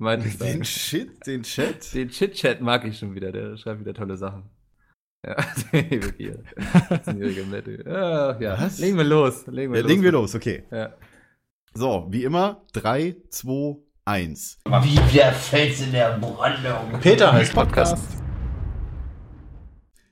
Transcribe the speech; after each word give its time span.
meinte 0.00 0.28
ich 0.28 0.38
Den 0.38 0.64
Shit, 0.64 1.26
den 1.26 1.42
Chat. 1.42 1.94
Den 1.94 2.08
Chit-Chat 2.08 2.60
mag 2.60 2.84
ich 2.84 2.98
schon 2.98 3.14
wieder, 3.14 3.30
der 3.32 3.56
schreibt 3.56 3.80
wieder 3.80 3.94
tolle 3.94 4.16
Sachen. 4.16 4.50
Ja, 5.24 5.36
wirklich. 5.72 6.30
14-jähriger 6.88 7.46
Matthew. 7.46 7.82
Ja, 7.88 8.40
ja. 8.40 8.58
Was? 8.60 8.78
Legen 8.78 8.96
wir 8.96 9.04
los. 9.04 9.46
Legen 9.46 9.72
wir 9.72 9.78
Ja, 9.78 9.82
los. 9.82 9.90
legen 9.90 10.02
wir 10.02 10.12
los, 10.12 10.34
okay. 10.34 10.64
Ja. 10.70 10.94
So, 11.74 12.08
wie 12.10 12.24
immer, 12.24 12.62
3, 12.72 13.16
2, 13.28 13.76
1. 14.06 14.58
Wie 14.82 15.14
der 15.16 15.32
Fels 15.32 15.82
in 15.82 15.92
der 15.92 16.18
Brandung. 16.18 16.98
Peter 17.00 17.32
heißt 17.32 17.52
Podcast. 17.54 17.98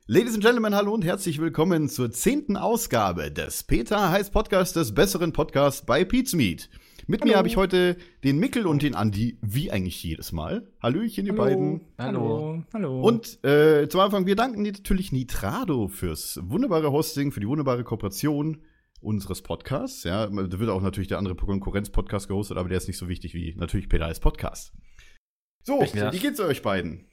Ladies 0.07 0.35
and 0.35 0.43
Gentlemen, 0.45 0.75
hallo 0.75 0.93
und 0.95 1.05
herzlich 1.05 1.39
willkommen 1.41 1.89
zur 1.89 2.11
zehnten 2.11 2.57
Ausgabe 2.57 3.31
des 3.31 3.63
Peter 3.63 4.11
heißt 4.11 4.33
Podcast, 4.33 4.77
des 4.77 4.95
besseren 4.95 5.33
Podcasts 5.33 5.85
bei 5.85 6.05
Pizmeet. 6.05 6.71
Mit 7.11 7.25
mir 7.25 7.37
habe 7.39 7.49
ich 7.49 7.57
heute 7.57 7.97
den 8.23 8.39
Mickel 8.39 8.67
und 8.67 8.83
den 8.83 8.95
Andi, 8.95 9.39
wie 9.41 9.71
eigentlich 9.73 10.03
jedes 10.03 10.31
Mal. 10.33 10.67
Hallöchen, 10.83 11.25
ihr 11.25 11.35
beiden. 11.35 11.81
Hallo. 11.97 12.63
Hallo. 12.75 13.01
Und 13.01 13.43
äh, 13.45 13.89
zum 13.89 14.01
Anfang, 14.03 14.27
wir 14.27 14.37
danken 14.37 14.63
natürlich 14.63 15.11
Nitrado 15.11 15.89
fürs 15.89 16.39
wunderbare 16.43 16.93
Hosting, 16.93 17.33
für 17.33 17.41
die 17.41 17.49
wunderbare 17.49 17.83
Kooperation 17.83 18.59
unseres 19.01 19.41
Podcasts. 19.41 20.05
Ja, 20.05 20.27
da 20.27 20.59
wird 20.61 20.69
auch 20.69 20.83
natürlich 20.83 21.09
der 21.09 21.17
andere 21.17 21.35
Konkurrenz-Podcast 21.35 22.29
gehostet, 22.29 22.59
aber 22.59 22.69
der 22.69 22.77
ist 22.77 22.89
nicht 22.89 22.99
so 22.99 23.09
wichtig 23.09 23.33
wie 23.33 23.55
natürlich 23.57 23.89
Peter 23.89 24.05
als 24.05 24.21
Podcast. 24.21 24.75
So, 25.63 25.83
Ja. 25.95 26.13
wie 26.13 26.19
geht's 26.19 26.41
euch 26.41 26.61
beiden? 26.61 27.07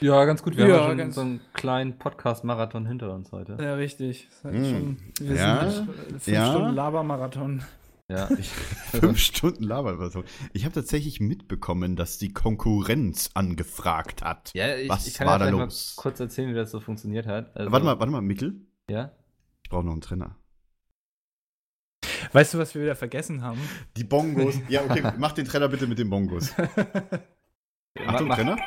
Ja, 0.00 0.24
ganz 0.24 0.42
gut. 0.42 0.56
Wir 0.56 0.66
Ja, 0.66 0.88
haben 0.88 0.98
schon 0.98 1.12
so 1.12 1.20
einen 1.20 1.40
kleinen 1.52 1.98
Podcast-Marathon 1.98 2.86
hinter 2.86 3.12
uns 3.14 3.30
heute. 3.32 3.58
ja, 3.60 3.74
richtig. 3.74 4.28
Das 4.42 4.54
ist 4.54 4.60
Mm. 4.60 4.64
schon, 4.72 4.96
wir 5.28 5.36
Ja, 5.36 5.70
sind 5.70 5.88
fünf 6.08 6.26
ja. 6.28 6.50
Stunden 6.50 6.74
Labermarathon. 6.74 7.62
Ja. 8.10 8.26
Fünf 8.90 9.18
Stunden 9.18 9.64
Laberversion. 9.64 10.24
Ich 10.52 10.64
habe 10.64 10.74
tatsächlich 10.74 11.20
mitbekommen, 11.20 11.96
dass 11.96 12.18
die 12.18 12.32
Konkurrenz 12.32 13.30
angefragt 13.34 14.22
hat. 14.22 14.50
ja 14.54 14.76
ich, 14.76 14.90
Was 14.90 15.06
ich 15.06 15.14
kann 15.14 15.26
war 15.26 15.34
ja 15.34 15.38
da 15.38 15.44
vielleicht 15.46 15.58
mal 15.58 15.64
los? 15.64 15.94
kurz 15.96 16.20
erzählen, 16.20 16.50
wie 16.50 16.54
das 16.54 16.70
so 16.70 16.80
funktioniert 16.80 17.26
hat. 17.26 17.56
Also, 17.56 17.72
Warte 17.72 17.86
mal, 17.86 17.98
warte 17.98 18.12
mal, 18.12 18.20
Mickel. 18.20 18.60
Ja? 18.90 19.12
Ich 19.62 19.70
brauche 19.70 19.84
noch 19.84 19.92
einen 19.92 20.02
Trainer. 20.02 20.36
Weißt 22.32 22.52
du, 22.54 22.58
was 22.58 22.74
wir 22.74 22.82
wieder 22.82 22.96
vergessen 22.96 23.42
haben? 23.42 23.60
Die 23.96 24.04
Bongos. 24.04 24.56
ja, 24.68 24.82
okay, 24.84 25.02
mach 25.18 25.32
den 25.32 25.46
Trainer 25.46 25.68
bitte 25.68 25.86
mit 25.86 25.98
den 25.98 26.10
Bongos. 26.10 26.52
Achtung, 28.06 28.28
Mach- 28.28 28.36
Trainer. 28.36 28.58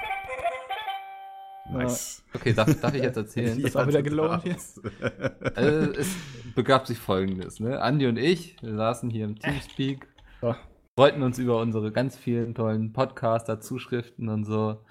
Nice. 1.71 2.23
Okay, 2.33 2.53
darf, 2.53 2.73
darf 2.79 2.93
ich 2.93 3.03
jetzt 3.03 3.17
erzählen? 3.17 3.59
Das 3.61 3.75
war 3.75 3.87
wieder 3.87 4.01
gelohnt 4.01 4.43
hier. 4.43 4.55
Also, 5.55 5.91
es 5.93 6.15
begab 6.55 6.87
sich 6.87 6.97
folgendes, 6.97 7.59
ne? 7.59 7.81
Andi 7.81 8.07
und 8.07 8.17
ich, 8.17 8.61
wir 8.61 8.75
saßen 8.75 9.09
hier 9.09 9.25
im 9.25 9.37
Teamspeak, 9.37 10.07
freuten 10.97 11.23
uns 11.23 11.39
über 11.39 11.59
unsere 11.59 11.91
ganz 11.91 12.15
vielen 12.15 12.55
tollen 12.55 12.93
Podcaster, 12.93 13.59
Zuschriften 13.59 14.29
und 14.29 14.45
so. 14.45 14.83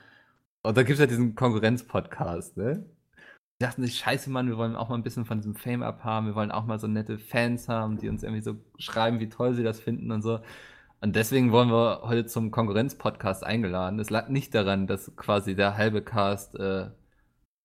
Und 0.63 0.77
da 0.77 0.83
gibt 0.83 0.95
es 0.95 1.01
ja 1.01 1.07
diesen 1.07 1.35
Konkurrenz-Podcast, 1.35 2.57
ne? 2.57 2.85
Wir 3.59 3.69
dachten 3.69 3.83
sich, 3.83 3.97
scheiße, 3.97 4.29
Mann, 4.29 4.49
wir 4.49 4.59
wollen 4.59 4.77
auch 4.77 4.91
mal 4.91 4.97
ein 4.97 5.03
bisschen 5.03 5.25
von 5.25 5.39
diesem 5.39 5.55
Fame 5.55 5.83
abhaben, 5.83 6.27
wir 6.27 6.35
wollen 6.35 6.51
auch 6.51 6.67
mal 6.67 6.79
so 6.79 6.89
nette 6.89 7.19
Fans 7.19 7.69
haben, 7.69 7.97
die 7.97 8.09
uns 8.11 8.23
irgendwie 8.23 8.43
so 8.43 8.57
schreiben, 8.79 9.19
wie 9.19 9.31
toll 9.31 9.55
sie 9.55 9.63
das 9.63 9.81
finden 9.81 10.11
und 10.11 10.21
so. 10.21 10.41
Und 11.01 11.15
deswegen 11.15 11.53
wollen 11.53 11.69
wir 11.71 12.03
heute 12.05 12.27
zum 12.27 12.51
Konkurrenz-Podcast 12.51 13.45
eingeladen. 13.45 13.99
Es 14.01 14.11
lag 14.11 14.29
nicht 14.29 14.55
daran, 14.55 14.87
dass 14.87 15.15
quasi 15.17 15.55
der 15.55 15.77
halbe 15.77 16.03
Cast 16.03 16.55
äh, 16.59 16.87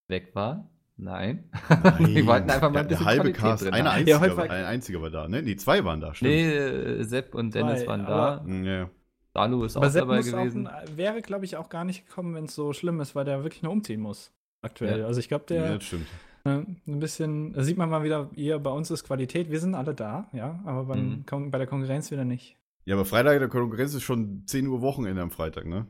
weg 0.10 0.32
war. 0.36 0.70
Nein. 0.98 1.50
wir 2.00 2.26
wollten 2.28 2.50
einfach 2.50 2.70
mal 2.72 2.74
der, 2.74 2.82
ein 2.84 2.88
der 2.90 2.96
bisschen 2.98 3.06
halbe 3.06 3.22
Qualität 3.32 3.42
Cast, 3.42 3.64
drin 3.64 3.74
einer 3.74 3.90
haben. 3.92 3.98
einziger, 4.00 4.18
Ja, 4.18 4.22
heute 4.22 4.38
war- 4.38 4.44
ein 4.50 4.66
einziger 4.66 5.02
war 5.02 5.10
da, 5.10 5.28
ne? 5.28 5.42
Die 5.44 5.56
zwei 5.56 5.84
waren 5.84 6.02
da, 6.02 6.14
stimmt. 6.14 6.32
Nee, 6.32 6.52
äh, 6.52 7.04
Sepp 7.04 7.34
und 7.34 7.56
Dennis 7.56 7.80
Zwei, 7.82 7.88
waren 7.88 8.06
da. 8.06 8.46
Ja. 8.64 8.90
Dalu 9.34 9.64
ist 9.64 9.78
Aber 9.78 9.88
auch 9.88 9.92
Sepp 9.92 10.02
dabei 10.02 10.22
gewesen. 10.22 10.68
Auch, 10.68 10.74
ein- 10.74 10.98
wäre, 10.98 11.22
glaube 11.22 11.46
ich, 11.46 11.56
auch 11.58 11.70
gar 11.70 11.86
nicht 11.86 12.06
gekommen, 12.08 12.36
wenn 12.36 12.46
es 12.46 12.54
so 12.56 12.74
schlimm 12.74 13.00
ist, 13.00 13.16
weil 13.16 13.26
der 13.26 13.44
wirklich 13.44 13.64
nur 13.64 13.72
umziehen 13.72 14.02
muss. 14.02 14.32
Aktuell. 14.62 15.00
Ja. 15.00 15.06
Also 15.08 15.20
ich 15.22 15.30
glaube, 15.30 15.46
ja, 15.56 15.62
der 15.62 15.76
das 15.76 15.86
stimmt. 15.86 16.06
äh, 16.44 16.50
ein 16.50 17.00
bisschen, 17.00 17.54
da 17.54 17.64
sieht 17.64 17.78
man 17.78 17.90
mal 17.90 18.04
wieder, 18.04 18.30
hier 18.36 18.60
bei 18.60 18.70
uns 18.72 18.92
ist 18.92 19.06
Qualität. 19.06 19.50
Wir 19.50 19.60
sind 19.60 19.74
alle 19.74 19.96
da, 19.96 20.28
ja, 20.34 20.60
aber 20.66 20.84
beim, 20.84 21.24
Mhm. 21.32 21.50
Bei 21.50 21.58
der 21.58 21.66
Konkurrenz 21.68 22.12
wieder 22.12 22.26
nicht. 22.26 22.58
Ja, 22.86 22.96
aber 22.96 23.06
Freitag 23.06 23.40
der 23.40 23.48
Konkurrenz 23.48 23.94
ist 23.94 24.04
schon 24.04 24.44
10 24.48 24.68
Uhr 24.68 24.82
Wochenende 24.82 25.22
am 25.22 25.32
Freitag, 25.32 25.66
ne? 25.66 25.88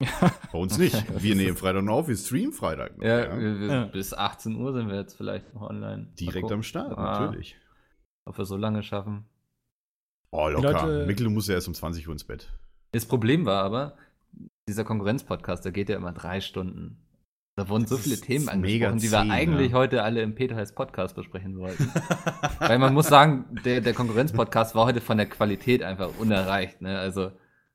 Bei 0.52 0.58
uns 0.58 0.78
nicht. 0.78 0.94
Wir 1.22 1.34
nehmen 1.34 1.56
Freitag 1.56 1.84
noch 1.84 1.94
auf, 1.94 2.08
wir 2.08 2.16
streamen 2.16 2.52
Freitag. 2.52 2.98
noch, 2.98 3.04
Ja, 3.04 3.38
wir, 3.38 3.60
wir, 3.60 3.66
Ja. 3.68 3.84
bis 3.86 4.12
18 4.12 4.56
Uhr 4.56 4.72
sind 4.72 4.88
wir 4.88 4.96
jetzt 4.96 5.14
vielleicht 5.16 5.54
noch 5.54 5.62
online. 5.62 6.08
Direkt 6.18 6.50
am 6.50 6.62
Start, 6.62 6.96
Ah. 6.98 7.20
natürlich. 7.26 7.56
Ob 8.24 8.36
wir 8.38 8.44
so 8.44 8.56
lange 8.56 8.82
schaffen. 8.82 9.24
Oh, 10.30 10.48
locker. 10.48 10.72
Leute- 10.72 11.06
Mikkel 11.06 11.28
muss 11.30 11.46
ja 11.46 11.54
erst 11.54 11.68
um 11.68 11.74
20 11.74 12.06
Uhr 12.08 12.12
ins 12.12 12.24
Bett. 12.24 12.52
Das 12.92 13.06
Problem 13.06 13.44
war 13.46 13.62
aber, 13.62 13.96
dieser 14.68 14.84
Konkurrenz-Podcast, 14.84 15.64
der 15.64 15.72
geht 15.72 15.88
ja 15.88 15.96
immer 15.96 16.12
drei 16.12 16.40
Stunden. 16.40 16.98
Da 17.56 17.68
wurden 17.68 17.86
so 17.86 17.96
viele 17.96 18.14
ist 18.14 18.24
Themen 18.24 18.48
angesprochen, 18.48 18.98
die 18.98 19.12
wir 19.12 19.22
zäh, 19.22 19.30
eigentlich 19.30 19.70
ja. 19.70 19.78
heute 19.78 20.02
alle 20.02 20.22
im 20.22 20.34
Peter 20.34 20.56
heißt 20.56 20.74
Podcast 20.74 21.14
besprechen 21.14 21.56
wollten. 21.58 21.88
Weil 22.58 22.80
man 22.80 22.92
muss 22.92 23.06
sagen, 23.06 23.44
der, 23.64 23.80
der 23.80 23.94
Konkurrenz-Podcast 23.94 24.74
war 24.74 24.86
heute 24.86 25.00
von 25.00 25.18
der 25.18 25.26
Qualität 25.26 25.84
einfach 25.84 26.18
unerreicht. 26.18 26.82
Ne? 26.82 26.98
Also 26.98 27.30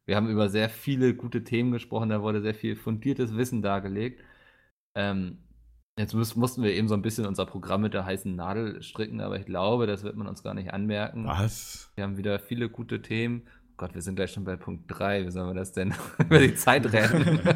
wir 0.05 0.17
haben 0.17 0.29
über 0.29 0.49
sehr 0.49 0.67
viele 0.67 1.15
gute 1.15 1.45
Themen 1.45 1.71
gesprochen, 1.71 2.09
da 2.09 2.21
wurde 2.21 2.41
sehr 2.41 2.55
viel 2.55 2.75
fundiertes 2.75 3.37
Wissen 3.37 3.61
dargelegt. 3.61 4.21
Ähm, 4.95 5.37
jetzt 5.97 6.13
muss, 6.13 6.35
mussten 6.35 6.61
wir 6.61 6.73
eben 6.73 6.89
so 6.89 6.95
ein 6.95 7.01
bisschen 7.01 7.25
unser 7.25 7.45
Programm 7.45 7.81
mit 7.81 7.93
der 7.93 8.05
heißen 8.05 8.35
Nadel 8.35 8.83
stricken, 8.83 9.21
aber 9.21 9.39
ich 9.39 9.45
glaube, 9.45 9.87
das 9.87 10.03
wird 10.03 10.17
man 10.17 10.27
uns 10.27 10.43
gar 10.43 10.55
nicht 10.55 10.73
anmerken. 10.73 11.25
Was? 11.25 11.89
Wir 11.95 12.03
haben 12.03 12.17
wieder 12.17 12.39
viele 12.39 12.69
gute 12.69 13.01
Themen. 13.01 13.47
Gott, 13.79 13.95
wir 13.95 14.01
sind 14.01 14.15
gleich 14.15 14.33
schon 14.33 14.43
bei 14.43 14.57
Punkt 14.57 14.83
3. 14.87 15.25
Wie 15.25 15.31
sollen 15.31 15.51
wir 15.51 15.53
das 15.53 15.71
denn 15.71 15.93
über 16.19 16.39
die 16.39 16.53
Zeit 16.53 16.91
rennen? 16.91 17.39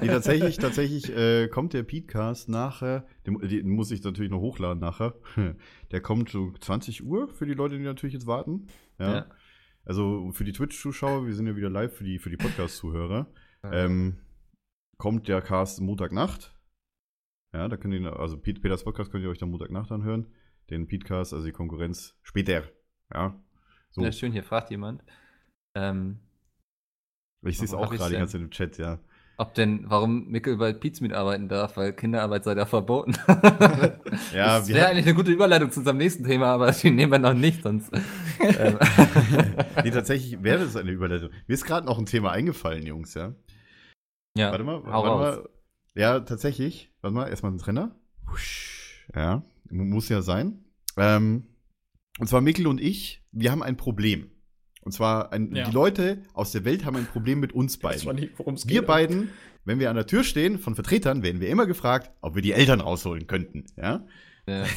Nee, 0.00 0.08
tatsächlich, 0.08 0.56
tatsächlich 0.56 1.14
äh, 1.14 1.48
kommt 1.48 1.72
der 1.72 1.82
Petecast 1.82 2.48
nachher, 2.48 3.06
den, 3.26 3.38
den 3.38 3.68
muss 3.68 3.90
ich 3.90 4.02
natürlich 4.02 4.30
noch 4.30 4.40
hochladen 4.40 4.80
nachher. 4.80 5.14
Der 5.90 6.00
kommt 6.00 6.28
so 6.30 6.52
20 6.52 7.04
Uhr 7.04 7.28
für 7.28 7.46
die 7.46 7.54
Leute, 7.54 7.78
die 7.78 7.84
natürlich 7.84 8.14
jetzt 8.14 8.26
warten. 8.26 8.66
Ja. 8.98 9.14
Ja. 9.14 9.26
Also 9.84 10.30
für 10.32 10.44
die 10.44 10.52
Twitch-Zuschauer, 10.52 11.26
wir 11.26 11.34
sind 11.34 11.46
ja 11.46 11.56
wieder 11.56 11.70
live 11.70 11.94
für 11.94 12.04
die, 12.04 12.18
für 12.18 12.30
die 12.30 12.36
Podcast-Zuhörer. 12.36 13.26
ähm, 13.64 14.18
kommt 14.98 15.28
der 15.28 15.40
Cast 15.40 15.80
Montagnacht. 15.80 16.54
Ja, 17.52 17.68
da 17.68 17.76
könnt 17.76 17.94
ihr, 17.94 18.18
also 18.18 18.38
Pete, 18.38 18.60
Peters 18.60 18.84
Podcast 18.84 19.10
könnt 19.10 19.24
ihr 19.24 19.30
euch 19.30 19.38
dann 19.38 19.50
Montagnacht 19.50 19.90
anhören. 19.90 20.32
Den 20.70 20.86
Petecast, 20.86 21.32
also 21.34 21.46
die 21.46 21.52
Konkurrenz, 21.52 22.16
später. 22.22 22.64
Ja. 23.12 23.42
So. 23.90 24.02
Ja, 24.02 24.12
schön, 24.12 24.32
hier 24.32 24.42
fragt 24.42 24.70
jemand, 24.70 25.02
ähm, 25.74 26.18
ich 27.42 27.56
sehe 27.58 27.66
es 27.66 27.74
auch 27.74 27.90
gerade 27.90 28.14
Zeit 28.14 28.34
im 28.34 28.50
Chat, 28.50 28.78
ja. 28.78 28.98
ob 29.36 29.54
denn, 29.54 29.84
warum 29.88 30.28
Mickel 30.28 30.56
bei 30.56 30.72
Pizza 30.72 31.02
mitarbeiten 31.02 31.48
darf, 31.48 31.76
weil 31.76 31.92
Kinderarbeit 31.92 32.44
sei 32.44 32.54
da 32.54 32.66
verboten. 32.66 33.14
Ja, 34.34 34.58
das 34.58 34.68
wäre 34.68 34.88
eigentlich 34.88 35.06
eine 35.06 35.14
gute 35.14 35.30
Überleitung 35.30 35.70
zu 35.70 35.80
unserem 35.80 35.98
nächsten 35.98 36.24
Thema, 36.24 36.46
aber 36.46 36.72
die 36.72 36.90
nehmen 36.90 37.12
wir 37.12 37.18
noch 37.18 37.34
nicht, 37.34 37.62
sonst. 37.62 37.92
ähm, 38.40 38.78
nee, 39.84 39.90
tatsächlich 39.90 40.42
wäre 40.42 40.64
das 40.64 40.76
eine 40.76 40.90
Überleitung. 40.90 41.30
Mir 41.46 41.54
ist 41.54 41.64
gerade 41.64 41.86
noch 41.86 41.98
ein 41.98 42.06
Thema 42.06 42.32
eingefallen, 42.32 42.84
Jungs, 42.86 43.14
ja. 43.14 43.34
ja, 44.36 44.50
Warte 44.50 44.64
mal, 44.64 44.84
warte 44.84 45.08
mal. 45.08 45.48
Ja, 45.94 46.20
tatsächlich. 46.20 46.92
Warte 47.00 47.14
mal, 47.14 47.28
erstmal 47.28 47.52
ein. 47.52 47.90
Husch. 48.30 49.06
Ja, 49.14 49.42
mu- 49.70 49.84
muss 49.84 50.08
ja 50.08 50.22
sein. 50.22 50.64
Ähm, 50.96 51.46
und 52.18 52.28
zwar 52.28 52.40
Mikkel 52.40 52.66
und 52.66 52.80
ich, 52.80 53.24
wir 53.38 53.50
haben 53.50 53.62
ein 53.62 53.76
Problem. 53.76 54.30
Und 54.82 54.92
zwar, 54.92 55.32
ein, 55.32 55.54
Ja. 55.54 55.64
die 55.64 55.72
Leute 55.72 56.22
aus 56.34 56.52
der 56.52 56.64
Welt 56.64 56.84
haben 56.84 56.96
ein 56.96 57.06
Problem 57.06 57.40
mit 57.40 57.52
uns 57.52 57.78
beiden. 57.80 58.14
nicht, 58.16 58.38
worum 58.38 58.54
es 58.54 58.66
Wir 58.68 58.80
geht. 58.80 58.86
beiden, 58.88 59.30
wenn 59.64 59.78
wir 59.80 59.90
an 59.90 59.96
der 59.96 60.06
Tür 60.06 60.24
stehen 60.24 60.58
von 60.58 60.74
Vertretern, 60.74 61.22
werden 61.22 61.40
wir 61.40 61.48
immer 61.48 61.66
gefragt, 61.66 62.10
ob 62.22 62.34
wir 62.34 62.42
die 62.42 62.52
Eltern 62.52 62.80
rausholen 62.80 63.26
könnten. 63.26 63.64
Ja, 63.76 64.04
Ja. 64.46 64.64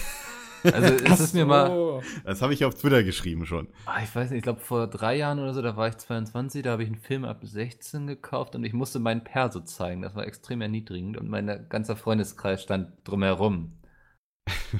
Also 0.63 0.93
es 0.93 1.19
ist 1.19 1.33
mir 1.33 1.47
mal, 1.47 2.03
das 2.23 2.43
habe 2.43 2.53
ich 2.53 2.63
auf 2.65 2.75
Twitter 2.75 3.01
geschrieben 3.01 3.47
schon. 3.47 3.67
Ah, 3.87 4.03
ich 4.03 4.15
weiß 4.15 4.29
nicht, 4.29 4.37
ich 4.37 4.43
glaube 4.43 4.59
vor 4.59 4.85
drei 4.85 5.15
Jahren 5.17 5.39
oder 5.39 5.55
so, 5.55 5.63
da 5.63 5.75
war 5.75 5.87
ich 5.87 5.97
22, 5.97 6.61
da 6.61 6.69
habe 6.73 6.83
ich 6.83 6.87
einen 6.89 7.01
Film 7.01 7.25
ab 7.25 7.39
16 7.41 8.05
gekauft 8.05 8.53
und 8.53 8.63
ich 8.63 8.71
musste 8.71 8.99
meinen 8.99 9.23
Perso 9.23 9.61
zeigen. 9.61 10.03
Das 10.03 10.13
war 10.13 10.23
extrem 10.27 10.61
erniedrigend 10.61 11.17
und 11.17 11.29
mein 11.29 11.65
ganzer 11.69 11.95
Freundeskreis 11.95 12.61
stand 12.61 12.89
drumherum. 13.05 13.73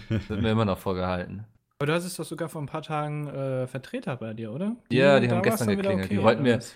Das 0.07 0.29
wird 0.29 0.43
mir 0.43 0.51
immer 0.51 0.65
noch 0.65 0.77
vorgehalten. 0.77 1.45
Aber 1.81 1.87
du 1.87 1.93
hattest 1.95 2.19
doch 2.19 2.25
sogar 2.25 2.47
vor 2.47 2.61
ein 2.61 2.67
paar 2.67 2.83
Tagen 2.83 3.27
äh, 3.27 3.65
Vertreter 3.65 4.15
bei 4.15 4.35
dir, 4.35 4.51
oder? 4.51 4.75
Ja, 4.91 5.19
die 5.19 5.27
da 5.27 5.35
haben 5.37 5.41
gestern 5.41 5.69
geklingelt. 5.69 6.11
Die 6.11 6.21
wollten 6.21 6.43
mir- 6.43 6.57
was? 6.57 6.75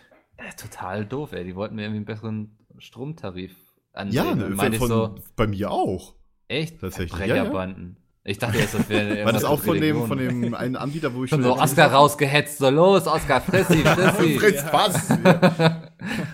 Ist 0.49 0.59
total 0.59 1.05
doof, 1.05 1.31
ey. 1.33 1.43
Die 1.45 1.55
wollten 1.55 1.75
mir 1.75 1.83
irgendwie 1.83 1.97
einen 1.97 2.05
besseren 2.05 2.57
Stromtarif 2.79 3.55
ansehen. 3.93 4.25
Ja, 4.25 4.33
ne, 4.35 4.77
von, 4.77 4.87
so, 4.87 5.15
bei 5.35 5.45
mir 5.45 5.69
auch. 5.69 6.15
echt? 6.47 6.81
Tatsächlich, 6.81 7.19
ja, 7.19 7.27
ja. 7.27 7.35
Verbrecherbanden. 7.35 7.97
Ich 8.23 8.39
dachte 8.39 8.57
jetzt, 8.57 8.73
das 8.73 8.89
wäre 8.89 9.23
War 9.25 9.31
das 9.31 9.43
auch 9.43 9.61
von 9.61 9.79
dem, 9.79 10.07
von 10.07 10.17
dem 10.17 10.55
einen 10.55 10.75
Anbieter, 10.75 11.13
wo 11.13 11.23
ich 11.23 11.29
Schon 11.29 11.43
so 11.43 11.53
Oscar 11.55 11.91
rausgehetzt, 11.91 12.57
so 12.57 12.71
los, 12.71 13.05
Oscar, 13.05 13.41
frissi, 13.41 13.77
frissi. 13.83 14.39
Fritz, 14.39 14.65
was? 14.71 15.09
Ja. 15.09 15.83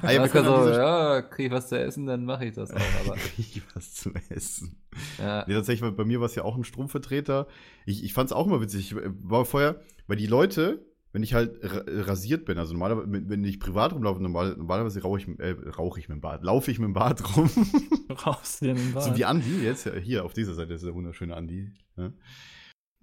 Ah, 0.01 0.11
ja, 0.11 0.21
wir 0.23 0.29
können 0.29 0.45
so, 0.45 0.69
ja, 0.69 1.21
krieg 1.21 1.47
ich 1.47 1.51
was 1.51 1.69
zu 1.69 1.79
essen, 1.79 2.05
dann 2.05 2.25
mache 2.25 2.45
ich 2.45 2.53
das 2.53 2.71
auch. 2.73 2.81
Aber, 3.05 3.15
Krieg 3.15 3.61
was 3.73 3.93
zu 3.93 4.11
essen. 4.29 4.81
ja. 5.19 5.45
Nee, 5.47 5.53
tatsächlich, 5.53 5.95
bei 5.95 6.05
mir 6.05 6.19
war 6.19 6.25
es 6.25 6.35
ja 6.35 6.43
auch 6.43 6.57
ein 6.57 6.63
Stromvertreter. 6.63 7.47
Ich, 7.85 8.03
ich 8.03 8.13
fand 8.13 8.29
es 8.29 8.33
auch 8.33 8.47
immer 8.47 8.61
witzig. 8.61 8.91
Ich 8.91 8.97
war 9.21 9.45
vorher, 9.45 9.79
weil 10.07 10.17
die 10.17 10.27
Leute, 10.27 10.85
wenn 11.13 11.23
ich 11.23 11.33
halt 11.33 11.59
ra 11.61 11.83
rasiert 11.87 12.45
bin, 12.45 12.57
also 12.57 12.73
normalerweise, 12.73 13.07
wenn 13.11 13.43
ich 13.43 13.59
privat 13.59 13.93
rumlaufe, 13.93 14.21
normal, 14.21 14.55
normalerweise 14.57 15.01
rauche 15.01 15.19
ich, 15.19 15.27
äh, 15.39 15.55
rauche 15.77 15.99
ich 15.99 16.09
mit 16.09 16.17
dem 16.17 16.21
Bart, 16.21 16.43
laufe 16.43 16.71
ich 16.71 16.79
mit 16.79 16.87
dem 16.87 16.93
Bart 16.93 17.37
rum. 17.37 17.49
Raus 18.25 18.59
dir 18.59 18.73
den 18.73 18.93
Bart. 18.93 19.05
so 19.05 19.15
wie 19.15 19.25
Andi 19.25 19.63
jetzt, 19.63 19.89
hier 20.03 20.25
auf 20.25 20.33
dieser 20.33 20.53
Seite 20.53 20.73
ist 20.73 20.83
der 20.83 20.93
wunderschöne 20.95 21.35
Andi. 21.35 21.71
Ja. 21.97 22.11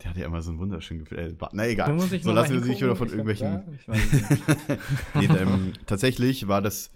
Der 0.02 0.10
hat 0.10 0.16
ja 0.16 0.26
immer 0.26 0.42
so 0.42 0.50
einen 0.50 0.60
wunderschönen 0.60 1.04
Gefühl. 1.04 1.18
Äh. 1.18 1.34
Na 1.52 1.66
egal. 1.66 1.98
So 1.98 2.32
lassen 2.32 2.54
wir 2.54 2.62
sich 2.62 2.80
wieder 2.80 2.94
von 2.94 3.08
glaub, 3.08 3.26
irgendwelchen. 3.26 3.46
ja, 3.46 3.64
ich 3.72 3.88
nicht. 3.88 4.78
nee, 5.14 5.26
ähm, 5.26 5.72
tatsächlich 5.86 6.46
war 6.46 6.62
das 6.62 6.92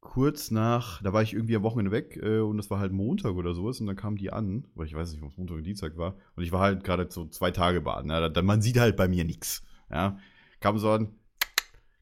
kurz 0.00 0.50
nach, 0.50 1.02
da 1.02 1.12
war 1.12 1.22
ich 1.22 1.34
irgendwie 1.34 1.56
am 1.56 1.62
Wochenende 1.62 1.90
weg 1.90 2.18
äh, 2.22 2.38
und 2.38 2.56
das 2.56 2.70
war 2.70 2.78
halt 2.78 2.92
Montag 2.92 3.34
oder 3.34 3.54
sowas 3.54 3.80
und 3.80 3.86
dann 3.86 3.96
kam 3.96 4.16
die 4.16 4.32
an, 4.32 4.66
weil 4.74 4.86
ich 4.86 4.94
weiß 4.94 5.12
nicht, 5.12 5.22
ob 5.22 5.30
es 5.30 5.36
Montag 5.36 5.54
oder 5.54 5.62
Dienstag 5.62 5.98
war 5.98 6.16
und 6.36 6.42
ich 6.42 6.52
war 6.52 6.60
halt 6.60 6.84
gerade 6.84 7.06
so 7.10 7.26
zwei 7.26 7.50
Tage 7.50 7.82
baden. 7.82 8.10
Ja, 8.10 8.28
da, 8.28 8.42
man 8.42 8.62
sieht 8.62 8.78
halt 8.78 8.96
bei 8.96 9.08
mir 9.08 9.24
nichts. 9.24 9.62
Ja, 9.90 10.18
kam 10.60 10.78
so 10.78 10.90
an, 10.90 11.10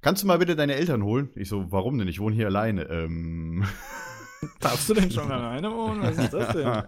kannst 0.00 0.22
du 0.22 0.28
mal 0.28 0.38
bitte 0.38 0.54
deine 0.54 0.74
Eltern 0.74 1.02
holen? 1.02 1.30
Ich 1.34 1.48
so, 1.48 1.72
warum 1.72 1.98
denn? 1.98 2.08
Ich 2.08 2.20
wohne 2.20 2.36
hier 2.36 2.46
alleine. 2.46 2.84
Ähm, 2.84 3.64
Darfst 4.60 4.88
du 4.88 4.94
denn 4.94 5.10
schon 5.10 5.30
alleine 5.32 5.70
wohnen? 5.70 6.02
Was 6.02 6.18
ist 6.18 6.32
das 6.32 6.52
denn? 6.52 6.82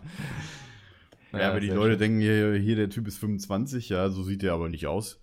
Ja, 1.32 1.54
wenn 1.54 1.60
die 1.60 1.68
sehr 1.68 1.76
Leute 1.76 1.92
schön. 1.92 1.98
denken, 2.00 2.20
hier, 2.20 2.54
hier, 2.54 2.76
der 2.76 2.90
Typ 2.90 3.06
ist 3.06 3.18
25, 3.18 3.88
ja, 3.88 4.08
so 4.10 4.22
sieht 4.22 4.42
der 4.42 4.52
aber 4.52 4.68
nicht 4.68 4.86
aus. 4.86 5.20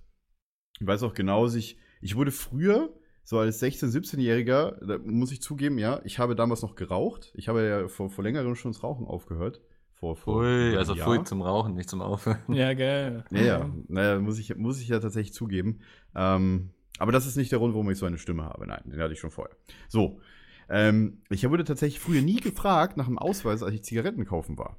Ich 0.80 0.88
weiß 0.88 1.04
auch 1.04 1.14
genau, 1.14 1.48
ich, 1.48 1.78
ich 2.02 2.16
wurde 2.16 2.32
früher, 2.32 2.94
so 3.24 3.40
als 3.40 3.62
16-, 3.62 3.92
17-Jähriger, 3.92 4.86
da 4.86 4.98
muss 5.00 5.32
ich 5.32 5.42
zugeben, 5.42 5.78
ja, 5.78 6.00
ich 6.06 6.20
habe 6.20 6.36
damals 6.36 6.62
noch 6.62 6.76
geraucht. 6.76 7.34
Ich 7.36 7.48
habe 7.50 7.66
ja 7.66 7.88
vor, 7.88 8.10
vor 8.10 8.24
längerem 8.24 8.56
schon 8.56 8.72
das 8.72 8.84
Rauchen 8.84 9.06
aufgehört. 9.06 9.62
Vor, 9.92 10.16
vor 10.16 10.44
einem 10.44 10.78
also 10.78 10.94
Jahr. 10.94 11.26
Zum 11.26 11.42
Rauchen, 11.42 11.74
nicht 11.74 11.90
zum 11.90 12.02
Aufhören. 12.02 12.38
Ja, 12.50 12.74
gell. 12.74 13.24
Ja, 13.32 13.42
ja, 13.42 13.70
naja, 13.88 14.20
muss 14.20 14.38
ich, 14.38 14.56
muss 14.56 14.80
ich 14.80 14.88
ja 14.90 15.00
tatsächlich 15.00 15.34
zugeben. 15.34 15.80
Ähm, 16.16 16.70
aber 17.00 17.12
das 17.12 17.26
ist 17.26 17.36
nicht 17.36 17.52
der 17.52 17.60
Grund, 17.60 17.74
warum 17.74 17.90
ich 17.90 17.98
so 17.98 18.06
eine 18.06 18.18
Stimme 18.18 18.44
habe. 18.44 18.68
Nein, 18.68 18.84
den 18.86 19.02
hatte 19.02 19.14
ich 19.14 19.20
schon 19.20 19.32
vorher. 19.32 19.56
So. 19.88 20.20
Ähm, 20.70 21.22
ich 21.30 21.50
wurde 21.50 21.64
tatsächlich 21.64 22.00
früher 22.00 22.22
nie 22.22 22.40
gefragt 22.42 22.98
nach 22.98 23.08
einem 23.08 23.18
Ausweis, 23.18 23.64
als 23.64 23.74
ich 23.74 23.84
Zigaretten 23.84 24.26
kaufen 24.26 24.58
war. 24.58 24.78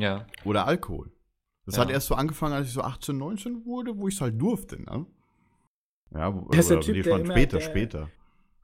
Ja. 0.00 0.26
Oder 0.44 0.66
Alkohol. 0.66 1.10
Das 1.66 1.76
Ja. 1.76 1.82
hat 1.82 1.90
erst 1.90 2.08
so 2.08 2.14
angefangen, 2.14 2.52
als 2.54 2.66
ich 2.68 2.72
so 2.74 2.82
18, 2.82 3.16
19 3.16 3.64
wurde, 3.64 3.96
wo 3.96 4.08
ich 4.08 4.14
es 4.16 4.20
halt 4.20 4.40
durfte, 4.40 4.82
ne? 4.82 5.06
Ja, 6.12 6.34
wo, 6.34 6.48
Der 6.50 6.60
ist 6.60 6.70
oder- 6.70 6.80
Typ, 6.80 6.94
nee, 6.96 7.02
schon 7.02 7.26
später, 7.26 7.60
später. 7.60 8.10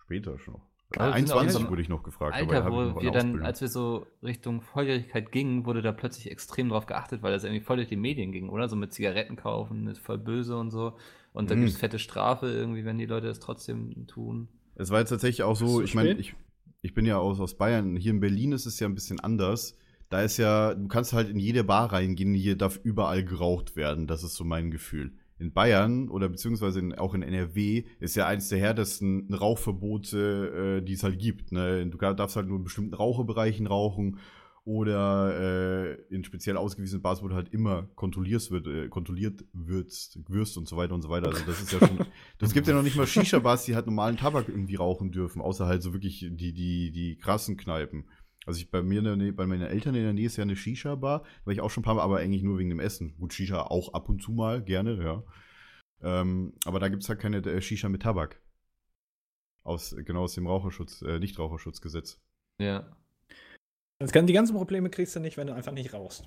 Später 0.05 0.39
schon. 0.39 0.61
Aber 0.97 1.11
auch 1.11 1.15
21 1.15 1.61
immer- 1.61 1.71
wurde 1.71 1.83
ich 1.83 1.89
noch 1.89 2.03
gefragt. 2.03 2.35
aber 2.35 2.53
Alter, 2.53 2.69
noch 2.71 2.97
wo 2.97 3.01
wir 3.01 3.13
dann, 3.13 3.43
als 3.43 3.61
wir 3.61 3.69
so 3.69 4.07
Richtung 4.25 4.61
Volljährigkeit 4.61 5.31
gingen, 5.31 5.65
wurde 5.65 5.83
da 5.83 5.93
plötzlich 5.93 6.31
extrem 6.31 6.69
drauf 6.71 6.87
geachtet, 6.87 7.23
weil 7.23 7.33
das 7.33 7.45
irgendwie 7.45 7.63
voll 7.63 7.77
durch 7.77 7.89
die 7.89 7.97
Medien 7.97 8.33
ging, 8.33 8.49
oder? 8.49 8.69
So 8.69 8.75
mit 8.75 8.93
Zigaretten 8.93 9.37
kaufen, 9.37 9.87
ist 9.87 10.01
voll 10.01 10.19
böse 10.19 10.57
und 10.57 10.71
so. 10.71 10.97
Und 11.33 11.49
da 11.51 11.55
Mhm. 11.55 11.61
gibt 11.61 11.71
es 11.73 11.77
fette 11.79 12.01
Strafe 12.01 12.47
irgendwie, 12.49 12.85
wenn 12.85 12.99
die 12.99 13.07
Leute 13.07 13.29
das 13.29 13.39
trotzdem 13.39 14.07
tun. 14.09 14.49
Es 14.75 14.91
war 14.91 14.99
jetzt 14.99 15.11
tatsächlich 15.11 15.45
auch 15.45 15.55
so, 15.55 15.81
ich 15.81 15.95
meine, 15.95 16.13
ich, 16.15 16.35
ich 16.83 16.93
bin 16.93 17.07
ja 17.07 17.19
aus, 17.19 17.39
aus 17.39 17.57
Bayern. 17.57 17.95
Hier 17.97 18.11
in 18.11 18.19
Berlin 18.21 18.51
ist 18.51 18.67
es 18.67 18.81
ja 18.81 18.89
ein 18.89 18.95
bisschen 18.95 19.21
anders. 19.21 19.77
Da 20.11 20.23
ist 20.23 20.39
ja, 20.39 20.75
du 20.75 20.89
kannst 20.89 21.13
halt 21.13 21.31
in 21.31 21.39
jede 21.39 21.63
Bar 21.63 21.93
reingehen, 21.93 22.35
hier 22.35 22.59
darf 22.59 22.81
überall 22.83 23.25
geraucht 23.25 23.77
werden. 23.77 24.09
Das 24.09 24.25
ist 24.25 24.35
so 24.35 24.45
mein 24.45 24.73
Gefühl. 24.73 25.13
In 25.39 25.53
Bayern 25.53 26.11
oder 26.11 26.29
beziehungsweise 26.29 26.81
in, 26.81 26.95
auch 26.99 27.15
in 27.15 27.23
NRW 27.23 27.85
ist 28.01 28.17
ja 28.17 28.27
eins 28.27 28.49
der 28.49 28.59
härtesten 28.59 29.33
Rauchverbote, 29.33 30.81
äh, 30.81 30.85
die 30.85 30.95
es 30.95 31.05
halt 31.05 31.19
gibt. 31.19 31.53
Ne? 31.53 31.87
Du 31.87 31.97
darfst 31.97 32.37
halt 32.37 32.49
nur 32.49 32.59
in 32.59 32.65
bestimmten 32.65 32.93
Raucherbereichen 32.93 33.69
rauchen 33.69 34.19
oder 34.65 35.41
äh, 35.41 35.95
in 36.15 36.25
speziell 36.25 36.57
ausgewiesenen 36.57 37.03
Bars, 37.03 37.23
wo 37.23 37.29
du 37.29 37.35
halt 37.35 37.53
immer 37.55 37.85
kontrolliert 37.95 38.51
wird, 38.51 38.67
äh, 38.67 38.89
kontrolliert 38.89 39.45
wirst, 39.53 40.19
wirst 40.29 40.59
und 40.59 40.69
so 40.69 40.77
weiter 40.77 40.95
und 40.95 41.03
so 41.03 41.09
weiter. 41.09 41.29
Also 41.29 41.45
das 41.47 41.63
ist 41.63 41.73
ja 41.73 41.79
schon. 41.79 41.99
Das 42.39 42.53
gibt 42.53 42.67
ja 42.67 42.75
noch 42.75 42.83
nicht 42.83 42.97
mal 42.97 43.07
Shisha-Bars, 43.07 43.65
die 43.65 43.75
halt 43.75 43.87
normalen 43.87 44.17
Tabak 44.17 44.49
irgendwie 44.49 44.77
rauchen 44.77 45.13
dürfen, 45.13 45.41
außer 45.41 45.67
halt 45.67 45.83
so 45.83 45.93
wirklich 45.93 46.27
die, 46.31 46.53
die, 46.53 46.91
die 46.91 47.17
krassen 47.17 47.57
Kneipen. 47.57 48.05
Also 48.47 48.59
ich 48.59 48.71
bei 48.71 48.83
mir 48.83 48.99
in 49.01 49.05
der 49.05 49.17
Nähe, 49.17 49.33
bei 49.33 49.47
meinen 49.47 49.63
Eltern 49.63 49.95
in 49.95 50.03
der 50.03 50.13
Nähe 50.13 50.27
ist 50.27 50.37
ja 50.37 50.43
eine 50.43 50.57
Shisha-Bar, 50.57 51.25
war 51.45 51.53
ich 51.53 51.61
auch 51.61 51.71
schon 51.71 51.83
ein 51.83 51.85
paar 51.85 51.95
Mal, 51.95 52.03
aber 52.03 52.19
eigentlich 52.19 52.43
nur 52.43 52.59
wegen 52.59 52.71
dem 52.71 52.81
Essen. 52.81 53.17
Gut, 53.19 53.35
Shisha 53.35 53.63
auch 53.63 53.93
ab 53.93 54.09
und 54.09 54.23
zu 54.23 54.33
mal, 54.33 54.63
gerne, 54.63 55.03
ja. 55.03 55.23
Ähm, 56.03 56.55
aber 56.65 56.81
da 56.81 56.89
gibt 56.89 57.03
es 57.03 57.09
halt 57.09 57.21
keine 57.21 57.39
äh, 57.39 57.61
Shisha 57.61 57.89
mit 57.89 58.03
Tabak. 58.03 58.41
Aus, 59.63 59.95
genau 59.95 60.23
aus 60.23 60.35
dem 60.35 60.47
Raucherschutz, 60.47 61.03
äh, 61.03 61.19
Nichtraucherschutzgesetz. 61.19 62.19
Ja. 62.59 62.97
Das 63.99 64.13
kann, 64.13 64.27
die 64.27 64.33
ganzen 64.33 64.57
Probleme 64.57 64.89
kriegst 64.89 65.15
du 65.15 65.21
nicht, 65.21 65.37
wenn 65.37 65.47
du 65.47 65.55
einfach 65.55 65.73
nicht 65.73 65.93
rauchst. 65.93 66.25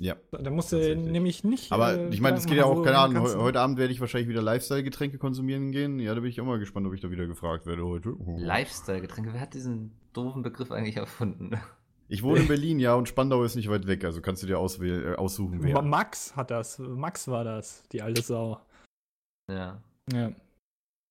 Ja. 0.00 0.14
Da 0.30 0.50
musst 0.50 0.72
du 0.72 0.94
nämlich 0.96 1.42
nicht. 1.42 1.72
Aber 1.72 1.94
äh, 1.96 2.08
ich 2.10 2.20
meine, 2.20 2.36
es 2.36 2.44
geht 2.46 2.58
ja 2.58 2.64
auch, 2.66 2.82
keine 2.82 2.98
Ahnung, 2.98 3.22
heu- 3.22 3.36
heute 3.36 3.60
Abend 3.60 3.78
werde 3.78 3.92
ich 3.92 4.00
wahrscheinlich 4.00 4.28
wieder 4.28 4.42
Lifestyle-Getränke 4.42 5.16
konsumieren 5.16 5.72
gehen. 5.72 5.98
Ja, 6.00 6.14
da 6.14 6.20
bin 6.20 6.28
ich 6.28 6.38
auch 6.40 6.44
mal 6.44 6.58
gespannt, 6.58 6.86
ob 6.86 6.92
ich 6.92 7.00
da 7.00 7.10
wieder 7.10 7.26
gefragt 7.26 7.64
werde 7.66 7.84
heute. 7.86 8.14
Lifestyle-Getränke, 8.36 9.32
wer 9.32 9.40
hat 9.40 9.54
diesen 9.54 9.92
doofen 10.12 10.42
Begriff 10.42 10.70
eigentlich 10.70 10.96
erfunden? 10.96 11.52
Ich 12.08 12.22
wohne 12.22 12.38
in 12.42 12.46
Berlin, 12.46 12.78
ja, 12.78 12.94
und 12.94 13.08
Spandau 13.08 13.42
ist 13.42 13.56
nicht 13.56 13.68
weit 13.68 13.88
weg, 13.88 14.04
also 14.04 14.20
kannst 14.20 14.40
du 14.40 14.46
dir 14.46 14.60
auswählen, 14.60 15.14
äh, 15.14 15.16
aussuchen, 15.16 15.60
wer. 15.64 15.82
Max 15.82 16.36
hat 16.36 16.52
das. 16.52 16.78
Max 16.78 17.26
war 17.26 17.42
das, 17.42 17.82
die 17.90 18.00
alte 18.00 18.22
Sau. 18.22 18.60
Ja, 19.50 19.82
Ja. 20.12 20.28
kann 20.28 20.34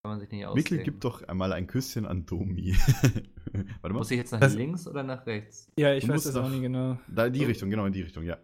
man 0.05 0.19
sich 0.21 0.31
nicht 0.31 0.39
Mikkel 0.53 0.61
ausdenken. 0.61 0.83
gibt 0.85 1.03
doch 1.03 1.27
einmal 1.27 1.51
ein 1.51 1.67
Küsschen 1.67 2.05
an 2.05 2.25
Domi. 2.25 2.77
Warte 3.51 3.67
mal. 3.81 3.93
Muss 3.93 4.09
ich 4.11 4.17
jetzt 4.17 4.31
nach 4.31 4.39
Das- 4.39 4.55
links 4.55 4.87
oder 4.87 5.03
nach 5.03 5.25
rechts? 5.25 5.69
Ja, 5.77 5.93
ich 5.93 6.05
Du 6.05 6.13
weiß 6.13 6.23
das 6.23 6.35
auch 6.37 6.47
nicht 6.47 6.61
genau. 6.61 6.97
Da 7.09 7.25
in 7.25 7.33
die 7.33 7.43
Richtung, 7.43 7.69
genau 7.69 7.85
in 7.87 7.91
die 7.91 8.01
Richtung, 8.03 8.23
ja. 8.23 8.37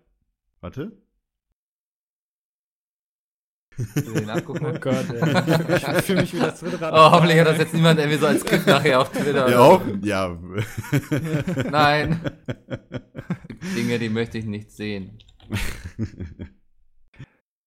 Warte. 0.61 0.91
Den 3.95 4.25
nachgucken? 4.25 4.65
Oh 4.65 4.79
Gott, 4.79 5.09
ey. 5.09 5.75
Ich 5.97 6.05
fühle 6.05 6.21
mich 6.21 6.33
wie 6.33 6.39
das 6.39 6.59
dritte 6.59 6.79
Rad. 6.79 6.93
Oh, 6.93 7.11
hoffentlich 7.15 7.39
hat 7.39 7.47
das 7.47 7.57
jetzt 7.57 7.73
niemand 7.73 7.99
irgendwie 7.99 8.19
so 8.19 8.27
als 8.27 8.43
Gift 8.45 8.67
nachher 8.67 8.99
auf 9.01 9.11
Twitter. 9.11 9.49
Ja, 9.49 9.59
auch, 9.59 9.81
ja. 10.01 10.37
Nein. 11.71 12.19
Dinge, 13.75 13.97
die 13.97 14.09
möchte 14.09 14.37
ich 14.37 14.45
nicht 14.45 14.71
sehen. 14.71 15.17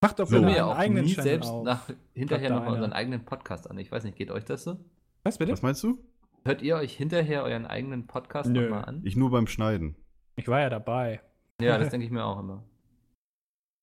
Mach 0.00 0.12
doch 0.12 0.28
So. 0.28 0.40
Mir 0.40 0.66
auch 0.66 0.76
eigenen 0.76 1.04
nie 1.04 1.14
Channel 1.14 1.30
selbst 1.30 1.48
auf. 1.48 1.64
nach, 1.64 1.88
hinterher 2.12 2.50
Gott, 2.50 2.58
noch 2.58 2.66
da 2.66 2.72
unseren 2.72 2.92
eigenen 2.92 3.24
Podcast 3.24 3.68
an. 3.68 3.78
Ich 3.78 3.90
weiß 3.90 4.04
nicht, 4.04 4.16
geht 4.16 4.30
euch 4.30 4.44
das 4.44 4.64
so? 4.64 4.78
Was 5.24 5.38
bitte? 5.38 5.52
Was 5.52 5.62
meinst 5.62 5.82
du? 5.82 5.98
Hört 6.44 6.60
ihr 6.62 6.76
euch 6.76 6.94
hinterher 6.94 7.42
euren 7.42 7.66
eigenen 7.66 8.06
Podcast 8.06 8.50
nochmal 8.50 8.84
an? 8.84 9.00
Ich 9.04 9.16
nur 9.16 9.30
beim 9.30 9.46
Schneiden. 9.46 9.96
Ich 10.36 10.46
war 10.46 10.60
ja 10.60 10.68
dabei. 10.68 11.22
Ja, 11.60 11.78
das 11.78 11.88
denke 11.88 12.04
ich 12.04 12.12
mir 12.12 12.24
auch 12.24 12.38
immer. 12.38 12.62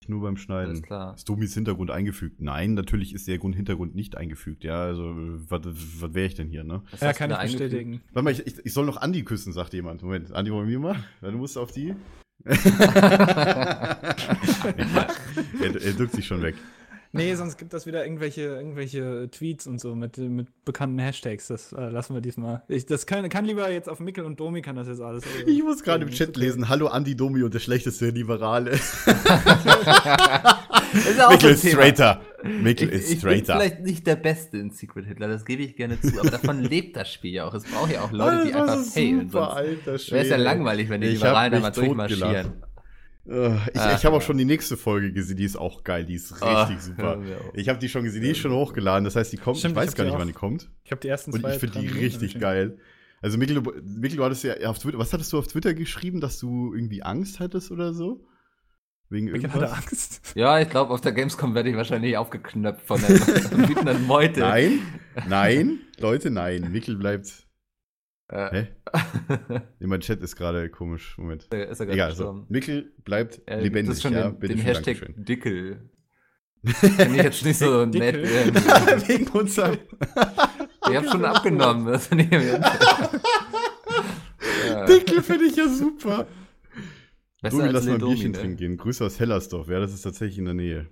Nur 0.07 0.21
beim 0.21 0.29
Alles 0.33 0.41
Schneiden. 0.41 0.81
klar. 0.81 1.13
Ist 1.15 1.29
Domis 1.29 1.53
Hintergrund 1.53 1.91
eingefügt? 1.91 2.41
Nein, 2.41 2.73
natürlich 2.73 3.13
ist 3.13 3.27
der 3.27 3.37
Grund 3.37 3.55
Hintergrund 3.55 3.93
nicht 3.95 4.17
eingefügt. 4.17 4.63
Ja, 4.63 4.81
also, 4.81 5.13
was, 5.49 5.61
was 5.63 6.13
wäre 6.13 6.25
ich 6.25 6.33
denn 6.33 6.47
hier, 6.49 6.63
ne? 6.63 6.81
Was 6.91 7.01
Ja, 7.01 7.11
du 7.11 7.17
kann 7.17 7.31
ich 7.31 7.37
bestätigen. 7.37 8.01
Warte 8.11 8.23
mal, 8.23 8.31
ich, 8.31 8.45
ich, 8.47 8.65
ich 8.65 8.73
soll 8.73 8.85
noch 8.85 8.97
Andi 8.97 9.23
küssen, 9.23 9.53
sagt 9.53 9.73
jemand. 9.73 10.01
Moment, 10.01 10.31
Andi, 10.31 10.51
wollen 10.51 10.67
wir 10.67 10.79
mal? 10.79 10.95
Du 11.21 11.31
musst 11.33 11.57
auf 11.57 11.71
die. 11.71 11.93
er, 12.45 12.55
er 15.61 15.93
drückt 15.93 16.13
sich 16.13 16.25
schon 16.25 16.41
weg. 16.41 16.55
Nee, 17.13 17.35
sonst 17.35 17.57
gibt 17.57 17.73
das 17.73 17.85
wieder 17.85 18.05
irgendwelche, 18.05 18.41
irgendwelche 18.41 19.29
Tweets 19.31 19.67
und 19.67 19.81
so 19.81 19.95
mit, 19.95 20.17
mit 20.17 20.47
bekannten 20.63 20.97
Hashtags. 20.99 21.47
Das 21.47 21.73
äh, 21.73 21.89
lassen 21.89 22.13
wir 22.13 22.21
diesmal. 22.21 22.63
Ich, 22.69 22.85
das 22.85 23.05
kann, 23.05 23.27
kann 23.27 23.43
lieber 23.43 23.69
jetzt 23.69 23.89
auf 23.89 23.99
Mikkel 23.99 24.23
und 24.23 24.39
Domi 24.39 24.61
kann 24.61 24.77
das 24.77 24.87
jetzt 24.87 25.01
alles. 25.01 25.25
äh, 25.25 25.49
Ich 25.49 25.61
muss 25.61 25.83
gerade 25.83 26.03
im 26.03 26.09
ist 26.09 26.15
Chat 26.15 26.29
okay. 26.29 26.39
lesen, 26.39 26.69
hallo 26.69 26.87
Andi 26.87 27.15
Domi 27.17 27.43
und 27.43 27.53
der 27.53 27.59
schlechteste 27.59 28.09
Liberale. 28.11 28.71
ist 30.93 31.21
auch 31.21 31.31
Mikkel 31.31 31.55
so 31.57 31.67
ist 31.67 31.67
straighter. 31.69 32.21
Mikkel 32.43 32.89
Ich, 32.89 32.95
ist 32.95 33.03
ich 33.03 33.09
bin 33.09 33.19
straighter. 33.19 33.53
vielleicht 33.59 33.81
nicht 33.81 34.07
der 34.07 34.15
Beste 34.15 34.57
in 34.57 34.71
Secret 34.71 35.05
Hitler, 35.05 35.27
das 35.27 35.45
gebe 35.45 35.63
ich 35.63 35.75
gerne 35.75 35.99
zu, 35.99 36.19
aber 36.19 36.29
davon 36.31 36.59
lebt 36.63 36.95
das 36.95 37.11
Spiel 37.11 37.33
ja 37.33 37.45
auch. 37.45 37.53
Es 37.53 37.63
braucht 37.65 37.91
ja 37.91 38.01
auch 38.01 38.11
Leute, 38.11 38.45
die 38.45 38.53
einfach 38.53 38.67
das 38.67 38.87
ist 38.87 38.93
failen. 38.93 39.29
super, 39.29 39.45
Sonst 39.45 39.55
alter 39.57 39.85
wäre 39.85 39.95
es 39.95 40.07
ja 40.07 40.23
Schwede. 40.23 40.37
langweilig, 40.37 40.89
wenn 40.89 41.01
die 41.01 41.07
Ich 41.07 41.13
Liberalen 41.15 41.51
da 41.51 41.59
mal 41.59 41.71
durchmarschieren. 41.71 42.53
Äh, 43.27 43.55
Ich, 43.73 43.79
Ah, 43.79 43.95
ich 43.95 44.05
habe 44.05 44.15
auch 44.15 44.21
schon 44.21 44.37
die 44.37 44.45
nächste 44.45 44.77
Folge 44.77 45.11
gesehen, 45.13 45.37
die 45.37 45.43
ist 45.45 45.57
auch 45.57 45.83
geil, 45.83 46.05
die 46.05 46.15
ist 46.15 46.31
richtig 46.33 46.45
Ah, 46.45 46.77
super. 46.79 47.21
Ich 47.53 47.69
habe 47.69 47.79
die 47.79 47.89
schon 47.89 48.03
gesehen, 48.03 48.21
die 48.23 48.31
ist 48.31 48.39
schon 48.39 48.51
hochgeladen, 48.51 49.03
das 49.05 49.15
heißt, 49.15 49.31
die 49.31 49.37
kommt, 49.37 49.57
Stimmt, 49.57 49.73
ich 49.73 49.77
weiß 49.77 49.89
ich 49.91 49.95
gar 49.95 50.03
nicht, 50.05 50.13
auch. 50.13 50.19
wann 50.19 50.27
die 50.27 50.33
kommt. 50.33 50.69
Ich 50.83 50.91
habe 50.91 51.01
die 51.01 51.07
ersten 51.07 51.31
Und 51.31 51.41
zwei. 51.41 51.53
ich 51.53 51.59
finde 51.59 51.79
die 51.79 51.87
richtig 51.87 52.39
geil. 52.39 52.77
Also 53.21 53.37
Mikkel, 53.37 53.61
du, 53.61 53.71
Mikkel, 53.83 54.17
du 54.17 54.23
hattest 54.23 54.43
ja 54.43 54.55
auf 54.67 54.79
Twitter, 54.79 54.97
was 54.97 55.13
hattest 55.13 55.31
du 55.31 55.37
auf 55.37 55.45
Twitter 55.47 55.73
geschrieben, 55.75 56.19
dass 56.21 56.39
du 56.39 56.73
irgendwie 56.73 57.03
Angst 57.03 57.39
hattest 57.39 57.69
oder 57.71 57.93
so? 57.93 58.25
Wegen 59.09 59.27
irgendwas? 59.27 59.53
hatte 59.53 59.73
Angst. 59.73 60.31
Ja, 60.35 60.59
ich 60.59 60.69
glaube, 60.69 60.91
auf 60.93 61.01
der 61.01 61.11
Gamescom 61.11 61.53
werde 61.53 61.69
ich 61.69 61.75
wahrscheinlich 61.75 62.17
aufgeknöpft 62.17 62.87
von 62.87 62.99
der 63.01 63.09
wütenden 63.69 64.07
Meute. 64.07 64.39
Nein, 64.39 64.79
nein, 65.27 65.79
Leute, 65.99 66.31
nein. 66.31 66.71
Mikkel 66.71 66.95
bleibt. 66.95 67.31
Äh, 68.31 68.49
Hä? 68.51 68.67
Nee, 69.79 69.87
mein 69.87 69.99
Chat 70.01 70.21
ist 70.21 70.35
gerade 70.35 70.69
komisch. 70.69 71.17
Moment. 71.17 71.43
ist 71.43 71.51
er 71.51 71.85
gerade 71.85 71.91
Egal, 71.93 72.11
so. 72.11 72.23
gestorben. 72.23 72.45
Mikkel 72.49 72.91
bleibt 73.03 73.41
Äh, 73.45 73.61
lebendig. 73.61 73.87
Das 73.89 73.97
ist 73.97 74.03
schon 74.03 74.13
ja, 74.13 74.29
den, 74.31 74.49
den 74.49 74.57
Hashtag 74.59 74.99
Dankeschön. 74.99 75.25
Dickel. 75.25 75.89
Finde 76.65 77.15
ich 77.17 77.23
jetzt 77.23 77.43
nicht 77.43 77.57
so 77.57 77.85
nett. 77.85 78.15
Wegen 79.07 79.27
unserem. 79.29 79.77
Ich 80.89 80.95
habe 80.95 81.07
schon 81.09 81.25
abgenommen. 81.25 81.87
Das 81.87 82.07
finde 82.07 82.23
ich 82.25 82.31
ja. 84.69 84.85
Dickel 84.85 85.23
finde 85.23 85.45
ich 85.45 85.55
ja 85.55 85.67
super. 85.67 86.27
Besser 87.41 87.57
Domi, 87.57 87.69
lass 87.71 87.85
mal 87.85 87.93
ein 87.95 87.99
Bierchen 88.01 88.31
ne? 88.31 88.37
trinken 88.37 88.57
gehen. 88.57 88.77
Grüße 88.77 89.03
aus 89.03 89.19
Hellersdorf. 89.19 89.67
Ja, 89.69 89.79
das 89.79 89.93
ist 89.93 90.03
tatsächlich 90.03 90.37
in 90.37 90.45
der 90.45 90.53
Nähe. 90.53 90.85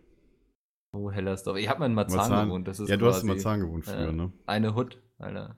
Oh, 0.91 1.11
Hellersdorf. 1.11 1.57
Ich 1.57 1.69
habe 1.69 1.79
mal 1.81 1.85
in 1.85 1.93
Marzahn, 1.93 2.17
Marzahn. 2.17 2.47
gewohnt. 2.47 2.67
Das 2.67 2.79
ist 2.79 2.89
Ja, 2.89 2.97
du 2.97 3.05
hast 3.05 3.21
in 3.21 3.27
Marzahn 3.27 3.59
gewohnt 3.59 3.85
früher, 3.85 4.09
äh, 4.09 4.11
ne? 4.11 4.31
Eine 4.47 4.73
Hut, 4.73 4.99
Alter. 5.19 5.55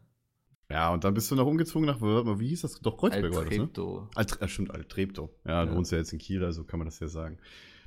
Ja, 0.72 0.94
und 0.94 1.04
dann 1.04 1.14
bist 1.14 1.30
du 1.30 1.36
noch 1.36 1.46
umgezogen 1.46 1.86
nach, 1.86 2.00
wie 2.02 2.48
hieß 2.48 2.62
das? 2.62 2.80
Doch, 2.82 2.98
Kreuzberg 2.98 3.34
war 3.36 3.46
das, 3.46 3.58
ne? 3.58 3.70
Alt, 4.16 4.42
äh, 4.42 4.48
stimmt, 4.48 4.72
Alt-Treptow. 4.72 5.30
Ja, 5.46 5.66
du 5.66 5.72
Ja. 5.72 5.78
wohnst 5.78 5.92
ja 5.92 5.98
jetzt 5.98 6.14
in 6.14 6.20
Kiel, 6.20 6.44
also 6.44 6.64
kann 6.64 6.80
man 6.80 6.86
das 6.88 7.00
ja 7.00 7.08
sagen. 7.08 7.38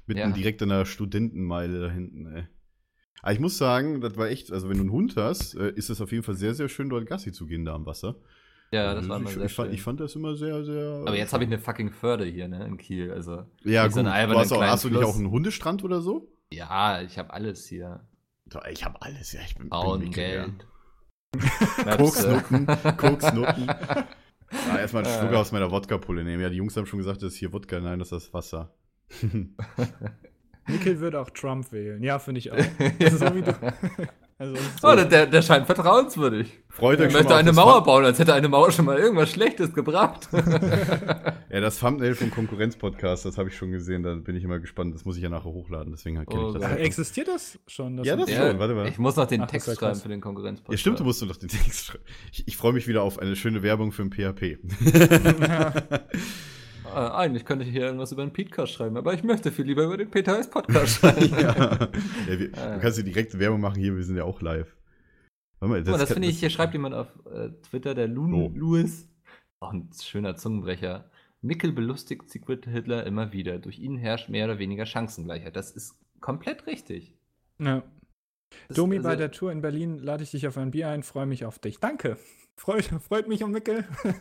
Mitten 0.06 0.20
Ja. 0.20 0.30
direkt 0.30 0.62
an 0.62 0.68
der 0.68 0.84
Studentenmeile 0.84 1.80
da 1.80 1.90
hinten, 1.90 2.26
ey. 2.26 2.46
Aber 3.22 3.32
ich 3.32 3.40
muss 3.40 3.56
sagen, 3.56 4.02
das 4.02 4.16
war 4.18 4.28
echt, 4.28 4.52
also 4.52 4.68
wenn 4.68 4.76
du 4.76 4.82
einen 4.82 4.92
Hund 4.92 5.16
hast, 5.16 5.54
äh, 5.54 5.70
ist 5.70 5.88
es 5.88 6.00
auf 6.02 6.12
jeden 6.12 6.24
Fall 6.24 6.34
sehr, 6.34 6.54
sehr 6.54 6.68
schön, 6.68 6.90
dort 6.90 7.06
Gassi 7.06 7.32
zu 7.32 7.46
gehen 7.46 7.64
da 7.64 7.74
am 7.74 7.86
Wasser. 7.86 8.16
Ja, 8.70 8.92
das 8.94 8.96
Also 8.96 9.08
war 9.08 9.16
ich, 9.16 9.20
immer 9.22 9.30
ich, 9.30 9.34
sehr 9.36 9.48
fand, 9.48 9.68
schön. 9.68 9.74
ich 9.74 9.82
fand 9.82 10.00
das 10.00 10.14
immer 10.16 10.36
sehr, 10.36 10.64
sehr. 10.64 11.02
Aber 11.06 11.16
jetzt 11.16 11.32
habe 11.32 11.44
ich 11.44 11.48
eine 11.48 11.58
fucking 11.58 11.90
Förde 11.90 12.24
hier, 12.26 12.48
ne, 12.48 12.66
in 12.66 12.76
Kiel. 12.76 13.12
Also, 13.12 13.44
Ja, 13.62 13.88
so 13.88 13.96
gut. 13.96 14.06
du 14.06 14.12
albernen 14.12 14.36
hast, 14.38 14.52
auch, 14.52 14.60
hast 14.62 14.84
du 14.84 14.90
nicht 14.90 15.02
auch 15.04 15.16
einen 15.16 15.30
Hundestrand 15.30 15.84
oder 15.84 16.02
so? 16.02 16.28
ja, 16.50 17.00
ich 17.02 17.18
habe 17.18 17.32
alles 17.32 17.66
hier. 17.66 18.06
Ich 18.70 18.84
habe 18.84 19.00
alles, 19.00 19.32
ja. 19.32 19.40
Ich 19.46 19.54
bin, 19.56 19.68
Frauen, 19.68 20.00
bin 20.00 20.08
Mikkel, 20.10 20.34
ja. 20.34 20.46
Geld. 21.38 21.98
Koksnutten, 21.98 22.66
Koksnutten. 22.96 23.66
Ja, 23.66 24.78
erstmal 24.78 25.04
einen 25.06 25.18
Schluck 25.18 25.32
Äh. 25.32 25.36
aus 25.36 25.52
meiner 25.52 25.70
Wodka-Pulle 25.70 26.24
nehmen. 26.24 26.42
Ja, 26.42 26.48
die 26.48 26.56
Jungs 26.56 26.76
haben 26.76 26.86
schon 26.86 26.98
gesagt, 26.98 27.22
das 27.22 27.32
ist 27.32 27.38
hier 27.38 27.52
Wodka. 27.52 27.80
Nein, 27.80 27.98
das 27.98 28.12
ist 28.12 28.32
Wasser. 28.34 28.74
Mikkel 30.66 30.98
würde 31.00 31.20
auch 31.20 31.30
Trump 31.30 31.72
wählen. 31.72 32.02
Ja, 32.02 32.18
finde 32.18 32.38
ich 32.38 32.50
auch. 32.52 32.56
so 32.58 33.34
wie 33.34 33.42
du. 33.42 33.52
Also, 34.36 34.56
Oh, 34.82 34.94
der, 34.96 35.26
der 35.26 35.42
scheint 35.42 35.66
vertrauenswürdig. 35.66 36.60
Freut 36.68 36.98
Er 36.98 37.06
euch 37.06 37.12
schon 37.12 37.20
möchte 37.20 37.36
eine 37.36 37.46
das 37.50 37.56
Mauer 37.56 37.74
Thumb- 37.76 37.86
bauen, 37.86 38.04
als 38.04 38.18
hätte 38.18 38.34
eine 38.34 38.48
Mauer 38.48 38.72
schon 38.72 38.84
mal 38.84 38.98
irgendwas 38.98 39.30
Schlechtes 39.30 39.72
gebracht. 39.74 40.28
Ja, 41.54 41.60
das 41.60 41.78
Thumbnail 41.78 42.16
vom 42.16 42.32
Konkurrenz-Podcast, 42.32 43.24
das 43.26 43.38
habe 43.38 43.48
ich 43.48 43.56
schon 43.56 43.70
gesehen. 43.70 44.02
Da 44.02 44.12
bin 44.16 44.34
ich 44.34 44.42
immer 44.42 44.58
gespannt. 44.58 44.92
Das 44.92 45.04
muss 45.04 45.16
ich 45.16 45.22
ja 45.22 45.28
nachher 45.28 45.52
hochladen. 45.52 45.92
Deswegen 45.92 46.16
kenne 46.26 46.46
Oh 46.46 46.48
ich 46.48 46.54
das. 46.54 46.62
Ach, 46.64 46.68
halt 46.70 46.78
schon. 46.78 46.86
existiert 46.86 47.28
das 47.28 47.58
schon? 47.68 48.02
Ja, 48.02 48.16
das- 48.16 48.28
Ja, 48.28 48.48
schon, 48.48 48.58
warte 48.58 48.74
mal. 48.74 48.88
Ich 48.88 48.98
muss 48.98 49.14
noch 49.14 49.26
den 49.26 49.42
Ach, 49.42 49.44
das 49.46 49.52
Text 49.52 49.66
schreiben 49.66 49.92
krass. 49.92 50.02
für 50.02 50.08
den 50.08 50.20
Konkurrenzpodcast. 50.20 50.72
ja, 50.72 50.78
stimmt, 50.78 50.98
du 50.98 51.04
musst 51.04 51.22
doch 51.22 51.36
den 51.36 51.48
Text 51.48 51.84
schreiben. 51.86 52.02
Ich, 52.32 52.48
ich 52.48 52.56
freue 52.56 52.72
mich 52.72 52.88
wieder 52.88 53.02
auf 53.02 53.20
eine 53.20 53.36
schöne 53.36 53.62
Werbung 53.62 53.92
für 53.92 54.02
ein 54.02 54.10
PHP. 54.10 54.58
Äh, 56.94 57.10
eigentlich 57.10 57.44
könnte 57.44 57.64
ich 57.64 57.70
hier 57.72 57.82
irgendwas 57.82 58.12
über 58.12 58.24
den 58.24 58.32
Podcast 58.32 58.72
schreiben, 58.72 58.96
aber 58.96 59.12
ich 59.14 59.22
möchte 59.24 59.50
viel 59.52 59.64
lieber 59.66 59.84
über 59.84 59.96
den 59.96 60.10
Peter 60.10 60.38
S. 60.38 60.48
Podcast 60.48 60.96
schreiben. 61.00 61.30
ja. 61.40 61.88
ja 62.28 62.38
wir, 62.38 62.50
Ah. 62.56 62.74
Du 62.74 62.80
kannst 62.80 62.98
dir 62.98 63.04
direkt 63.04 63.38
Werbung 63.38 63.60
machen 63.60 63.80
hier, 63.80 63.94
wir 63.96 64.02
sind 64.04 64.16
ja 64.16 64.24
auch 64.24 64.40
live. 64.40 64.76
Warte 65.60 65.70
mal, 65.72 65.82
Guck 65.82 65.92
mal, 65.92 65.98
das 65.98 66.12
finde 66.12 66.28
ich, 66.28 66.40
hier 66.40 66.50
schreibt 66.50 66.72
jemand 66.74 66.94
auf 66.94 67.08
äh, 67.32 67.50
Twitter, 67.68 67.94
der 67.94 68.08
Lun 68.08 68.34
Oh. 68.34 68.52
Louis. 68.54 69.08
Auch 69.60 69.72
ein 69.72 69.88
schöner 70.02 70.36
Zungenbrecher. 70.36 71.10
Mickel 71.40 71.72
belustigt 71.72 72.28
Secret 72.30 72.64
Hitler 72.66 73.06
immer 73.06 73.32
wieder. 73.32 73.58
Durch 73.58 73.78
ihn 73.78 73.96
herrscht 73.96 74.28
mehr 74.28 74.46
oder 74.46 74.58
weniger 74.58 74.86
Chancengleichheit. 74.86 75.56
Das 75.56 75.70
ist 75.70 75.96
komplett 76.20 76.66
richtig. 76.66 77.16
Ja. 77.58 77.82
Das, 78.68 78.76
Domi, 78.76 78.96
also- 78.96 79.08
bei 79.08 79.16
der 79.16 79.30
Tour 79.30 79.52
in 79.52 79.60
Berlin 79.62 79.98
lade 79.98 80.22
ich 80.22 80.30
dich 80.30 80.46
auf 80.46 80.56
ein 80.58 80.70
Bier 80.70 80.88
ein, 80.88 81.02
freue 81.02 81.26
mich 81.26 81.44
auf 81.44 81.58
dich. 81.58 81.80
Danke. 81.80 82.16
Freut, 82.56 82.84
freut 82.86 83.28
mich 83.28 83.42
um 83.42 83.50
Mikkel. 83.52 83.84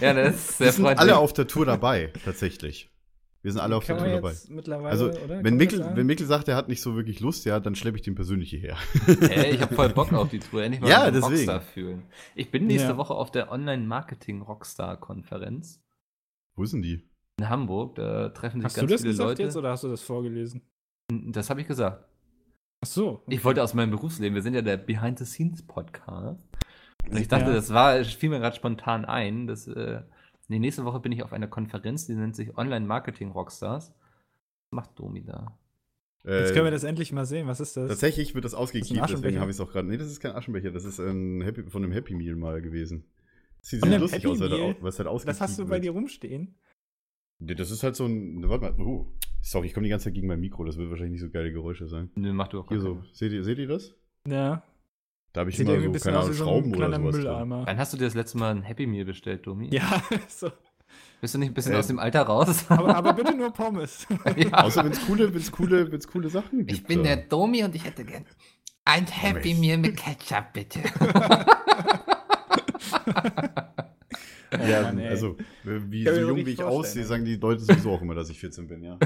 Ja, 0.00 0.14
das 0.14 0.34
ist 0.36 0.58
sehr 0.58 0.66
Wir 0.66 0.72
sind 0.72 0.84
freundlich. 0.84 1.00
alle 1.00 1.16
auf 1.18 1.32
der 1.32 1.46
Tour 1.48 1.64
dabei, 1.66 2.12
tatsächlich. 2.24 2.90
Wir 3.42 3.52
sind 3.52 3.60
alle 3.60 3.76
auf 3.76 3.86
Kann 3.86 3.98
der 3.98 4.20
Tour 4.20 4.32
dabei. 4.64 4.88
Also, 4.90 5.10
oder? 5.10 5.42
Wenn 5.44 5.56
Mikkel, 5.56 5.78
das 5.78 5.94
wenn 5.96 6.06
Mikkel 6.06 6.26
sagt, 6.26 6.48
er 6.48 6.56
hat 6.56 6.68
nicht 6.68 6.80
so 6.82 6.96
wirklich 6.96 7.20
Lust, 7.20 7.44
ja, 7.44 7.60
dann 7.60 7.74
schleppe 7.76 7.96
ich 7.96 8.02
den 8.02 8.14
persönlich 8.16 8.50
hierher. 8.50 8.76
Ey, 9.06 9.54
ich 9.54 9.60
habe 9.62 9.74
voll 9.74 9.88
Bock 9.90 10.12
auf 10.12 10.28
die 10.30 10.40
Tour. 10.40 10.62
Endlich 10.62 10.80
mal 10.82 10.90
Ja, 10.90 11.10
deswegen. 11.10 11.34
Rockstar 11.34 11.60
fühlen. 11.60 12.02
Ich 12.34 12.50
bin 12.50 12.66
nächste 12.66 12.88
Ja. 12.90 12.96
Woche 12.96 13.14
auf 13.14 13.30
der 13.30 13.52
Online-Marketing-Rockstar-Konferenz 13.52 15.80
Wo 16.56 16.64
ist 16.64 16.72
denn 16.72 16.82
die? 16.82 17.02
in 17.38 17.48
Hamburg. 17.48 17.94
Da 17.96 18.30
treffen 18.30 18.60
sich 18.60 18.64
Hast 18.66 18.76
du 18.78 18.80
ganz 18.82 18.92
das 18.92 19.00
viele 19.02 19.12
gesagt 19.12 19.28
Leute. 19.30 19.42
jetzt 19.44 19.56
oder 19.56 19.70
hast 19.70 19.84
du 19.84 19.88
das 19.88 20.02
vorgelesen? 20.02 20.62
Das 21.10 21.48
habe 21.50 21.60
ich 21.60 21.68
gesagt. 21.68 22.04
Ach 22.82 22.88
so. 22.88 23.22
Ich 23.28 23.44
wollte 23.44 23.62
aus 23.62 23.74
meinem 23.74 23.90
Berufsleben, 23.90 24.34
wir 24.34 24.42
sind 24.42 24.54
ja 24.54 24.62
der 24.62 24.76
Behind-the-Scenes-Podcast. 24.76 26.40
Und 27.10 27.18
ich 27.18 27.28
dachte, 27.28 27.46
Ja. 27.50 27.54
das 27.54 27.72
war, 27.72 27.96
es 27.98 28.08
fiel 28.12 28.30
mir 28.30 28.38
gerade 28.40 28.56
spontan 28.56 29.04
ein, 29.04 29.46
dass 29.46 29.66
äh, 29.68 30.02
nee, 30.48 30.58
nächste 30.58 30.84
Woche 30.84 31.00
bin 31.00 31.12
ich 31.12 31.22
auf 31.22 31.32
einer 31.32 31.46
Konferenz, 31.48 32.06
die 32.06 32.14
nennt 32.14 32.34
sich 32.36 32.56
Online-Marketing-Rockstars. 32.58 33.90
Was 33.90 34.72
macht 34.72 34.98
Domi 34.98 35.24
da? 35.24 35.56
Jetzt 36.24 36.50
Äh, 36.50 36.54
können 36.54 36.64
wir 36.64 36.70
das 36.72 36.82
endlich 36.84 37.12
mal 37.12 37.24
sehen. 37.26 37.46
Was 37.46 37.60
ist 37.60 37.76
das? 37.76 37.88
Tatsächlich 37.88 38.34
wird 38.34 38.44
das 38.44 38.54
ausgekippt, 38.54 39.08
deswegen 39.10 39.38
habe 39.40 39.50
ich 39.50 39.56
es 39.56 39.60
auch 39.60 39.70
gerade. 39.70 39.86
Nee, 39.86 39.96
das 39.96 40.08
ist 40.08 40.18
kein 40.20 40.32
Aschenbecher, 40.32 40.72
das 40.72 40.84
ist 40.84 40.98
ein 40.98 41.40
Happy, 41.42 41.62
von 41.70 41.84
einem 41.84 41.92
Happy 41.92 42.14
Meal 42.14 42.34
mal 42.34 42.60
gewesen. 42.60 43.04
Das 43.60 43.70
sieht 43.70 43.80
Von 43.80 43.90
sehr 43.90 43.98
lustig 44.00 44.24
Happy 44.24 44.32
aus, 44.32 44.38
Meal? 44.40 44.76
was 44.80 44.98
halt 44.98 45.08
ausgekippt 45.08 45.40
das 45.40 45.40
hast 45.48 45.58
du 45.58 45.64
bei 45.64 45.70
wird. 45.76 45.84
dir 45.84 45.90
rumstehen. 45.92 46.56
Nee, 47.38 47.54
das 47.54 47.70
ist 47.70 47.82
halt 47.84 47.94
so 47.96 48.06
ein. 48.06 48.48
Warte 48.48 48.72
mal. 48.72 48.84
Oh, 48.84 49.06
sorry, 49.42 49.66
ich 49.68 49.74
komme 49.74 49.84
die 49.84 49.90
ganze 49.90 50.04
Zeit 50.04 50.14
gegen 50.14 50.26
mein 50.26 50.40
Mikro, 50.40 50.64
das 50.64 50.76
wird 50.78 50.88
wahrscheinlich 50.90 51.20
nicht 51.20 51.20
so 51.20 51.30
geile 51.30 51.52
Geräusche 51.52 51.86
sein. 51.86 52.10
Nö, 52.16 52.32
mach 52.32 52.48
du 52.48 52.60
auch 52.60 52.68
Hier 52.68 52.80
so, 52.80 53.02
seht 53.12 53.30
ihr, 53.32 53.44
seht 53.44 53.58
ihr 53.58 53.68
das? 53.68 53.94
Ja. 54.26 54.62
Da 55.36 55.40
habe 55.40 55.50
ich 55.50 55.58
Sieht 55.58 55.68
immer 55.68 55.98
so, 55.98 56.02
keine 56.02 56.18
Ahnung, 56.20 56.32
so 56.32 56.44
Schrauben 56.44 56.72
ein 56.72 56.76
oder 56.78 56.86
sowas. 56.96 57.12
drin. 57.12 57.24
Mülleimer. 57.24 57.66
Wann 57.66 57.76
hast 57.76 57.92
du 57.92 57.98
dir 57.98 58.04
das 58.06 58.14
letzte 58.14 58.38
Mal 58.38 58.52
ein 58.54 58.62
Happy 58.62 58.86
Meal 58.86 59.04
bestellt, 59.04 59.46
Domi? 59.46 59.68
Ja, 59.70 59.82
so. 60.28 60.50
Bist 61.20 61.34
du 61.34 61.38
nicht 61.38 61.48
ein 61.50 61.52
bisschen 61.54 61.72
Ähm. 61.72 61.78
aus 61.78 61.86
dem 61.88 61.98
Alter 61.98 62.22
raus? 62.22 62.64
Aber, 62.70 62.96
aber 62.96 63.12
bitte 63.12 63.36
nur 63.36 63.50
Pommes. 63.52 64.06
ja. 64.36 64.50
Außer 64.64 64.82
wenn 64.82 64.92
es 64.92 65.04
coole, 65.06 65.34
wenn's 65.34 65.52
coole, 65.52 65.92
wenn's 65.92 66.08
coole 66.08 66.30
Sachen 66.30 66.60
gibt. 66.60 66.72
Ich 66.72 66.84
bin 66.84 67.02
der 67.02 67.18
Domi 67.18 67.62
und 67.64 67.74
ich 67.74 67.84
hätte 67.84 68.06
gern 68.06 68.24
ein 68.86 69.04
Happy. 69.06 69.52
Meal 69.52 69.76
mit 69.76 69.98
Ketchup, 69.98 70.54
bitte. 70.54 70.80
Ja, 74.68 74.82
Mann, 74.82 75.00
also, 75.00 75.36
äh, 75.64 75.80
wie 75.90 76.04
so 76.04 76.12
jung 76.20 76.44
wie 76.46 76.50
ich 76.52 76.62
aussehe, 76.62 77.04
sagen 77.04 77.24
die 77.24 77.36
Leute 77.36 77.62
sowieso 77.62 77.90
auch 77.92 78.02
immer, 78.02 78.14
dass 78.14 78.30
ich 78.30 78.38
14 78.38 78.68
bin, 78.68 78.82
ja. 78.84 78.98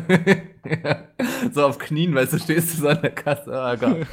so 1.52 1.64
auf 1.66 1.78
Knien, 1.78 2.14
weißt 2.14 2.34
du, 2.34 2.38
stehst 2.38 2.74
du 2.74 2.82
so 2.82 2.88
an 2.88 3.00
der 3.00 3.10
Kasse. 3.12 3.52
Ah, 3.52 3.74
Gott. 3.76 4.06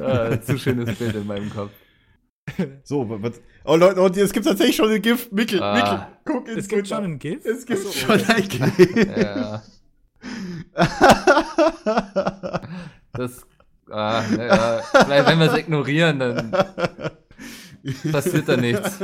ah, 0.00 0.40
zu 0.40 0.58
schönes 0.58 0.94
Bild 0.98 1.14
in 1.14 1.26
meinem 1.26 1.48
Kopf. 1.50 1.70
So, 2.84 3.08
wa- 3.08 3.18
was. 3.20 3.40
Oh 3.64 3.76
Leute, 3.76 4.00
und 4.00 4.16
es 4.16 4.32
gibt 4.32 4.46
tatsächlich 4.46 4.76
schon 4.76 4.90
ein 4.90 5.02
Gift. 5.02 5.32
Mikkel, 5.32 5.62
Ah. 5.62 5.74
Mikkel, 5.74 6.06
guck 6.24 6.48
ins 6.48 6.58
Es 6.58 6.68
gibt 6.68 6.82
Twitter. 6.86 6.96
schon 6.96 7.04
ein 7.04 7.18
GIF? 7.18 7.44
Es 7.44 7.66
gibt 7.66 7.78
so, 7.80 7.92
schon 7.92 8.20
ein 8.24 8.48
Gift. 8.48 9.16
Ja. 9.18 9.62
Das. 13.12 13.46
Ah, 13.90 14.22
ja, 14.36 14.82
vielleicht, 15.04 15.26
wenn 15.28 15.38
wir 15.38 15.50
es 15.52 15.58
ignorieren, 15.58 16.18
dann 16.18 16.50
passiert 18.12 18.46
da 18.48 18.56
nichts. 18.56 18.98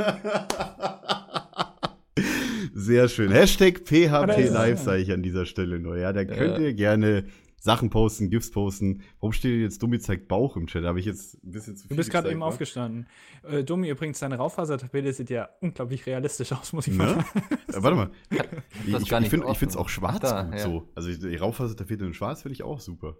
Sehr 2.73 3.07
schön. 3.09 3.31
Hashtag 3.31 3.81
PHP 3.85 4.49
Live 4.49 4.79
sage 4.79 5.01
ich 5.01 5.11
an 5.11 5.23
dieser 5.23 5.45
Stelle 5.45 5.79
nur. 5.79 5.97
Ja, 5.97 6.13
da 6.13 6.25
könnt 6.25 6.57
Ja. 6.57 6.59
ihr 6.59 6.73
gerne 6.73 7.25
Sachen 7.59 7.89
posten, 7.89 8.29
GIFs 8.29 8.51
posten. 8.51 9.01
Warum 9.19 9.33
steht 9.33 9.59
jetzt 9.59 9.81
Dummi 9.81 9.99
zeigt 9.99 10.27
Bauch 10.27 10.55
im 10.55 10.67
Chat? 10.67 10.83
Da 10.83 10.89
habe 10.89 10.99
ich 10.99 11.05
jetzt 11.05 11.43
ein 11.43 11.51
bisschen 11.51 11.75
zu 11.75 11.83
viel 11.87 11.89
Du 11.89 11.95
bist 11.97 12.11
gerade 12.11 12.29
eben 12.29 12.41
wa? 12.41 12.45
aufgestanden. 12.45 13.07
Äh, 13.43 13.63
Domi, 13.63 13.89
übrigens, 13.89 14.19
deine 14.19 14.37
Raufasertapete 14.37 15.11
sieht 15.13 15.29
ja 15.31 15.49
unglaublich 15.61 16.05
realistisch 16.05 16.51
aus, 16.53 16.73
muss 16.73 16.87
ich 16.87 16.93
Ne? 16.93 16.99
mal 16.99 17.09
sagen. 17.15 17.25
Äh, 17.73 17.83
warte 17.83 17.95
mal. 17.97 18.11
Ich, 18.29 18.39
ich 18.87 19.11
nicht 19.11 19.29
finde 19.29 19.47
es 19.67 19.75
auch 19.75 19.89
schwarz 19.89 20.19
Da, 20.21 20.43
gut 20.43 20.53
ja. 20.53 20.59
so. 20.59 20.89
Also 20.95 21.09
die 21.11 21.35
Raufasertapete 21.35 22.05
in 22.05 22.13
schwarz 22.13 22.43
finde 22.43 22.53
ich 22.53 22.63
auch 22.63 22.79
super. 22.79 23.17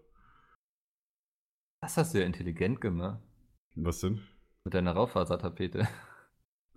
Das 1.81 1.97
hast 1.97 2.13
du 2.13 2.19
ja 2.19 2.25
intelligent 2.25 2.79
gemacht. 2.81 3.19
Was 3.75 3.99
denn? 3.99 4.21
Mit 4.63 4.73
deiner 4.73 4.93
Raufasertapete. 4.93 5.87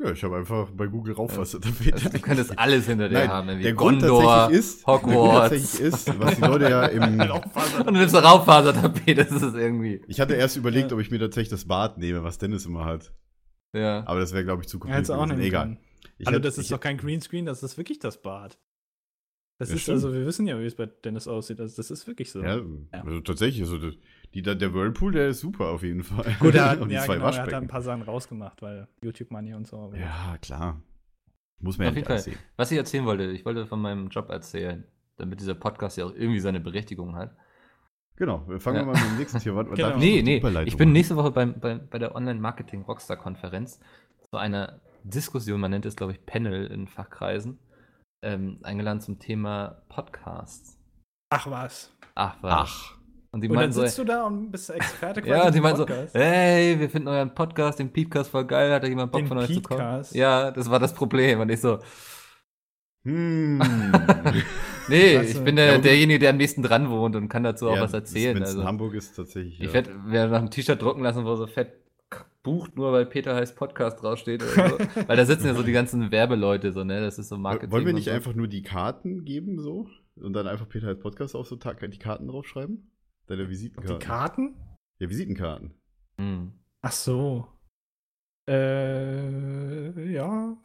Ja, 0.01 0.13
ich 0.13 0.23
habe 0.23 0.37
einfach 0.37 0.71
bei 0.71 0.87
Google 0.87 1.15
Raufasertapete. 1.15 2.11
Du 2.11 2.21
könntest 2.21 2.57
alles 2.57 2.87
hinter 2.87 3.09
dir 3.09 3.15
Nein, 3.19 3.29
haben. 3.29 3.49
irgendwie 3.49 3.65
der 3.65 3.73
Grund 3.75 4.01
Gondor, 4.01 4.23
tatsächlich 4.23 4.59
ist, 4.61 4.87
der 4.87 4.95
Grund 4.99 5.05
Hogwarts. 5.17 5.51
tatsächlich 5.51 5.81
ist, 5.81 6.19
was 6.21 6.35
die 6.37 6.41
Leute 6.43 6.65
ja 6.71 6.85
im. 6.87 7.03
Und 7.81 7.87
du 7.87 7.93
nimmst 7.93 8.15
eine 8.15 8.25
Raufasertapete, 8.27 9.25
das 9.25 9.43
ist 9.43 9.55
irgendwie. 9.55 10.01
Ich 10.07 10.21
hatte 10.21 10.35
erst 10.35 10.57
überlegt, 10.57 10.93
ob 10.93 11.01
ich 11.01 11.11
mir 11.11 11.19
tatsächlich 11.19 11.49
das 11.51 11.65
Bad 11.67 11.99
nehme, 11.99 12.23
was 12.23 12.39
Dennis 12.39 12.65
immer 12.65 12.85
hat. 12.85 13.13
Ja. 13.75 14.07
Aber 14.07 14.21
das 14.21 14.33
wäre, 14.33 14.45
glaube 14.45 14.63
ich, 14.63 14.69
zu 14.69 14.79
kompliziert. 14.79 15.17
Gewesen. 15.19 15.29
nehmen 15.31 15.43
Egal. 15.43 15.77
Ich 16.19 16.27
Hallo, 16.27 16.37
hätte- 16.37 16.49
das 16.49 16.59
ist 16.59 16.71
doch 16.71 16.81
kein 16.81 16.97
Greenscreen, 16.97 17.45
das 17.45 17.63
ist 17.65 17.77
wirklich 17.77 17.99
das 17.99 18.23
Bad. 18.23 18.57
Das 19.59 19.71
Ja, 19.71 19.75
ist, 19.75 19.83
stimmt. 19.83 19.97
also 19.97 20.13
wir 20.13 20.25
wissen 20.25 20.47
ja, 20.47 20.61
wie 20.61 20.65
es 20.65 20.77
bei 20.77 20.87
Dennis 20.87 21.27
aussieht. 21.27 21.61
Also 21.61 21.77
das 21.77 21.91
ist 21.91 22.07
wirklich 22.07 22.31
so. 22.31 22.41
Ja, 22.41 22.61
also 22.93 23.21
tatsächlich, 23.21 23.63
also 23.63 23.79
das- 23.79 23.95
die, 24.35 24.43
der 24.43 24.75
Whirlpool, 24.75 25.13
der 25.13 25.29
ist 25.29 25.41
super 25.41 25.67
auf 25.69 25.83
jeden 25.83 26.03
Fall. 26.05 26.37
Gut, 26.41 26.55
er 26.55 26.71
hat, 26.71 26.81
Und 26.81 26.89
die 26.91 26.95
ja, 26.95 27.03
zwei 27.03 27.15
genau, 27.15 27.27
er 27.27 27.33
hat 27.33 27.37
da 27.39 27.43
ein 27.43 27.47
Waschbecken. 27.47 27.69
paar 27.69 27.83
Sachen 27.83 28.03
rausgemacht, 28.03 28.63
weil 28.63 28.89
YouTube 29.03 29.31
Money 29.31 29.55
und 29.55 29.67
so. 29.67 29.93
Ja, 29.97 30.37
klar. 30.43 30.81
Muss 31.61 31.77
man 31.79 31.87
ja 31.87 31.89
Auf 31.91 31.95
nicht 31.97 32.03
jeden 32.05 32.13
alles 32.13 32.25
Fall. 32.25 32.33
sehen. 32.35 32.43
Was 32.57 32.71
ich 32.71 32.79
erzählen 32.79 33.05
wollte, 33.07 33.25
ich 33.33 33.45
wollte 33.45 33.67
von 33.67 33.81
meinem 33.81 34.09
Job 34.09 34.29
erzählen, 34.31 34.85
damit 35.17 35.41
dieser 35.41 35.55
Podcast 35.55 35.97
ja 35.97 36.05
auch 36.05 36.15
irgendwie 36.15 36.41
seine 36.41 36.61
Berechtigung 36.61 37.17
hat. 37.17 37.35
Genau, 38.17 38.47
wir 38.49 38.61
fangen 38.61 38.79
Ja. 38.79 38.85
mal 38.85 38.93
mit 38.93 39.03
dem 39.03 39.17
nächsten 39.19 39.39
Tier. 39.39 39.55
Warte, 39.55 39.71
Genau. 39.75 39.97
Nee, 39.97 40.23
nee, 40.23 40.43
ich 40.65 40.77
bin 40.77 40.93
nächste 40.93 41.17
Woche 41.17 41.31
beim, 41.31 41.59
bei, 41.59 41.77
bei 41.77 41.99
der 41.99 42.15
Online-Marketing-Rockstar-Konferenz 42.15 43.81
zu 44.31 44.37
einer 44.37 44.81
Diskussion, 45.05 45.61
man 45.61 45.71
nennt 45.71 45.87
es, 45.87 45.97
glaube 45.97 46.13
ich, 46.13 46.27
Panel 46.27 46.67
in 46.67 46.87
Fachkreisen, 46.87 47.59
ähm, 48.23 48.59
eingeladen 48.63 49.01
zum 49.01 49.19
Thema 49.19 49.83
Podcasts. 49.89 50.79
Ach 51.31 51.49
was. 51.51 51.97
Ach, 52.15 52.37
was. 52.43 52.53
Ach. 52.55 52.98
Und 53.31 53.43
die 53.43 53.49
Und 53.49 53.57
dann 53.57 53.73
so, 53.73 53.83
sitzt 53.83 53.99
du 53.99 54.05
da 54.05 54.27
und 54.27 54.51
bist 54.51 54.71
Experte 54.71 55.21
ja, 55.27 55.47
und 55.47 55.55
die 55.55 55.59
im 55.59 55.63
meinten 55.63 55.87
so, 55.87 56.19
hey, 56.19 56.81
wir 56.81 56.89
finden 56.89 57.09
euren 57.09 57.35
Podcast, 57.35 57.79
den 57.79 57.93
Peepcast 57.93 58.31
voll 58.31 58.47
geil, 58.47 58.73
hat 58.73 58.83
da 58.83 58.87
jemand 58.87 59.13
Bock 59.13 59.21
Den 59.21 59.29
von 59.29 59.39
euch 59.39 59.53
zu 59.53 59.61
kommen? 59.61 59.81
Peepcast? 59.81 60.15
Ja, 60.15 60.51
das 60.51 60.71
war 60.71 60.79
das 60.79 60.95
Problem. 60.95 61.41
Und 61.41 61.51
ich 61.51 61.61
so, 61.61 61.79
Hm. 63.05 63.61
Nee, 64.89 65.19
Weißt 65.19 65.37
ich 65.37 65.45
bin 65.45 65.57
der, 65.57 65.79
derjenige, 65.79 66.19
der 66.19 66.31
am 66.31 66.39
nächsten 66.39 66.63
dran 66.63 66.89
wohnt 66.89 67.15
und 67.15 67.29
kann 67.29 67.43
dazu 67.43 67.69
auch 67.69 67.77
Ja, 67.77 67.83
was 67.83 67.93
erzählen. 67.93 68.43
Also, 68.43 68.61
in 68.61 68.67
Hamburg 68.67 68.95
ist, 68.95 69.15
tatsächlich. 69.15 69.61
ich 69.61 69.67
ja. 69.67 69.75
werde 69.75 69.95
mir 69.95 70.27
noch 70.29 70.39
ein 70.39 70.51
T-Shirt 70.51 70.81
drucken 70.81 71.03
lassen, 71.03 71.27
wo 71.27 71.37
so 71.37 71.47
fett 71.47 71.75
bucht, 72.43 72.77
nur 72.77 72.93
weil 72.93 73.05
Peter 73.05 73.35
heißt 73.35 73.55
Podcast 73.55 74.03
draufsteht 74.03 74.43
oder 74.43 74.71
so. 74.71 74.79
weil 75.07 75.17
da 75.17 75.27
sitzen 75.27 75.47
ja 75.47 75.55
so 75.55 75.63
die 75.63 75.73
ganzen 75.73 76.11
Werbeleute, 76.11 76.73
so, 76.73 76.85
ne? 76.85 77.03
Das 77.03 77.19
ist 77.19 77.29
so 77.29 77.37
Marketing. 77.37 77.71
Wollen 77.71 77.85
wir 77.85 77.93
nicht 77.93 78.07
so. 78.07 78.11
einfach 78.13 78.35
nur 78.35 78.49
die 78.49 78.63
Karten 78.63 79.27
geben, 79.27 79.61
so? 79.61 79.87
Und 80.17 80.33
dann 80.33 80.47
einfach 80.47 80.69
Peter 80.69 80.89
als 80.89 81.01
Podcast 81.01 81.35
auf 81.35 81.47
so 81.47 81.57
Tag 81.57 81.81
die 81.81 81.99
Karten 81.99 82.27
draufschreiben? 82.27 82.91
Deine 83.29 83.45
Die 83.45 83.51
Visitenkarten. 83.51 83.99
Karten? 83.99 84.57
Ja, 84.99 85.09
Visitenkarten. 85.09 85.75
Hm. 86.19 86.53
Ach 86.81 86.93
so. 86.93 87.47
Äh, 88.49 90.13
ja. 90.13 90.57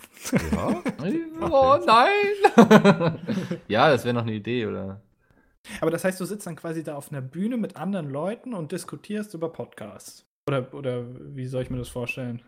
Ja? 0.51 0.83
Oh 1.41 1.77
nein! 1.85 3.19
ja, 3.67 3.89
das 3.89 4.05
wäre 4.05 4.13
noch 4.13 4.21
eine 4.21 4.33
Idee, 4.33 4.65
oder? 4.65 5.01
Aber 5.81 5.91
das 5.91 6.05
heißt, 6.05 6.19
du 6.21 6.25
sitzt 6.25 6.47
dann 6.47 6.55
quasi 6.55 6.83
da 6.83 6.95
auf 6.95 7.11
einer 7.11 7.21
Bühne 7.21 7.57
mit 7.57 7.75
anderen 7.75 8.09
Leuten 8.09 8.53
und 8.53 8.71
diskutierst 8.71 9.33
über 9.33 9.51
Podcasts. 9.51 10.25
Oder, 10.47 10.73
oder 10.73 11.05
wie 11.35 11.45
soll 11.45 11.63
ich 11.63 11.69
mir 11.69 11.77
das 11.77 11.89
vorstellen? 11.89 12.41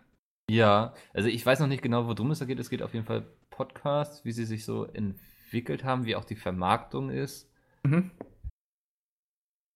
Ja, 0.49 0.93
also 1.13 1.27
ich 1.27 1.45
weiß 1.45 1.59
noch 1.59 1.67
nicht 1.67 1.81
genau, 1.81 2.07
worum 2.07 2.31
es 2.31 2.39
da 2.39 2.45
geht. 2.45 2.59
Es 2.59 2.69
geht 2.69 2.81
auf 2.81 2.93
jeden 2.93 3.05
Fall 3.05 3.25
Podcasts, 3.49 4.23
wie 4.23 4.31
sie 4.31 4.45
sich 4.45 4.63
so 4.63 4.85
entwickelt 4.85 5.83
haben, 5.83 6.05
wie 6.05 6.15
auch 6.15 6.25
die 6.25 6.35
Vermarktung 6.35 7.09
ist. 7.09 7.51
Mhm. 7.83 8.11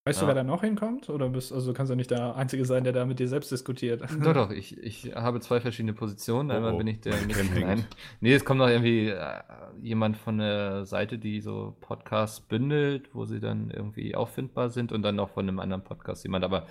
Weißt 0.09 0.21
du, 0.21 0.23
Ja. 0.25 0.29
wer 0.29 0.35
da 0.35 0.43
noch 0.43 0.61
hinkommt? 0.61 1.09
Oder 1.09 1.29
bist, 1.29 1.53
also 1.53 1.71
kannst 1.73 1.91
du 1.91 1.95
nicht 1.95 2.09
der 2.11 2.35
Einzige 2.35 2.65
sein, 2.65 2.83
der 2.83 2.93
da 2.93 3.05
mit 3.05 3.19
dir 3.19 3.27
selbst 3.27 3.51
diskutiert? 3.51 4.01
Doch, 4.23 4.33
doch, 4.33 4.51
ich, 4.51 4.77
ich 4.77 5.13
habe 5.15 5.39
zwei 5.39 5.61
verschiedene 5.61 5.93
Positionen. 5.93 6.49
Oh, 6.51 6.53
Einmal 6.55 6.73
oh, 6.73 6.77
bin 6.77 6.87
ich 6.87 7.01
der 7.01 7.13
nein. 7.55 7.85
Nee, 8.19 8.33
es 8.33 8.43
kommt 8.43 8.57
noch 8.59 8.67
irgendwie 8.69 9.09
äh, 9.09 9.39
jemand 9.81 10.17
von 10.17 10.39
der 10.39 10.85
Seite, 10.85 11.19
die 11.19 11.41
so 11.41 11.77
Podcasts 11.81 12.39
bündelt, 12.41 13.09
wo 13.13 13.25
sie 13.25 13.39
dann 13.39 13.69
irgendwie 13.71 14.15
auffindbar 14.15 14.69
sind 14.69 14.91
und 14.91 15.03
dann 15.03 15.15
noch 15.15 15.29
von 15.29 15.47
einem 15.47 15.59
anderen 15.59 15.83
Podcast 15.83 16.23
jemand, 16.23 16.43
aber 16.43 16.65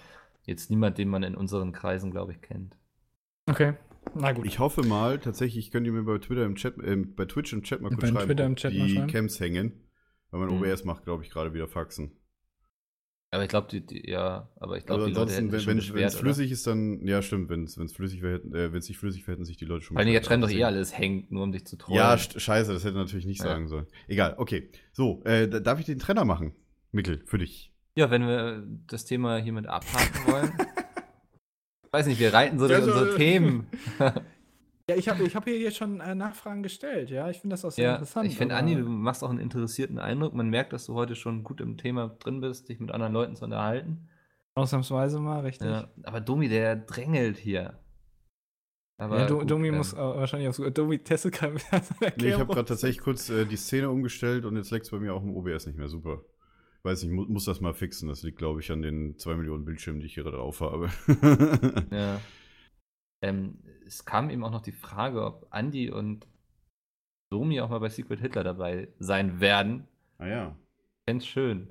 jetzt 0.45 0.71
niemand, 0.71 0.99
den 0.99 1.09
man 1.09 1.23
in 1.23 1.35
unseren 1.35 1.73
Kreisen, 1.73 2.11
glaube 2.11 2.33
ich, 2.33 2.41
kennt. 2.41 2.77
Okay, 3.49 3.75
na 4.15 4.33
gut. 4.33 4.47
Ich 4.47 4.59
hoffe 4.59 4.83
mal, 4.83 5.19
tatsächlich 5.19 5.71
könnt 5.71 5.87
ihr 5.87 5.93
mir 5.93 6.03
bei 6.03 6.19
Twitter 6.19 6.45
im 6.45 6.55
Chat, 6.57 6.75
ähm, 6.85 7.15
bei 7.15 7.25
Twitch 7.25 7.53
im 7.53 7.63
Chat 7.63 7.81
mal 7.81 7.89
kurz 7.91 8.01
Bei 8.03 8.09
schreiben, 8.09 8.27
Twitter 8.27 8.45
im 8.47 8.57
Chat 8.57 8.75
mal 8.75 8.87
die 8.87 8.95
schreiben. 8.95 9.07
Camps 9.09 9.41
hängen. 9.41 9.73
Weil 10.31 10.41
mein 10.41 10.57
Mhm. 10.59 10.63
OBS 10.63 10.85
macht, 10.85 11.05
glaube 11.05 11.23
ich, 11.25 11.31
gerade 11.31 11.55
wieder 11.55 11.69
Faxen. 11.69 12.13
Aber 13.31 13.43
ich 13.43 13.51
glaube, 13.51 13.69
die, 13.71 13.85
die, 13.85 14.09
ja, 14.11 14.49
aber 14.59 14.79
ich 14.79 14.87
glaube, 14.87 15.03
Also 15.03 15.07
die 15.09 15.13
Leute 15.15 15.21
ansonsten, 15.33 15.35
hätten 15.53 15.67
wenn 15.69 15.83
schon 15.83 15.95
wenn 15.97 16.05
es 16.07 16.15
oder? 16.15 16.21
flüssig 16.23 16.51
ist, 16.51 16.67
dann, 16.67 17.07
ja 17.07 17.21
stimmt, 17.21 17.51
wenn 17.51 17.65
es 17.65 17.93
flüssig 17.93 18.23
wäre, 18.23 18.37
äh, 18.39 18.73
wenn 18.73 18.79
es 18.79 18.89
nicht 18.89 18.97
flüssig 18.99 19.27
wäre, 19.27 19.33
hätten 19.37 19.45
sich 19.45 19.59
die 19.59 19.67
Leute 19.67 19.85
schon 19.85 19.99
allem, 19.99 20.09
jetzt 20.09 20.27
schreiben 20.27 20.41
doch 20.41 20.51
eh 20.51 20.65
alles 20.65 20.97
hängt, 20.97 21.31
nur 21.31 21.43
um 21.43 21.53
dich 21.53 21.67
zu 21.67 21.77
trollen. 21.77 21.99
Ja, 21.99 22.15
sch- 22.15 22.39
scheiße, 22.41 22.73
das 22.73 22.85
hätte 22.85 22.97
er 22.97 23.03
natürlich 23.05 23.27
nicht 23.27 23.41
Ja. 23.41 23.45
sagen 23.45 23.69
sollen. 23.69 23.87
Egal, 24.07 24.35
okay. 24.39 24.71
So, 24.93 25.23
äh, 25.25 25.47
da- 25.47 25.61
darf 25.61 25.79
ich 25.79 25.85
den 25.85 25.99
Trenner 25.99 26.25
machen? 26.25 26.55
Mikkel, 26.91 27.23
für 27.27 27.37
dich. 27.37 27.71
Ja, 27.97 28.11
wenn 28.11 28.27
wir 28.27 28.65
das 28.87 29.05
Thema 29.05 29.37
hiermit 29.37 29.67
abhaken 29.67 30.33
wollen. 30.33 30.53
Weiß 31.91 32.07
nicht, 32.07 32.21
wir 32.21 32.33
reiten 32.33 32.59
so 32.59 32.67
durch 32.69 32.83
unsere 32.83 33.17
Themen. 33.17 33.67
ja, 34.89 34.97
ich 34.97 35.09
habe 35.09 35.23
ich 35.23 35.37
hab 35.37 35.45
hier 35.45 35.59
jetzt 35.59 35.77
schon 35.77 36.01
äh, 36.01 36.15
Nachfragen 36.15 36.63
gestellt, 36.63 37.11
ja. 37.11 37.29
Ich 37.29 37.41
finde 37.41 37.55
das 37.55 37.65
auch 37.65 37.71
sehr 37.71 37.85
Ja, 37.85 37.93
interessant. 37.95 38.27
ich 38.27 38.37
finde, 38.37 38.57
Andi, 38.57 38.75
du 38.75 38.89
machst 38.89 39.23
auch 39.23 39.31
einen 39.31 39.39
interessierten 39.39 39.99
Eindruck. 39.99 40.35
Man 40.35 40.49
merkt, 40.49 40.73
dass 40.73 40.87
du 40.87 40.95
heute 40.95 41.15
schon 41.15 41.45
gut 41.45 41.61
im 41.61 41.77
Thema 41.77 42.09
drin 42.09 42.41
bist, 42.41 42.69
dich 42.69 42.81
mit 42.81 42.91
anderen 42.91 43.13
Leuten 43.13 43.37
zu 43.37 43.45
unterhalten. 43.45 44.09
Ausnahmsweise 44.55 45.21
mal, 45.21 45.41
richtig. 45.41 45.69
Ja, 45.69 45.89
aber 46.05 46.21
Domi, 46.21 46.49
der 46.49 46.77
drängelt 46.77 47.37
hier. 47.37 47.79
Aber 48.97 49.21
ja, 49.21 49.27
Do, 49.27 49.39
gut, 49.39 49.51
Domi 49.51 49.69
ähm, 49.69 49.77
muss 49.77 49.93
äh, 49.93 49.99
wahrscheinlich 49.99 50.49
auch 50.49 50.55
so. 50.55 50.69
Domi 50.71 50.99
testet 50.99 51.35
gerade 51.35 51.55
Nee, 52.17 52.31
ich 52.31 52.35
habe 52.35 52.53
gerade 52.53 52.65
tatsächlich 52.67 53.01
kurz 53.01 53.31
äh, 53.31 53.45
die 53.47 53.57
Szene 53.57 53.91
umgestellt 53.91 54.45
und 54.45 54.57
jetzt 54.57 54.71
leckt 54.71 54.87
es 54.87 54.91
bei 54.91 54.99
mir 54.99 55.15
auch 55.15 55.23
im 55.23 55.37
OBS 55.37 55.67
nicht 55.67 55.79
mehr 55.79 55.89
super. 55.89 56.23
Weiß 56.83 57.03
nicht, 57.03 57.13
mu 57.13 57.25
muss 57.29 57.45
das 57.45 57.61
mal 57.61 57.75
fixen. 57.75 58.09
Das 58.09 58.23
liegt, 58.23 58.39
glaube 58.39 58.61
ich, 58.61 58.73
an 58.73 58.83
den 58.83 59.17
zwei 59.19 59.35
Millionen 59.35 59.65
Bildschirmen, 59.65 60.01
die 60.01 60.07
ich 60.07 60.15
hier 60.15 60.25
drauf 60.25 60.61
habe. 60.61 60.89
Ja. 61.91 62.21
Ähm, 63.23 63.59
es 63.87 64.05
kam 64.05 64.31
eben 64.31 64.45
auch 64.45 64.51
noch 64.51 64.63
die 64.63 64.73
Frage, 64.73 65.25
ob 65.25 65.47
Andi 65.51 65.91
und 65.91 66.27
Domi 67.31 67.61
auch 67.61 67.69
mal 67.71 67.81
bei 67.81 67.89
Secret 67.89 68.21
Hitler 68.21 68.45
dabei 68.45 68.89
sein 68.99 69.41
werden. 69.41 69.87
ah 70.19 70.27
ja. 70.27 70.57
Fände 71.09 71.25
schön. 71.25 71.69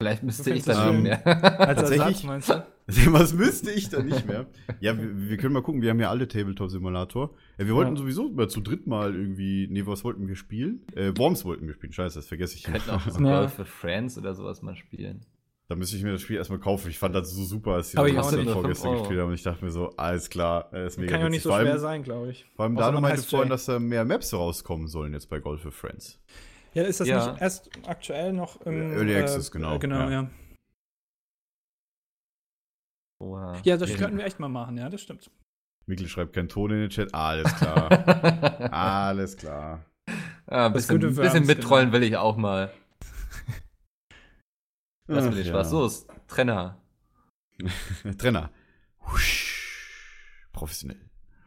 Vielleicht 0.00 0.22
müsste 0.24 0.52
ich 0.52 0.64
das 0.64 0.76
schön? 0.82 1.02
mehr. 1.02 1.24
Als 1.60 1.80
Tatsächlich? 1.80 2.00
Ersatz, 2.00 2.22
meinst 2.24 2.48
du? 2.50 2.66
Was 3.12 3.32
müsste 3.32 3.70
ich 3.70 3.88
dann 3.90 4.06
nicht 4.06 4.26
mehr? 4.26 4.46
Ja, 4.80 4.98
wir, 4.98 5.28
wir 5.28 5.36
können 5.36 5.54
mal 5.54 5.62
gucken. 5.62 5.80
Wir 5.82 5.90
haben 5.90 6.00
ja 6.00 6.10
alle 6.10 6.26
Tabletop-Simulator. 6.26 7.30
Ja, 7.58 7.66
wir 7.66 7.74
wollten 7.76 7.92
Ja. 7.94 8.00
sowieso 8.02 8.28
mal 8.28 8.48
zu 8.50 8.60
dritt 8.60 8.88
mal 8.88 9.14
irgendwie. 9.14 9.68
Nee, 9.70 9.86
was 9.86 10.02
wollten 10.02 10.26
wir 10.26 10.34
spielen? 10.34 10.84
Äh, 10.96 11.16
Worms 11.16 11.44
wollten 11.44 11.68
wir 11.68 11.74
spielen. 11.74 11.92
Scheiße, 11.92 12.18
das 12.18 12.26
vergesse 12.26 12.56
ich 12.56 12.66
Wir 12.66 12.72
könnten 12.74 12.90
auch 12.90 13.08
so 13.08 13.20
Ja. 13.24 13.38
Golf 13.38 13.54
für 13.54 13.64
Friends 13.64 14.18
oder 14.18 14.34
sowas 14.34 14.62
mal 14.62 14.74
spielen. 14.74 15.24
Da 15.68 15.76
müsste 15.76 15.96
ich 15.96 16.02
mir 16.02 16.12
das 16.12 16.20
Spiel 16.20 16.36
erstmal 16.36 16.58
kaufen. 16.58 16.90
Ich 16.90 16.98
fand 16.98 17.14
das 17.14 17.30
so 17.30 17.44
super, 17.44 17.72
als 17.74 17.90
die 17.92 17.96
Aber 17.98 18.10
das 18.10 18.30
vorgestern 18.52 18.98
gespielt 18.98 19.20
haben. 19.20 19.28
Und 19.28 19.34
ich 19.34 19.42
dachte 19.42 19.64
mir 19.64 19.70
so, 19.70 19.90
alles 19.96 20.28
klar, 20.28 20.70
äh, 20.72 20.86
ist 20.86 20.98
mega 20.98 21.12
Kann 21.12 21.20
ja 21.22 21.28
nicht 21.30 21.42
so 21.42 21.52
allem, 21.52 21.66
schwer 21.66 21.78
sein, 21.78 22.02
glaube 22.02 22.30
ich. 22.30 22.44
Vor 22.56 22.64
allem 22.64 22.76
Dano 22.76 23.00
man 23.00 23.10
meinte 23.10 23.22
vorhin, 23.26 23.48
dass 23.48 23.64
da 23.64 23.78
mehr 23.78 24.04
Maps 24.04 24.34
rauskommen 24.34 24.86
sollen 24.88 25.12
jetzt 25.14 25.30
bei 25.30 25.38
Golf 25.40 25.62
für 25.62 25.70
Friends. 25.72 26.20
Ja, 26.74 26.82
ist 26.84 27.00
das 27.00 27.08
Ja. 27.08 27.32
nicht 27.32 27.40
erst 27.40 27.70
aktuell 27.86 28.32
noch 28.32 28.60
im. 28.62 28.92
Early 28.92 29.16
Access, 29.16 29.50
genau, 29.50 29.76
äh, 29.76 29.78
Genau, 29.78 29.98
ja. 30.00 30.10
ja. 30.10 30.30
Oha. 33.20 33.56
Ja, 33.64 33.76
das 33.76 33.94
könnten 33.94 34.18
wir 34.18 34.24
echt 34.24 34.40
mal 34.40 34.48
machen, 34.48 34.76
ja, 34.76 34.88
das 34.88 35.00
stimmt. 35.00 35.30
Mikkel 35.86 36.08
schreibt 36.08 36.32
keinen 36.32 36.48
Ton 36.48 36.70
in 36.70 36.80
den 36.80 36.90
Chat. 36.90 37.12
Alles 37.14 37.54
klar. 37.56 38.72
Alles 38.72 39.36
klar. 39.36 39.84
Ja, 40.50 40.66
ein 40.66 40.72
Das 40.74 40.86
bisschen, 40.88 41.14
bisschen 41.14 41.46
mittrollen 41.46 41.86
genau. 41.90 42.00
will 42.00 42.02
ich 42.08 42.16
auch 42.16 42.36
mal. 42.36 42.72
Will 45.14 45.38
ich 45.38 45.46
Ach, 45.48 45.50
Spaß. 45.50 45.72
ja. 45.72 45.78
Los, 45.78 46.06
Trenner. 46.28 46.82
Trenner. 48.18 48.50
Husch. 49.12 50.48
Professionell. 50.52 51.00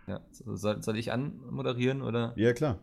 Ja, 0.07 0.21
so, 0.31 0.55
soll, 0.55 0.81
soll 0.83 0.97
ich 0.97 1.11
anmoderieren 1.11 2.01
oder? 2.01 2.33
Ja, 2.35 2.53
klar. 2.53 2.79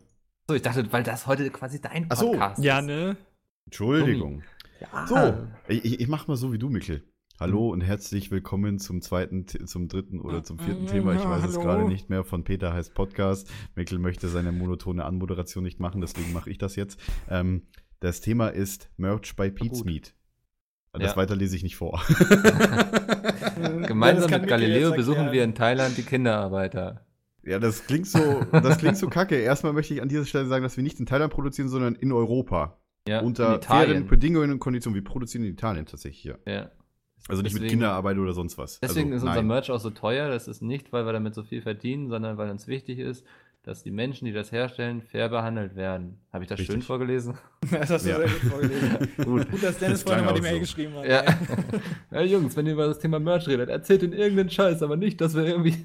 So, 0.47 0.55
ich 0.55 0.61
dachte, 0.61 0.91
weil 0.91 1.03
das 1.03 1.25
heute 1.27 1.49
quasi 1.51 1.79
dein 1.81 2.07
Ach 2.09 2.17
so. 2.17 2.31
Podcast 2.31 2.63
Ja, 2.63 2.79
ist. 2.79 2.85
ne? 2.85 3.17
Entschuldigung. 3.65 4.43
Ja. 4.81 5.07
So, 5.07 5.47
ich, 5.69 6.01
ich- 6.01 6.07
mach 6.09 6.27
mal 6.27 6.35
so 6.35 6.51
wie 6.51 6.57
du, 6.59 6.69
Mikkel. 6.69 7.03
Hallo 7.39 7.69
und 7.69 7.81
herzlich 7.81 8.29
willkommen 8.29 8.77
zum 8.77 9.01
zweiten, 9.01 9.47
zum 9.47 9.87
dritten 9.87 10.19
oder 10.21 10.43
zum 10.43 10.59
vierten 10.59 10.85
Ja, 10.85 10.91
Thema. 10.91 11.13
Ich 11.15 11.23
ja, 11.23 11.29
weiß 11.29 11.45
es 11.45 11.59
gerade 11.59 11.85
nicht 11.85 12.09
mehr. 12.09 12.23
Von 12.23 12.43
Peter 12.43 12.73
heißt 12.73 12.93
Podcast. 12.93 13.49
Mikkel 13.75 13.97
möchte 13.99 14.27
seine 14.27 14.51
monotone 14.51 15.03
Anmoderation 15.03 15.63
nicht 15.63 15.79
machen, 15.79 15.99
deswegen 16.01 16.31
mache 16.33 16.49
ich 16.51 16.57
das 16.57 16.75
jetzt. 16.75 16.99
Ähm, 17.29 17.67
das 18.01 18.21
Thema 18.21 18.49
ist 18.49 18.91
Merch 18.97 19.35
bei 19.35 19.49
Pete's. 19.49 19.83
Meat. 19.83 20.13
Das 20.93 21.11
Ja. 21.11 21.15
weiter 21.17 21.35
lese 21.35 21.55
ich 21.55 21.63
nicht 21.63 21.75
vor. 21.75 22.01
Gemeinsam 23.87 24.29
kann 24.29 24.41
mit 24.41 24.49
Galileo 24.49 24.91
besuchen 24.93 25.31
wir 25.31 25.43
in 25.43 25.55
Thailand 25.55 25.97
die 25.97 26.03
Kinderarbeiter. 26.03 27.05
ja, 27.43 27.59
das 27.59 27.85
klingt 27.85 28.07
so, 28.07 28.41
das 28.51 28.77
klingt 28.77 28.97
so 28.97 29.07
kacke. 29.07 29.35
Erstmal 29.35 29.73
möchte 29.73 29.93
ich 29.93 30.01
an 30.01 30.09
dieser 30.09 30.25
Stelle 30.25 30.45
sagen, 30.45 30.63
dass 30.63 30.77
wir 30.77 30.83
nicht 30.83 30.99
in 30.99 31.05
Thailand 31.05 31.33
produzieren, 31.33 31.67
sondern 31.69 31.95
in 31.95 32.11
Europa. 32.11 32.77
Ja, 33.07 33.19
Unter 33.21 33.61
fairen 33.61 34.07
Bedingungen 34.07 34.51
und 34.51 34.59
Konditionen. 34.59 34.95
Wir 34.95 35.03
produzieren 35.03 35.43
in 35.43 35.51
Italien 35.51 35.85
tatsächlich 35.85 36.21
hier. 36.21 36.39
Ja. 36.47 36.71
Also 37.27 37.41
nicht 37.41 37.53
mit 37.53 37.63
Deswegen- 37.63 37.79
Kinderarbeit 37.79 38.17
oder 38.17 38.33
sonst 38.33 38.57
was. 38.57 38.79
Deswegen 38.79 39.11
also, 39.13 39.25
ist 39.25 39.29
unser 39.29 39.35
nein. 39.41 39.47
Merch 39.47 39.71
auch 39.71 39.79
so 39.79 39.89
teuer. 39.89 40.29
Das 40.29 40.47
ist 40.47 40.61
nicht, 40.61 40.93
weil 40.93 41.05
wir 41.05 41.11
damit 41.13 41.33
so 41.35 41.43
viel 41.43 41.61
verdienen, 41.61 42.09
sondern 42.09 42.37
weil 42.37 42.49
uns 42.49 42.67
wichtig 42.67 42.99
ist, 42.99 43.25
dass 43.63 43.81
die 43.81 43.91
Menschen, 43.91 44.25
die 44.25 44.33
das 44.33 44.51
herstellen, 44.51 45.01
fair 45.01 45.29
behandelt 45.29 45.75
werden. 45.75 46.19
Habe 46.33 46.43
ich 46.43 46.49
das 46.49 46.59
schön 46.59 46.67
Richtig. 46.67 46.85
vorgelesen? 46.85 47.37
Das 47.71 47.89
hast 47.89 48.05
du 48.05 48.09
Ja. 48.09 48.17
sehr 48.17 48.27
gut 48.27 48.51
vorgelesen. 48.51 48.97
Gut. 49.23 49.49
Gut, 49.51 49.63
dass 49.63 49.77
Dennis 49.79 50.03
Das 50.03 50.03
vorhin 50.03 50.25
nochmal 50.25 50.35
die 50.35 50.41
Mail 50.41 50.53
so. 50.55 50.59
geschrieben 50.59 50.95
hat. 50.95 51.05
Ja. 51.07 51.23
ja, 52.11 52.21
Jungs, 52.21 52.57
wenn 52.57 52.65
ihr 52.67 52.73
über 52.73 52.87
das 52.87 52.99
Thema 52.99 53.19
Merch 53.19 53.47
redet, 53.47 53.69
erzählt 53.69 54.03
in 54.03 54.11
irgendeinen 54.11 54.49
Scheiß, 54.49 54.83
aber 54.83 54.97
nicht, 54.97 55.21
dass 55.21 55.33
wir 55.33 55.45
irgendwie 55.45 55.77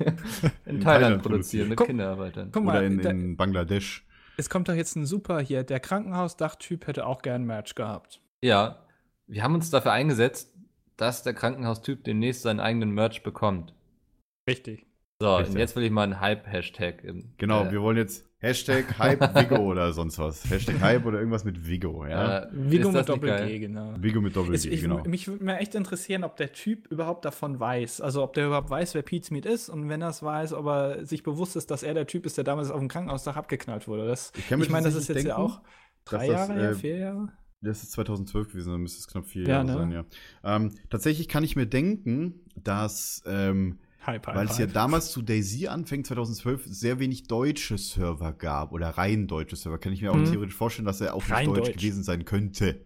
in, 0.66 0.80
Thailand, 0.80 0.82
Thailand 0.82 1.22
produzieren 1.22 1.68
mit 1.68 1.78
Kinderarbeitern. 1.80 2.50
Guck 2.52 2.64
Oder 2.64 2.72
mal, 2.72 2.84
in, 2.84 3.00
da, 3.00 3.10
in 3.10 3.36
Bangladesch. 3.36 4.04
es 4.36 4.50
kommt 4.50 4.68
doch 4.68 4.74
jetzt 4.74 4.96
ein 4.96 5.06
super 5.06 5.38
hier. 5.40 5.62
Der 5.62 5.78
Krankenhausdachtyp 5.78 6.86
hätte 6.88 7.06
auch 7.06 7.22
gern 7.22 7.42
ein 7.42 7.46
Match 7.46 7.76
gehabt. 7.76 8.20
Ja, 8.42 8.84
wir 9.28 9.44
haben 9.44 9.54
uns 9.54 9.70
dafür 9.70 9.92
eingesetzt, 9.92 10.52
dass 10.96 11.22
der 11.22 11.34
Krankenhaustyp 11.34 12.02
demnächst 12.02 12.42
seinen 12.42 12.58
eigenen 12.58 12.90
Merch 12.90 13.22
bekommt. 13.22 13.72
Richtig. 14.48 14.84
So, 15.20 15.34
Richtig. 15.34 15.54
und 15.54 15.58
jetzt 15.58 15.74
will 15.74 15.82
ich 15.82 15.90
mal 15.90 16.04
einen 16.04 16.20
Hype-Hashtag. 16.20 17.02
Genau, 17.38 17.64
äh, 17.64 17.72
wir 17.72 17.82
wollen 17.82 17.96
jetzt 17.96 18.24
Hashtag 18.38 19.00
Hype 19.00 19.20
Vigo 19.34 19.56
oder 19.68 19.92
sonst 19.92 20.16
was. 20.20 20.48
Hashtag 20.48 20.80
Hype 20.80 21.04
oder 21.06 21.18
irgendwas 21.18 21.42
mit 21.42 21.66
Vigo, 21.66 22.06
ja. 22.06 22.44
äh, 22.44 22.48
Vigo 22.52 22.92
mit? 22.92 23.08
Doppel-G, 23.08 23.58
genau. 23.58 23.94
Vigo 23.98 24.20
mit 24.20 24.36
Doppel 24.36 24.54
Es, 24.54 24.62
G, 24.62 24.68
ich, 24.68 24.82
genau. 24.82 25.02
Mich 25.08 25.26
würde 25.26 25.42
mir 25.42 25.58
echt 25.58 25.74
interessieren, 25.74 26.22
ob 26.22 26.36
der 26.36 26.52
Typ 26.52 26.86
überhaupt 26.92 27.24
davon 27.24 27.58
weiß. 27.58 28.00
Also 28.00 28.22
ob 28.22 28.34
der 28.34 28.46
überhaupt 28.46 28.70
weiß, 28.70 28.94
wer 28.94 29.02
Pete 29.02 29.26
Smith 29.26 29.44
ist 29.44 29.68
und 29.68 29.88
wenn 29.88 30.02
er 30.02 30.10
es 30.10 30.22
weiß, 30.22 30.52
ob 30.52 30.66
er 30.66 31.04
sich 31.04 31.24
bewusst 31.24 31.56
ist, 31.56 31.72
dass 31.72 31.82
er 31.82 31.94
der 31.94 32.06
Typ 32.06 32.24
ist, 32.24 32.36
der 32.36 32.44
damals 32.44 32.70
auf 32.70 32.78
dem 32.78 32.86
Krankenhausdach 32.88 33.34
abgeknallt 33.34 33.88
wurde. 33.88 34.06
Das, 34.06 34.30
Ich 34.36 34.42
ich 34.42 34.48
kann 34.48 34.60
mir 34.60 34.68
meine, 34.70 34.84
das 34.84 34.94
ist 34.94 35.08
jetzt 35.08 35.24
tatsächlich 35.24 35.30
ja 35.30 35.36
denken, 35.36 35.52
auch 35.52 35.60
drei 36.04 36.28
das, 36.28 36.48
Jahre 36.48 36.68
äh, 36.68 36.74
vier 36.74 36.96
Jahre. 36.96 37.28
Das 37.60 37.82
ist 37.82 37.90
2012 37.90 38.52
gewesen, 38.52 38.70
dann 38.70 38.82
müsste 38.82 39.00
es 39.00 39.08
knapp 39.08 39.26
vier 39.26 39.42
Ja, 39.42 39.48
Jahre 39.48 39.66
ne? 39.66 39.72
sein, 39.72 39.90
ja. 39.90 40.04
Ähm, 40.44 40.74
tatsächlich 40.90 41.26
kann 41.26 41.42
ich 41.42 41.56
mir 41.56 41.66
denken, 41.66 42.34
dass 42.54 43.24
ähm, 43.26 43.80
Hype, 44.08 44.26
hype, 44.26 44.36
weil 44.36 44.46
es 44.46 44.58
ja 44.58 44.66
damals 44.66 45.10
zu 45.12 45.22
Daisy 45.22 45.66
Anfängen 45.68 46.04
2012 46.04 46.64
sehr 46.66 46.98
wenig 46.98 47.28
deutsche 47.28 47.78
Server 47.78 48.32
gab 48.32 48.72
oder 48.72 48.88
rein 48.90 49.26
deutsche 49.28 49.56
Server. 49.56 49.78
Kann 49.78 49.92
ich 49.92 50.02
mir 50.02 50.10
auch 50.12 50.16
Mhm. 50.16 50.24
theoretisch 50.30 50.54
vorstellen, 50.56 50.86
dass 50.86 51.00
er 51.00 51.14
auch 51.14 51.22
nicht 51.22 51.30
Rein 51.32 51.46
deutsch, 51.46 51.68
deutsch. 51.68 51.76
gewesen 51.76 52.02
sein 52.02 52.24
könnte. 52.24 52.80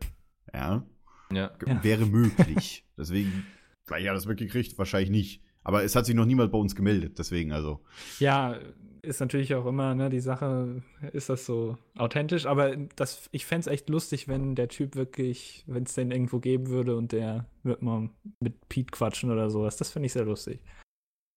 Ja, 0.52 0.84
Ja. 1.32 1.48
G- 1.58 1.70
Ja. 1.70 1.82
wäre 1.84 2.06
möglich. 2.06 2.84
deswegen, 2.98 3.46
vielleicht 3.86 4.06
hat 4.06 4.12
er 4.12 4.14
das 4.14 4.26
mitgekriegt, 4.26 4.76
wahrscheinlich 4.78 5.10
nicht. 5.10 5.42
Aber 5.64 5.84
es 5.84 5.94
hat 5.96 6.06
sich 6.06 6.14
noch 6.14 6.26
niemand 6.26 6.50
bei 6.52 6.58
uns 6.58 6.74
gemeldet, 6.74 7.18
deswegen 7.18 7.52
also. 7.52 7.84
Ja, 8.18 8.58
ist 9.02 9.20
natürlich 9.20 9.54
auch 9.54 9.66
immer 9.66 9.94
ne, 9.94 10.10
die 10.10 10.20
Sache, 10.20 10.82
ist 11.12 11.28
das 11.28 11.46
so 11.46 11.76
authentisch, 11.96 12.46
aber 12.46 12.76
das, 12.96 13.28
ich 13.32 13.46
fände 13.46 13.60
es 13.62 13.66
echt 13.68 13.88
lustig, 13.88 14.28
wenn 14.28 14.54
der 14.56 14.68
Typ 14.68 14.94
wirklich, 14.96 15.64
wenn 15.66 15.84
es 15.84 15.94
den 15.94 16.10
irgendwo 16.10 16.38
geben 16.40 16.68
würde 16.68 16.96
und 16.96 17.12
der 17.12 17.46
wird 17.62 17.82
mal 17.82 18.10
mit 18.40 18.68
Pete 18.68 18.90
quatschen 18.90 19.30
oder 19.30 19.50
sowas. 19.50 19.76
Das 19.76 19.90
finde 19.90 20.06
ich 20.06 20.12
sehr 20.12 20.24
lustig. 20.24 20.60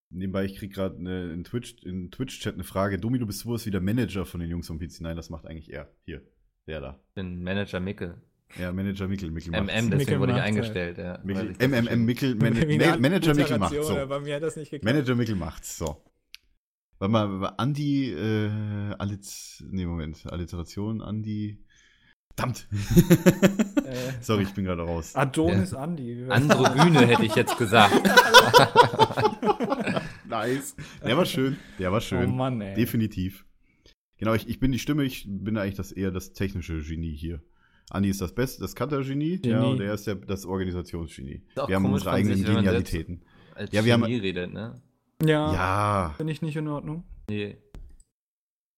Nebenbei, 0.10 0.46
ich 0.46 0.56
krieg 0.56 0.74
gerade 0.74 1.02
ne, 1.02 1.34
in 1.34 1.44
Twitch, 1.44 1.76
in 1.84 2.12
Twitch-Chat 2.12 2.54
eine 2.54 2.64
Frage. 2.64 3.00
Domi, 3.00 3.20
du 3.20 3.26
bist 3.26 3.40
sowas 3.40 3.66
wie 3.66 3.72
der 3.72 3.82
Manager 3.82 4.26
von 4.26 4.40
den 4.40 4.50
Jungs 4.50 4.68
vom 4.68 4.80
PC. 4.80 5.02
Nein, 5.02 5.16
das 5.16 5.30
macht 5.30 5.46
eigentlich 5.46 5.72
er. 5.72 5.92
Hier, 6.06 6.22
der 6.68 6.82
da. 6.82 7.00
bin 7.16 7.44
Manager 7.44 7.80
Mickel. 7.80 8.22
Ja, 8.60 8.72
Manager 8.72 9.08
Mickel. 9.08 9.32
Mickel 9.32 9.52
macht's. 9.52 9.66
MM, 9.66 9.76
deswegen 9.76 9.98
Mickel 9.98 10.20
wurde 10.20 10.34
ich 10.34 10.40
eingestellt. 10.40 10.98
Ja, 10.98 11.20
ich 11.26 11.58
das 11.58 11.58
so 11.58 11.68
MMM 11.68 12.06
Mickel, 12.06 12.36
Man 12.36 12.56
eine 12.56 13.00
Manager 13.00 13.34
Mickel 13.34 13.58
macht's. 13.58 13.76
Alliteration, 13.76 14.00
So. 14.02 14.08
Bei 14.08 14.20
mir 14.20 14.36
hat 14.36 14.44
das 14.44 14.56
nicht 14.56 14.72
geklappt. 14.72 14.94
Manager 14.94 15.16
Mickel 15.16 15.36
macht's. 15.36 15.78
So. 15.78 16.02
Warte 17.00 17.12
mal, 17.12 17.54
Andi, 17.58 18.12
äh, 18.12 18.96
Allitz, 18.98 19.64
nee, 19.70 19.86
Moment, 19.86 20.26
Alliteration, 20.28 21.02
Andi. 21.02 21.65
Verdammt! 22.38 22.68
Äh, 23.86 24.12
Sorry, 24.22 24.44
ich 24.44 24.54
bin 24.54 24.66
gerade 24.66 24.82
raus. 24.82 25.16
Adonis 25.16 25.74
Andi. 25.74 26.26
Androgyne 26.28 27.08
hätte 27.08 27.24
ich 27.26 27.36
jetzt 27.36 27.58
gesagt. 27.58 27.94
nice. 30.28 30.76
Der 31.06 31.18
war 31.18 31.26
schön. 31.26 31.58
Der 31.80 31.92
war 31.92 32.02
schön. 32.02 32.30
Oh 32.30 32.34
Mann, 32.34 32.60
ey. 32.62 32.76
Definitiv. 32.76 33.46
Genau, 34.18 34.34
ich, 34.34 34.48
ich 34.50 34.60
bin 34.60 34.72
die 34.72 34.80
Stimme, 34.80 35.04
ich 35.04 35.26
bin 35.30 35.58
eigentlich 35.58 35.76
das 35.76 35.92
eher 35.92 36.12
das 36.12 36.34
technische 36.34 36.82
Genie 36.82 37.16
hier. 37.16 37.42
Andi 37.90 38.10
ist 38.10 38.20
das 38.22 38.34
Beste, 38.34 38.62
das 38.62 38.76
Cutter-Genie, 38.76 39.40
ja, 39.46 39.60
Genie. 39.60 39.72
und 39.74 39.80
er 39.82 39.94
ist 39.94 40.08
der, 40.08 40.16
das 40.16 40.46
Organisationsgenie. 40.46 41.44
Wir 41.68 41.76
haben 41.76 41.86
unsere 41.86 42.12
eigenen 42.12 42.38
sich, 42.38 42.46
Genialitäten. 42.46 43.22
Als 43.54 43.72
Ja, 43.72 43.86
wir 43.86 43.94
haben- 43.94 44.02
Genie 44.02 44.18
redet, 44.18 44.52
ne? 44.54 44.82
Ja, 45.24 45.54
Ja, 45.54 46.16
bin 46.18 46.28
ich 46.28 46.42
nicht 46.42 46.56
in 46.58 46.68
Ordnung. 46.68 47.04
Nee. 47.30 47.58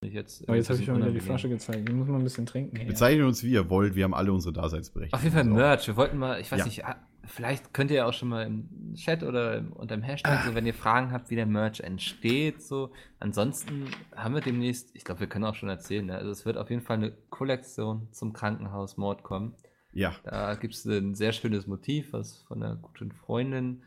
Jetzt, 0.03 0.47
Aber 0.47 0.55
jetzt 0.57 0.69
habe 0.69 0.79
ich 0.79 0.85
schon 0.85 0.97
wieder 0.97 1.09
die. 1.11 1.19
Flasche 1.19 1.49
gezeigt. 1.49 1.89
Ich 1.89 1.95
muss 1.95 2.07
mal 2.07 2.17
ein 2.17 2.23
bisschen 2.23 2.45
trinken. 2.45 2.77
Hier. 2.77 2.85
bezeichnen 2.87 3.25
uns 3.25 3.43
wie 3.43 3.49
ihr 3.51 3.67
wollt, 3.69 3.95
wir 3.95 4.03
haben 4.03 4.13
alle 4.13 4.31
unsere 4.31 4.53
Daseinsberechtigung. 4.53 5.17
Auf 5.17 5.23
jeden 5.23 5.35
Fall. 5.35 5.43
Merch. 5.45 5.87
Wir 5.87 5.95
wollten 5.97 6.17
mal, 6.17 6.39
ich 6.39 6.51
weiß 6.51 6.59
Ja. 6.59 6.65
nicht, 6.65 6.85
ah, 6.85 6.97
vielleicht 7.23 7.73
könnt 7.73 7.89
ihr 7.89 8.05
auch 8.05 8.13
schon 8.13 8.29
mal 8.29 8.45
im 8.45 8.93
Chat 8.93 9.23
oder 9.23 9.65
unter 9.73 9.97
dem 9.97 10.03
Ah. 10.03 10.07
Hashtag, 10.07 10.45
so, 10.45 10.53
wenn 10.53 10.67
ihr 10.67 10.75
Fragen 10.75 11.11
habt, 11.11 11.31
wie 11.31 11.35
der 11.35 11.47
Merch 11.47 11.79
entsteht, 11.79 12.61
so. 12.61 12.91
Ansonsten 13.19 13.85
haben 14.15 14.35
wir 14.35 14.41
demnächst, 14.41 14.95
ich 14.95 15.03
glaube, 15.03 15.21
wir 15.21 15.27
können 15.27 15.45
auch 15.45 15.55
schon 15.55 15.69
erzählen, 15.69 16.05
ne? 16.05 16.15
also 16.15 16.29
es 16.29 16.45
wird 16.45 16.57
auf 16.57 16.69
jeden 16.69 16.83
Fall 16.83 16.97
eine 16.97 17.11
Kollektion 17.31 18.07
zum 18.11 18.33
Krankenhausmord 18.33 19.23
kommen. 19.23 19.55
Ja, 19.93 20.13
Da 20.23 20.53
gibt 20.53 20.75
es 20.75 20.85
ein 20.85 21.15
sehr 21.15 21.31
schönes 21.31 21.65
Motiv, 21.65 22.13
was 22.13 22.43
von 22.43 22.61
einer 22.61 22.75
guten 22.75 23.11
Freundin 23.13 23.81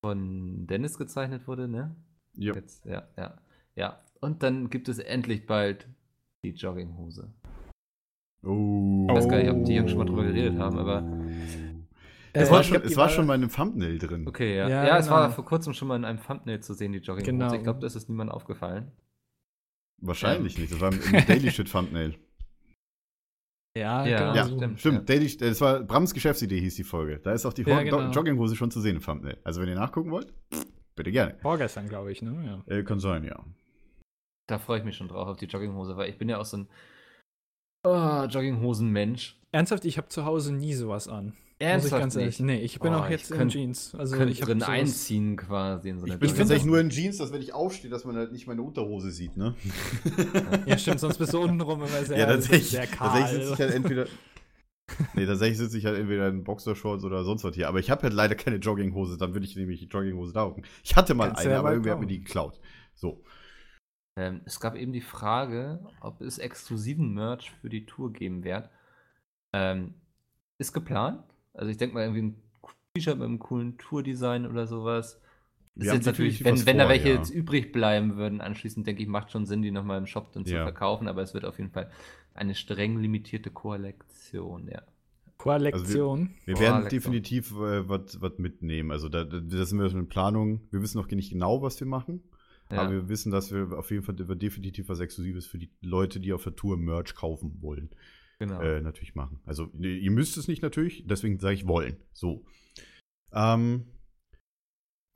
von 0.00 0.68
Dennis 0.68 0.96
gezeichnet 0.96 1.48
wurde, 1.48 1.66
ne? 1.66 1.96
Jetzt, 2.34 2.84
ja, 2.84 3.08
ja, 3.16 3.36
ja. 3.74 4.00
Und 4.20 4.42
dann 4.42 4.70
gibt 4.70 4.88
es 4.88 4.98
endlich 4.98 5.46
bald 5.46 5.86
die 6.44 6.50
Jogginghose. 6.50 7.32
Oh. 8.42 9.06
Ich 9.08 9.14
weiß 9.16 9.28
gar 9.28 9.38
nicht, 9.38 9.50
ob 9.50 9.64
die 9.64 9.74
Jungs 9.74 9.90
schon 9.90 9.98
mal 9.98 10.04
drüber 10.06 10.24
geredet 10.24 10.58
haben, 10.58 10.78
aber- 10.78 11.02
Es 12.32 12.48
Äh, 12.48 12.52
war 12.52 12.62
schon, 12.64 12.82
es 12.82 12.96
war 12.96 13.08
schon 13.08 13.26
mal 13.26 13.36
in 13.36 13.42
einem 13.42 13.50
Thumbnail 13.52 13.96
drin. 13.98 14.26
Okay, 14.26 14.56
ja. 14.56 14.68
Ja, 14.68 14.84
Ja, 14.86 14.98
es 14.98 15.08
war 15.08 15.22
genau. 15.24 15.34
vor 15.36 15.44
kurzem 15.44 15.72
schon 15.72 15.88
mal 15.88 15.96
in 15.96 16.04
einem 16.04 16.20
Thumbnail 16.20 16.60
zu 16.60 16.74
sehen, 16.74 16.92
die 16.92 16.98
Jogginghose. 16.98 17.30
Genau. 17.32 17.54
Ich 17.54 17.62
glaube, 17.62 17.80
das 17.80 17.94
ist 17.96 18.08
niemandem 18.08 18.34
aufgefallen. 18.34 18.90
Wahrscheinlich 20.02 20.54
Ja. 20.54 20.60
nicht. 20.62 20.72
Das 20.72 20.80
war 20.80 20.92
im, 20.92 21.00
Daily 21.26 21.50
Shit 21.50 21.70
Thumbnail. 21.70 22.14
Ja, 23.76 24.06
Ja, 24.06 24.18
genau 24.18 24.34
Ja, 24.36 24.44
so. 24.46 24.56
stimmt. 24.56 24.78
Stimmt, 24.80 25.08
Daily, 25.08 25.26
äh, 25.26 25.36
das 25.36 25.60
war 25.60 25.80
Brams 25.82 26.14
Geschäftsidee, 26.14 26.60
hieß 26.60 26.76
die 26.76 26.84
Folge. 26.84 27.18
Da 27.18 27.32
ist 27.32 27.44
auch 27.44 27.52
die 27.52 27.62
Ja, 27.62 27.82
genau. 27.82 28.08
Jogginghose 28.10 28.54
schon 28.54 28.70
zu 28.70 28.80
sehen 28.80 28.94
im 28.96 29.02
Thumbnail. 29.02 29.36
Also, 29.42 29.60
wenn 29.60 29.68
ihr 29.68 29.74
nachgucken 29.74 30.12
wollt, 30.12 30.32
bitte 30.94 31.10
gerne. 31.10 31.34
Vorgestern, 31.42 31.88
glaube 31.88 32.12
ich, 32.12 32.22
ne? 32.22 32.62
Ja. 32.68 32.72
Äh, 32.72 32.84
kann 32.84 33.00
sein, 33.00 33.24
ja. 33.24 33.44
Da 34.46 34.58
freue 34.58 34.78
ich 34.78 34.84
mich 34.84 34.96
schon 34.96 35.08
drauf 35.08 35.28
auf 35.28 35.36
die 35.38 35.46
Jogginghose, 35.46 35.96
weil 35.96 36.10
ich 36.10 36.18
bin 36.18 36.28
ja 36.28 36.38
auch 36.38 36.44
so 36.44 36.58
ein 36.58 36.68
oh, 37.86 38.24
Jogginghosen-Mensch. 38.28 39.38
Ernsthaft, 39.52 39.84
ich 39.84 39.96
habe 39.98 40.08
zu 40.08 40.24
Hause 40.24 40.52
nie 40.52 40.74
sowas 40.74 41.08
an. 41.08 41.26
Muss 41.26 41.34
ich 41.60 41.66
Ernsthaft 41.68 42.02
ganz 42.02 42.16
ehrlich. 42.16 42.40
nicht. 42.40 42.46
Nee, 42.46 42.60
ich 42.64 42.80
bin 42.80 42.92
Oh, 42.92 42.96
auch 42.98 43.04
ich 43.04 43.10
jetzt 43.12 43.30
in 43.30 43.38
könnt- 43.38 43.52
Jeans. 43.52 43.94
Also 43.94 44.20
ich 44.20 44.40
drin 44.40 44.58
sowas- 44.60 44.68
einziehen 44.68 45.36
quasi 45.36 45.88
in 45.90 45.98
so 45.98 46.04
eine 46.04 46.14
Ich 46.14 46.20
bin 46.20 46.34
tatsächlich 46.34 46.66
nur 46.66 46.80
in 46.80 46.90
Jeans, 46.90 47.18
dass 47.18 47.32
wenn 47.32 47.40
ich 47.40 47.52
aufstehe, 47.54 47.90
dass 47.90 48.04
man 48.04 48.16
halt 48.16 48.32
nicht 48.32 48.46
meine 48.46 48.60
Unterhose 48.62 49.10
sieht, 49.12 49.36
ne? 49.36 49.54
Ja, 50.66 50.76
stimmt, 50.76 51.00
sonst 51.00 51.16
bist 51.18 51.32
du 51.32 51.40
untenrum 51.40 51.78
immer 51.80 52.04
sehr, 52.04 52.18
ja, 52.18 52.26
tatsächlich. 52.26 52.70
sehr 52.70 52.90
Tatsächlich 52.90 52.98
kahl. 52.98 53.40
sitze 53.40 53.52
ich 53.54 53.58
halt 53.60 53.74
entweder. 53.74 54.06
nee, 55.14 55.24
tatsächlich 55.26 55.58
sitze 55.58 55.78
ich 55.78 55.86
halt 55.86 55.96
entweder 55.98 56.28
in 56.28 56.42
Boxershorts 56.44 57.04
oder 57.04 57.24
sonst 57.24 57.44
was 57.44 57.54
hier. 57.54 57.68
Aber 57.68 57.78
ich 57.78 57.90
habe 57.90 58.02
halt 58.02 58.12
leider 58.12 58.34
keine 58.34 58.56
Jogginghose, 58.56 59.16
dann 59.16 59.32
würde 59.32 59.46
ich 59.46 59.54
nämlich 59.56 59.78
die 59.80 59.86
Jogginghose 59.86 60.32
da 60.32 60.42
hocken. 60.44 60.64
Ich 60.82 60.96
hatte 60.96 61.14
mal 61.14 61.28
Kannst 61.28 61.42
eine, 61.42 61.52
ja 61.52 61.58
aber 61.60 61.70
irgendwie 61.70 61.90
hat 61.92 62.00
mir 62.00 62.06
die 62.06 62.18
geklaut. 62.20 62.60
So. 62.94 63.22
Ähm, 64.16 64.42
es 64.44 64.60
gab 64.60 64.76
eben 64.76 64.92
die 64.92 65.00
Frage, 65.00 65.80
ob 66.00 66.20
es 66.20 66.38
exklusiven 66.38 67.14
Merch 67.14 67.50
für 67.60 67.68
die 67.68 67.84
Tour 67.86 68.12
geben 68.12 68.44
wird. 68.44 68.68
Ähm, 69.52 69.94
ist 70.58 70.72
geplant. 70.72 71.24
Also 71.52 71.70
ich 71.70 71.76
denke 71.76 71.94
mal 71.94 72.02
irgendwie 72.02 72.22
ein 72.22 72.42
T-Shirt 72.94 73.18
mit 73.18 73.26
einem 73.26 73.38
coolen 73.38 73.76
Tourdesign 73.78 74.46
oder 74.46 74.66
sowas. 74.66 75.20
Wir 75.74 75.86
Ist 75.86 75.94
jetzt 75.94 76.06
natürlich, 76.06 76.44
wenn, 76.44 76.64
wenn 76.66 76.78
da 76.78 76.84
vor, 76.84 76.92
welche 76.92 77.08
ja. 77.08 77.16
jetzt 77.16 77.30
übrig 77.30 77.72
bleiben 77.72 78.16
würden, 78.16 78.40
anschließend 78.40 78.86
denke 78.86 79.02
ich, 79.02 79.08
macht 79.08 79.32
schon 79.32 79.44
Sinn, 79.46 79.62
die 79.62 79.72
nochmal 79.72 79.98
im 79.98 80.06
Shop 80.06 80.32
dann 80.32 80.46
zu 80.46 80.54
Ja. 80.54 80.62
verkaufen, 80.62 81.08
aber 81.08 81.22
es 81.22 81.34
wird 81.34 81.44
auf 81.44 81.58
jeden 81.58 81.70
Fall 81.70 81.90
eine 82.32 82.54
streng 82.54 82.98
limitierte 83.00 83.50
Kollektion, 83.50 84.68
ja. 84.68 84.82
Kollektion. 85.36 86.30
Wir 86.44 86.54
Boah, 86.54 86.60
werden 86.60 86.88
definitiv 86.88 87.50
äh, 87.52 87.88
was 87.88 88.38
mitnehmen. 88.38 88.92
Also 88.92 89.08
da, 89.08 89.24
da 89.24 89.40
da 89.40 89.64
sind 89.64 89.80
wir 89.80 89.90
schon 89.90 90.00
in 90.00 90.08
Planung. 90.08 90.60
Wir 90.70 90.80
wissen 90.80 90.98
noch 90.98 91.08
nicht 91.10 91.30
genau, 91.32 91.60
was 91.60 91.80
wir 91.80 91.88
machen. 91.88 92.22
Ja. 92.74 92.82
Aber 92.82 92.92
wir 92.92 93.08
wissen, 93.08 93.32
dass 93.32 93.52
wir 93.52 93.78
auf 93.78 93.90
jeden 93.90 94.02
Fall 94.02 94.14
definitiv 94.14 94.88
was 94.88 95.00
Exklusives 95.00 95.46
für 95.46 95.58
die 95.58 95.70
Leute, 95.80 96.20
die 96.20 96.32
auf 96.32 96.44
der 96.44 96.56
Tour 96.56 96.76
Merch 96.76 97.14
kaufen 97.14 97.60
wollen, 97.60 97.90
genau. 98.38 98.60
äh, 98.60 98.80
natürlich 98.80 99.14
machen. 99.14 99.40
Also 99.44 99.68
ihr 99.78 100.10
müsst 100.10 100.36
es 100.36 100.48
nicht 100.48 100.62
natürlich, 100.62 101.04
deswegen 101.06 101.38
sage 101.38 101.54
ich 101.54 101.66
wollen. 101.66 101.96
So. 102.12 102.44
Ähm, 103.32 103.86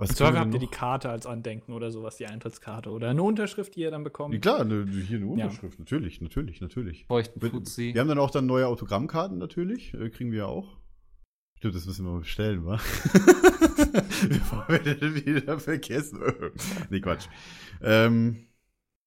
was 0.00 0.16
können 0.16 0.38
habt 0.38 0.52
wir 0.52 0.60
ihr 0.60 0.60
die? 0.60 0.66
Karte 0.68 1.10
als 1.10 1.26
Andenken 1.26 1.72
oder 1.72 1.90
sowas, 1.90 2.16
die 2.16 2.26
Eintrittskarte. 2.26 2.90
Oder 2.90 3.10
eine 3.10 3.22
Unterschrift, 3.22 3.74
die 3.74 3.80
ihr 3.80 3.90
dann 3.90 4.04
bekommt. 4.04 4.32
Ja, 4.32 4.40
klar, 4.40 4.64
ne, 4.64 4.86
hier 4.88 5.16
eine 5.16 5.26
Ja. 5.26 5.32
Unterschrift. 5.32 5.80
Natürlich, 5.80 6.20
natürlich, 6.20 6.60
natürlich. 6.60 7.04
Feuchten 7.06 7.42
Wir, 7.42 7.50
Fuzzi. 7.50 7.94
wir 7.94 8.00
haben 8.00 8.08
dann 8.08 8.20
auch 8.20 8.30
dann 8.30 8.46
neue 8.46 8.68
Autogrammkarten 8.68 9.38
natürlich. 9.38 9.94
Äh, 9.94 10.10
kriegen 10.10 10.30
wir 10.30 10.38
ja 10.38 10.46
auch. 10.46 10.77
Stimmt, 11.58 11.74
das 11.74 11.86
müssen 11.86 12.04
wir 12.06 12.12
mal 12.12 12.20
bestellen, 12.20 12.64
wa? 12.64 12.76
Bevor 14.28 14.64
wir 14.68 14.78
das 14.78 15.00
wieder 15.26 15.58
vergessen. 15.58 16.22
nee, 16.90 17.00
Quatsch. 17.00 17.26
Ähm, 17.82 18.46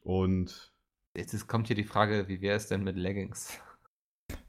und 0.01 0.73
Jetzt 1.15 1.33
ist- 1.33 1.47
kommt 1.47 1.67
hier 1.67 1.77
die 1.77 1.85
Frage, 1.85 2.27
wie 2.27 2.41
wäre 2.41 2.57
es 2.57 2.67
denn 2.67 2.83
mit 2.83 2.97
Leggings? 2.97 3.57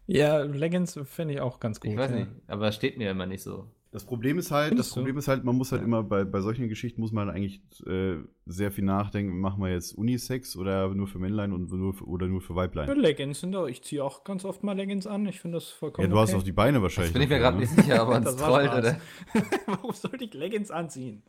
Ja, 0.08 0.42
Leggings 0.42 0.98
finde 1.04 1.34
ich 1.34 1.40
auch 1.40 1.60
ganz 1.60 1.78
gut. 1.78 1.92
Ich 1.92 1.96
weiß 1.96 2.10
ja. 2.10 2.16
nicht, 2.16 2.30
aber 2.48 2.66
es 2.66 2.74
steht 2.74 2.98
mir 2.98 3.08
immer 3.08 3.26
nicht 3.26 3.44
so. 3.44 3.70
Das 3.92 4.04
Problem 4.06 4.38
ist 4.38 4.50
halt, 4.50 4.70
Findest 4.70 4.88
das 4.90 4.94
du? 4.94 5.00
Problem 5.00 5.18
ist 5.18 5.28
halt, 5.28 5.44
man 5.44 5.54
muss 5.54 5.70
halt 5.70 5.82
Ja. 5.82 5.86
immer 5.86 6.02
bei, 6.02 6.24
bei 6.24 6.40
solchen 6.40 6.68
Geschichten 6.68 7.00
muss 7.00 7.12
man 7.12 7.28
eigentlich 7.30 7.60
äh, 7.86 8.16
sehr 8.46 8.72
viel 8.72 8.84
nachdenken, 8.84 9.38
machen 9.38 9.62
wir 9.62 9.70
jetzt 9.70 9.92
Unisex 9.92 10.56
oder 10.56 10.88
nur 10.94 11.06
für 11.06 11.18
Männlein 11.18 11.52
und 11.52 11.70
nur 11.70 11.92
für, 11.94 12.04
oder 12.08 12.26
nur 12.26 12.40
für 12.40 12.54
Ja, 12.54 12.56
Weiblein. 12.56 12.98
Leggings 12.98 13.40
sind 13.40 13.52
doch, 13.52 13.66
ich 13.66 13.82
ziehe 13.84 14.02
auch 14.02 14.24
ganz 14.24 14.44
oft 14.44 14.62
mal 14.62 14.74
Leggings 14.74 15.06
an. 15.06 15.26
Ich 15.26 15.40
finde 15.40 15.58
das 15.58 15.68
vollkommen 15.68 16.08
Ja, 16.08 16.14
du 16.14 16.18
hast 16.18 16.30
okay. 16.30 16.38
auch 16.38 16.42
die 16.42 16.52
Beine 16.52 16.80
wahrscheinlich. 16.82 17.10
Jetzt 17.10 17.14
bin 17.14 17.22
ich 17.22 17.28
mir 17.28 17.38
gerade 17.38 17.56
ne? 17.58 17.62
nicht 17.64 17.72
sicher, 17.74 18.02
ob 18.02 18.08
er 18.10 18.16
uns 18.16 18.24
Das 18.24 18.36
trollt 18.36 18.66
Spaß. 18.70 18.78
oder. 18.78 19.00
Warum 19.66 19.92
sollte 19.92 20.24
ich 20.24 20.34
Leggings 20.34 20.70
anziehen? 20.70 21.22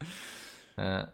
Ja. 0.78 1.12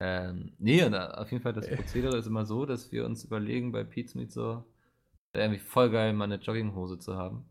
Ähm, 0.00 0.52
nee, 0.58 0.82
und 0.84 0.94
auf 0.94 1.30
jeden 1.30 1.42
Fall, 1.42 1.52
das 1.52 1.68
Prozedere 1.68 2.16
ist 2.16 2.26
immer 2.26 2.44
so, 2.44 2.66
dass 2.66 2.90
wir 2.90 3.04
uns 3.04 3.24
überlegen, 3.24 3.70
bei 3.72 3.84
Pete's 3.84 4.14
Meet 4.14 4.32
so, 4.32 4.64
wäre 5.32 5.46
irgendwie 5.46 5.60
voll 5.60 5.90
geil, 5.90 6.12
mal 6.12 6.24
eine 6.24 6.36
Jogginghose 6.36 6.98
zu 6.98 7.16
haben. 7.16 7.44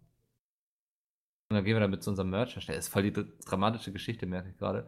Und 1.51 1.55
dann 1.55 1.65
gehen 1.65 1.75
wir 1.75 1.81
damit 1.81 2.01
zu 2.01 2.09
unserem 2.09 2.29
Merch-Hersteller. 2.29 2.77
Ist 2.79 2.87
voll 2.87 3.03
die 3.03 3.11
dr- 3.11 3.27
dramatische 3.45 3.91
Geschichte, 3.91 4.25
merke 4.25 4.49
ich 4.49 4.57
gerade. 4.57 4.87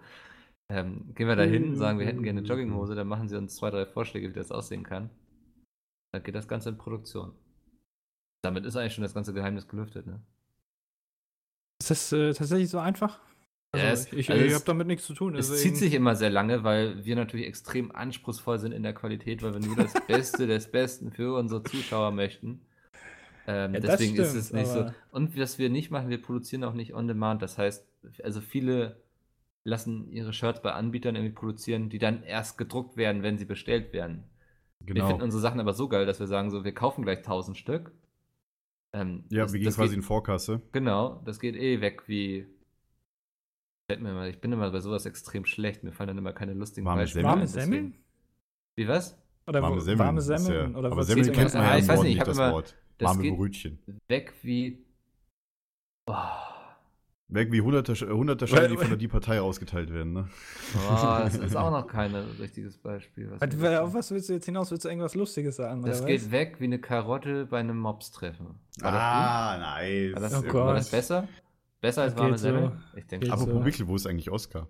Ähm, 0.71 1.13
gehen 1.13 1.27
wir 1.27 1.35
da 1.35 1.43
hin, 1.43 1.75
sagen, 1.75 1.99
wir 1.99 2.05
hätten 2.05 2.23
gerne 2.23 2.39
eine 2.39 2.47
Jogginghose, 2.47 2.95
dann 2.95 3.07
machen 3.07 3.27
sie 3.27 3.37
uns 3.37 3.55
zwei, 3.57 3.69
drei 3.69 3.85
Vorschläge, 3.85 4.29
wie 4.29 4.33
das 4.33 4.49
aussehen 4.51 4.83
kann. 4.83 5.09
Dann 6.13 6.23
geht 6.23 6.35
das 6.35 6.47
Ganze 6.47 6.69
in 6.69 6.77
Produktion. 6.77 7.33
Damit 8.43 8.65
ist 8.65 8.77
eigentlich 8.77 8.93
schon 8.93 9.03
das 9.03 9.13
ganze 9.13 9.33
Geheimnis 9.33 9.67
gelüftet, 9.67 10.07
ne? 10.07 10.21
Ist 11.81 11.91
das 11.91 12.13
äh, 12.13 12.33
tatsächlich 12.33 12.69
so 12.69 12.79
einfach? 12.79 13.19
Also, 13.73 13.85
Ja, 13.85 13.91
es- 13.91 14.13
ich 14.13 14.31
also 14.31 14.45
ich 14.45 14.53
habe 14.53 14.63
damit 14.65 14.87
nichts 14.87 15.05
zu 15.05 15.13
tun. 15.13 15.35
Es 15.35 15.49
deswegen- 15.49 15.75
zieht 15.75 15.77
sich 15.83 15.93
immer 15.95 16.15
sehr 16.15 16.29
lange, 16.29 16.63
weil 16.63 17.03
wir 17.03 17.15
natürlich 17.17 17.45
extrem 17.47 17.91
anspruchsvoll 17.93 18.57
sind 18.59 18.71
in 18.71 18.83
der 18.83 18.93
Qualität, 18.93 19.43
weil 19.43 19.53
wir 19.53 19.59
nur 19.59 19.75
das 19.75 19.93
Beste 20.07 20.47
des 20.47 20.71
Besten 20.71 21.11
für 21.11 21.35
unsere 21.37 21.61
Zuschauer 21.63 22.11
möchten. 22.11 22.61
Ähm, 23.45 23.73
Ja, 23.73 23.79
das 23.81 23.91
deswegen 23.99 24.15
ist 24.17 24.29
stimmt, 24.29 24.43
es 24.43 24.53
nicht 24.53 24.67
so. 24.67 24.85
Und 25.11 25.37
was 25.37 25.57
wir 25.59 25.69
nicht 25.69 25.91
machen, 25.91 26.09
wir 26.09 26.21
produzieren 26.21 26.63
auch 26.63 26.73
nicht 26.73 26.93
on 26.93 27.07
demand. 27.07 27.41
Das 27.41 27.57
heißt, 27.57 27.85
also 28.23 28.39
viele 28.41 29.01
lassen 29.65 30.09
ihre 30.11 30.33
Shirts 30.33 30.61
bei 30.61 30.71
Anbietern 30.73 31.15
irgendwie 31.15 31.33
produzieren, 31.35 31.89
die 31.89 31.99
dann 31.99 32.23
erst 32.23 32.57
gedruckt 32.57 32.95
werden, 32.97 33.23
wenn 33.23 33.37
sie 33.37 33.45
bestellt 33.45 33.93
werden. 33.93 34.23
Wir 34.79 34.95
Genau. 34.95 35.07
finden 35.07 35.21
unsere 35.23 35.41
Sachen 35.41 35.59
aber 35.59 35.73
so 35.73 35.87
geil, 35.87 36.05
dass 36.05 36.19
wir 36.19 36.27
sagen, 36.27 36.51
so, 36.51 36.63
wir 36.65 36.73
kaufen 36.73 37.03
gleich 37.03 37.21
1000 37.23 37.57
Stück. 37.57 37.91
Ähm, 38.93 39.23
Ja, 39.29 39.43
das- 39.43 39.53
wir 39.53 39.59
gehen 39.61 39.71
quasi 39.71 39.89
geht- 39.89 39.97
in 39.97 40.03
Vorkasse. 40.03 40.61
Genau, 40.73 41.21
das 41.25 41.39
geht 41.39 41.55
eh 41.55 41.79
weg 41.81 42.03
wie. 42.07 42.45
Fällt 43.89 44.01
mir 44.01 44.13
mal, 44.13 44.29
ich 44.29 44.39
bin 44.39 44.51
immer 44.51 44.69
bei 44.71 44.79
sowas 44.79 45.05
extrem 45.05 45.45
schlecht. 45.45 45.83
Mir 45.83 45.91
fallen 45.91 46.07
dann 46.09 46.17
immer 46.17 46.31
keine 46.33 46.53
lustigen 46.53 46.85
Warme 46.85 47.01
Beispiele. 47.01 47.23
Semmeln? 47.23 47.35
Warme 47.39 47.47
Semmeln? 47.47 47.93
Wie 48.75 48.87
was? 48.87 49.17
Oder 49.47 49.61
Warme 49.61 49.81
Semmeln. 49.81 49.99
warme 49.99 50.19
ist 50.19 50.29
ja- 50.29 50.37
Semmeln? 50.37 50.75
oder 50.75 50.87
aber 50.87 50.97
was 50.97 51.07
Semmeln 51.07 51.31
kennt 51.33 51.53
man 51.53 51.63
Ah, 51.63 51.71
ja 51.73 51.77
ich 51.79 51.87
weiß 51.87 51.99
nicht, 52.01 52.09
ich 52.09 52.13
nicht, 52.15 52.19
hab 52.21 52.27
das 52.27 52.37
immer- 52.37 52.51
Wort. 52.53 52.75
Das 52.97 53.09
Warme 53.09 53.21
geht- 53.23 53.35
Brötchen. 53.37 53.79
Weg 54.07 54.33
wie. 54.43 54.85
Oh, 56.07 56.13
Weg 57.29 57.51
wie 57.51 57.61
hunderter, 57.61 57.93
Sch- 57.93 58.11
hunderter 58.11 58.45
Scheine, 58.45 58.67
die 58.67 58.77
von 58.77 58.89
der 58.89 58.97
die 58.97 59.07
Partei 59.07 59.41
ausgeteilt 59.41 59.91
werden, 59.91 60.13
ne? 60.13 60.29
oh, 60.75 60.91
das 61.23 61.35
ist 61.35 61.55
auch 61.55 61.71
noch 61.71 61.87
kein 61.87 62.13
richtiges 62.13 62.77
Beispiel. 62.77 63.31
Was 63.31 63.39
das- 63.39 63.79
Auf 63.79 63.93
was 63.93 64.11
willst 64.11 64.29
du 64.29 64.33
jetzt 64.33 64.45
hinaus? 64.45 64.69
Willst 64.69 64.85
du 64.85 64.89
irgendwas 64.89 65.15
Lustiges 65.15 65.55
sagen? 65.55 65.81
das 65.83 65.99
oder 65.99 66.07
geht 66.07 66.21
was? 66.25 66.31
weg 66.31 66.55
wie 66.59 66.65
eine 66.65 66.79
Karotte 66.79 67.45
bei 67.47 67.59
einem 67.59 67.77
Mobstreffen. 67.79 68.59
Ah, 68.81 69.57
nice. 69.59 70.13
War 70.13 70.21
das, 70.21 70.33
Oh 70.33 70.43
war 70.43 70.51
Gott. 70.51 70.77
das 70.77 70.91
besser? 70.91 71.27
Besser 71.81 72.03
als 72.03 72.15
warme 72.15 72.31
geht 72.31 72.39
so. 72.39 72.71
Ich 72.95 73.07
denke. 73.07 73.31
Apropos 73.31 73.53
so. 73.53 73.65
Wickel, 73.65 73.87
wo 73.87 73.95
ist 73.95 74.05
eigentlich 74.07 74.29
Oscar? 74.29 74.67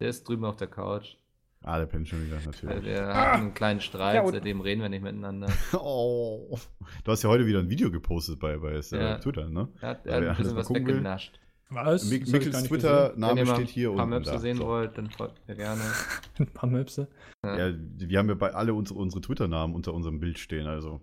der 0.00 0.08
ist 0.10 0.28
drüben 0.28 0.44
auf 0.44 0.56
der 0.56 0.66
Couch. 0.68 1.16
Ah, 1.64 1.78
der 1.78 1.86
pennt 1.86 2.08
schon 2.08 2.26
wieder, 2.26 2.38
natürlich. 2.44 2.84
Wir 2.84 3.06
hatten 3.06 3.40
einen 3.42 3.54
kleinen 3.54 3.80
Streit, 3.80 4.16
Ja, 4.16 4.26
seitdem 4.28 4.60
reden 4.60 4.82
wir 4.82 4.88
nicht 4.88 5.02
miteinander. 5.02 5.48
Oh. 5.74 6.58
Du 7.04 7.12
hast 7.12 7.22
ja 7.22 7.28
heute 7.30 7.46
wieder 7.46 7.60
ein 7.60 7.70
Video 7.70 7.90
gepostet 7.90 8.40
bei, 8.40 8.56
bei 8.58 8.72
äh, 8.72 8.82
Ja. 8.90 9.18
Twitter, 9.18 9.48
ne? 9.48 9.68
Er 9.80 9.88
hat, 9.90 10.06
er 10.06 10.16
hat 10.16 10.28
ein 10.30 10.36
bisschen 10.36 10.56
was 10.56 10.70
will. 10.70 10.76
weggenascht. 10.86 11.38
Was? 11.70 12.10
Mick, 12.10 12.24
Das 12.24 12.34
hab 12.34 12.40
ich 12.40 12.46
Mickels 12.46 12.52
gar 12.52 12.60
nicht 12.62 12.68
Twitter-Name 12.70 13.30
Wenn 13.32 13.38
ihr 13.38 13.50
mal 13.50 13.54
steht 13.56 13.68
hier 13.68 13.90
ein 13.90 13.96
paar 13.96 14.04
unten. 14.04 14.16
Möpse 14.16 14.32
da. 14.32 14.38
sehen 14.40 14.56
So. 14.58 14.66
wollt, 14.66 14.98
dann 14.98 15.08
folgt 15.10 15.48
mir 15.48 15.54
gerne. 15.56 15.80
Ein 16.38 16.46
paar 16.48 16.68
Möpse. 16.68 17.08
Ja. 17.44 17.68
Ja, 17.68 17.74
wir 17.78 18.18
haben 18.18 18.28
ja 18.28 18.34
bei 18.34 18.52
alle 18.52 18.74
unsere, 18.74 18.98
unsere 18.98 19.22
Twitter-Namen 19.22 19.74
unter 19.74 19.94
unserem 19.94 20.20
Bild 20.20 20.38
stehen, 20.38 20.66
also 20.66 21.00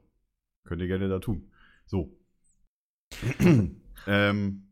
könnt 0.65 0.82
ihr 0.82 0.88
gerne 0.88 1.10
da 1.10 1.17
tun. 1.19 1.50
So. 1.88 2.15
ähm, 4.08 4.69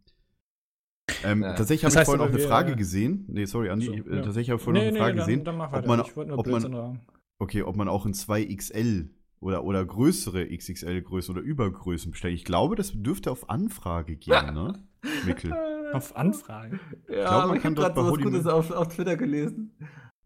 ähm, 1.23 1.43
Ja. 1.43 1.53
Tatsächlich 1.53 1.83
habe 1.85 1.93
ich 1.93 1.97
heißt 1.99 2.05
vorhin 2.05 2.21
auch 2.25 2.29
eine 2.29 2.37
wir- 2.37 2.47
Frage 2.47 2.75
gesehen. 2.75 3.25
Nee, 3.27 3.45
sorry, 3.45 3.69
Andi. 3.69 3.85
So, 3.85 3.93
äh, 3.93 3.97
ja. 3.97 4.21
Tatsächlich 4.21 4.49
habe 4.49 4.57
ich 4.57 4.63
vorhin 4.63 4.83
noch 4.83 4.89
eine 4.89 4.97
Frage 4.97 5.15
dann, 5.17 5.25
gesehen. 5.25 5.43
dann 5.43 5.61
ob 5.61 5.71
weiter. 5.71 5.87
man, 5.87 6.01
ich 6.01 6.15
wollte 6.15 6.29
nur 6.31 6.39
ob 6.39 6.47
man, 6.47 6.61
sagen. 6.61 7.01
okay, 7.39 7.61
ob 7.63 7.75
man 7.75 7.87
auch 7.87 8.05
in 8.05 8.13
2XL 8.13 9.09
oder, 9.39 9.63
oder 9.63 9.85
größere 9.85 10.45
XXL-Größen 10.47 11.33
oder 11.35 11.43
Übergrößen 11.43 12.11
bestellt. 12.11 12.33
Ich 12.33 12.43
glaube, 12.45 12.75
das 12.75 12.91
dürfte 12.93 13.31
auf 13.31 13.49
Anfrage 13.49 14.15
gehen, 14.15 14.53
ne? 14.53 14.73
Mickel. 15.25 15.53
Auf 15.93 16.15
Anfrage. 16.17 16.79
Ja, 17.07 17.27
glaub, 17.29 17.47
man 17.47 17.57
ich 17.57 17.63
kann 17.63 17.71
habe 17.73 17.81
dort 17.81 17.95
bei 17.95 18.01
was 18.03 18.11
Hoodie 18.11 18.23
Gutes 18.23 18.45
auf, 18.47 18.71
auf 18.71 18.89
Twitter 18.89 19.15
gelesen. 19.15 19.71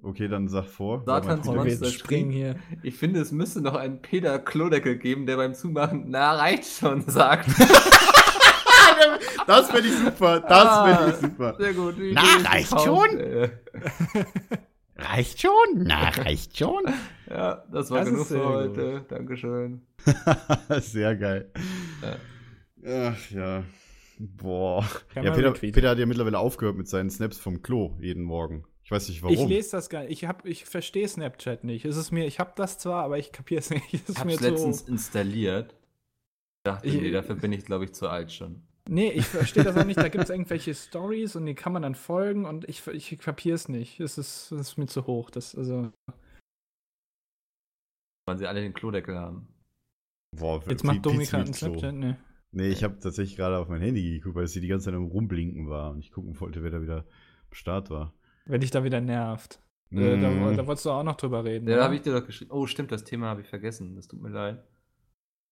Okay, 0.02 0.28
dann 0.28 0.48
sag 0.48 0.66
vor. 0.66 1.04
Satans 1.06 1.46
Monster 1.46 1.86
springen 1.86 2.32
hier. 2.32 2.56
Ich 2.82 2.96
finde, 2.96 3.20
es 3.20 3.32
müsste 3.32 3.62
noch 3.62 3.76
einen 3.76 4.02
Peter 4.02 4.40
Klodeckel 4.40 4.98
geben, 4.98 5.28
der 5.28 5.36
beim 5.36 5.54
Zumachen, 5.54 6.06
na, 6.08 6.34
reicht 6.34 6.66
schon, 6.66 7.02
sagt. 7.02 7.48
Das 9.48 9.72
finde 9.72 9.88
ich 9.90 9.96
super. 9.98 10.40
Das 10.42 10.68
Ah, 10.68 10.96
finde 10.96 11.12
ich 11.14 11.22
super. 11.22 11.56
Sehr 11.60 11.74
gut. 11.74 11.96
Na, 12.00 12.22
reicht 12.50 12.80
schon? 12.82 13.20
äh. 13.20 13.50
Reicht 14.98 15.42
schon? 15.42 15.52
Na, 15.78 16.10
reicht 16.10 16.58
schon. 16.58 16.84
Ja, 17.28 17.64
das 17.72 17.90
war 17.90 18.00
Das 18.02 18.10
genug 18.10 18.28
für 18.28 18.36
gut. 18.38 18.46
heute. 18.46 19.06
Dankeschön. 19.10 19.82
Sehr 20.80 21.16
geil. 21.16 21.52
Ja. 22.84 23.12
Ach 23.12 23.32
ja. 23.32 23.64
Boah. 24.20 24.86
Kann 25.14 25.24
Ja, 25.24 25.32
Peter. 25.32 25.52
Peter 25.54 25.90
hat 25.90 25.98
ja 25.98 26.06
mittlerweile 26.06 26.38
aufgehört 26.38 26.76
mit 26.78 26.88
seinen 26.88 27.10
Snaps 27.10 27.40
vom 27.40 27.64
Klo 27.64 27.96
jeden 28.00 28.22
Morgen. 28.24 28.66
Ich 28.84 28.92
weiß 28.92 29.10
nicht 29.10 29.24
warum. 29.24 29.34
Ich 29.36 29.44
lese 29.48 29.72
das 29.72 29.90
gar 29.90 30.02
nicht. 30.02 30.12
Ich, 30.12 30.26
hab- 30.28 30.46
ich 30.46 30.66
verstehe 30.66 31.08
Snapchat 31.08 31.64
nicht. 31.64 31.86
Es 31.86 31.98
ist 31.98 32.12
mir, 32.12 32.26
ich 32.28 32.40
habe 32.40 32.52
das 32.56 32.78
zwar, 32.78 33.04
aber 33.04 33.18
ich 33.18 33.32
kapiere 33.32 33.60
es 33.60 33.70
nicht. 33.72 33.92
Ich 33.94 34.08
ist 34.08 34.20
habe 34.20 34.32
es 34.34 34.40
letztens 34.42 34.86
zu. 34.86 34.92
installiert. 34.92 35.74
Dachte, 36.64 36.88
Ich- 36.88 37.02
nee, 37.02 37.10
dafür 37.12 37.36
bin 37.36 37.52
ich, 37.54 37.66
glaube 37.66 37.86
ich, 37.86 37.94
zu 37.94 38.08
alt 38.08 38.32
schon. 38.32 38.62
Nee, 38.90 39.10
ich 39.12 39.26
verstehe 39.26 39.64
das 39.64 39.78
auch 39.78 39.86
nicht. 39.86 39.98
Da 40.00 40.10
gibt 40.10 40.24
es 40.24 40.30
irgendwelche 40.30 40.74
Stories 40.74 41.36
und 41.36 41.46
die 41.46 41.56
kann 41.56 41.72
man 41.74 41.82
dann 41.84 41.96
folgen 41.96 42.46
und 42.46 42.68
ich, 42.68 42.86
ich 42.88 43.18
kapiere 43.20 43.56
es 43.56 43.70
nicht. 43.70 44.00
Es 44.00 44.18
ist, 44.18 44.52
es 44.52 44.70
ist 44.70 44.78
mir 44.78 44.88
zu 44.88 45.06
hoch. 45.08 45.30
Das, 45.30 45.56
also, 45.56 45.92
Weil 48.28 48.38
sie 48.38 48.48
alle 48.48 48.62
den 48.62 48.74
Klodeckel 48.74 49.18
haben. 49.18 49.48
Boah, 50.36 50.62
jetzt 50.68 50.84
macht 50.84 51.06
einen 51.08 51.20
Pizza 51.20 51.40
mit 51.40 51.54
Klo. 51.54 51.70
Snapchat. 51.74 51.96
Nee. 51.96 52.16
Nee, 52.54 52.68
ich 52.70 52.84
habe 52.84 53.00
tatsächlich 53.00 53.38
gerade 53.38 53.58
auf 53.58 53.70
mein 53.70 53.82
Handy 53.82 54.18
geguckt, 54.20 54.36
weil 54.36 54.48
sie 54.48 54.62
die 54.62 54.68
ganze 54.68 54.86
Zeit 54.86 54.96
am 54.96 55.06
Rumblinken 55.06 55.70
war 55.70 55.92
und 55.92 56.00
ich 56.00 56.12
gucken 56.12 56.38
wollte, 56.40 56.64
wer 56.64 56.72
da 56.72 56.82
wieder 56.82 56.98
am 57.00 57.54
Start 57.54 57.90
war. 57.90 58.14
Wenn 58.46 58.62
dich 58.62 58.72
da 58.72 58.84
wieder 58.84 59.00
nervt. 59.00 59.62
Äh, 59.92 60.20
da, 60.20 60.30
Mm. 60.30 60.56
da 60.58 60.66
wolltest 60.68 60.86
du 60.86 60.90
auch 60.92 61.04
noch 61.04 61.16
drüber 61.18 61.44
reden. 61.44 61.68
Ja, 61.68 61.78
da 61.78 61.84
habe 61.86 61.96
ich 61.96 62.02
dir 62.02 62.14
doch 62.18 62.26
geschrieben. 62.26 62.52
Oh, 62.52 62.66
stimmt, 62.66 62.92
das 62.92 63.04
Thema 63.04 63.28
habe 63.28 63.42
ich 63.42 63.48
vergessen. 63.48 63.96
Das 63.96 64.08
tut 64.08 64.22
mir 64.22 64.30
leid. 64.30 64.64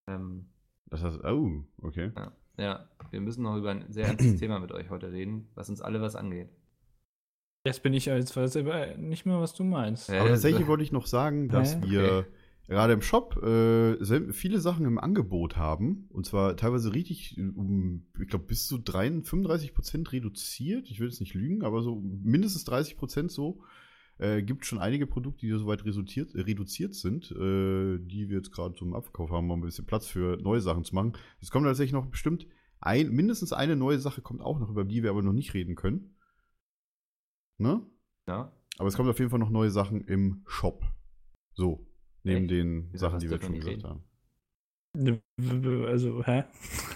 Ähm, 0.10 0.50
Das 0.88 1.04
heißt, 1.04 1.24
oh, 1.24 1.64
okay. 1.82 2.12
ja. 2.16 2.32
Ja, 2.60 2.88
wir 3.12 3.22
müssen 3.22 3.44
noch 3.44 3.58
über 3.58 3.72
ein 3.72 3.86
sehr 3.90 4.08
ernstes 4.08 4.36
Thema 4.40 4.60
mit 4.60 4.72
euch 4.72 4.90
heute 4.90 5.12
reden, 5.12 5.48
was 5.56 5.70
uns 5.70 5.82
alle 5.82 6.02
was 6.02 6.16
angeht. 6.16 6.50
Jetzt 7.66 7.84
bin 7.84 7.94
ich 7.94 8.10
als 8.10 8.36
weiß 8.36 8.58
aber 8.58 8.96
nicht 8.98 9.26
mehr, 9.26 9.40
was 9.40 9.54
du 9.54 9.64
meinst. 9.64 10.10
Aber 10.10 10.30
tatsächlich 10.30 10.68
wollte 10.68 10.84
ich 10.84 10.92
noch 10.92 11.08
sagen, 11.08 11.50
dass 11.50 11.76
Hä? 11.76 11.82
wir 11.84 12.02
Okay. 12.02 12.28
gerade 12.68 12.94
im 12.94 13.02
Shop 13.02 13.36
äh, 13.44 14.32
viele 14.32 14.60
Sachen 14.60 14.86
im 14.86 14.98
Angebot 14.98 15.58
haben. 15.58 16.08
Und 16.10 16.26
zwar 16.26 16.56
teilweise 16.56 16.94
richtig, 16.94 17.38
um, 17.38 18.06
ich 18.20 18.28
glaube, 18.28 18.46
bis 18.46 18.68
zu 18.68 18.78
33, 18.78 19.30
35 19.30 19.74
Prozent 19.74 20.12
reduziert. 20.14 20.90
Ich 20.90 21.00
will 21.00 21.08
jetzt 21.08 21.20
nicht 21.20 21.34
lügen, 21.34 21.64
aber 21.64 21.82
so 21.82 21.96
mindestens 22.02 22.64
30 22.64 22.96
Prozent 22.96 23.32
so. 23.32 23.62
Äh, 24.20 24.44
gibt 24.44 24.66
schon 24.66 24.80
einige 24.80 25.08
Produkte, 25.08 25.46
die 25.46 25.52
soweit 25.58 25.86
reduziert, 25.86 26.36
äh, 26.36 26.42
reduziert 26.42 26.94
sind, 26.94 27.32
äh, 27.32 27.98
die 28.00 28.28
wir 28.28 28.38
jetzt 28.38 28.52
gerade 28.52 28.76
zum 28.76 28.94
Abverkauf 28.94 29.32
haben, 29.32 29.50
um 29.50 29.60
ein 29.60 29.66
bisschen 29.66 29.86
Platz 29.86 30.08
für 30.08 30.36
neue 30.38 30.60
Sachen 30.60 30.84
zu 30.84 30.94
machen. 30.94 31.14
Es 31.40 31.52
kommt 31.52 31.66
tatsächlich 31.66 31.94
noch 31.94 32.06
bestimmt 32.06 32.46
ein, 32.82 33.10
mindestens 33.12 33.54
eine 33.54 33.78
neue 33.78 33.98
Sache 33.98 34.22
kommt 34.22 34.42
auch 34.42 34.60
noch, 34.60 34.70
über 34.70 34.84
die 34.84 35.04
wir 35.04 35.10
aber 35.10 35.22
noch 35.22 35.32
nicht 35.32 35.54
reden 35.54 35.76
können. 35.76 36.18
Ne? 37.60 37.82
Ja? 38.28 38.52
Aber 38.78 38.88
es 38.90 38.96
kommt 38.96 39.10
auf 39.10 39.20
jeden 39.20 39.32
Fall 39.32 39.40
noch 39.40 39.50
neue 39.50 39.70
Sachen 39.70 40.02
im 40.02 40.44
Shop. 40.48 40.84
So. 41.54 41.88
Neben 42.24 42.44
Echt? 42.44 42.52
den 42.52 42.90
Wieso 42.92 43.06
Sachen, 43.06 43.20
die 43.20 43.30
wir 43.30 43.38
jetzt 43.38 43.46
schon 43.46 43.56
gesagt 43.56 43.78
reden? 43.78 43.88
haben. 43.88 44.04
Also, 45.88 46.24
hä? 46.26 46.44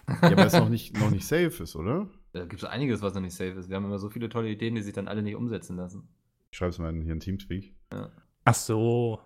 Ja, 0.07 0.37
weil 0.37 0.47
es 0.47 0.53
noch 0.53 0.69
nicht, 0.69 0.97
noch 0.99 1.11
nicht 1.11 1.25
safe 1.25 1.63
ist, 1.63 1.75
oder? 1.77 2.09
Da 2.33 2.41
gibt 2.45 2.61
es 2.61 2.67
einiges, 2.67 3.01
was 3.01 3.13
noch 3.13 3.21
nicht 3.21 3.35
safe 3.35 3.51
ist. 3.51 3.69
Wir 3.69 3.77
haben 3.77 3.85
immer 3.85 3.99
so 3.99 4.09
viele 4.09 4.27
tolle 4.27 4.49
Ideen, 4.49 4.75
die 4.75 4.81
sich 4.81 4.93
dann 4.93 5.07
alle 5.07 5.21
nicht 5.21 5.35
umsetzen 5.35 5.77
lassen. 5.77 6.09
Ich 6.53 6.57
schreibe 6.57 6.69
es 6.69 6.77
mal 6.77 6.89
in- 6.91 7.01
hier 7.01 7.13
in 7.13 7.19
Teamspeak. 7.19 7.73
Ach 8.45 8.53
so. 8.53 9.19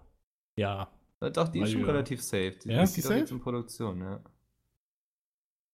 Ja. 0.58 0.90
Ja, 1.22 1.30
Doch, 1.30 1.50
die 1.50 1.60
ist 1.60 1.68
Ah, 1.68 1.72
schon 1.74 1.82
ja. 1.82 1.88
relativ 1.88 2.22
safe. 2.24 2.52
Die 2.64 2.70
Ja? 2.70 2.84
ist 2.84 2.92
Ist 2.92 2.96
die 2.96 3.02
doch 3.02 3.10
jetzt 3.18 3.28
safe? 3.28 3.34
in 3.36 3.42
Produktion, 3.42 4.00
ja. 4.00 4.24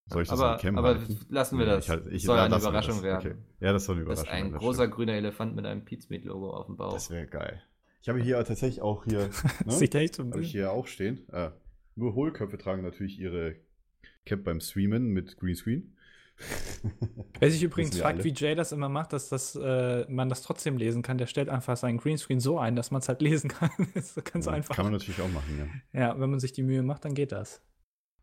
Soll 0.07 0.23
ich 0.23 0.29
das 0.29 0.39
aber 0.39 0.53
am 0.53 0.59
Cam 0.59 0.77
aber 0.79 0.87
halten? 0.99 1.19
lassen 1.29 1.59
wir 1.59 1.65
Nee, 1.65 1.71
das. 1.73 1.83
ich 1.85 1.89
halt- 1.91 2.07
ich- 2.07 2.23
soll 2.23 2.37
ja, 2.37 2.45
eine 2.45 2.55
lassen 2.55 2.63
wir 2.63 2.69
Überraschung 2.69 2.95
das. 2.95 3.03
werden. 3.03 3.31
Okay. 3.33 3.41
Ja, 3.59 3.71
das 3.71 3.85
soll 3.85 3.95
eine 3.97 4.05
Das 4.05 4.19
Überraschung 4.21 4.25
ist 4.25 4.31
ein 4.45 4.51
werden, 4.51 4.59
großer 4.59 4.81
stimmt. 4.83 4.95
grüner 4.95 5.13
Elefant 5.13 5.55
mit 5.55 5.65
einem 5.67 5.85
Pizmeat-Logo 5.85 6.49
auf 6.49 6.65
dem 6.65 6.75
Bauch. 6.75 6.93
Das 6.93 7.11
wäre 7.11 7.27
geil. 7.27 7.61
Ich 8.01 8.09
habe 8.09 8.19
hier 8.19 8.43
tatsächlich 8.43 8.81
auch 8.81 9.05
hier, 9.05 9.29
ne? 9.65 9.71
Sieht 9.71 9.93
echt 9.93 10.15
so 10.15 10.23
habe 10.23 10.41
ich 10.41 10.51
hier 10.51 10.71
auch 10.71 10.87
stehen. 10.87 11.29
Äh, 11.29 11.51
nur 11.95 12.15
Hohlköpfe 12.15 12.57
tragen 12.57 12.81
natürlich 12.81 13.19
ihre 13.19 13.57
Cap 14.25 14.43
beim 14.43 14.59
Streamen 14.59 15.09
mit 15.09 15.37
Greenscreen. 15.37 15.92
Wer 17.39 17.51
sich 17.51 17.63
übrigens 17.63 17.97
fragt, 17.97 18.23
wie 18.23 18.33
Jay 18.33 18.55
das 18.55 18.71
immer 18.71 18.89
macht, 18.89 19.13
dass 19.13 19.29
das, 19.29 19.55
äh, 19.55 20.05
man 20.09 20.29
das 20.29 20.41
trotzdem 20.41 20.77
lesen 20.77 21.01
kann, 21.01 21.17
der 21.17 21.27
stellt 21.27 21.49
einfach 21.49 21.77
seinen 21.77 21.97
Greenscreen 21.97 22.39
so 22.39 22.57
ein, 22.59 22.75
dass 22.75 22.91
man 22.91 23.01
es 23.01 23.07
halt 23.09 23.21
lesen 23.21 23.49
kann. 23.49 23.69
das 23.93 24.17
ist 24.17 24.31
ganz 24.31 24.45
Ja, 24.45 24.53
einfach. 24.53 24.75
Kann 24.75 24.85
man 24.85 24.93
natürlich 24.93 25.21
auch 25.21 25.29
machen, 25.31 25.69
ja. 25.93 25.99
ja, 25.99 26.19
wenn 26.19 26.29
man 26.29 26.39
sich 26.39 26.51
die 26.53 26.63
Mühe 26.63 26.83
macht, 26.83 27.05
dann 27.05 27.13
geht 27.13 27.31
das. 27.31 27.61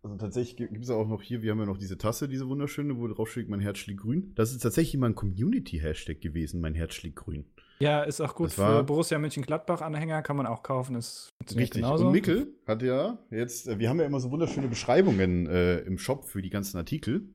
Also 0.03 0.17
tatsächlich 0.17 0.57
gibt 0.57 0.83
es 0.85 0.89
auch 0.91 1.07
noch 1.07 1.21
hier, 1.21 1.43
wir 1.43 1.51
haben 1.51 1.59
ja 1.59 1.67
noch 1.67 1.77
diese 1.77 1.99
Tasse, 1.99 2.27
diese 2.27 2.49
wunderschöne, 2.49 2.97
wo 2.97 3.07
drauf 3.09 3.31
steht, 3.31 3.51
mein 3.51 3.61
Herz 3.61 3.79
schlägt 3.79 4.01
grün. 4.01 4.33
Das 4.35 4.53
ist 4.53 4.61
tatsächlich 4.63 4.99
mal 4.99 5.09
ein 5.11 5.15
Community-Hashtag 5.15 6.23
gewesen, 6.23 6.63
mein 6.63 6.75
Herz 6.75 6.95
schlägt 6.95 7.17
grün. 7.17 7.45
Ja, 7.81 8.03
ist 8.03 8.21
auch 8.23 8.35
gut 8.35 8.47
Das 8.49 8.59
war- 8.59 8.79
für 8.79 8.85
Borussia 8.85 9.19
Mönchengladbach-Anhänger, 9.19 10.23
kann 10.23 10.37
man 10.37 10.47
auch 10.47 10.63
kaufen. 10.63 10.97
Ist 10.97 11.31
Richtig. 11.55 11.83
genauso. 11.83 12.07
Und 12.07 12.13
Mikkel 12.13 12.49
hat 12.67 12.83
ja 12.83 13.19
jetzt, 13.31 13.69
äh, 13.69 13.79
wir 13.79 13.91
haben 13.91 14.01
ja 14.01 14.07
immer 14.07 14.21
so 14.21 14.31
wunderschöne 14.31 14.69
Beschreibungen 14.69 15.47
äh, 15.47 15.81
im 15.81 15.99
Shop 15.99 16.25
für 16.25 16.41
die 16.41 16.51
ganzen 16.51 16.79
Artikel. 16.79 17.29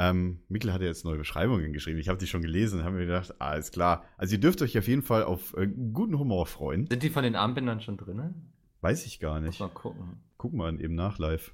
Ähm, 0.00 0.40
Mikkel 0.48 0.72
hat 0.72 0.80
ja 0.80 0.86
jetzt 0.86 1.04
neue 1.04 1.18
Beschreibungen 1.18 1.74
geschrieben. 1.74 1.98
Ich 1.98 2.08
habe 2.08 2.18
die 2.18 2.26
schon 2.26 2.40
gelesen 2.40 2.80
und 2.80 2.86
habe 2.86 2.96
mir 2.96 3.04
gedacht, 3.04 3.34
ah, 3.38 3.52
ist 3.52 3.70
klar. 3.70 4.06
Also 4.16 4.36
ihr 4.36 4.40
dürft 4.40 4.62
euch 4.62 4.78
auf 4.78 4.88
jeden 4.88 5.02
Fall 5.02 5.24
auf 5.24 5.54
äh, 5.58 5.66
guten 5.66 6.18
Humor 6.18 6.46
freuen. 6.46 6.86
Sind 6.86 7.02
die 7.02 7.10
von 7.10 7.22
den 7.22 7.36
Armbändern 7.36 7.82
schon 7.82 7.98
drin? 7.98 8.32
Weiß 8.80 9.04
ich 9.04 9.20
gar 9.20 9.38
Muss 9.40 9.46
nicht. 9.50 9.60
mal 9.60 9.68
gucken. 9.68 10.22
Guck 10.38 10.54
mal 10.54 10.80
eben 10.80 10.94
nach 10.94 11.18
live. 11.18 11.52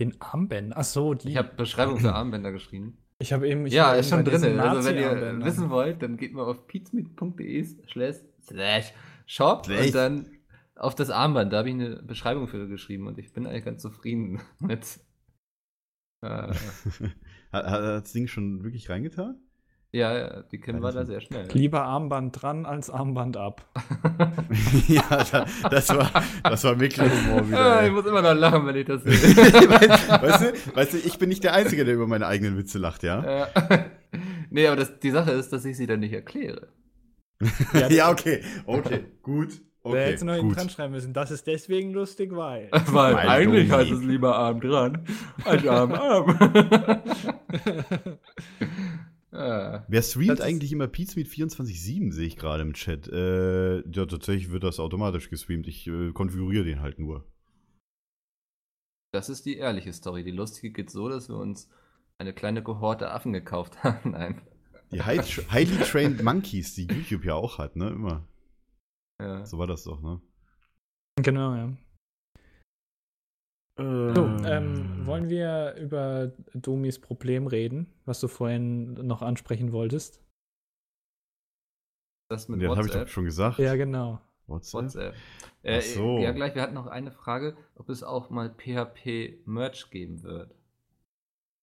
Den 0.00 0.20
Armbänden. 0.20 0.72
Ach 0.74 0.82
so, 0.82 1.14
die. 1.14 1.28
Ich 1.28 1.36
habe 1.36 1.50
Beschreibung 1.56 2.00
für 2.00 2.12
Armbänder 2.12 2.50
geschrieben. 2.50 2.98
ich 3.20 3.32
hab 3.32 3.44
eben. 3.44 3.64
Ich 3.66 3.74
ja, 3.74 3.92
hab 3.92 3.98
ist 4.00 4.08
schon 4.08 4.24
drin. 4.24 4.58
Also 4.58 4.88
wenn 4.88 4.96
ihr 4.98 5.44
wissen 5.44 5.70
wollt, 5.70 6.02
dann 6.02 6.16
geht 6.16 6.32
mal 6.32 6.42
auf 6.42 6.66
pizmeet.de 6.66 7.62
slash 7.88 8.16
slash 8.42 8.92
shop 9.26 9.66
Slash. 9.66 9.86
und 9.86 9.94
dann 9.94 10.26
auf 10.74 10.96
das 10.96 11.10
Armband. 11.10 11.52
Da 11.52 11.58
habe 11.58 11.68
ich 11.68 11.76
eine 11.76 12.02
Beschreibung 12.02 12.48
für 12.48 12.66
geschrieben 12.66 13.06
und 13.06 13.18
ich 13.18 13.32
bin 13.32 13.46
eigentlich 13.46 13.64
ganz 13.64 13.82
zufrieden 13.82 14.40
mit. 14.58 14.98
Äh, 16.22 16.52
hat, 17.52 17.66
hat 17.66 17.80
das 18.04 18.12
Ding 18.12 18.26
schon 18.26 18.64
wirklich 18.64 18.88
reingetan? 18.90 19.36
Ja, 19.94 20.16
ja, 20.16 20.42
die 20.44 20.58
Ja, 20.58 20.72
war 20.74 20.80
das 20.80 20.94
da 20.94 21.04
sehr 21.04 21.20
schnell. 21.20 21.48
Lieber 21.52 21.82
Armband 21.82 22.40
dran 22.40 22.64
als 22.64 22.88
Armband 22.88 23.36
ab. 23.36 23.66
ja, 24.88 25.02
da, 25.30 25.44
das 25.70 25.90
war, 25.90 26.10
das 26.42 26.64
war 26.64 26.76
Mikkel-Humor 26.76 27.46
wieder. 27.46 27.58
Ah, 27.60 27.80
ey. 27.80 27.88
ich 27.88 27.92
muss 27.92 28.06
immer 28.06 28.22
noch 28.22 28.32
lachen, 28.32 28.66
wenn 28.66 28.76
ich 28.76 28.86
das 28.86 29.02
sehe. 29.02 29.12
weißt, 29.12 30.42
du, 30.44 30.76
weißt 30.76 30.94
du, 30.94 30.96
ich 30.96 31.18
bin 31.18 31.28
nicht 31.28 31.44
der 31.44 31.52
Einzige, 31.52 31.84
der 31.84 31.92
über 31.94 32.06
meine 32.06 32.26
eigenen 32.26 32.56
Witze 32.56 32.78
lacht, 32.78 33.02
ja? 33.02 33.22
Ja. 33.44 33.48
nee, 34.50 34.66
aber 34.66 34.76
das, 34.76 34.98
die 34.98 35.10
Sache 35.10 35.32
ist, 35.32 35.52
dass 35.52 35.62
ich 35.66 35.76
sie 35.76 35.86
dann 35.86 36.00
nicht 36.00 36.14
erkläre. 36.14 36.68
Ja, 37.90 38.10
okay. 38.10 38.42
Okay, 38.64 39.04
gut. 39.20 39.60
Wer 39.84 39.90
Okay, 39.92 40.04
hätte 40.12 40.24
noch 40.24 40.34
hinten 40.34 40.48
gut. 40.48 40.56
dran 40.56 40.70
schreiben 40.70 40.92
müssen. 40.92 41.12
Das 41.12 41.30
ist 41.32 41.46
deswegen 41.46 41.92
lustig, 41.92 42.30
weil. 42.34 42.68
Weil 42.70 43.14
Mein 43.14 43.28
eigentlich 43.28 43.70
heißt 43.70 43.90
es 43.90 44.02
lieber 44.02 44.36
Arm 44.36 44.60
dran 44.60 45.04
als 45.44 45.66
Arm 45.66 45.92
ab. 45.92 47.02
Wer 49.32 50.02
streamt 50.02 50.40
eigentlich 50.42 50.72
immer 50.72 50.88
Pizmeet 50.88 51.28
24-7, 51.28 52.12
sehe 52.12 52.26
ich 52.26 52.36
gerade 52.36 52.62
im 52.62 52.74
Chat. 52.74 53.08
Äh, 53.08 53.76
ja, 53.88 54.06
tatsächlich 54.06 54.50
wird 54.50 54.62
das 54.62 54.78
automatisch 54.78 55.30
gestreamt. 55.30 55.66
Ich 55.66 55.86
äh, 55.86 56.12
konfiguriere 56.12 56.64
den 56.64 56.80
halt 56.80 56.98
nur. 56.98 57.24
Das 59.12 59.28
ist 59.28 59.46
die 59.46 59.56
ehrliche 59.56 59.92
Story. 59.92 60.22
Die 60.24 60.30
lustige 60.30 60.72
geht 60.72 60.90
so, 60.90 61.08
dass 61.08 61.28
wir 61.28 61.36
uns 61.36 61.70
eine 62.18 62.34
kleine 62.34 62.62
Kohorte 62.62 63.10
Affen 63.10 63.32
gekauft 63.32 63.82
haben. 63.84 64.10
Nein. 64.10 64.42
Die 64.90 65.02
High 65.02 65.50
Highly 65.50 65.78
Trained 65.84 66.22
Monkeys, 66.22 66.74
die 66.74 66.86
YouTube 66.86 67.24
ja 67.24 67.34
auch 67.34 67.56
hat, 67.58 67.76
ne? 67.76 67.88
Immer. 67.88 68.28
Ja. 69.18 69.46
So 69.46 69.56
war 69.58 69.66
das 69.66 69.84
doch, 69.84 70.02
ne? 70.02 70.20
Genau, 71.16 71.54
ja. 71.54 71.72
Äh, 73.82 74.14
So, 74.14 74.26
ähm, 74.46 75.06
wollen 75.06 75.28
wir 75.28 75.74
über 75.78 76.32
Domis 76.54 76.98
Problem 77.00 77.46
reden, 77.46 77.86
was 78.04 78.20
du 78.20 78.28
vorhin 78.28 78.94
noch 78.94 79.22
ansprechen 79.22 79.72
wolltest? 79.72 80.20
Das 82.28 82.48
mit 82.48 82.60
Den 82.62 82.70
habe 82.70 82.80
ich 82.80 82.86
WhatsApp. 82.88 83.06
doch 83.06 83.12
schon 83.12 83.24
gesagt. 83.24 83.58
Ja, 83.58 83.74
genau. 83.76 84.20
WhatsApp? 84.46 84.82
WhatsApp. 84.84 85.14
Äh, 85.62 85.78
Ach 85.78 85.82
so. 85.82 86.18
Ja, 86.18 86.32
gleich. 86.32 86.54
Wir 86.54 86.62
hatten 86.62 86.74
noch 86.74 86.86
eine 86.86 87.12
Frage, 87.12 87.56
ob 87.74 87.88
es 87.88 88.02
auch 88.02 88.30
mal 88.30 88.50
PHP-Merch 88.50 89.90
geben 89.90 90.22
wird. 90.22 90.54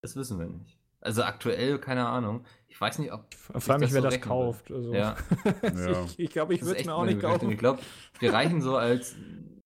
Das 0.02 0.16
wissen 0.16 0.40
wir 0.40 0.46
nicht. 0.48 0.78
Also 1.02 1.24
aktuell, 1.24 1.80
keine 1.80 2.08
Ahnung. 2.08 2.46
Ich 2.68 2.80
weiß 2.80 3.00
nicht, 3.00 3.12
ob. 3.12 3.26
Ich 3.32 3.64
frage 3.64 3.80
mich, 3.80 3.90
das 3.90 3.94
wer 3.94 4.02
so 4.04 4.10
das 4.10 4.22
kauft. 4.22 4.72
Also, 4.72 4.94
Ja. 4.94 5.16
Ja. 5.64 6.04
ich 6.06 6.20
ich 6.20 6.30
glaube, 6.30 6.54
ich 6.54 6.60
Das 6.60 6.68
ist 6.68 6.72
würde 6.74 6.82
es 6.82 6.86
mir 6.86 6.94
auch 6.96 7.06
nicht 7.06 7.20
kaufen. 7.22 7.50
Ich 7.52 7.58
glaube, 7.58 7.80
wir 8.20 8.34
reichen 8.34 8.62
so 8.62 8.76
als 8.78 9.16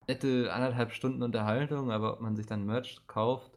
nette 0.08 0.52
anderthalb 0.54 0.92
Stunden 0.92 1.24
Unterhaltung, 1.24 1.92
aber 1.92 2.14
ob 2.14 2.22
man 2.22 2.36
sich 2.36 2.46
dann 2.46 2.66
Merch 2.66 3.02
kauft. 3.08 3.52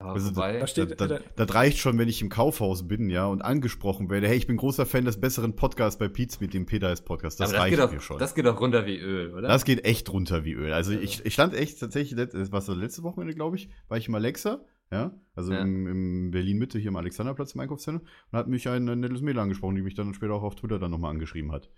Ja, 0.00 0.06
Also, 0.12 0.30
wobei. 0.34 0.54
da 0.54 0.60
Das, 0.60 0.70
steht- 0.70 0.98
das, 1.00 1.20
das 1.36 1.54
reicht 1.54 1.76
schon, 1.78 1.98
wenn 1.98 2.08
ich 2.08 2.22
im 2.22 2.30
Kaufhaus 2.30 2.88
bin, 2.88 3.10
ja, 3.10 3.26
und 3.26 3.42
angesprochen 3.42 4.08
werde. 4.08 4.28
Hey, 4.28 4.36
ich 4.38 4.46
bin 4.46 4.56
großer 4.56 4.86
Fan 4.86 5.04
des 5.04 5.20
besseren 5.20 5.56
Podcasts 5.56 5.98
bei 5.98 6.08
Pete's 6.08 6.40
mit 6.40 6.54
dem 6.54 6.64
Peter 6.64 6.90
ist 6.90 7.02
Podcast. 7.02 7.38
Das 7.38 7.50
aber 7.50 7.52
das 7.56 7.62
reicht 7.64 7.76
geht, 7.76 7.84
auch, 7.84 7.92
mir 7.92 8.00
schon. 8.00 8.18
das 8.18 8.34
geht 8.34 8.46
auch 8.46 8.58
runter 8.60 8.86
wie 8.86 8.96
Öl, 8.98 9.34
oder? 9.34 9.48
Das 9.48 9.64
geht 9.66 9.84
echt 9.84 10.10
runter 10.10 10.44
wie 10.44 10.52
Öl. 10.54 10.72
Also 10.72 10.92
Ja. 10.92 11.00
ich, 11.00 11.24
ich 11.26 11.34
stand 11.34 11.52
echt 11.54 11.78
tatsächlich, 11.80 12.16
let- 12.16 12.32
das 12.32 12.50
war 12.50 12.62
so 12.62 12.72
letzte 12.72 13.02
Wochenende, 13.02 13.34
glaube 13.34 13.56
ich, 13.56 13.68
war 13.88 13.98
ich 13.98 14.08
im 14.08 14.14
Alexa, 14.14 14.64
ja, 14.90 15.12
also 15.34 15.52
Ja. 15.52 15.60
im, 15.60 15.86
im 15.86 16.30
Berlin-Mitte, 16.30 16.78
hier 16.78 16.88
im 16.88 16.96
Alexanderplatz 16.96 17.54
im 17.54 17.60
Einkaufszentrum, 17.60 18.08
und 18.32 18.38
hat 18.38 18.48
mich 18.48 18.66
ein, 18.70 18.88
ein 18.88 19.00
nettes 19.00 19.20
Mädel 19.20 19.40
angesprochen, 19.40 19.76
die 19.76 19.82
mich 19.82 19.94
dann 19.94 20.14
später 20.14 20.32
auch 20.32 20.42
auf 20.42 20.54
Twitter 20.56 20.78
dann 20.78 20.90
nochmal 20.92 21.10
angeschrieben 21.10 21.52
hat. 21.52 21.68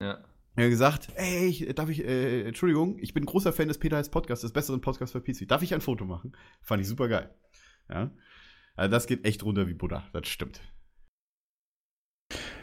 ja. 0.00 0.24
Er 0.58 0.64
hat 0.64 0.70
gesagt, 0.70 1.08
ey, 1.14 1.46
ich, 1.46 1.72
darf 1.76 1.88
ich, 1.88 2.04
äh, 2.04 2.42
Entschuldigung, 2.42 2.98
ich 2.98 3.14
bin 3.14 3.24
großer 3.24 3.52
Fan 3.52 3.68
des 3.68 3.78
Peter 3.78 3.96
Heiß 3.96 4.10
Podcasts, 4.10 4.42
des 4.42 4.52
besseren 4.52 4.80
Podcasts 4.80 5.12
für 5.12 5.20
PC. 5.20 5.46
Darf 5.46 5.62
ich 5.62 5.72
ein 5.72 5.80
Foto 5.80 6.04
machen? 6.04 6.36
Fand 6.62 6.82
ich 6.82 6.88
super 6.88 7.06
geil. 7.06 7.32
Ja. 7.88 8.10
Also 8.74 8.90
das 8.90 9.06
geht 9.06 9.24
echt 9.24 9.44
runter 9.44 9.68
wie 9.68 9.74
Buddha, 9.74 10.08
das 10.12 10.26
stimmt. 10.26 10.60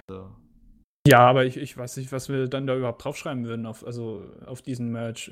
So. 0.09 0.35
Ja, 1.07 1.19
aber 1.19 1.45
ich, 1.45 1.55
ich 1.55 1.77
weiß 1.77 1.97
nicht, 1.97 2.11
was 2.11 2.29
wir 2.29 2.47
dann 2.47 2.67
da 2.67 2.75
überhaupt 2.75 3.03
draufschreiben 3.03 3.45
würden, 3.45 3.65
auf, 3.65 3.85
also 3.85 4.29
auf 4.45 4.61
diesen 4.61 4.91
Merch. 4.91 5.31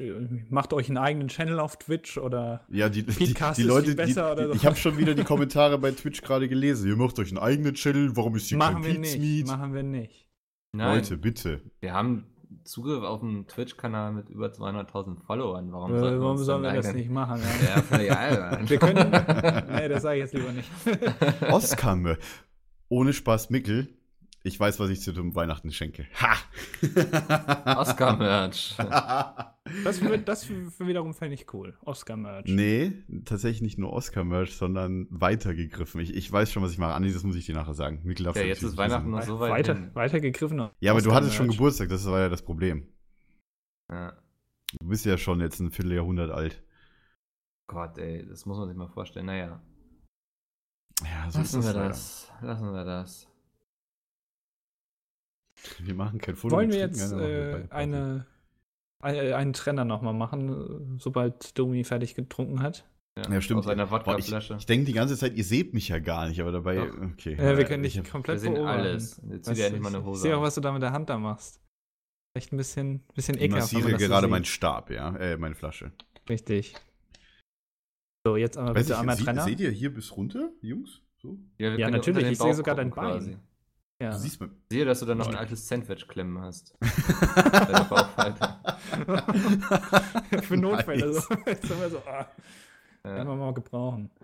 Macht 0.50 0.72
euch 0.72 0.88
einen 0.88 1.00
eigenen 1.00 1.28
Channel 1.28 1.60
auf 1.60 1.78
Twitch 1.80 2.18
oder. 2.18 2.66
Ja, 2.70 2.90
die, 2.90 3.04
die, 3.04 3.26
Podcast 3.26 3.58
die 3.58 3.64
Leute, 3.64 3.88
viel 3.88 3.96
besser 3.96 4.36
die, 4.36 4.42
oder 4.42 4.44
die, 4.44 4.50
so. 4.50 4.56
ich 4.56 4.66
habe 4.66 4.76
schon 4.76 4.98
wieder 4.98 5.16
die 5.16 5.24
Kommentare 5.24 5.78
bei 5.80 5.92
Twitch 5.92 6.22
gerade 6.22 6.48
gelesen. 6.48 6.88
Ihr 6.88 6.96
macht 6.96 7.20
euch 7.20 7.30
einen 7.30 7.40
eigenen 7.40 7.74
Channel, 7.74 8.16
warum 8.16 8.36
ist 8.36 8.48
hier 8.48 8.58
Machen 8.58 8.84
kein 8.84 8.94
wir 8.94 9.00
nicht. 9.00 9.48
Machen 9.48 9.74
wir 9.74 9.84
nicht. 9.84 10.30
Nein, 10.74 10.98
Leute, 10.98 11.18
bitte. 11.18 11.62
wir 11.82 11.94
haben 11.94 12.26
Zugriff 12.64 13.04
auf 13.04 13.22
einen 13.24 13.48
Twitch-Kanal 13.48 14.14
mit 14.14 14.30
über 14.30 14.48
200.000 14.48 15.24
Followern. 15.26 15.72
Warum, 15.72 15.94
Äh, 15.96 16.00
sollten 16.00 16.16
wir 16.20 16.24
warum 16.26 16.38
sollen 16.38 16.64
wir 16.64 16.74
das 16.74 16.94
nicht 16.94 17.10
machen? 17.10 17.42
Ja? 17.42 17.76
Ja, 17.76 17.82
völlig 17.82 18.12
albern. 18.12 18.70
Wir 18.70 18.78
können. 18.78 19.12
nee, 19.76 19.88
das 19.90 20.04
sage 20.04 20.18
ich 20.18 20.22
jetzt 20.24 20.34
lieber 20.34 20.52
nicht. 20.52 20.70
Oscar, 21.52 21.94
Mö- 21.94 22.18
ohne 22.90 23.14
Spaß, 23.14 23.50
Mickel. 23.50 23.88
Ich 24.46 24.60
weiß, 24.60 24.78
was 24.82 24.90
ich 24.90 25.00
zu 25.00 25.14
dem 25.14 25.34
Weihnachten 25.36 25.72
schenke. 25.72 26.06
Ha! 26.22 26.36
Oscar-Merch. 27.80 28.76
Das, 28.78 30.02
das 30.26 30.50
wiederum 30.50 31.14
fände 31.14 31.36
ich 31.36 31.54
cool. 31.54 31.78
Oscar-Merch. 31.86 32.46
Nee, 32.48 32.92
tatsächlich 33.24 33.62
nicht 33.62 33.78
nur 33.80 33.94
Oscar-Merch, 33.94 34.58
sondern 34.58 35.08
weitergegriffen. 35.10 36.02
Ich, 36.02 36.14
ich 36.14 36.30
weiß 36.30 36.52
schon, 36.52 36.62
was 36.62 36.74
ich 36.74 36.78
mache. 36.78 36.94
Andi, 36.94 37.14
das 37.14 37.24
muss 37.24 37.38
ich 37.38 37.46
dir 37.46 37.56
nachher 37.56 37.74
sagen. 37.74 38.02
Mikkel 38.04 38.26
Ja, 38.26 38.42
jetzt 38.42 38.64
ist 38.64 38.76
Weihnachten 38.76 39.12
noch 39.12 39.22
so 39.22 39.40
weit. 39.40 39.52
Weiter, 39.52 39.76
hin. 39.76 39.92
weitergegriffen. 39.94 40.70
Ja, 40.82 40.92
aber 40.92 41.02
du 41.02 41.14
hattest 41.14 41.36
schon. 41.36 41.48
Geburtstag, 41.48 41.88
das 41.88 42.06
war 42.06 42.20
ja 42.20 42.28
das 42.30 42.42
Problem. 42.42 42.86
Ja. 43.90 44.12
Du 44.80 44.88
bist 44.90 45.06
ja 45.06 45.18
schon 45.18 45.40
jetzt 45.40 45.62
ein 45.62 45.72
Vierteljahrhundert 45.72 46.32
alt. 46.32 46.62
Gott, 47.68 47.98
ey, 47.98 48.26
das 48.28 48.46
muss 48.46 48.58
man 48.58 48.68
sich 48.68 48.76
mal 48.78 48.90
vorstellen. 48.90 49.28
Naja, 49.28 49.62
Ja, 51.02 51.32
so 51.32 51.40
lassen 51.40 51.60
ist 51.60 51.66
wir 51.66 51.74
das. 51.74 52.32
Lassen 52.42 52.74
wir 52.74 52.84
das. 52.84 53.30
Wir 55.80 55.94
machen 55.96 56.20
kein 56.20 56.36
Foto. 56.36 56.56
Wollen 56.56 56.72
wir 56.72 56.80
jetzt 56.80 57.12
ja, 57.12 57.20
äh, 57.20 57.52
Party. 57.52 57.68
eine, 57.72 58.26
ein- 59.02 59.34
einen 59.34 59.54
Trenner 59.54 59.86
nochmal 59.86 60.14
machen, 60.14 60.98
sobald 61.00 61.58
Domi 61.58 61.84
fertig 61.84 62.16
getrunken 62.16 62.62
hat? 62.62 62.86
Ja, 63.30 63.40
stimmt. 63.42 63.60
Aus 63.60 63.68
einer 63.68 63.86
Boah, 63.88 64.00
ich 64.00 64.06
Wodkaflasche. 64.08 64.56
ich 64.58 64.66
denke 64.66 64.86
die 64.86 64.94
ganze 64.94 65.16
Zeit, 65.16 65.36
ihr 65.36 65.44
seht 65.44 65.74
mich 65.76 65.88
ja 65.90 66.00
gar 66.00 66.28
nicht, 66.28 66.42
aber 66.42 66.52
dabei, 66.52 66.78
Doch. 66.78 66.98
okay. 67.14 67.36
Ja, 67.40 67.56
wir 67.58 67.66
können 67.66 67.84
ich 67.84 67.94
dich 67.94 68.02
hab- 68.04 68.10
komplett 68.12 68.38
Wir 68.38 68.40
sehen 68.42 68.54
beobachten. 68.56 68.80
alles. 68.80 69.22
Jetzt 69.30 69.48
ja 69.50 69.54
du, 69.54 69.62
endlich 69.66 69.82
mal 69.84 69.90
eine 69.90 70.00
ich- 70.00 70.04
Hose 70.06 70.18
Ich 70.18 70.22
sehe 70.24 70.38
auch, 70.38 70.42
was 70.42 70.56
du 70.56 70.62
da 70.62 70.72
mit 70.72 70.82
der 70.82 70.94
Hand 70.94 71.10
da 71.10 71.18
machst. 71.20 71.62
Echt 72.36 72.52
ein 72.52 72.58
bisschen, 72.58 73.02
bisschen 73.14 73.36
Ich 73.36 73.44
ekelhaft. 73.44 73.72
man 73.72 73.82
massiere 73.84 74.00
so 74.00 74.08
gerade 74.08 74.28
meinen 74.28 74.46
Stab, 74.46 74.90
ja, 74.90 75.16
äh, 75.18 75.38
meine 75.38 75.54
Flasche. 75.54 75.92
Richtig. 76.28 76.74
So, 78.26 78.36
jetzt 78.38 78.58
aber 78.58 78.70
Weiß 78.74 78.86
bitte 78.88 78.94
ich, 78.94 79.00
einmal 79.00 79.18
Trenner. 79.18 79.44
seht 79.44 79.60
ihr 79.60 79.70
hier 79.70 79.94
bis 79.94 80.16
runter, 80.18 80.50
Jungs? 80.62 81.02
So? 81.22 81.38
Ja, 81.60 81.76
können 81.76 81.92
natürlich, 81.92 82.32
ich 82.32 82.38
sehe 82.40 82.54
sogar 82.56 82.74
dein 82.76 82.90
gucken 82.90 83.12
quasi. 83.12 83.38
Ja. 84.02 84.12
Du 84.12 84.18
siehst 84.18 84.40
mal. 84.42 84.50
Ich 84.70 84.76
sehe, 84.78 84.86
dass 84.86 85.00
du 85.00 85.06
da 85.06 85.16
noch 85.16 85.28
ein 85.28 85.36
altes 85.36 85.68
Sandwich 85.68 86.08
klemmen 86.08 86.40
hast. 86.42 86.76
Für 90.44 90.58
Notfälle. 90.58 91.06
Nice. 91.08 91.24
So. 91.28 91.36
Jetzt 91.46 91.68
sind 91.68 91.80
wir 91.80 91.90
so, 91.90 92.00
ah, 92.00 92.28
Ja. 93.06 93.16
können 93.16 93.30
wir 93.30 93.36
mal 93.36 93.54
gebrauchen. 93.54 94.10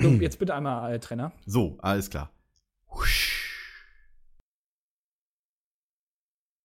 So, 0.00 0.08
jetzt 0.08 0.38
bitte 0.40 0.54
einmal 0.56 0.92
äh, 0.92 0.98
Trenner. 0.98 1.30
So, 1.46 1.78
alles 1.80 2.10
klar. 2.10 2.32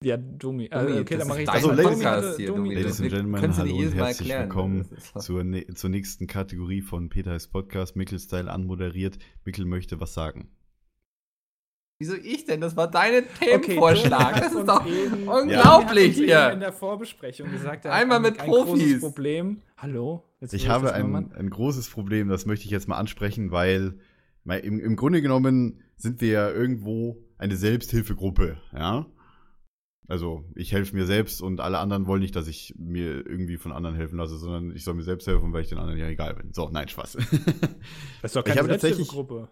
Ja, 0.03 0.17
Domi. 0.17 0.67
Domi, 0.67 0.91
Äh, 0.91 0.99
okay, 1.01 1.17
das 1.17 1.19
dann 1.19 1.27
mache 1.27 1.41
ich 1.43 1.45
dein 1.47 1.55
Also, 1.55 1.69
das. 1.71 1.77
Ladies- 1.77 2.01
Domi 2.01 2.35
hier, 2.37 2.47
Domi- 2.47 2.57
Domi. 2.57 2.73
Ladies 2.75 2.99
and 2.99 3.09
Gentlemen, 3.11 3.57
hallo 3.57 3.75
und 3.77 3.93
herzlich 3.93 4.29
erklären. 4.31 4.41
willkommen 4.49 4.89
Das 5.13 5.25
zur, 5.25 5.43
ne 5.43 5.65
zur 5.67 5.89
nächsten 5.91 6.25
Kategorie 6.27 6.81
von 6.81 7.09
Peters 7.09 7.47
Podcast. 7.47 7.95
Mickel-Style 7.95 8.51
anmoderiert. 8.51 9.19
Mickel 9.45 9.65
möchte 9.65 9.99
was 10.01 10.13
sagen. 10.15 10.49
Wieso 11.99 12.15
ich 12.15 12.45
denn? 12.45 12.59
Das 12.59 12.75
war 12.75 12.89
dein 12.89 13.23
Okay, 13.23 13.59
Themenvorschlag. 13.61 14.35
Hat 14.35 14.43
das 14.43 14.53
ist 14.53 14.67
doch 14.67 14.85
eben- 14.85 15.27
unglaublich 15.27 16.07
uns 16.09 16.17
eben 16.17 16.23
in 16.23 16.25
hier. 16.25 16.55
der 16.55 16.73
Vorbesprechung 16.73 17.51
gesagt, 17.51 17.85
er 17.85 17.93
Einmal 17.93 18.17
ein, 18.17 18.23
mit 18.23 18.39
ein 18.39 18.49
großes 18.49 18.65
Profis. 18.73 18.99
Problem. 18.99 19.61
Hallo? 19.77 20.23
Jetzt 20.41 20.53
Ich 20.53 20.67
habe 20.67 20.93
ein, 20.93 21.31
ein 21.33 21.49
großes 21.49 21.89
Problem, 21.89 22.27
das 22.29 22.45
möchte 22.45 22.65
ich 22.65 22.71
jetzt 22.71 22.87
mal 22.87 22.97
ansprechen, 22.97 23.51
weil 23.51 23.99
im, 24.45 24.79
im 24.79 24.95
Grunde 24.95 25.21
genommen 25.21 25.81
sind 25.95 26.19
wir 26.19 26.29
ja 26.29 26.49
irgendwo 26.49 27.17
eine 27.37 27.55
Selbsthilfegruppe, 27.55 28.57
ja. 28.73 29.05
Also 30.09 30.43
ich 30.55 30.73
helfe 30.73 30.95
mir 30.95 31.05
selbst 31.05 31.41
und 31.41 31.61
alle 31.61 31.79
anderen 31.79 32.07
wollen 32.07 32.21
nicht, 32.21 32.35
dass 32.35 32.47
ich 32.49 32.75
mir 32.77 33.25
irgendwie 33.25 33.55
von 33.55 33.71
anderen 33.71 33.95
helfen 33.95 34.17
lasse, 34.17 34.37
sondern 34.37 34.75
ich 34.75 34.83
soll 34.83 34.95
mir 34.95 35.03
selbst 35.03 35.25
helfen, 35.27 35.53
weil 35.53 35.61
ich 35.61 35.69
den 35.69 35.77
anderen 35.77 35.97
ja 35.97 36.07
egal 36.07 36.33
bin. 36.35 36.51
So, 36.53 36.69
nein, 36.69 36.89
Spaß. 36.89 37.13
Das 37.13 38.31
ist 38.31 38.35
doch 38.35 38.41
Ich 38.41 38.45
keine 38.47 38.59
habe 38.59 38.67
tatsächlich- 38.69 39.07
Selbsthilfegruppe. 39.07 39.47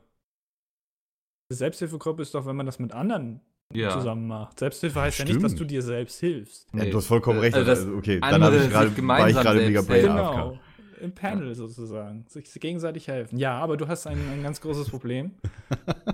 Selbsthilfegruppe 1.55 2.21
ist 2.21 2.33
doch, 2.35 2.45
wenn 2.45 2.55
man 2.55 2.65
das 2.65 2.79
mit 2.79 2.91
anderen 2.93 3.41
Ja. 3.73 3.89
zusammen 3.91 4.27
macht. 4.27 4.59
Selbsthilfe 4.59 5.01
heißt 5.01 5.19
ja 5.19 5.25
nicht, 5.25 5.43
dass 5.43 5.51
Stimmt. 5.51 5.61
du 5.61 5.65
dir 5.73 5.81
selbst 5.81 6.19
hilfst. 6.19 6.67
ja, 6.73 6.83
Nee. 6.83 6.91
du 6.91 6.97
hast 6.97 7.07
vollkommen 7.07 7.39
recht. 7.39 7.55
Also, 7.55 7.69
Also, 7.71 7.93
okay, 7.95 8.19
dann 8.19 8.43
habe 8.43 8.57
ich 8.57 8.69
gerade 8.69 9.07
war 9.07 9.29
ich 9.29 9.35
gerade 9.35 9.59
mega. 9.59 9.79
AFK. 9.81 10.01
Genau. 10.01 10.59
Im 11.01 11.13
Panel 11.15 11.55
sozusagen. 11.55 12.25
Sich 12.27 12.45
gegenseitig 12.59 13.07
helfen. 13.07 13.37
Ja, 13.39 13.57
aber 13.59 13.75
du 13.77 13.87
hast 13.87 14.05
ein, 14.07 14.17
ein 14.31 14.43
ganz 14.43 14.61
großes 14.61 14.89
Problem. 14.89 15.31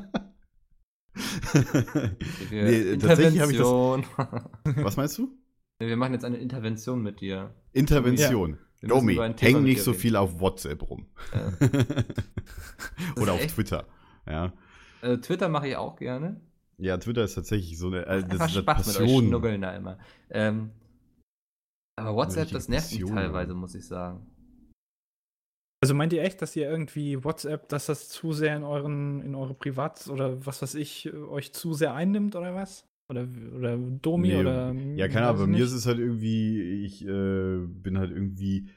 nee, 2.51 2.97
tatsächlich 2.97 3.41
habe 3.41 3.51
ich 3.51 3.57
das. 3.57 3.67
Was 4.83 4.97
meinst 4.97 5.17
du? 5.17 5.29
Wir 5.79 5.97
machen 5.97 6.13
jetzt 6.13 6.25
eine 6.25 6.37
Intervention 6.37 7.01
mit 7.01 7.21
dir. 7.21 7.53
Intervention. 7.73 8.57
Müssen 8.81 8.89
Domi, 8.89 9.15
häng 9.39 9.63
nicht 9.63 9.81
so 9.81 9.91
reden. 9.91 10.01
viel 10.01 10.15
auf 10.15 10.39
WhatsApp 10.39 10.87
rum. 10.89 11.07
Ja. 11.33 11.51
Oder 13.21 13.33
auf? 13.33 13.45
Twitter. 13.47 13.85
Ja. 14.27 14.53
Äh, 15.01 15.17
Twitter 15.17 15.49
mache 15.49 15.67
ich 15.69 15.75
auch 15.75 15.95
gerne. 15.95 16.39
Ja, 16.77 16.97
Twitter 16.97 17.23
ist 17.23 17.35
tatsächlich 17.35 17.77
so 17.77 17.87
eine, 17.87 18.05
äh, 18.05 18.23
das 18.23 18.33
ist 18.33 18.41
eine 18.41 18.49
Spaß 18.49 18.87
mit 18.87 18.95
euch 18.97 19.01
Passion. 19.03 19.27
schnuggeln 19.27 19.61
da 19.61 19.75
immer. 19.75 19.97
Ähm, 20.29 20.71
aber 21.99 22.15
WhatsApp, 22.15 22.51
das 22.51 22.69
nervt 22.69 22.91
mich 22.91 23.01
Passion, 23.01 23.17
teilweise, 23.17 23.53
muss 23.53 23.73
ich 23.73 23.85
sagen. 23.87 24.25
Also 25.81 25.93
meint 25.93 26.13
ihr 26.13 26.23
echt, 26.23 26.41
dass 26.41 26.55
ihr 26.55 26.69
irgendwie 26.69 27.23
WhatsApp, 27.23 27.69
dass 27.69 27.85
das 27.85 28.09
zu 28.09 28.33
sehr 28.33 28.55
in 28.55 28.63
euren, 28.63 29.21
in 29.21 29.35
eure 29.35 29.53
Privat- 29.53 30.07
oder 30.09 30.45
was 30.45 30.61
weiß 30.61 30.75
ich, 30.75 31.13
euch 31.13 31.53
zu 31.53 31.73
sehr 31.73 31.93
einnimmt 31.93 32.35
oder 32.35 32.53
was? 32.55 32.87
Oder, 33.09 33.27
oder 33.55 33.77
Domi 33.77 34.29
Nee, 34.29 34.37
oder. 34.37 34.73
Ja, 34.73 35.07
keine 35.07 35.27
Ahnung, 35.27 35.41
bei 35.41 35.47
mir 35.47 35.63
ist 35.63 35.71
es 35.71 35.85
halt 35.85 35.99
irgendwie, 35.99 36.83
ich 36.83 37.05
äh, 37.05 37.59
bin 37.65 37.97
halt 37.97 38.11
irgendwie. 38.11 38.69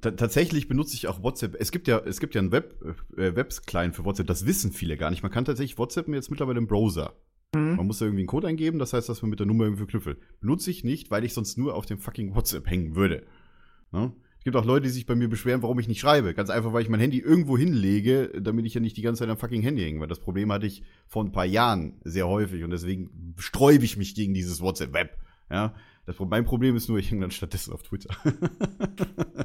Ta 0.00 0.12
tatsächlich 0.12 0.68
benutze 0.68 0.94
ich 0.94 1.08
auch 1.08 1.22
WhatsApp. 1.22 1.56
Es 1.58 1.72
gibt 1.72 1.88
ja, 1.88 1.98
es 1.98 2.20
gibt 2.20 2.34
ja 2.34 2.40
einen 2.40 2.52
Web, 2.52 2.74
äh, 3.16 3.34
Webs-Client 3.34 3.94
für 3.94 4.04
WhatsApp, 4.04 4.26
das 4.26 4.46
wissen 4.46 4.72
viele 4.72 4.96
gar 4.96 5.10
nicht. 5.10 5.22
Man 5.22 5.32
kann 5.32 5.44
tatsächlich 5.44 5.78
WhatsApp 5.78 6.08
jetzt 6.08 6.30
mittlerweile 6.30 6.58
im 6.58 6.66
Browser. 6.66 7.14
Hm? 7.54 7.76
Man 7.76 7.86
muss 7.86 7.98
da 7.98 8.04
irgendwie 8.04 8.22
einen 8.22 8.28
Code 8.28 8.46
eingeben, 8.46 8.78
das 8.78 8.92
heißt, 8.92 9.08
dass 9.08 9.22
man 9.22 9.30
mit 9.30 9.40
der 9.40 9.46
Nummer 9.46 9.64
irgendwie 9.64 9.86
verknüpft. 9.86 10.20
Benutze 10.40 10.70
ich 10.70 10.84
nicht, 10.84 11.10
weil 11.10 11.24
ich 11.24 11.34
sonst 11.34 11.58
nur 11.58 11.74
auf 11.74 11.86
dem 11.86 11.98
fucking 11.98 12.34
WhatsApp 12.34 12.68
hängen 12.68 12.94
würde. 12.94 13.24
Ne? 13.90 14.12
Es 14.38 14.44
gibt 14.44 14.54
auch 14.54 14.64
Leute, 14.64 14.84
die 14.84 14.92
sich 14.92 15.06
bei 15.06 15.16
mir 15.16 15.28
beschweren, 15.28 15.62
warum 15.62 15.78
ich 15.80 15.88
nicht 15.88 16.00
schreibe. 16.00 16.32
Ganz 16.32 16.48
einfach, 16.48 16.72
weil 16.72 16.82
ich 16.82 16.88
mein 16.88 17.00
Handy 17.00 17.18
irgendwo 17.18 17.58
hinlege, 17.58 18.30
damit 18.40 18.66
ich 18.66 18.74
ja 18.74 18.80
nicht 18.80 18.96
die 18.96 19.02
ganze 19.02 19.20
Zeit 19.20 19.30
am 19.30 19.36
fucking 19.36 19.62
Handy 19.62 19.82
hänge. 19.82 20.00
Weil 20.00 20.08
das 20.08 20.20
Problem 20.20 20.52
hatte 20.52 20.66
ich 20.66 20.84
vor 21.08 21.24
ein 21.24 21.32
paar 21.32 21.44
Jahren 21.44 22.00
sehr 22.04 22.28
häufig 22.28 22.62
und 22.62 22.70
deswegen 22.70 23.34
sträube 23.36 23.84
ich 23.84 23.96
mich 23.96 24.14
gegen 24.14 24.34
dieses 24.34 24.60
WhatsApp-Web. 24.60 25.18
Ja, 25.50 25.74
das, 26.08 26.18
mein 26.18 26.44
Problem 26.44 26.74
ist 26.74 26.88
nur, 26.88 26.98
ich 26.98 27.10
hänge 27.10 27.20
dann 27.22 27.30
stattdessen 27.30 27.72
auf 27.72 27.82
Twitter. 27.82 28.14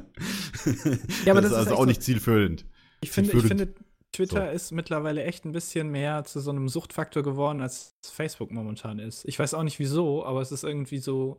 Ja, 1.26 1.32
aber 1.32 1.42
das, 1.42 1.50
das 1.50 1.60
ist 1.60 1.66
also 1.66 1.74
auch 1.74 1.78
so- 1.80 1.84
nicht 1.86 2.02
zielführend. 2.02 2.64
Ich 3.02 3.10
finde, 3.10 3.36
ich 3.36 3.42
finde, 3.44 3.74
Twitter 4.12 4.50
ist 4.52 4.72
mittlerweile 4.72 5.24
echt 5.24 5.44
ein 5.44 5.52
bisschen 5.52 5.90
mehr 5.90 6.24
zu 6.24 6.40
so 6.40 6.50
einem 6.50 6.68
Suchtfaktor 6.68 7.22
geworden, 7.22 7.60
als 7.60 7.94
Facebook 8.02 8.50
momentan 8.50 8.98
ist. 8.98 9.24
Ich 9.26 9.38
weiß 9.38 9.52
auch 9.54 9.62
nicht 9.62 9.78
wieso, 9.78 10.24
aber 10.24 10.40
es 10.40 10.52
ist 10.52 10.64
irgendwie 10.64 10.98
so. 10.98 11.36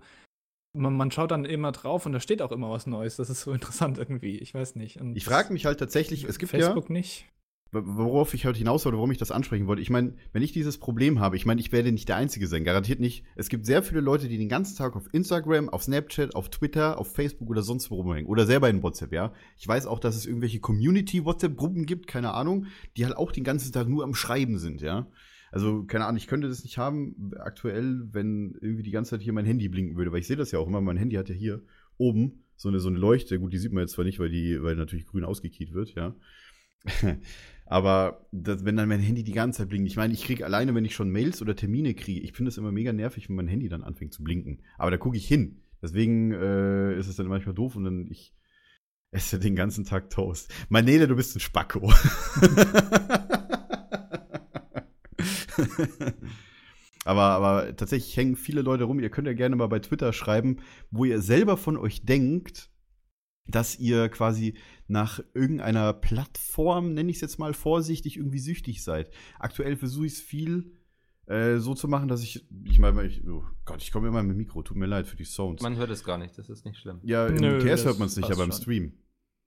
Man, 0.78 0.96
man 0.96 1.10
schaut 1.10 1.32
dann 1.32 1.46
immer 1.46 1.72
drauf 1.72 2.06
und 2.06 2.12
da 2.12 2.20
steht 2.20 2.42
auch 2.42 2.52
immer 2.52 2.70
was 2.70 2.86
Neues. 2.86 3.16
Das 3.16 3.30
ist 3.30 3.42
so 3.42 3.52
interessant 3.54 3.98
irgendwie. 3.98 4.38
Ich 4.38 4.54
weiß 4.54 4.76
nicht. 4.76 5.00
Und 5.02 5.16
Ich 5.16 5.26
frage 5.26 5.54
mich 5.54 5.66
halt 5.66 5.80
tatsächlich, 5.80 6.26
es 6.26 6.38
gibt 6.38 6.52
ja, 6.52 6.60
Facebook 6.60 6.90
nicht. 6.90 7.26
Worauf 7.84 8.34
ich 8.34 8.46
halt 8.46 8.58
hinaus 8.58 8.86
wollte, 8.86 8.98
warum 8.98 9.12
ich 9.12 9.18
das 9.18 9.32
ansprechen 9.32 9.68
wollte. 9.68 9.82
Ich 9.82 9.90
meine, 9.90 10.14
wenn 10.32 10.42
ich 10.42 10.52
dieses 10.52 10.78
Problem 10.78 11.20
habe, 11.20 11.36
ich 11.36 11.46
meine, 11.46 11.60
ich 11.60 11.72
werde 11.72 11.92
nicht 11.92 12.08
der 12.08 12.16
Einzige 12.16 12.48
sein, 12.48 12.64
garantiert 12.64 13.00
nicht. 13.00 13.26
Es 13.36 13.50
gibt 13.50 13.66
sehr 13.66 13.84
viele 13.84 14.02
Leute, 14.02 14.28
die 14.28 14.38
den 14.38 14.50
ganzen 14.50 14.78
Tag 14.78 14.96
auf 14.96 15.08
Instagram, 15.14 15.70
auf 15.70 15.84
Snapchat, 15.84 16.36
auf 16.36 16.50
Twitter, 16.50 16.98
auf 16.98 17.14
Facebook 17.14 17.50
oder 17.50 17.62
sonst 17.62 17.92
wo 17.92 17.96
rumhängen. 17.96 18.28
Oder 18.28 18.46
selber 18.46 18.70
in 18.70 18.84
WhatsApp, 18.84 19.12
ja. 19.12 19.34
Ich 19.58 19.68
weiß 19.68 19.88
auch, 19.88 20.00
dass 20.00 20.16
es 20.16 20.26
irgendwelche 20.26 20.60
Community-WhatsApp-Gruppen 20.60 21.86
gibt, 21.86 22.08
keine 22.08 22.34
Ahnung, 22.34 22.68
die 22.98 23.06
halt 23.06 23.18
auch 23.18 23.32
den 23.32 23.44
ganzen 23.44 23.72
Tag 23.72 23.88
nur 23.88 24.04
am 24.04 24.16
Schreiben 24.16 24.58
sind, 24.58 24.82
ja. 24.82 25.08
Also, 25.52 25.84
keine 25.84 26.06
Ahnung, 26.06 26.18
ich 26.18 26.28
könnte 26.28 26.50
das 26.50 26.64
nicht 26.64 26.78
haben, 26.78 27.32
aktuell, 27.40 28.08
wenn 28.12 28.58
irgendwie 28.60 28.84
die 28.84 28.92
ganze 28.92 29.12
Zeit 29.12 29.22
hier 29.22 29.34
mein 29.34 29.46
Handy 29.46 29.70
blinken 29.70 29.96
würde, 29.96 30.12
weil 30.12 30.20
ich 30.20 30.28
sehe 30.28 30.36
das 30.36 30.52
ja 30.52 30.60
auch 30.60 30.68
immer, 30.68 30.82
mein 30.82 30.98
Handy 30.98 31.16
hat 31.16 31.30
ja 31.30 31.36
hier 31.36 31.62
oben 31.98 32.44
so 32.58 32.70
eine, 32.70 32.80
so 32.80 32.90
eine 32.90 32.98
Leuchte. 32.98 33.40
Gut, 33.40 33.54
die 33.54 33.58
sieht 33.58 33.72
man 33.72 33.82
jetzt 33.82 33.94
zwar 33.94 34.06
nicht, 34.06 34.20
weil 34.20 34.30
die, 34.30 34.62
weil 34.62 34.76
natürlich 34.76 35.06
grün 35.06 35.24
ausgekiet 35.24 35.74
wird, 35.74 35.94
ja. 35.96 36.16
Aber 37.66 38.28
das, 38.32 38.64
wenn 38.64 38.78
dann 38.78 38.88
mein 38.90 39.00
Handy 39.00 39.24
die 39.24 39.32
ganze 39.32 39.60
Zeit 39.60 39.70
blinkt, 39.70 39.88
ich 39.88 39.98
meine, 39.98 40.14
ich 40.14 40.24
kriege 40.24 40.46
alleine, 40.46 40.76
wenn 40.76 40.86
ich 40.86 40.94
schon 40.94 41.10
Mails 41.10 41.42
oder 41.42 41.56
Termine 41.56 41.96
kriege, 41.96 42.22
ich 42.22 42.34
finde 42.34 42.50
es 42.50 42.58
immer 42.58 42.72
mega 42.72 42.94
nervig, 42.94 43.28
wenn 43.28 43.36
mein 43.36 43.48
Handy 43.48 43.70
dann 43.70 43.84
anfängt 43.84 44.14
zu 44.14 44.24
blinken. 44.24 44.62
Aber 44.78 44.92
da 44.92 44.98
gucke 44.98 45.18
ich 45.18 45.28
hin. 45.28 45.64
Deswegen 45.82 46.32
äh, 46.32 46.98
ist 46.98 47.08
es 47.08 47.16
dann 47.16 47.28
manchmal 47.28 47.56
doof 47.56 47.76
und 47.76 47.86
dann 47.86 48.08
ich 48.10 48.36
esse 49.12 49.40
den 49.40 49.56
ganzen 49.56 49.86
Tag 49.86 50.10
Toast. 50.10 50.54
Manele, 50.70 51.08
du 51.08 51.16
bist 51.16 51.36
ein 51.36 51.40
Spacko. 51.40 51.92
aber, 57.06 57.22
aber 57.22 57.76
tatsächlich 57.76 58.16
hängen 58.18 58.36
viele 58.36 58.62
Leute 58.62 58.84
rum. 58.84 59.00
Ihr 59.00 59.10
könnt 59.10 59.28
ja 59.28 59.34
gerne 59.34 59.56
mal 59.56 59.68
bei 59.68 59.80
Twitter 59.80 60.14
schreiben, 60.14 60.58
wo 60.92 61.06
ihr 61.06 61.22
selber 61.22 61.58
von 61.58 61.78
euch 61.78 62.06
denkt, 62.06 62.70
dass 63.48 63.78
ihr 63.78 64.10
quasi 64.10 64.56
nach 64.88 65.20
irgendeiner 65.34 65.94
Plattform, 65.94 66.94
nenne 66.94 67.10
ich 67.10 67.18
es 67.18 67.22
jetzt 67.22 67.40
mal 67.40 67.54
vorsichtig, 67.54 68.18
irgendwie 68.18 68.40
süchtig 68.40 68.84
seid. 68.84 69.12
Aktuell 69.40 69.76
versuche 69.76 70.06
ich 70.08 70.14
es 70.14 70.22
viel 70.22 70.72
äh, 71.28 71.58
so 71.58 71.74
zu 71.74 71.88
machen, 71.88 72.08
dass 72.08 72.22
ich, 72.22 72.48
ich 72.64 72.80
meine, 72.80 73.04
ich, 73.06 73.28
oh 73.28 73.44
Gott, 73.66 73.82
ich 73.82 73.92
komme 73.92 74.08
immer 74.08 74.22
mit 74.22 74.34
dem 74.34 74.38
Mikro, 74.38 74.62
tut 74.62 74.78
mir 74.78 74.86
leid 74.86 75.08
für 75.08 75.16
die 75.16 75.24
Sounds. 75.24 75.64
Man 75.64 75.76
hört 75.78 75.90
es 75.90 76.04
gar 76.04 76.18
nicht, 76.18 76.38
das 76.38 76.50
ist 76.50 76.66
nicht 76.66 76.78
schlimm. 76.78 77.00
ja, 77.04 77.28
im 77.28 77.36
Nö, 77.36 77.60
TS 77.60 77.66
das 77.66 77.86
hört 77.86 78.00
man 78.00 78.08
es 78.08 78.18
nicht, 78.18 78.32
aber 78.32 78.44
im 78.44 78.52
schon. 78.52 78.62
Stream. 78.62 78.94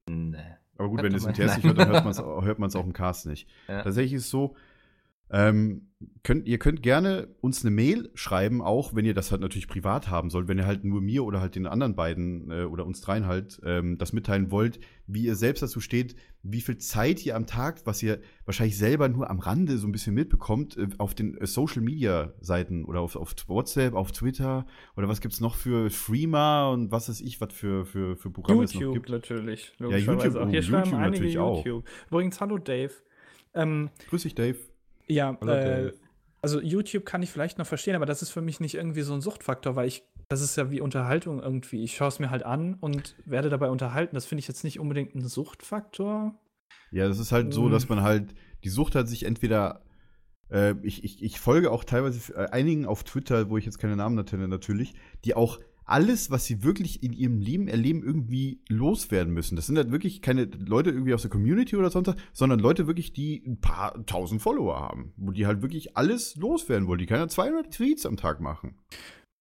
Nee. 0.08 0.38
Aber 0.76 0.88
gut, 0.88 0.98
Hört 0.98 1.06
wenn 1.06 1.12
ihr 1.12 1.18
es 1.18 1.24
im 1.24 1.34
TS 1.34 1.56
nicht 1.56 1.66
hört, 1.66 1.78
dann 1.78 1.88
hört 1.88 2.58
man 2.58 2.68
es 2.68 2.76
auch 2.76 2.84
im 2.84 2.92
Cast 2.92 3.26
nicht. 3.26 3.48
Ja. 3.68 3.82
Tatsächlich 3.82 4.14
ist 4.14 4.24
es 4.24 4.30
so, 4.30 4.56
ähm, 5.30 5.88
könnt, 6.22 6.46
ihr 6.46 6.58
könnt 6.58 6.82
gerne 6.82 7.28
uns 7.40 7.64
eine 7.64 7.74
Mail 7.74 8.10
schreiben, 8.14 8.62
auch 8.62 8.94
wenn 8.94 9.04
ihr 9.04 9.14
das 9.14 9.30
halt 9.30 9.40
natürlich 9.40 9.66
privat 9.66 10.08
haben 10.08 10.30
sollt, 10.30 10.46
wenn 10.46 10.58
ihr 10.58 10.66
halt 10.66 10.84
nur 10.84 11.00
mir 11.00 11.24
oder 11.24 11.40
halt 11.40 11.56
den 11.56 11.66
anderen 11.66 11.96
beiden 11.96 12.50
äh, 12.50 12.64
oder 12.64 12.86
uns 12.86 13.00
dreien 13.00 13.26
halt 13.26 13.60
ähm, 13.64 13.98
das 13.98 14.12
mitteilen 14.12 14.50
wollt, 14.50 14.78
wie 15.06 15.24
ihr 15.24 15.34
selbst 15.34 15.62
dazu 15.62 15.80
steht, 15.80 16.14
wie 16.42 16.60
viel 16.60 16.78
Zeit 16.78 17.26
ihr 17.26 17.34
am 17.34 17.46
Tag, 17.46 17.80
was 17.84 18.02
ihr 18.02 18.20
wahrscheinlich 18.44 18.78
selber 18.78 19.08
nur 19.08 19.28
am 19.28 19.40
Rande 19.40 19.76
so 19.76 19.88
ein 19.88 19.92
bisschen 19.92 20.14
mitbekommt, 20.14 20.76
äh, 20.76 20.86
auf 20.98 21.14
den 21.14 21.36
äh, 21.36 21.46
Social 21.46 21.82
Media 21.82 22.32
Seiten 22.40 22.84
oder 22.84 23.00
auf, 23.00 23.16
auf 23.16 23.34
WhatsApp, 23.48 23.94
auf 23.94 24.12
Twitter 24.12 24.66
oder 24.96 25.08
was 25.08 25.20
gibt's 25.20 25.40
noch 25.40 25.56
für 25.56 25.90
Freema 25.90 26.70
und 26.70 26.92
was 26.92 27.08
weiß 27.08 27.20
ich, 27.20 27.40
was 27.40 27.52
für, 27.52 27.84
für, 27.84 28.16
für 28.16 28.30
Programme 28.30 28.62
es 28.62 28.74
noch 28.74 28.80
YouTube 28.80 28.94
gibt. 28.94 29.08
natürlich. 29.08 29.72
Ja, 29.80 29.96
YouTube, 29.96 30.36
auch. 30.36 30.46
oh, 30.46 30.48
Hier 30.48 30.62
schreiben 30.62 30.84
YouTube 30.84 31.00
einige 31.00 31.10
natürlich 31.10 31.38
auch. 31.38 31.64
YouTube. 31.64 31.84
Übrigens, 32.08 32.40
hallo 32.40 32.58
Dave. 32.58 32.92
Ähm, 33.54 33.90
Grüß 34.10 34.22
dich, 34.22 34.34
Dave. 34.34 34.58
Ja, 35.08 35.32
äh, 35.42 35.92
also 36.40 36.60
YouTube 36.60 37.04
kann 37.04 37.22
ich 37.22 37.30
vielleicht 37.30 37.58
noch 37.58 37.66
verstehen, 37.66 37.96
aber 37.96 38.06
das 38.06 38.22
ist 38.22 38.30
für 38.30 38.40
mich 38.40 38.60
nicht 38.60 38.74
irgendwie 38.74 39.02
so 39.02 39.12
ein 39.14 39.20
Suchtfaktor, 39.20 39.74
weil 39.74 39.88
ich, 39.88 40.04
das 40.28 40.40
ist 40.40 40.56
ja 40.56 40.70
wie 40.70 40.80
Unterhaltung 40.80 41.42
irgendwie. 41.42 41.82
Ich 41.82 41.96
schaue 41.96 42.08
es 42.08 42.18
mir 42.18 42.30
halt 42.30 42.44
an 42.44 42.74
und 42.80 43.16
werde 43.24 43.48
dabei 43.48 43.70
unterhalten. 43.70 44.14
Das 44.14 44.26
finde 44.26 44.40
ich 44.40 44.48
jetzt 44.48 44.62
nicht 44.64 44.78
unbedingt 44.78 45.14
ein 45.14 45.26
Suchtfaktor. 45.26 46.34
Ja, 46.90 47.08
das 47.08 47.18
ist 47.18 47.32
halt 47.32 47.52
so, 47.52 47.64
Mhm. 47.64 47.72
dass 47.72 47.88
man 47.88 48.02
halt, 48.02 48.34
die 48.64 48.68
Sucht 48.68 48.94
hat 48.94 49.08
sich 49.08 49.24
entweder, 49.24 49.82
äh, 50.50 50.74
ich, 50.82 51.02
ich, 51.04 51.22
ich 51.22 51.40
folge 51.40 51.70
auch 51.70 51.84
teilweise 51.84 52.34
äh, 52.34 52.50
einigen 52.50 52.86
auf 52.86 53.04
Twitter, 53.04 53.50
wo 53.50 53.58
ich 53.58 53.64
jetzt 53.64 53.78
keine 53.78 53.96
Namen 53.96 54.14
nenne 54.14 54.48
natürlich, 54.48 54.94
die 55.24 55.34
auch 55.34 55.58
alles, 55.88 56.30
was 56.30 56.44
sie 56.44 56.62
wirklich 56.62 57.02
in 57.02 57.12
ihrem 57.12 57.40
Leben 57.40 57.66
erleben, 57.66 58.02
irgendwie 58.02 58.60
loswerden 58.68 59.32
müssen. 59.32 59.56
Das 59.56 59.66
sind 59.66 59.78
halt 59.78 59.90
wirklich 59.90 60.20
keine 60.20 60.44
Leute 60.44 60.90
irgendwie 60.90 61.14
aus 61.14 61.22
der 61.22 61.30
Community 61.30 61.76
oder 61.76 61.90
sonst 61.90 62.08
was, 62.08 62.16
sondern 62.32 62.58
Leute 62.58 62.86
wirklich, 62.86 63.12
die 63.12 63.42
ein 63.46 63.60
paar 63.60 64.04
tausend 64.04 64.42
Follower 64.42 64.78
haben, 64.78 65.12
wo 65.16 65.32
die 65.32 65.46
halt 65.46 65.62
wirklich 65.62 65.96
alles 65.96 66.36
loswerden 66.36 66.86
wollen. 66.86 66.98
Die 66.98 67.06
können 67.06 67.22
ja 67.22 67.28
200 67.28 67.72
Tweets 67.72 68.04
am 68.04 68.16
Tag 68.16 68.40
machen. 68.40 68.74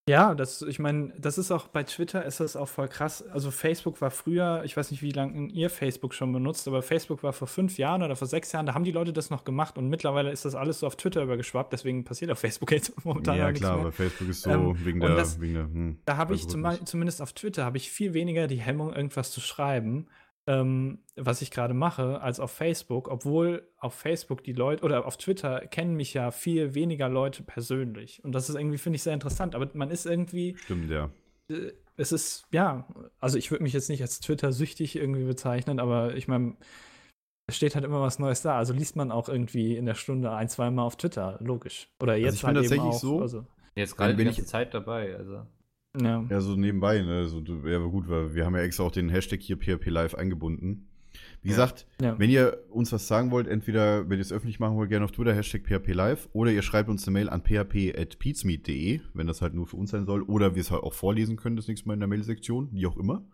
Ja, 0.08 0.34
das, 0.34 0.62
ich 0.62 0.78
meine, 0.78 1.12
das 1.18 1.38
ist 1.38 1.50
auch 1.52 1.68
bei 1.68 1.82
Twitter 1.84 2.24
ist 2.24 2.40
das 2.40 2.56
auch 2.56 2.68
voll 2.68 2.88
krass. 2.88 3.22
Also 3.32 3.50
Facebook 3.50 4.00
war 4.00 4.10
früher, 4.10 4.62
ich 4.64 4.76
weiß 4.76 4.90
nicht, 4.90 5.02
wie 5.02 5.10
lange 5.12 5.48
ihr 5.50 5.70
Facebook 5.70 6.14
schon 6.14 6.32
benutzt, 6.32 6.66
aber 6.66 6.82
Facebook 6.82 7.22
war 7.22 7.32
vor 7.32 7.46
fünf 7.48 7.78
Jahren 7.78 8.02
oder 8.02 8.16
vor 8.16 8.26
sechs 8.26 8.50
Jahren, 8.52 8.66
da 8.66 8.74
haben 8.74 8.84
die 8.84 8.92
Leute 8.92 9.12
das 9.12 9.30
noch 9.30 9.44
gemacht 9.44 9.78
und 9.78 9.88
mittlerweile 9.88 10.30
ist 10.30 10.44
das 10.44 10.54
alles 10.54 10.80
so 10.80 10.86
auf 10.86 10.96
Twitter 10.96 11.22
übergeschwappt, 11.22 11.72
deswegen 11.72 12.04
passiert 12.04 12.30
auf 12.30 12.38
Facebook 12.38 12.72
jetzt 12.72 12.92
momentan 13.04 13.36
ja, 13.36 13.46
nichts 13.48 13.60
klar, 13.60 13.72
mehr. 13.76 13.82
aber 13.82 13.92
Facebook 13.92 14.28
ist 14.28 14.42
so 14.42 14.50
Ähm, 14.50 14.84
wegen, 14.84 15.00
der, 15.00 15.14
das- 15.14 15.40
wegen 15.40 15.54
der. 15.54 15.62
Hm, 15.64 15.98
Da 16.04 16.16
habe 16.16 16.34
ich 16.34 16.48
zum, 16.48 16.66
zumindest 16.84 17.22
auf 17.22 17.32
Twitter 17.32 17.64
habe 17.64 17.76
ich 17.76 17.90
viel 17.90 18.14
weniger 18.14 18.46
die 18.46 18.60
Hemmung, 18.60 18.92
irgendwas 18.94 19.30
zu 19.30 19.40
schreiben, 19.40 20.06
ähm, 20.48 21.00
was 21.14 21.42
ich 21.42 21.50
gerade 21.50 21.74
mache, 21.74 22.20
als 22.22 22.40
auf 22.40 22.50
Facebook. 22.50 23.08
Obwohl 23.08 23.68
auf 23.76 23.92
Facebook 23.94 24.42
die 24.42 24.54
Leute 24.54 24.82
oder 24.82 25.04
auf 25.06 25.18
Twitter 25.18 25.60
kennen 25.66 25.94
mich 25.94 26.14
ja 26.14 26.30
viel 26.30 26.74
weniger 26.74 27.08
Leute 27.10 27.42
persönlich. 27.42 28.24
Und 28.24 28.32
das 28.32 28.48
ist 28.48 28.56
irgendwie, 28.56 28.78
finde 28.78 28.96
ich, 28.96 29.02
sehr 29.02 29.12
interessant. 29.14 29.54
Aber 29.54 29.68
man 29.74 29.90
ist 29.90 30.06
irgendwie, 30.06 30.56
Stimmt, 30.56 30.90
ja. 30.90 31.10
äh, 31.50 31.72
es 31.96 32.12
ist, 32.12 32.46
ja, 32.50 32.86
also 33.20 33.36
ich 33.38 33.50
würde 33.50 33.62
mich 33.64 33.72
jetzt 33.74 33.88
nicht 33.90 34.00
als 34.02 34.20
Twitter-süchtig 34.20 34.96
irgendwie 34.96 35.24
bezeichnen, 35.24 35.80
aber 35.80 36.14
ich 36.16 36.28
meine, 36.28 36.56
es 37.46 37.56
steht 37.56 37.74
halt 37.74 37.84
immer 37.84 38.00
was 38.00 38.18
Neues 38.18 38.40
da. 38.42 38.56
Also 38.56 38.72
liest 38.72 38.96
man 38.96 39.10
auch 39.10 39.28
irgendwie 39.28 39.76
in 39.76 39.84
der 39.84 39.94
Stunde 39.96 40.30
ein, 40.32 40.48
zweimal 40.48 40.86
auf 40.86 40.96
Twitter, 40.96 41.38
logisch. 41.42 41.88
Oder 42.00 42.16
jetzt 42.16 42.36
ich 42.36 42.40
bin 42.42 42.48
halt 42.48 42.56
eben 42.58 42.68
tatsächlich 42.68 42.94
auch, 42.94 43.00
so- 43.00 43.20
Also, 43.20 43.46
Jetzt 43.74 43.96
gerade 43.96 44.14
die 44.16 44.22
ich- 44.28 44.46
Zeit 44.46 44.72
dabei, 44.74 45.14
also. 45.16 45.46
Ja. 46.00 46.24
Ja, 46.28 46.40
so 46.40 46.56
nebenbei, 46.56 47.00
ne? 47.02 47.26
So, 47.28 47.40
du- 47.40 47.66
ja, 47.68 47.76
aber 47.76 47.88
gut, 47.90 48.08
weil 48.08 48.34
wir 48.34 48.44
haben 48.44 48.54
ja 48.56 48.62
extra 48.62 48.84
auch 48.84 48.90
den 48.92 49.08
Hashtag 49.08 49.40
hier 49.40 49.56
PHP 49.56 49.86
Live 49.90 50.14
eingebunden. 50.14 50.88
Wie 51.42 51.48
Ja. 51.48 51.54
gesagt, 51.54 51.86
Ja. 52.00 52.18
wenn 52.18 52.30
ihr 52.30 52.58
uns 52.70 52.92
was 52.92 53.08
sagen 53.08 53.30
wollt, 53.30 53.46
entweder, 53.48 54.08
wenn 54.08 54.18
ihr 54.18 54.22
es 54.22 54.32
öffentlich 54.32 54.60
machen 54.60 54.76
wollt, 54.76 54.88
gerne 54.90 55.04
auf 55.04 55.12
Twitter, 55.12 55.34
Hashtag 55.34 55.62
PHP 55.66 55.92
Live, 55.92 56.28
oder 56.32 56.50
ihr 56.52 56.62
schreibt 56.62 56.88
uns 56.88 57.06
eine 57.06 57.12
Mail 57.14 57.28
an 57.28 57.42
php.peatsmeet.de, 57.42 59.00
wenn 59.14 59.26
das 59.26 59.40
halt 59.42 59.54
nur 59.54 59.66
für 59.66 59.76
uns 59.76 59.90
sein 59.90 60.04
soll, 60.06 60.22
oder 60.22 60.54
wir 60.54 60.60
es 60.60 60.70
halt 60.70 60.82
auch 60.82 60.92
vorlesen 60.94 61.36
können, 61.36 61.56
das 61.56 61.66
nächste 61.68 61.88
Mal 61.88 61.94
in 61.94 62.00
der 62.00 62.08
Mailsektion, 62.08 62.68
wie 62.72 62.86
auch 62.86 62.96
immer. 62.96 63.24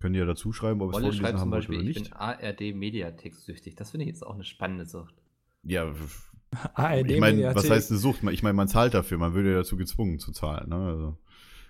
Könnt 0.00 0.14
ihr 0.16 0.26
dazu 0.26 0.52
schreiben, 0.52 0.80
ob 0.80 0.88
ihr 0.88 0.90
es 0.90 0.92
vorgelesen 0.96 1.20
schreibt 1.20 1.32
zum 1.32 1.40
haben 1.40 1.50
wollt 1.50 1.60
Beispiel, 1.62 1.78
oder 1.80 1.88
ich 1.88 1.98
nicht. 1.98 2.10
bin 2.10 2.18
ARD-Mediatext-süchtig. 2.20 3.74
Das 3.76 3.90
finde 3.90 4.04
ich 4.04 4.08
jetzt 4.10 4.26
auch 4.26 4.34
eine 4.34 4.44
spannende 4.44 4.86
Sucht. 4.86 5.14
Ja, 5.64 5.92
ARD 6.74 7.10
ich 7.10 7.20
meine, 7.20 7.54
was 7.54 7.68
heißt 7.68 7.90
eine 7.90 7.98
Sucht? 7.98 8.22
Ich 8.30 8.42
meine, 8.42 8.54
man 8.54 8.68
zahlt 8.68 8.94
dafür, 8.94 9.18
man 9.18 9.34
würde 9.34 9.50
ja 9.50 9.56
dazu 9.56 9.76
gezwungen 9.76 10.18
zu 10.18 10.32
zahlen, 10.32 10.68
ne? 10.70 10.76
Also, 10.76 11.18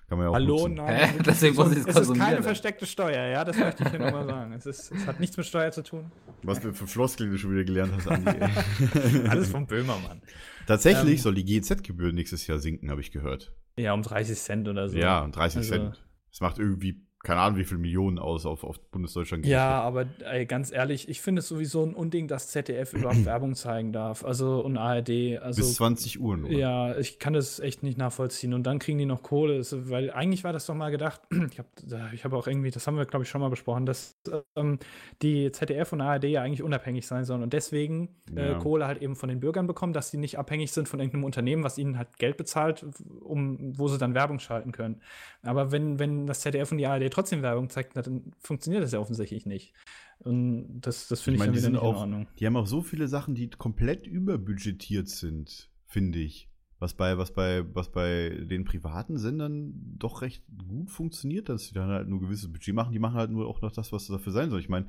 Kann 0.09 0.17
man 0.19 0.27
ja 0.27 0.31
auch 0.31 0.35
Hallo, 0.35 0.57
nutzen. 0.69 0.75
nein. 0.75 1.15
Deswegen 1.27 1.55
muss 1.57 1.71
ich 1.73 1.79
es 1.79 1.83
es 1.83 1.89
ist 1.89 1.95
konsumieren. 1.95 2.27
keine 2.29 2.43
versteckte 2.43 2.87
Steuer, 2.87 3.27
ja, 3.29 3.45
das 3.45 3.57
möchte 3.59 3.83
ich 3.85 3.91
hier 3.91 3.99
nochmal 3.99 4.25
sagen. 4.27 4.53
Es, 4.55 4.65
ist, 4.67 4.91
es 4.91 5.07
hat 5.07 5.21
nichts 5.21 5.37
mit 5.37 5.45
Steuer 5.47 5.71
zu 5.71 5.83
tun. 5.83 6.11
Was 6.43 6.61
du 6.61 6.73
für 6.73 6.87
Floskeln 6.87 7.31
du 7.31 7.37
schon 7.39 7.53
wieder 7.53 7.65
gelernt 7.65 7.93
hast, 7.95 8.09
Andi. 8.09 8.31
Alles 9.29 9.51
vom 9.51 9.67
Böhmermann. 9.67 10.23
Tatsächlich 10.67 11.17
Ähm, 11.19 11.23
soll 11.23 11.35
die 11.35 11.45
GEZ-Gebühr 11.45 12.13
nächstes 12.13 12.47
Jahr 12.47 12.59
sinken, 12.59 12.91
habe 12.91 13.01
ich 13.03 13.11
gehört. 13.13 13.53
Ja, 13.77 13.93
um 13.93 14.03
30 14.03 14.39
Cent 14.39 14.67
oder 14.69 14.89
so. 14.89 14.97
Ja, 14.97 15.27
30 15.27 15.59
Also- 15.59 15.71
Cent. 15.71 16.05
Das 16.31 16.41
macht 16.41 16.59
irgendwie, 16.59 17.07
keine 17.25 17.41
Ahnung, 17.41 17.59
wie 17.59 17.65
viel 17.65 17.79
Millionen 17.79 18.19
aus 18.19 18.47
auf, 18.47 18.63
auf 18.63 18.79
Bundesdeutschland. 18.91 19.45
Ja, 19.45 19.81
aber 19.81 20.07
ey, 20.25 20.47
ganz 20.47 20.71
ehrlich, 20.71 21.09
ich 21.09 21.21
finde 21.21 21.41
es 21.41 21.49
sowieso 21.49 21.85
ein 21.85 21.95
Unding, 21.95 22.29
dass 22.29 22.49
ZDF 22.49 22.93
überhaupt 22.93 23.25
Werbung 23.25 23.55
zeigen 23.55 23.93
darf. 23.93 24.25
Also 24.25 24.61
und 24.61 24.77
ARD. 24.77 25.39
Also 25.41 25.63
Bis 25.63 25.75
20 25.75 26.21
Uhr 26.21 26.37
nur. 26.37 26.51
Ja, 26.51 26.97
ich 26.97 27.19
kann 27.19 27.33
das 27.33 27.59
echt 27.59 27.83
nicht 27.83 27.99
nachvollziehen. 27.99 28.55
Und 28.55 28.65
dann 28.65 28.79
kriegen 28.79 28.99
die 28.99 29.05
noch 29.05 29.23
Kohle. 29.23 29.63
Weil 29.91 30.13
eigentlich 30.13 30.45
war 30.45 30.53
das 30.53 30.67
doch 30.67 30.75
mal 30.75 30.91
gedacht, 30.91 31.21
ich 31.51 31.59
habe 31.59 31.69
ich 32.13 32.25
hab 32.25 32.33
auch 32.33 32.47
irgendwie, 32.47 32.71
das 32.71 32.87
haben 32.87 32.97
wir, 32.97 33.05
glaube 33.05 33.25
ich, 33.25 33.29
schon 33.29 33.41
mal 33.41 33.51
besprochen, 33.51 33.85
dass 33.85 34.17
ähm, 34.55 34.79
die 35.21 35.51
ZDF 35.51 35.93
und 35.93 36.01
ARD 36.01 36.25
ja 36.25 36.43
eigentlich 36.43 36.63
unabhängig 36.63 37.07
sein 37.07 37.25
sollen 37.25 37.43
und 37.43 37.53
deswegen 37.53 38.17
äh, 38.37 38.53
Ja. 38.53 38.59
Kohle 38.59 38.87
halt 38.87 39.03
eben 39.03 39.17
von 39.17 39.29
den 39.29 39.41
Bürgern 39.41 39.67
bekommen, 39.67 39.93
dass 39.93 40.11
sie 40.11 40.19
nicht 40.19 40.39
abhängig 40.39 40.71
sind 40.71 40.89
von 40.89 41.01
irgendeinem 41.01 41.25
Unternehmen, 41.25 41.65
was 41.65 41.79
ihnen 41.79 41.99
halt 41.99 42.17
Geld 42.19 42.37
bezahlt, 42.37 42.87
um, 43.21 43.77
wo 43.77 43.89
sie 43.89 43.99
dann 43.99 44.15
Werbung 44.15 44.39
schalten 44.39 44.71
können. 44.71 45.01
Aber 45.43 45.73
wenn, 45.73 45.99
wenn 45.99 46.27
das 46.27 46.41
ZDF 46.41 46.71
und 46.71 46.79
die 46.79 46.87
ARD 46.87 47.08
trotzdem 47.11 47.43
Werbung 47.43 47.71
zeigt, 47.71 47.97
dann 47.97 48.33
funktioniert 48.39 48.83
das 48.83 48.93
ja 48.93 48.99
offensichtlich 48.99 49.47
nicht. 49.47 49.75
Und 50.21 50.81
das, 50.81 51.09
das 51.09 51.21
finde 51.21 51.37
ich, 51.37 51.39
meine, 51.39 51.53
dann 51.53 51.55
die 51.55 51.61
wieder 51.61 51.71
nicht 51.71 51.81
in 51.81 51.87
auch, 51.87 52.01
Ordnung. 52.01 52.29
die 52.39 52.47
haben 52.47 52.57
auch 52.57 52.67
so 52.67 52.83
viele 52.83 53.09
Sachen, 53.09 53.35
die 53.35 53.51
komplett 53.51 54.07
überbudgetiert 54.07 55.09
sind, 55.09 55.71
finde 55.87 56.19
ich. 56.19 56.49
Was 56.81 56.95
bei, 56.95 57.19
was 57.19 57.33
bei, 57.33 57.65
was 57.75 57.91
bei 57.91 58.29
den 58.49 58.65
privaten 58.65 59.19
Sendern 59.19 59.73
doch 59.99 60.23
recht 60.23 60.45
gut 60.69 60.91
funktioniert, 60.91 61.49
dass 61.49 61.67
sie 61.67 61.75
dann 61.75 61.89
halt 61.89 62.09
nur 62.09 62.21
gewisses 62.21 62.53
Budget 62.53 62.73
machen. 62.73 62.93
Die 62.93 63.01
machen 63.01 63.17
halt 63.17 63.33
nur 63.33 63.49
auch 63.49 63.61
noch 63.63 63.73
das, 63.73 63.93
was 63.93 64.07
dafür 64.07 64.33
sein 64.33 64.51
soll. 64.51 64.61
Ich 64.61 64.69
meine, 64.69 64.87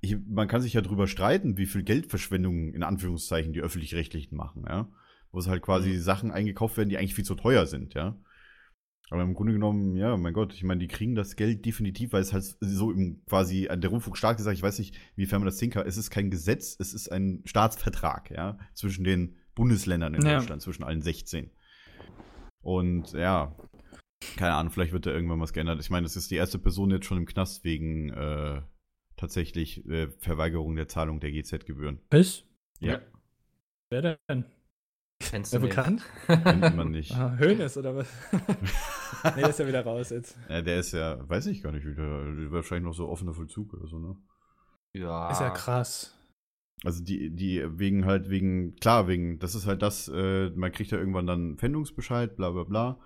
ich, 0.00 0.16
man 0.28 0.46
kann 0.46 0.62
sich 0.62 0.74
ja 0.74 0.82
drüber 0.82 1.08
streiten, 1.08 1.56
wie 1.56 1.66
viel 1.66 1.82
Geldverschwendung 1.82 2.74
in 2.74 2.84
Anführungszeichen 2.84 3.52
die 3.52 3.60
öffentlich-rechtlichen 3.60 4.36
machen, 4.36 4.64
ja. 4.68 4.88
Wo 5.32 5.38
es 5.38 5.48
halt 5.48 5.62
quasi 5.62 5.96
Sachen 5.96 6.30
eingekauft 6.30 6.76
werden, 6.76 6.90
die 6.90 6.98
eigentlich 6.98 7.14
viel 7.14 7.24
zu 7.24 7.34
teuer 7.34 7.66
sind, 7.66 7.94
ja. 7.94 8.16
Aber 9.10 9.22
im 9.22 9.34
Grunde 9.34 9.52
genommen, 9.52 9.94
ja, 9.96 10.16
mein 10.16 10.32
Gott, 10.32 10.54
ich 10.54 10.62
meine, 10.62 10.80
die 10.80 10.88
kriegen 10.88 11.14
das 11.14 11.36
Geld 11.36 11.66
definitiv, 11.66 12.12
weil 12.12 12.22
es 12.22 12.32
halt 12.32 12.44
so 12.60 12.90
im 12.90 13.22
quasi 13.26 13.68
an 13.68 13.80
der 13.82 13.90
Rundfunk 13.90 14.16
stark 14.16 14.38
gesagt, 14.38 14.56
ich 14.56 14.62
weiß 14.62 14.78
nicht, 14.78 14.96
wiefern 15.16 15.40
man 15.40 15.46
das 15.46 15.58
sehen 15.58 15.70
kann. 15.70 15.86
Es 15.86 15.98
ist 15.98 16.10
kein 16.10 16.30
Gesetz, 16.30 16.76
es 16.80 16.94
ist 16.94 17.12
ein 17.12 17.42
Staatsvertrag, 17.44 18.30
ja, 18.30 18.58
zwischen 18.72 19.04
den 19.04 19.36
Bundesländern 19.54 20.14
in 20.14 20.24
Ja. 20.24 20.38
Deutschland, 20.38 20.62
zwischen 20.62 20.82
allen 20.82 21.02
16. 21.02 21.50
Und 22.62 23.12
ja, 23.12 23.54
keine 24.36 24.54
Ahnung, 24.54 24.72
vielleicht 24.72 24.92
wird 24.92 25.04
da 25.04 25.10
irgendwann 25.10 25.40
was 25.40 25.52
geändert. 25.52 25.80
Ich 25.80 25.90
meine, 25.90 26.06
es 26.06 26.16
ist 26.16 26.30
die 26.30 26.36
erste 26.36 26.58
Person 26.58 26.90
jetzt 26.90 27.04
schon 27.04 27.18
im 27.18 27.26
Knast 27.26 27.64
wegen 27.64 28.10
äh, 28.10 28.62
tatsächlich 29.16 29.84
äh, 29.88 30.08
Verweigerung 30.20 30.74
der 30.76 30.88
Zahlung 30.88 31.20
der 31.20 31.32
GZ-Gebühren. 31.32 32.00
Ist? 32.10 32.46
Ja, 32.80 33.00
Wer 33.90 34.18
denn? 34.26 34.46
Kennst 35.30 35.52
Wer 35.52 35.60
du 35.60 35.66
nicht? 35.66 35.76
bekannt? 35.76 36.02
kennt 36.26 36.76
man 36.76 36.90
nicht. 36.90 37.12
Ah, 37.14 37.36
Hönes 37.38 37.76
oder 37.76 37.96
was? 37.96 38.08
nee, 39.24 39.40
der 39.40 39.50
ist 39.50 39.58
ja 39.58 39.66
wieder 39.66 39.84
raus 39.84 40.10
jetzt. 40.10 40.36
Äh, 40.48 40.62
der 40.62 40.80
ist 40.80 40.92
ja, 40.92 41.28
weiß 41.28 41.46
ich 41.46 41.62
gar 41.62 41.72
nicht, 41.72 41.86
wieder, 41.86 42.50
wahrscheinlich 42.50 42.84
noch 42.84 42.94
so 42.94 43.08
offener 43.08 43.34
Vollzug 43.34 43.72
oder 43.74 43.86
so, 43.86 43.98
ne? 43.98 44.16
Ja. 44.94 45.30
Ist 45.30 45.40
ja 45.40 45.50
krass. 45.50 46.16
Also 46.84 47.02
die, 47.02 47.30
die 47.30 47.62
wegen 47.78 48.04
halt, 48.04 48.28
wegen, 48.28 48.76
klar, 48.76 49.06
wegen, 49.06 49.38
das 49.38 49.54
ist 49.54 49.66
halt 49.66 49.82
das, 49.82 50.08
äh, 50.08 50.50
man 50.50 50.72
kriegt 50.72 50.90
ja 50.90 50.98
irgendwann 50.98 51.26
dann 51.26 51.56
Pfändungsbescheid, 51.56 52.36
bla 52.36 52.50
bla 52.50 52.64
bla. 52.64 52.98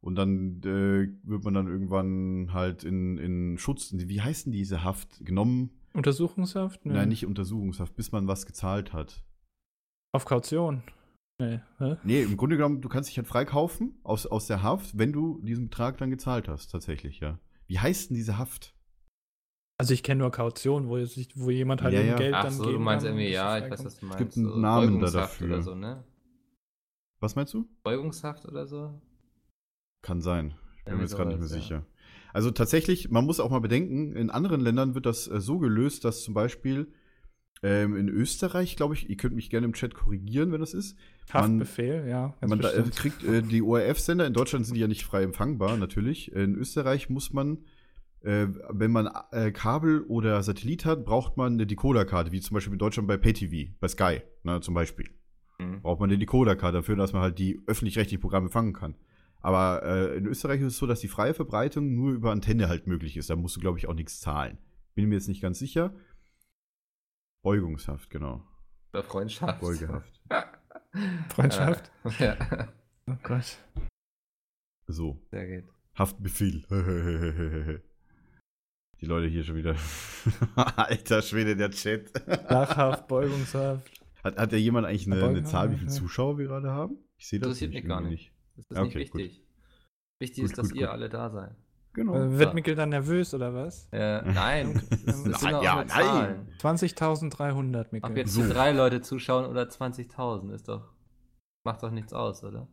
Und 0.00 0.16
dann 0.16 0.60
äh, 0.64 1.08
wird 1.28 1.44
man 1.44 1.54
dann 1.54 1.68
irgendwann 1.68 2.52
halt 2.52 2.84
in, 2.84 3.18
in 3.18 3.58
Schutz, 3.58 3.90
wie 3.92 4.20
heißt 4.20 4.46
denn 4.46 4.52
diese 4.52 4.82
Haft, 4.82 5.24
genommen? 5.24 5.70
Untersuchungshaft? 5.92 6.84
Nee. 6.86 6.94
Nein, 6.94 7.10
nicht 7.10 7.26
Untersuchungshaft, 7.26 7.94
bis 7.96 8.10
man 8.10 8.26
was 8.26 8.46
gezahlt 8.46 8.92
hat. 8.92 9.22
Auf 10.12 10.24
Kaution? 10.24 10.82
Nee. 11.40 11.60
Hä? 11.78 11.96
Nee, 12.04 12.22
im 12.22 12.36
Grunde 12.36 12.56
genommen, 12.56 12.80
du 12.80 12.88
kannst 12.88 13.08
dich 13.08 13.16
halt 13.16 13.26
freikaufen 13.26 13.98
aus, 14.02 14.26
aus 14.26 14.46
der 14.46 14.62
Haft, 14.62 14.98
wenn 14.98 15.12
du 15.12 15.40
diesen 15.42 15.70
Betrag 15.70 15.98
dann 15.98 16.10
gezahlt 16.10 16.48
hast, 16.48 16.68
tatsächlich, 16.68 17.20
ja. 17.20 17.38
Wie 17.66 17.78
heißt 17.78 18.10
denn 18.10 18.16
diese 18.16 18.36
Haft? 18.38 18.74
Also 19.78 19.94
ich 19.94 20.02
kenne 20.02 20.20
nur 20.20 20.30
Kaution, 20.30 20.88
wo, 20.88 21.02
sich, 21.06 21.30
wo 21.36 21.48
jemand 21.48 21.82
halt 21.82 21.94
Ja, 21.94 22.02
ja. 22.02 22.16
Geld 22.16 22.34
Ach 22.34 22.44
dann 22.44 22.52
so, 22.52 22.64
geben 22.64 22.74
du 22.74 22.80
meinst 22.80 23.06
kann, 23.06 23.16
irgendwie, 23.16 23.32
ja, 23.32 23.56
es 23.56 23.64
ich 23.64 23.70
weiß, 23.70 23.84
was 23.86 23.98
du 23.98 24.06
meinst. 24.06 24.18
gibt 24.18 24.36
einen 24.36 24.48
so 24.50 24.56
Namen 24.58 25.00
da 25.00 25.10
dafür. 25.10 25.46
Oder 25.46 25.62
so, 25.62 25.74
ne? 25.74 26.04
Was 27.20 27.34
meinst 27.36 27.54
du? 27.54 27.66
Beugungshaft 27.82 28.46
oder 28.46 28.66
so? 28.66 29.00
Kann 30.02 30.20
sein. 30.20 30.54
Ich 30.76 30.84
bin 30.84 30.92
mir 30.94 31.00
Irgendwie 31.00 31.02
jetzt 31.04 31.16
gerade 31.16 31.30
nicht 31.30 31.40
mehr 31.40 31.48
ja. 31.48 31.54
sicher. 31.54 31.86
Also 32.34 32.50
tatsächlich, 32.50 33.10
man 33.10 33.24
muss 33.24 33.40
auch 33.40 33.50
mal 33.50 33.60
bedenken, 33.60 34.14
in 34.14 34.30
anderen 34.30 34.60
Ländern 34.60 34.94
wird 34.94 35.06
das 35.06 35.28
äh, 35.28 35.40
so 35.40 35.58
gelöst, 35.58 36.04
dass 36.04 36.22
zum 36.22 36.34
Beispiel 36.34 36.92
ähm, 37.62 37.96
in 37.96 38.08
Österreich, 38.08 38.76
glaube 38.76 38.94
ich, 38.94 39.10
ihr 39.10 39.16
könnt 39.16 39.34
mich 39.34 39.50
gerne 39.50 39.66
im 39.66 39.74
Chat 39.74 39.94
korrigieren, 39.94 40.52
wenn 40.52 40.60
das 40.60 40.72
ist. 40.72 40.96
Haftbefehl, 41.30 42.06
ja. 42.08 42.34
ganz 42.40 42.50
Man 42.50 42.60
da, 42.60 42.72
äh, 42.72 42.82
kriegt 42.82 43.22
äh, 43.22 43.42
die 43.42 43.62
ORF-Sender, 43.62 44.26
in 44.26 44.32
Deutschland 44.32 44.66
sind 44.66 44.74
die 44.74 44.80
ja 44.80 44.88
nicht 44.88 45.04
frei 45.04 45.22
empfangbar, 45.22 45.76
natürlich. 45.76 46.32
In 46.32 46.54
Österreich 46.54 47.10
muss 47.10 47.32
man, 47.32 47.58
äh, 48.22 48.46
wenn 48.70 48.90
man 48.90 49.10
äh, 49.32 49.52
Kabel 49.52 50.02
oder 50.02 50.42
Satellit 50.42 50.84
hat, 50.86 51.04
braucht 51.04 51.36
man 51.36 51.54
eine 51.54 51.66
Decoder-Karte, 51.66 52.32
wie 52.32 52.40
zum 52.40 52.54
Beispiel 52.54 52.72
in 52.72 52.78
Deutschland 52.78 53.06
bei 53.06 53.18
PayTV, 53.18 53.70
bei 53.78 53.88
Sky, 53.88 54.22
ne, 54.42 54.60
zum 54.60 54.74
Beispiel. 54.74 55.10
Mhm. 55.58 55.82
Braucht 55.82 56.00
man 56.00 56.08
eine 56.08 56.18
Decoder-Karte 56.18 56.78
dafür, 56.78 56.96
dass 56.96 57.12
man 57.12 57.22
halt 57.22 57.38
die 57.38 57.60
öffentlich-rechtlichen 57.66 58.22
Programme 58.22 58.46
empfangen 58.46 58.72
kann. 58.72 58.94
Aber 59.42 59.82
äh, 59.84 60.16
in 60.16 60.26
Österreich 60.26 60.60
ist 60.60 60.68
es 60.68 60.76
so, 60.78 60.86
dass 60.86 61.00
die 61.00 61.08
freie 61.08 61.34
Verbreitung 61.34 61.94
nur 61.94 62.12
über 62.12 62.30
Antenne 62.30 62.68
halt 62.68 62.86
möglich 62.86 63.16
ist. 63.16 63.30
Da 63.30 63.36
musst 63.36 63.56
du, 63.56 63.60
glaube 63.60 63.78
ich, 63.78 63.86
auch 63.86 63.94
nichts 63.94 64.20
zahlen. 64.20 64.58
Bin 64.94 65.08
mir 65.08 65.14
jetzt 65.14 65.28
nicht 65.28 65.40
ganz 65.40 65.58
sicher. 65.58 65.94
Beugungshaft, 67.42 68.10
genau. 68.10 68.42
Oder 68.92 69.02
Freundschaft. 69.02 69.60
Beugehaft. 69.60 70.20
Freundschaft? 71.34 71.90
Ja, 72.18 72.36
Oh 73.06 73.16
Gott. 73.22 73.58
So. 74.86 75.20
sehr 75.30 75.62
gut. 75.62 75.70
Haftbefehl. 75.98 76.64
Die 79.00 79.06
Leute 79.06 79.28
hier 79.28 79.42
schon 79.44 79.56
wieder. 79.56 79.74
Alter 80.76 81.22
Schwede, 81.22 81.56
der 81.56 81.70
Chat. 81.70 82.12
Lachhaft, 82.50 83.08
Beugungshaft. 83.08 83.90
Hat, 84.22 84.36
hat 84.36 84.52
ja 84.52 84.58
jemand 84.58 84.86
eigentlich 84.86 85.06
eine, 85.06 85.24
eine 85.24 85.42
Zahl, 85.44 85.70
wie 85.72 85.76
viele. 85.76 85.90
Zuschauer 85.90 86.36
wir 86.38 86.46
gerade 86.46 86.70
haben? 86.70 86.98
Ich 87.16 87.26
sehe 87.26 87.38
das 87.38 87.48
Interessiert 87.48 87.72
mich 87.72 87.84
gar 87.86 88.02
irgendwie 88.02 88.30
Das 88.56 88.66
ist 88.66 88.76
Okay, 88.76 88.84
nicht 88.98 89.14
wichtig. 89.14 89.42
Wichtig 90.20 90.42
Gut, 90.42 90.50
ist, 90.50 90.58
dass 90.58 90.68
gut, 90.68 90.78
ihr 90.78 90.86
gut. 90.86 90.92
alle 90.92 91.08
da 91.08 91.30
seid. 91.30 91.56
Genau. 91.92 92.14
Äh, 92.14 92.38
wird 92.38 92.54
Mikkel 92.54 92.74
dann 92.76 92.90
nervös 92.90 93.34
oder 93.34 93.52
was? 93.52 93.88
Äh, 93.92 94.22
nein. 94.22 94.80
Das 95.06 95.22
sind 95.22 95.42
Nein, 95.42 95.54
auch 95.56 95.62
ja, 95.62 95.74
nur 95.74 95.84
nein. 95.84 95.88
Zahlen. 95.88 96.48
20.300, 96.60 97.80
Ob 97.86 97.92
Mikkel. 97.92 98.16
jetzt 98.18 98.32
So. 98.32 98.48
drei 98.48 98.70
Leute 98.72 99.00
zuschauen 99.00 99.44
oder 99.46 99.62
20.000 99.64 100.52
ist 100.54 100.68
doch. 100.68 100.92
Macht 101.64 101.82
doch 101.82 101.90
nichts 101.90 102.12
aus, 102.12 102.44
oder? 102.44 102.68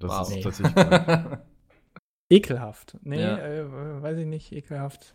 Das 0.00 0.10
Wow. 0.10 0.28
ist 0.28 0.34
Nee. 0.34 0.42
tatsächlich. 0.42 0.74
Ekelhaft. 2.30 2.98
Nee, 3.02 3.20
Ja. 3.20 3.38
äh, 3.38 4.02
weiß 4.02 4.18
ich 4.18 4.26
nicht, 4.26 4.50
ekelhaft. 4.52 5.14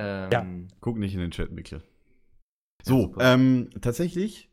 ähm, 0.00 0.68
Guck 0.80 0.98
nicht 0.98 1.14
in 1.14 1.20
den 1.20 1.30
Chat, 1.30 1.52
Mikkel. 1.52 1.78
Ja, 1.78 1.84
So, 2.82 3.14
ähm, 3.20 3.70
tatsächlich. 3.80 4.50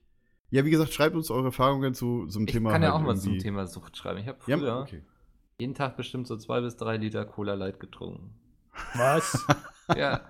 Ja, 0.52 0.66
wie 0.66 0.70
gesagt, 0.70 0.94
schreibt 0.94 1.16
uns 1.16 1.32
eure 1.32 1.46
Erfahrungen 1.46 1.94
zu 1.94 2.28
so 2.30 2.38
einem 2.40 2.48
Ich 2.48 2.54
Thema. 2.54 2.72
kann 2.72 2.84
ja 2.84 2.92
halt 2.94 3.02
auch 3.02 3.06
mal 3.06 3.18
zum. 3.18 3.40
Thema 3.40 3.66
Sucht 3.68 3.98
schreiben. 3.98 4.20
Ich 4.20 4.28
habe 4.28 4.38
Ja, 4.48 4.58
früher 4.58 4.80
okay. 4.82 5.02
Jeden 5.62 5.76
Tag 5.76 5.96
bestimmt 5.96 6.28
so 6.28 6.36
zwei 6.38 6.60
bis 6.62 6.76
drei 6.76 6.98
Liter 6.98 7.24
Cola 7.26 7.54
Light 7.54 7.80
getrunken. 7.80 8.34
Was? 8.96 9.46
Ja, 9.98 10.22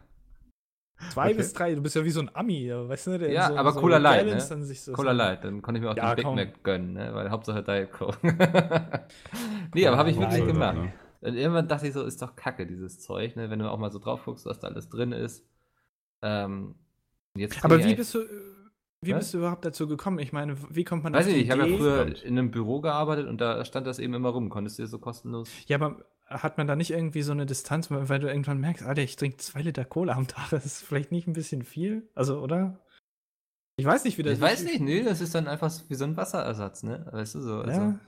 Zwei 1.12 1.28
Okay. 1.30 1.38
bis 1.38 1.54
drei, 1.54 1.76
du 1.76 1.82
bist 1.82 1.96
ja 1.96 2.06
wie 2.06 2.10
so 2.10 2.22
ein 2.22 2.30
Ami, 2.34 2.70
weißt 2.72 3.08
du? 3.08 3.20
Der 3.20 3.32
Ja, 3.32 3.48
so, 3.48 3.58
aber 3.58 3.74
so 3.74 3.82
Cola 3.82 3.98
Light, 3.98 4.26
ne? 4.26 4.46
dann 4.50 4.64
sich 4.64 4.82
so 4.82 4.94
Cola 4.94 5.12
Light. 5.12 5.44
Dann 5.44 5.62
konnte 5.62 5.80
ich 5.80 5.84
mir 5.84 5.92
auch 5.92 5.98
Ja, 5.98 6.16
den 6.16 6.26
Big. 6.36 6.36
Mac 6.36 6.64
gönnen, 6.64 6.94
ne? 6.94 7.14
weil 7.14 7.30
Hauptsache 7.30 7.64
Diet 7.64 7.92
Coke. 7.92 8.18
nee, 9.74 9.88
aber 9.88 9.98
habe 9.98 10.10
ich 10.10 10.18
wirklich 10.20 10.40
Light, 10.40 10.48
gemacht. 10.48 10.78
ne? 10.78 10.92
Und 11.22 11.36
irgendwann 11.36 11.68
dachte 11.68 11.88
ich 11.88 11.94
so, 11.94 12.04
ist 12.04 12.22
doch 12.22 12.36
kacke, 12.36 12.66
dieses 12.66 13.00
Zeug, 13.00 13.36
ne? 13.36 13.50
wenn 13.50 13.60
du 13.60 13.70
auch 13.70 13.78
mal 13.78 13.92
so 13.92 14.00
drauf 14.00 14.24
guckst, 14.26 14.46
was 14.46 14.60
da 14.60 14.68
alles 14.68 14.90
drin 14.90 15.12
ist. 15.12 15.46
Ähm, 16.22 16.76
jetzt 17.36 17.64
Aber 17.64 17.84
wie 17.84 17.96
bist 17.96 18.14
du, 18.16 18.20
wie 19.04 19.12
Was? 19.14 19.20
bist 19.20 19.34
du 19.34 19.39
überhaupt 19.39 19.66
dazu 19.66 19.88
gekommen? 19.88 20.20
Ich 20.20 20.32
meine, 20.32 20.56
wie 20.70 20.84
kommt 20.84 21.04
man 21.04 21.14
Weiß 21.14 21.26
ich 21.26 21.34
die 21.34 21.39
nicht, 21.39 21.45
ich 21.47 21.52
habe 21.52 21.68
ja 21.70 21.78
früher 21.78 21.95
Spannend. 22.02 22.24
in 22.24 22.38
einem 22.38 22.52
Büro 22.52 22.82
gearbeitet 22.82 23.28
und 23.28 23.41
da 23.41 23.66
stand 23.66 23.88
das 23.88 23.97
eben 23.99 24.14
immer 24.14 24.30
rum. 24.30 24.49
Konntest 24.49 24.78
du 24.78 24.84
dir 24.84 24.88
so 24.88 24.99
kostenlos. 24.99 25.49
Ja, 25.68 25.78
aber 25.78 26.06
hat 26.28 26.58
man 26.58 26.68
da 26.68 26.76
nicht 26.76 26.91
irgendwie 26.91 27.24
so 27.24 27.32
eine 27.32 27.45
Distanz, 27.45 27.89
weil 27.91 28.20
du 28.20 28.28
irgendwann 28.28 28.60
merkst, 28.60 28.84
Alter, 28.86 29.02
ich 29.02 29.16
trinke 29.16 29.38
zwei 29.38 29.62
Liter 29.64 29.86
Cola 29.86 30.14
am 30.14 30.28
Tag, 30.28 30.49
das 30.52 30.66
ist 30.66 30.82
vielleicht 30.84 31.12
nicht 31.12 31.28
ein 31.28 31.34
bisschen 31.34 31.64
viel? 31.64 32.10
Also, 32.16 32.39
oder? 32.41 32.80
Ich 33.78 33.86
weiß 33.86 34.04
nicht, 34.06 34.18
wie 34.18 34.24
das 34.24 34.36
Ich 34.36 34.41
weiß 34.41 34.64
nicht, 34.66 34.82
nee, 34.82 35.02
das 35.04 35.20
ist 35.20 35.34
dann 35.34 35.47
einfach 35.47 35.70
so 35.72 35.89
wie 35.89 35.95
so 35.95 36.04
ein 36.06 36.16
Wasserersatz, 36.16 36.84
ne? 36.84 37.08
Weißt 37.12 37.36
du 37.36 37.41
so? 37.41 37.56
Also, 37.62 37.82
Ja. 37.82 37.99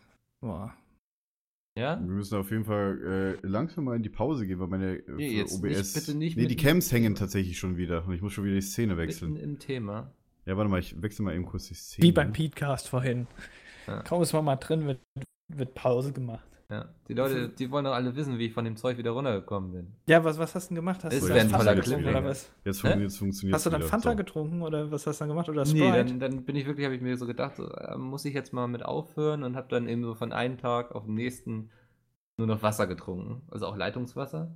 Boah. 0.41 0.73
ja? 1.77 1.99
Wir 1.99 2.05
müssen 2.07 2.37
auf 2.37 2.51
jeden 2.51 2.65
Fall 2.65 3.37
äh, 3.43 3.47
langsam 3.47 3.85
mal 3.85 3.95
in 3.95 4.03
die 4.03 4.09
Pause 4.09 4.45
gehen, 4.45 4.59
weil 4.59 4.67
meine 4.67 4.97
äh, 4.97 5.11
Nee, 5.11 5.37
jetzt 5.37 5.63
nicht- 5.63 5.75
OBS. 5.77 5.93
bitte 5.93 6.15
nicht 6.15 6.37
nee, 6.37 6.45
die 6.45 6.55
Cams 6.55 6.91
hängen 6.91 7.15
tatsächlich 7.15 7.57
schon 7.57 7.77
wieder 7.77 8.05
und 8.05 8.13
ich 8.13 8.21
muss 8.21 8.33
schon 8.33 8.43
wieder 8.43 8.55
die 8.55 8.61
Szene 8.61 8.93
Mitten 8.95 9.07
wechseln. 9.07 9.35
im 9.37 9.57
Thema. 9.59 10.13
Ja, 10.45 10.57
warte 10.57 10.69
mal, 10.69 10.79
ich 10.79 11.01
wechsle 11.01 11.23
mal 11.25 11.33
eben 11.35 11.45
kurz 11.45 11.67
die 11.67 11.73
Szene. 11.73 12.05
Wie 12.07 12.11
beim 12.11 12.33
Petecast 12.33 12.89
vorhin. 12.89 13.27
Ja. 13.87 14.01
Kaum 14.03 14.21
ist 14.21 14.33
man 14.33 14.45
mal 14.45 14.55
drin, 14.57 14.85
wird, 14.87 14.99
wird 15.49 15.73
Pause 15.73 16.11
gemacht. 16.13 16.45
Ja. 16.69 16.89
Die 17.07 17.13
Leute, 17.13 17.49
die 17.49 17.69
wollen 17.69 17.85
doch 17.85 17.93
alle 17.93 18.15
wissen, 18.15 18.39
wie 18.39 18.47
ich 18.47 18.53
von 18.53 18.65
dem 18.65 18.75
Zeug 18.77 18.97
wieder 18.97 19.11
runtergekommen 19.11 19.71
bin. 19.73 19.95
Ja, 20.07 20.23
was, 20.23 20.37
was 20.39 20.55
hast 20.55 20.65
du 20.65 20.69
denn 20.69 20.75
gemacht? 20.77 21.03
Hast 21.03 21.13
Es 21.13 21.21
du 21.21 21.27
dann 21.27 21.37
ein 21.39 21.49
Fanta 21.49 21.73
getrunken 21.75 22.07
oder 22.09 22.23
was? 22.23 22.51
Jetzt 22.63 22.81
funktioniert 22.81 23.11
es 23.11 23.17
funktioniert 23.17 23.55
Hast 23.55 23.65
du 23.65 23.69
dann 23.69 23.81
wieder. 23.81 23.89
Fanta 23.89 24.11
So. 24.11 24.15
getrunken 24.15 24.61
oder 24.61 24.89
was 24.91 25.05
hast 25.05 25.19
du 25.19 25.21
dann 25.23 25.29
gemacht? 25.29 25.49
Oder 25.49 25.63
Nee, 25.65 25.69
Sprite? 25.69 26.05
dann, 26.05 26.19
dann 26.19 26.45
bin 26.45 26.55
ich 26.55 26.65
wirklich, 26.65 26.85
habe 26.85 26.95
ich 26.95 27.01
mir 27.01 27.15
so 27.17 27.27
gedacht, 27.27 27.57
so, 27.57 27.69
äh, 27.69 27.95
muss 27.97 28.25
ich 28.25 28.33
jetzt 28.33 28.53
mal 28.53 28.67
mit 28.67 28.83
aufhören 28.83 29.43
und 29.43 29.55
habe 29.55 29.67
dann 29.69 29.87
eben 29.87 30.03
so 30.03 30.15
von 30.15 30.31
einem 30.31 30.57
Tag 30.57 30.95
auf 30.95 31.05
den 31.05 31.13
nächsten 31.15 31.69
nur 32.37 32.47
noch 32.47 32.63
Wasser 32.63 32.87
getrunken. 32.87 33.43
Also 33.51 33.67
auch 33.67 33.75
Leitungswasser. 33.75 34.55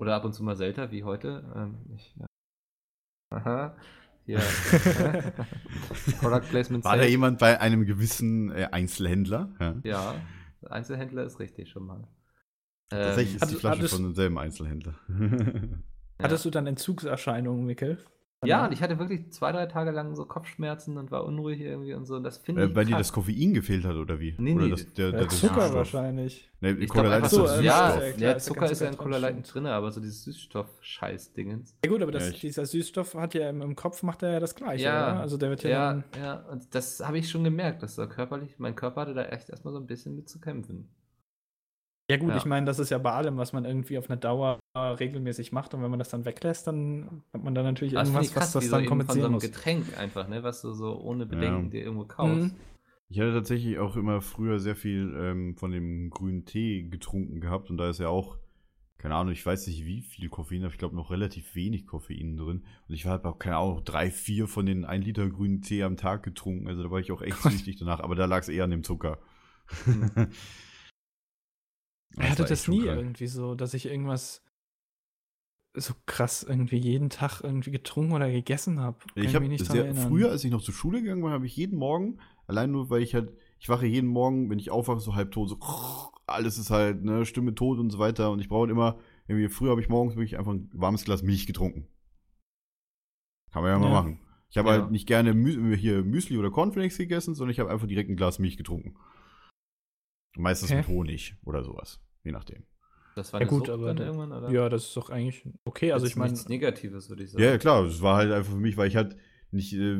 Oder 0.00 0.16
ab 0.16 0.24
und 0.24 0.34
zu 0.34 0.42
mal 0.44 0.56
selter, 0.56 0.90
wie 0.90 1.02
heute. 1.04 1.50
Ähm, 1.56 1.78
ich, 1.94 2.14
ja. 2.16 2.26
Aha. 3.30 3.76
Hier. 4.28 4.40
Product 6.20 6.48
Placement. 6.50 6.84
War 6.84 6.98
da 6.98 7.04
jemand 7.04 7.38
bei 7.38 7.58
einem 7.62 7.86
gewissen 7.86 8.50
äh, 8.52 8.68
Einzelhändler? 8.70 9.54
Ja. 9.58 9.74
Ja, 9.84 10.14
Einzelhändler 10.68 11.24
ist 11.24 11.40
richtig 11.40 11.70
schon 11.70 11.86
mal. 11.86 12.00
Ähm, 12.90 13.02
Tatsächlich 13.04 13.40
ist 13.40 13.50
die 13.50 13.54
Flasche 13.54 13.78
hattest- 13.78 13.94
von 13.94 14.02
demselben 14.04 14.38
Einzelhändler. 14.38 14.94
Hattest 16.22 16.44
du 16.44 16.50
dann 16.50 16.66
Entzugserscheinungen, 16.66 17.64
Mikkel? 17.64 17.98
Ja, 18.44 18.66
und 18.66 18.72
ich 18.72 18.82
hatte 18.82 18.98
wirklich 19.00 19.32
zwei, 19.32 19.50
drei 19.50 19.66
Tage 19.66 19.90
lang 19.90 20.14
so 20.14 20.24
Kopfschmerzen 20.24 20.96
und 20.96 21.10
war 21.10 21.24
unruhig 21.24 21.60
irgendwie 21.60 21.94
und 21.94 22.04
so. 22.04 22.16
Und 22.16 22.22
das 22.22 22.38
finde 22.38 22.62
äh, 22.62 22.66
ich. 22.66 22.74
weil 22.76 22.84
dir 22.84 22.96
das 22.96 23.12
Koffein 23.12 23.52
gefehlt 23.52 23.84
hat, 23.84 23.96
oder 23.96 24.20
wie? 24.20 24.36
Nee, 24.38 24.54
oder 24.54 24.64
nee, 24.66 24.70
das, 24.70 24.92
der, 24.94 25.12
Ja, 25.12 25.12
der, 25.18 25.28
Zucker 25.28 25.54
Süßstoff? 25.54 25.74
wahrscheinlich. 25.74 26.48
Nee, 26.60 26.70
Ich 26.72 26.88
Cola 26.88 27.08
Light 27.08 27.24
ist 27.24 27.30
so, 27.30 27.46
ja, 27.46 27.48
Süßstoff. 27.48 28.02
ja, 28.02 28.12
klar, 28.12 28.30
ja, 28.32 28.38
Zucker 28.38 28.70
ist 28.70 28.80
ja 28.80 28.88
in 28.88 28.96
Cola 28.96 29.18
drin, 29.18 29.36
Light 29.36 29.54
drin, 29.54 29.66
aber 29.66 29.90
so 29.90 30.00
dieses 30.00 30.22
Süßstoff-Scheiß-Dingens. 30.24 31.74
Ja 31.84 31.90
gut, 31.90 32.00
aber 32.02 32.12
das, 32.12 32.30
Ja, 32.30 32.38
dieser 32.38 32.66
Süßstoff 32.66 33.14
hat 33.14 33.34
ja 33.34 33.50
im, 33.50 33.60
im 33.60 33.74
Kopf 33.74 34.02
macht 34.04 34.22
er 34.22 34.32
ja 34.32 34.40
das 34.40 34.54
gleiche, 34.54 34.84
Ja, 34.84 35.12
oder? 35.12 35.20
Also 35.20 35.36
der 35.36 35.50
wird 35.50 35.62
ja, 35.64 35.70
Ja, 35.70 36.04
ja, 36.16 36.34
und 36.50 36.74
das 36.74 37.00
habe 37.00 37.18
ich 37.18 37.28
schon 37.30 37.42
gemerkt, 37.44 37.82
dass 37.82 37.96
da 37.96 38.06
körperlich, 38.06 38.58
mein 38.58 38.76
Körper 38.76 39.00
hatte 39.02 39.14
da 39.14 39.24
echt 39.24 39.50
erstmal 39.50 39.72
so 39.74 39.80
ein 39.80 39.86
bisschen 39.86 40.14
mit 40.14 40.28
zu 40.28 40.40
kämpfen. 40.40 40.88
Ja 42.10 42.16
gut, 42.16 42.30
Ja. 42.30 42.36
ich 42.38 42.46
meine, 42.46 42.64
das 42.64 42.78
ist 42.78 42.90
ja 42.90 42.98
bei 42.98 43.12
allem, 43.12 43.36
was 43.36 43.52
man 43.52 43.64
irgendwie 43.66 43.98
auf 43.98 44.08
eine 44.08 44.18
Dauer 44.18 44.58
regelmäßig 44.76 45.52
macht 45.52 45.74
und 45.74 45.82
wenn 45.82 45.90
man 45.90 45.98
das 45.98 46.08
dann 46.08 46.24
weglässt, 46.24 46.66
dann 46.66 47.22
hat 47.34 47.42
man 47.42 47.54
dann 47.54 47.64
natürlich 47.64 47.92
Das 47.94 48.08
irgendwas, 48.08 48.26
ich 48.30 48.36
was 48.36 48.42
krass, 48.42 48.52
das 48.52 48.62
wie 48.64 48.66
so 48.68 48.72
dann 48.76 48.84
eben 48.84 48.88
von 48.88 48.98
so 49.00 49.06
kompensieren 49.06 49.26
einem 49.26 49.34
muss. 49.34 49.42
Getränk 49.42 49.98
einfach, 49.98 50.28
ne, 50.28 50.42
was 50.42 50.62
du 50.62 50.72
so 50.72 50.98
ohne 51.00 51.26
Bedenken 51.26 51.64
Ja. 51.64 51.70
dir 51.70 51.82
irgendwo 51.82 52.04
kaufst. 52.04 52.52
Mhm. 52.52 52.60
Ich 53.10 53.18
hatte 53.20 53.32
tatsächlich 53.32 53.78
auch 53.78 53.96
immer 53.96 54.20
früher 54.20 54.58
sehr 54.60 54.76
viel 54.76 55.14
ähm, 55.18 55.56
von 55.56 55.70
dem 55.70 56.10
grünen 56.10 56.44
Tee 56.44 56.82
getrunken 56.84 57.40
gehabt 57.40 57.70
und 57.70 57.76
da 57.78 57.90
ist 57.90 58.00
ja 58.00 58.08
auch, 58.08 58.36
keine 58.98 59.14
Ahnung, 59.14 59.32
ich 59.32 59.44
weiß 59.44 59.66
nicht 59.66 59.84
wie 59.84 60.00
viel 60.02 60.28
Koffein, 60.28 60.62
aber 60.64 60.72
ich 60.72 60.78
glaube 60.78 60.94
noch 60.96 61.10
relativ 61.10 61.54
wenig 61.54 61.86
Koffein 61.86 62.36
drin. 62.36 62.64
Und 62.88 62.94
ich 62.94 63.06
habe 63.06 63.28
auch, 63.28 63.38
keine 63.38 63.56
Ahnung, 63.56 63.82
drei, 63.84 64.10
vier 64.10 64.46
von 64.48 64.66
den 64.66 64.84
1 64.84 65.04
Liter 65.04 65.28
grünen 65.28 65.62
Tee 65.62 65.82
am 65.84 65.96
Tag 65.96 66.22
getrunken. 66.22 66.68
Also 66.68 66.82
da 66.82 66.90
war 66.90 67.00
ich 67.00 67.12
auch 67.12 67.22
echt 67.22 67.36
süchtig 67.42 67.76
danach, 67.76 68.00
aber 68.00 68.14
da 68.14 68.24
lag 68.26 68.40
es 68.40 68.48
eher 68.48 68.64
an 68.64 68.70
dem 68.70 68.82
Zucker. 68.84 69.18
Ich 72.16 72.22
hatte 72.30 72.42
echt 72.42 72.50
das 72.50 72.68
nie 72.68 72.84
krank. 72.84 72.98
irgendwie 72.98 73.26
so, 73.26 73.54
dass 73.54 73.74
ich 73.74 73.86
irgendwas 73.86 74.42
so 75.74 75.94
krass 76.06 76.42
irgendwie 76.42 76.78
jeden 76.78 77.10
Tag 77.10 77.40
irgendwie 77.42 77.70
getrunken 77.70 78.12
oder 78.12 78.30
gegessen 78.30 78.80
habe. 78.80 78.98
Ich 79.14 79.34
habe 79.34 79.46
früher, 79.94 80.30
als 80.30 80.44
ich 80.44 80.50
noch 80.50 80.62
zur 80.62 80.74
Schule 80.74 81.02
gegangen 81.02 81.22
war, 81.22 81.32
habe 81.32 81.46
ich 81.46 81.56
jeden 81.56 81.78
Morgen, 81.78 82.18
allein 82.46 82.70
nur, 82.70 82.90
weil 82.90 83.02
ich 83.02 83.14
halt, 83.14 83.32
ich 83.58 83.68
wache 83.68 83.86
jeden 83.86 84.08
Morgen, 84.08 84.50
wenn 84.50 84.58
ich 84.58 84.70
aufwache, 84.70 85.00
so 85.00 85.14
halb 85.14 85.30
tot, 85.30 85.48
so 85.50 85.58
alles 86.26 86.58
ist 86.58 86.70
halt, 86.70 87.04
ne, 87.04 87.24
Stimme 87.24 87.54
tot 87.54 87.78
und 87.78 87.90
so 87.90 87.98
weiter. 87.98 88.30
Und 88.30 88.40
ich 88.40 88.48
brauche 88.48 88.70
immer, 88.70 88.98
irgendwie, 89.26 89.48
früher 89.48 89.70
habe 89.70 89.80
ich 89.80 89.88
morgens 89.88 90.16
wirklich 90.16 90.38
einfach 90.38 90.52
ein 90.52 90.68
warmes 90.72 91.04
Glas 91.04 91.22
Milch 91.22 91.46
getrunken. 91.46 91.86
Kann 93.52 93.62
man 93.62 93.72
ja 93.72 93.78
mal 93.78 93.86
Ja. 93.86 94.02
machen. 94.02 94.20
Ich 94.50 94.56
habe 94.56 94.70
Ja. 94.70 94.80
halt 94.80 94.90
nicht 94.90 95.06
gerne 95.06 95.34
Mü 95.34 95.76
hier 95.76 96.02
Müsli 96.02 96.38
oder 96.38 96.50
Cornflakes 96.50 96.96
gegessen, 96.96 97.34
sondern 97.34 97.52
ich 97.52 97.60
habe 97.60 97.70
einfach 97.70 97.86
direkt 97.86 98.10
ein 98.10 98.16
Glas 98.16 98.38
Milch 98.38 98.56
getrunken. 98.56 98.96
Meistens 100.38 100.70
Okay. 100.70 100.78
mit 100.78 100.88
Honig 100.88 101.34
oder 101.44 101.62
sowas. 101.64 102.00
Je 102.24 102.32
nachdem. 102.32 102.62
Das 103.14 103.32
war 103.32 103.40
Ja 103.40 103.46
gut, 103.46 103.66
Sucht 103.66 103.70
aber 103.70 103.88
dann 103.88 103.96
da- 103.96 104.04
irgendwann, 104.06 104.32
oder? 104.32 104.50
Ja, 104.50 104.68
das 104.68 104.84
ist 104.84 104.96
doch 104.96 105.10
eigentlich 105.10 105.44
okay. 105.64 105.92
Also 105.92 106.06
ich 106.06 106.14
meine, 106.16 106.32
nichts 106.32 106.48
Negatives, 106.48 107.08
würde 107.08 107.24
ich 107.24 107.30
sagen. 107.32 107.42
Ja, 107.42 107.50
ja, 107.50 107.58
klar, 107.58 107.84
es 107.84 108.00
war 108.00 108.16
halt 108.16 108.30
einfach 108.32 108.52
für 108.52 108.58
mich, 108.58 108.76
weil 108.76 108.88
ich 108.88 108.96
halt 108.96 109.16
nicht, 109.50 109.72
äh, 109.74 109.98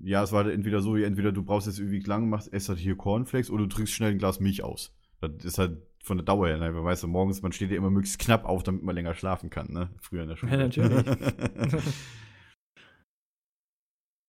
ja, 0.00 0.22
es 0.22 0.32
war 0.32 0.46
entweder 0.50 0.80
so, 0.80 0.96
entweder 0.96 1.32
du 1.32 1.42
brauchst 1.42 1.66
jetzt 1.66 1.78
irgendwie 1.78 2.00
lang, 2.00 2.28
machst, 2.30 2.52
esst 2.52 2.68
halt 2.70 2.78
hier 2.78 2.96
Cornflakes 2.96 3.50
oder 3.50 3.64
du 3.64 3.68
trinkst 3.68 3.92
schnell 3.92 4.12
ein 4.12 4.18
Glas 4.18 4.40
Milch 4.40 4.62
aus. 4.62 4.94
Das 5.20 5.44
ist 5.44 5.58
halt 5.58 5.82
von 6.02 6.16
der 6.18 6.24
Dauer 6.24 6.48
her, 6.48 6.58
ne? 6.58 6.74
weil 6.74 6.84
weißt 6.84 7.02
du, 7.02 7.08
morgens, 7.08 7.42
man 7.42 7.52
steht 7.52 7.70
ja 7.70 7.76
immer 7.76 7.90
möglichst 7.90 8.18
knapp 8.18 8.44
auf, 8.44 8.62
damit 8.62 8.82
man 8.82 8.94
länger 8.94 9.14
schlafen 9.14 9.50
kann, 9.50 9.72
ne? 9.72 9.90
Früher 10.00 10.22
in 10.22 10.28
der 10.28 10.36
Schule. 10.36 10.52
Ja, 10.52 10.58
natürlich. 10.58 11.04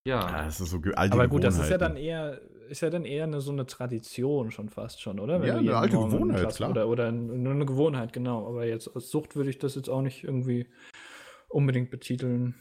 Ja. 0.07 0.29
ja, 0.29 0.45
das 0.45 0.61
ist 0.61 0.69
so 0.69 0.79
alte 0.95 1.13
aber 1.13 1.27
gut, 1.27 1.43
das 1.43 1.57
ist 1.57 1.69
ja 1.69 1.79
dann 1.79 1.97
eher, 1.97 2.39
ist 2.69 2.81
ja 2.81 2.91
dann 2.91 3.05
eher 3.05 3.23
eine, 3.23 3.41
so 3.41 3.51
eine 3.51 3.65
Tradition 3.65 4.51
schon 4.51 4.69
fast 4.69 5.01
schon, 5.01 5.19
oder? 5.19 5.43
Ja, 5.43 5.57
eine 5.57 5.75
alte 5.75 5.95
Morgen 5.95 6.11
Gewohnheit, 6.11 6.55
klar. 6.55 6.69
Oder, 6.69 6.87
oder 6.87 7.11
nur 7.11 7.53
eine 7.53 7.65
Gewohnheit, 7.65 8.13
genau. 8.13 8.47
Aber 8.47 8.65
jetzt 8.65 8.95
als 8.95 9.09
Sucht 9.09 9.35
würde 9.35 9.49
ich 9.49 9.57
das 9.57 9.73
jetzt 9.73 9.89
auch 9.89 10.01
nicht 10.01 10.23
irgendwie 10.23 10.67
unbedingt 11.49 11.89
betiteln. 11.89 12.53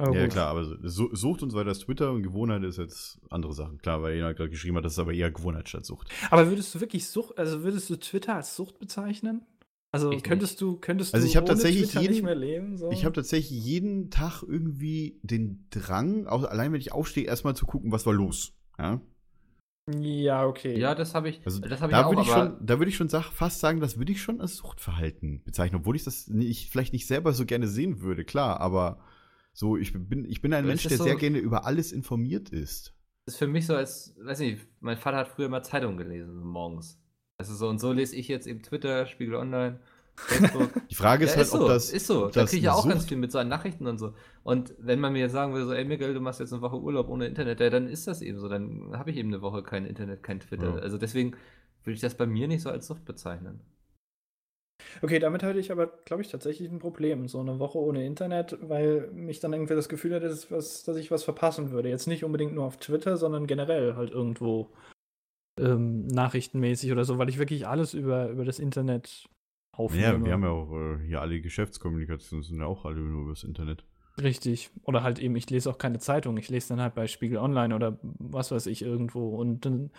Aber 0.00 0.14
Ja, 0.14 0.22
gut. 0.22 0.32
klar, 0.32 0.50
aber 0.50 0.64
so, 0.64 1.12
Sucht 1.12 1.42
und 1.42 1.50
so 1.50 1.58
weiter 1.58 1.72
ist 1.72 1.80
Twitter 1.80 2.12
und 2.12 2.22
Gewohnheit 2.22 2.62
ist 2.62 2.78
jetzt 2.78 3.18
andere 3.30 3.52
Sachen. 3.52 3.78
Klar, 3.78 4.00
weil 4.02 4.14
jemand 4.14 4.36
gerade 4.36 4.50
geschrieben 4.50 4.76
hat, 4.76 4.84
das 4.84 4.92
ist 4.92 5.00
aber 5.00 5.12
eher 5.12 5.32
Gewohnheit 5.32 5.68
statt 5.68 5.84
Sucht. 5.84 6.08
Aber 6.30 6.48
würdest 6.48 6.72
du 6.72 6.80
wirklich 6.80 7.08
Sucht, 7.08 7.36
also 7.36 7.64
würdest 7.64 7.90
du 7.90 7.96
Twitter 7.96 8.36
als 8.36 8.54
Sucht 8.54 8.78
bezeichnen? 8.78 9.44
Also 9.90 10.12
Ich 10.12 10.22
könntest 10.22 10.60
du, 10.60 10.76
könntest 10.76 11.14
Also 11.14 11.24
du 11.26 11.30
ich 11.30 11.36
hab 11.36 11.44
ohne 11.44 11.48
tatsächlich 11.54 11.84
Twitter 11.88 12.00
nicht 12.00 12.10
jeden- 12.12 12.24
mehr 12.26 12.34
leben? 12.34 12.76
So? 12.76 12.90
Ich 12.90 13.04
habe 13.04 13.14
tatsächlich 13.14 13.58
jeden 13.64 14.10
Tag 14.10 14.42
irgendwie 14.42 15.18
den 15.22 15.66
Drang, 15.70 16.26
auch 16.26 16.44
allein 16.44 16.72
wenn 16.72 16.80
ich 16.80 16.92
aufstehe, 16.92 17.24
erstmal 17.24 17.56
zu 17.56 17.64
gucken, 17.66 17.90
was 17.90 18.04
war 18.04 18.12
los. 18.12 18.52
Ja? 18.78 19.00
ja, 19.90 20.46
okay. 20.46 20.78
Ja, 20.78 20.94
das 20.94 21.14
habe 21.14 21.30
ich, 21.30 21.40
Also 21.46 21.60
das 21.60 21.80
habe 21.80 21.92
ich 21.92 21.96
da 21.96 22.04
auch, 22.04 22.10
würde 22.10 22.20
ich, 22.22 22.28
schon, 22.28 22.66
da 22.66 22.78
würde 22.78 22.90
ich 22.90 22.96
schon 22.96 23.08
sag, 23.08 23.30
fast 23.32 23.60
sagen, 23.60 23.80
das 23.80 23.96
würde 23.96 24.12
ich 24.12 24.20
schon 24.20 24.40
als 24.42 24.56
Suchtverhalten 24.56 25.42
bezeichnen, 25.44 25.80
obwohl 25.80 25.96
ich 25.96 26.04
das 26.04 26.28
nicht, 26.28 26.70
vielleicht 26.70 26.92
nicht 26.92 27.06
selber 27.06 27.32
so 27.32 27.46
gerne 27.46 27.66
sehen 27.68 28.02
würde, 28.02 28.24
klar, 28.26 28.60
aber 28.60 29.00
so, 29.54 29.78
ich 29.78 29.94
bin, 29.94 30.26
ich 30.26 30.42
bin 30.42 30.52
ein 30.52 30.66
Mensch, 30.66 30.82
der 30.82 30.92
ist 30.92 31.02
sehr 31.02 31.14
so- 31.14 31.18
gerne 31.18 31.38
über 31.38 31.64
alles 31.64 31.92
informiert 31.92 32.50
ist. 32.50 32.94
das 33.24 33.34
ist 33.34 33.38
für 33.38 33.46
mich 33.48 33.64
so 33.66 33.74
als, 33.74 34.14
weiß 34.22 34.40
nicht, 34.40 34.66
mein 34.80 34.98
Vater 34.98 35.16
hat 35.16 35.28
früher 35.28 35.48
mal 35.48 35.62
Zeitung 35.62 35.96
gelesen, 35.96 36.34
so 36.34 36.44
morgens. 36.44 37.00
Also 37.38 37.54
so, 37.54 37.68
und 37.68 37.78
so 37.78 37.92
lese 37.92 38.16
ich 38.16 38.28
jetzt 38.28 38.46
eben 38.46 38.62
Twitter, 38.62 39.06
Spiegel 39.06 39.36
Online, 39.36 39.78
Facebook. 40.16 40.70
Die 40.90 40.94
Frage 40.96 41.24
ist 41.24 41.30
ja, 41.30 41.36
halt, 41.36 41.46
ist 41.46 41.52
so, 41.52 41.60
ob 41.62 41.68
das. 41.68 41.92
ist 41.92 42.06
so. 42.06 42.26
ob 42.26 42.32
Da 42.32 42.40
das 42.40 42.50
kriege 42.50 42.58
ich 42.58 42.64
ja 42.64 42.72
auch 42.72 42.86
ganz 42.88 43.02
Sucht- 43.02 43.08
viel 43.10 43.18
mit 43.18 43.30
so 43.30 43.38
an 43.38 43.48
Nachrichten 43.48 43.86
und 43.86 43.98
so. 43.98 44.14
Und 44.42 44.74
wenn 44.78 44.98
man 44.98 45.12
mir 45.12 45.20
jetzt 45.20 45.32
sagen 45.32 45.52
würde, 45.52 45.66
so, 45.66 45.72
ey 45.72 45.84
Miguel, 45.84 46.14
du 46.14 46.20
machst 46.20 46.40
jetzt 46.40 46.52
eine 46.52 46.62
Woche 46.62 46.76
Urlaub 46.80 47.08
ohne 47.08 47.26
Internet, 47.26 47.60
ja, 47.60 47.70
dann 47.70 47.88
ist 47.88 48.08
das 48.08 48.22
eben 48.22 48.38
so. 48.40 48.48
Dann 48.48 48.90
habe 48.98 49.10
ich 49.10 49.16
eben 49.16 49.28
eine 49.28 49.40
Woche 49.42 49.62
kein 49.62 49.86
Internet, 49.86 50.22
kein 50.22 50.40
Twitter. 50.40 50.74
Ja. 50.76 50.82
Also 50.82 50.98
deswegen 50.98 51.36
würde 51.84 51.94
ich 51.94 52.00
das 52.00 52.16
bei 52.16 52.26
mir 52.26 52.48
nicht 52.48 52.62
so 52.62 52.70
als 52.70 52.88
Sucht 52.88 53.04
bezeichnen. 53.04 53.60
Okay, 55.02 55.18
damit 55.18 55.42
hatte 55.42 55.58
ich 55.60 55.70
aber, 55.70 55.86
glaube 55.86 56.22
ich, 56.22 56.28
tatsächlich 56.28 56.70
ein 56.70 56.78
Problem. 56.78 57.28
So 57.28 57.40
eine 57.40 57.58
Woche 57.58 57.78
ohne 57.78 58.04
Internet, 58.04 58.56
weil 58.62 59.08
mich 59.12 59.38
dann 59.38 59.52
irgendwie 59.52 59.74
das 59.74 59.88
Gefühl 59.88 60.14
hatte, 60.14 60.28
dass, 60.28 60.50
was, 60.50 60.82
dass 60.82 60.96
ich 60.96 61.10
was 61.10 61.22
verpassen 61.24 61.70
würde. 61.70 61.88
Jetzt 61.88 62.06
nicht 62.08 62.24
unbedingt 62.24 62.54
nur 62.54 62.64
auf 62.64 62.78
Twitter, 62.78 63.16
sondern 63.16 63.46
generell 63.46 63.94
halt 63.96 64.10
irgendwo 64.10 64.70
ähm, 65.58 66.06
nachrichtenmäßig 66.06 66.92
oder 66.92 67.04
so, 67.04 67.18
weil 67.18 67.28
ich 67.28 67.38
wirklich 67.38 67.66
alles 67.66 67.94
über, 67.94 68.28
über 68.28 68.44
das 68.44 68.58
Internet 68.58 69.28
aufnehme. 69.72 70.04
Ja, 70.04 70.24
wir 70.24 70.32
haben 70.32 70.42
ja 70.42 70.50
auch 70.50 70.72
äh, 70.72 70.98
hier 71.06 71.20
alle 71.20 71.40
Geschäftskommunikationen, 71.40 72.42
sind 72.42 72.58
ja 72.58 72.66
auch 72.66 72.84
alle 72.84 73.00
nur 73.00 73.24
übers 73.24 73.44
Internet. 73.44 73.84
Richtig. 74.20 74.70
Oder 74.82 75.02
halt 75.02 75.18
eben, 75.18 75.36
ich 75.36 75.48
lese 75.48 75.70
auch 75.70 75.78
keine 75.78 75.98
Zeitung. 75.98 76.36
Ich 76.38 76.48
lese 76.48 76.70
dann 76.70 76.80
halt 76.80 76.94
bei 76.94 77.06
Spiegel 77.06 77.38
Online 77.38 77.74
oder 77.74 77.98
was 78.02 78.50
weiß 78.50 78.66
ich 78.66 78.82
irgendwo. 78.82 79.36
Und 79.36 79.64
dann 79.64 79.90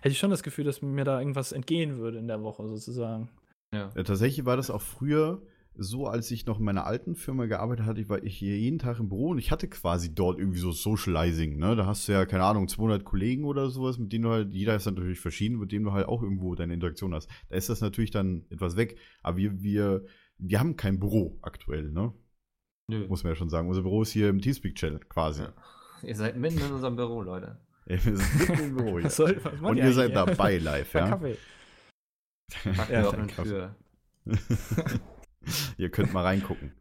hätte 0.00 0.12
ich 0.12 0.18
schon 0.18 0.30
das 0.30 0.42
Gefühl, 0.42 0.64
dass 0.64 0.80
mir 0.80 1.04
da 1.04 1.18
irgendwas 1.18 1.52
entgehen 1.52 1.98
würde 1.98 2.18
in 2.18 2.28
der 2.28 2.42
Woche 2.42 2.66
sozusagen. 2.66 3.28
Ja. 3.74 3.90
Ja, 3.94 4.02
tatsächlich 4.02 4.46
war 4.46 4.56
das 4.56 4.70
auch 4.70 4.80
früher 4.80 5.42
so, 5.74 6.06
als 6.06 6.30
ich 6.30 6.46
noch 6.46 6.58
in 6.58 6.64
meiner 6.64 6.86
alten 6.86 7.14
Firma 7.14 7.46
gearbeitet 7.46 7.86
hatte, 7.86 8.00
ich 8.00 8.08
war 8.08 8.22
ich 8.22 8.36
hier 8.36 8.58
jeden 8.58 8.78
Tag 8.78 8.98
im 8.98 9.08
Büro 9.08 9.28
und 9.28 9.38
ich 9.38 9.50
hatte 9.50 9.68
quasi 9.68 10.14
dort 10.14 10.38
irgendwie 10.38 10.58
so 10.58 10.72
Socializing, 10.72 11.56
ne? 11.56 11.76
Da 11.76 11.86
hast 11.86 12.08
du 12.08 12.12
ja, 12.12 12.26
keine 12.26 12.44
Ahnung, 12.44 12.66
200 12.66 13.04
Kollegen 13.04 13.44
oder 13.44 13.70
sowas, 13.70 13.98
mit 13.98 14.12
denen 14.12 14.24
du 14.24 14.30
halt, 14.30 14.52
jeder 14.52 14.74
ist 14.74 14.86
dann 14.86 14.94
natürlich 14.94 15.20
verschieden, 15.20 15.58
mit 15.58 15.70
dem 15.70 15.84
du 15.84 15.92
halt 15.92 16.08
auch 16.08 16.22
irgendwo 16.22 16.54
deine 16.54 16.74
Interaktion 16.74 17.14
hast. 17.14 17.30
Da 17.48 17.56
ist 17.56 17.68
das 17.68 17.80
natürlich 17.80 18.10
dann 18.10 18.44
etwas 18.50 18.76
weg. 18.76 18.98
Aber 19.22 19.36
wir, 19.36 19.62
wir, 19.62 20.04
wir 20.38 20.58
haben 20.58 20.76
kein 20.76 20.98
Büro 20.98 21.38
aktuell, 21.42 21.90
ne? 21.92 22.12
Nö. 22.90 23.06
Muss 23.06 23.22
man 23.22 23.32
ja 23.32 23.36
schon 23.36 23.50
sagen. 23.50 23.68
Unser 23.68 23.82
Büro 23.82 24.02
ist 24.02 24.10
hier 24.12 24.30
im 24.30 24.40
Teamspeak-Channel 24.40 25.00
quasi. 25.08 25.42
Ja. 25.42 25.52
Ihr 26.02 26.16
seid 26.16 26.36
mitten 26.36 26.58
in 26.58 26.72
unserem 26.72 26.96
Büro, 26.96 27.22
Leute. 27.22 27.60
Wir 27.86 27.98
sind 28.00 28.38
mitten 28.38 28.64
im 28.64 28.76
Büro. 28.76 28.98
Was 29.02 29.16
soll, 29.16 29.40
Und 29.62 29.76
ihr 29.76 29.92
seid 29.92 30.16
eigentlich? 30.16 30.36
dabei 30.36 30.58
live, 30.58 30.92
ja? 30.94 31.08
Kaffee. 31.08 31.36
Packt 32.64 32.90
Ja, 32.90 33.12
Kaffee. 33.12 33.70
Ihr 35.78 35.90
könnt 35.90 36.12
mal 36.12 36.24
reingucken. 36.24 36.72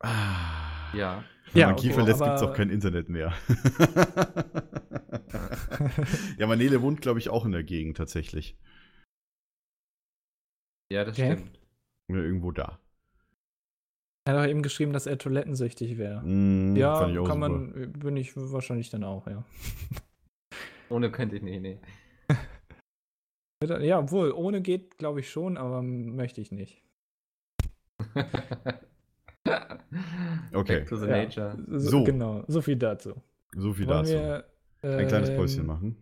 Ah. 0.00 0.92
Ja. 0.94 1.24
Wenn 1.52 1.60
Ja, 1.60 1.66
man 1.66 1.74
okay, 1.76 1.88
Kiefer 1.88 2.02
lässt, 2.04 2.22
gibt 2.22 2.36
es 2.36 2.42
auch 2.42 2.54
kein 2.54 2.70
Internet 2.70 3.08
mehr. 3.08 3.32
ja, 6.38 6.46
Manele 6.46 6.82
wohnt, 6.82 7.00
glaube 7.00 7.18
ich, 7.18 7.28
auch 7.28 7.44
in 7.44 7.52
der 7.52 7.64
Gegend 7.64 7.96
tatsächlich. 7.96 8.56
Ja, 10.92 11.04
das 11.04 11.18
Okay. 11.18 11.36
stimmt. 11.36 11.58
Ja, 12.08 12.16
irgendwo 12.16 12.52
da. 12.52 12.78
Er 14.24 14.34
hat 14.34 14.44
auch 14.44 14.48
eben 14.50 14.62
geschrieben, 14.62 14.92
dass 14.92 15.06
er 15.06 15.18
toilettensüchtig 15.18 15.98
wäre. 15.98 16.20
Mm, 16.24 16.76
ja, 16.76 16.98
kann 17.00 17.14
super. 17.14 17.34
man, 17.36 17.92
bin 17.92 18.16
ich 18.16 18.36
wahrscheinlich 18.36 18.90
dann 18.90 19.04
auch, 19.04 19.26
ja. 19.28 19.44
Ohne 20.88 21.10
könnte 21.10 21.36
ich 21.36 21.42
nicht, 21.42 21.60
nee. 21.62 21.78
Ja, 23.64 23.98
obwohl, 24.00 24.32
ohne 24.32 24.60
geht, 24.60 24.98
glaube 24.98 25.20
ich 25.20 25.30
schon, 25.30 25.56
aber 25.56 25.82
möchte 25.82 26.40
ich 26.40 26.52
nicht. 26.52 26.82
Okay. 30.52 30.78
Back 30.80 30.88
to 30.88 30.96
the 30.96 31.06
Ja. 31.06 31.16
nature. 31.22 31.56
So, 31.68 31.78
So. 31.90 32.04
Genau, 32.04 32.44
so 32.48 32.60
viel 32.60 32.76
dazu. 32.76 33.14
So 33.56 33.72
viel 33.72 33.86
Wollen 33.86 33.98
dazu. 34.04 34.12
wir, 34.12 34.44
Ein 34.98 35.06
kleines 35.08 35.28
ähm, 35.30 35.36
Päuschen 35.36 35.66
machen. 35.66 35.96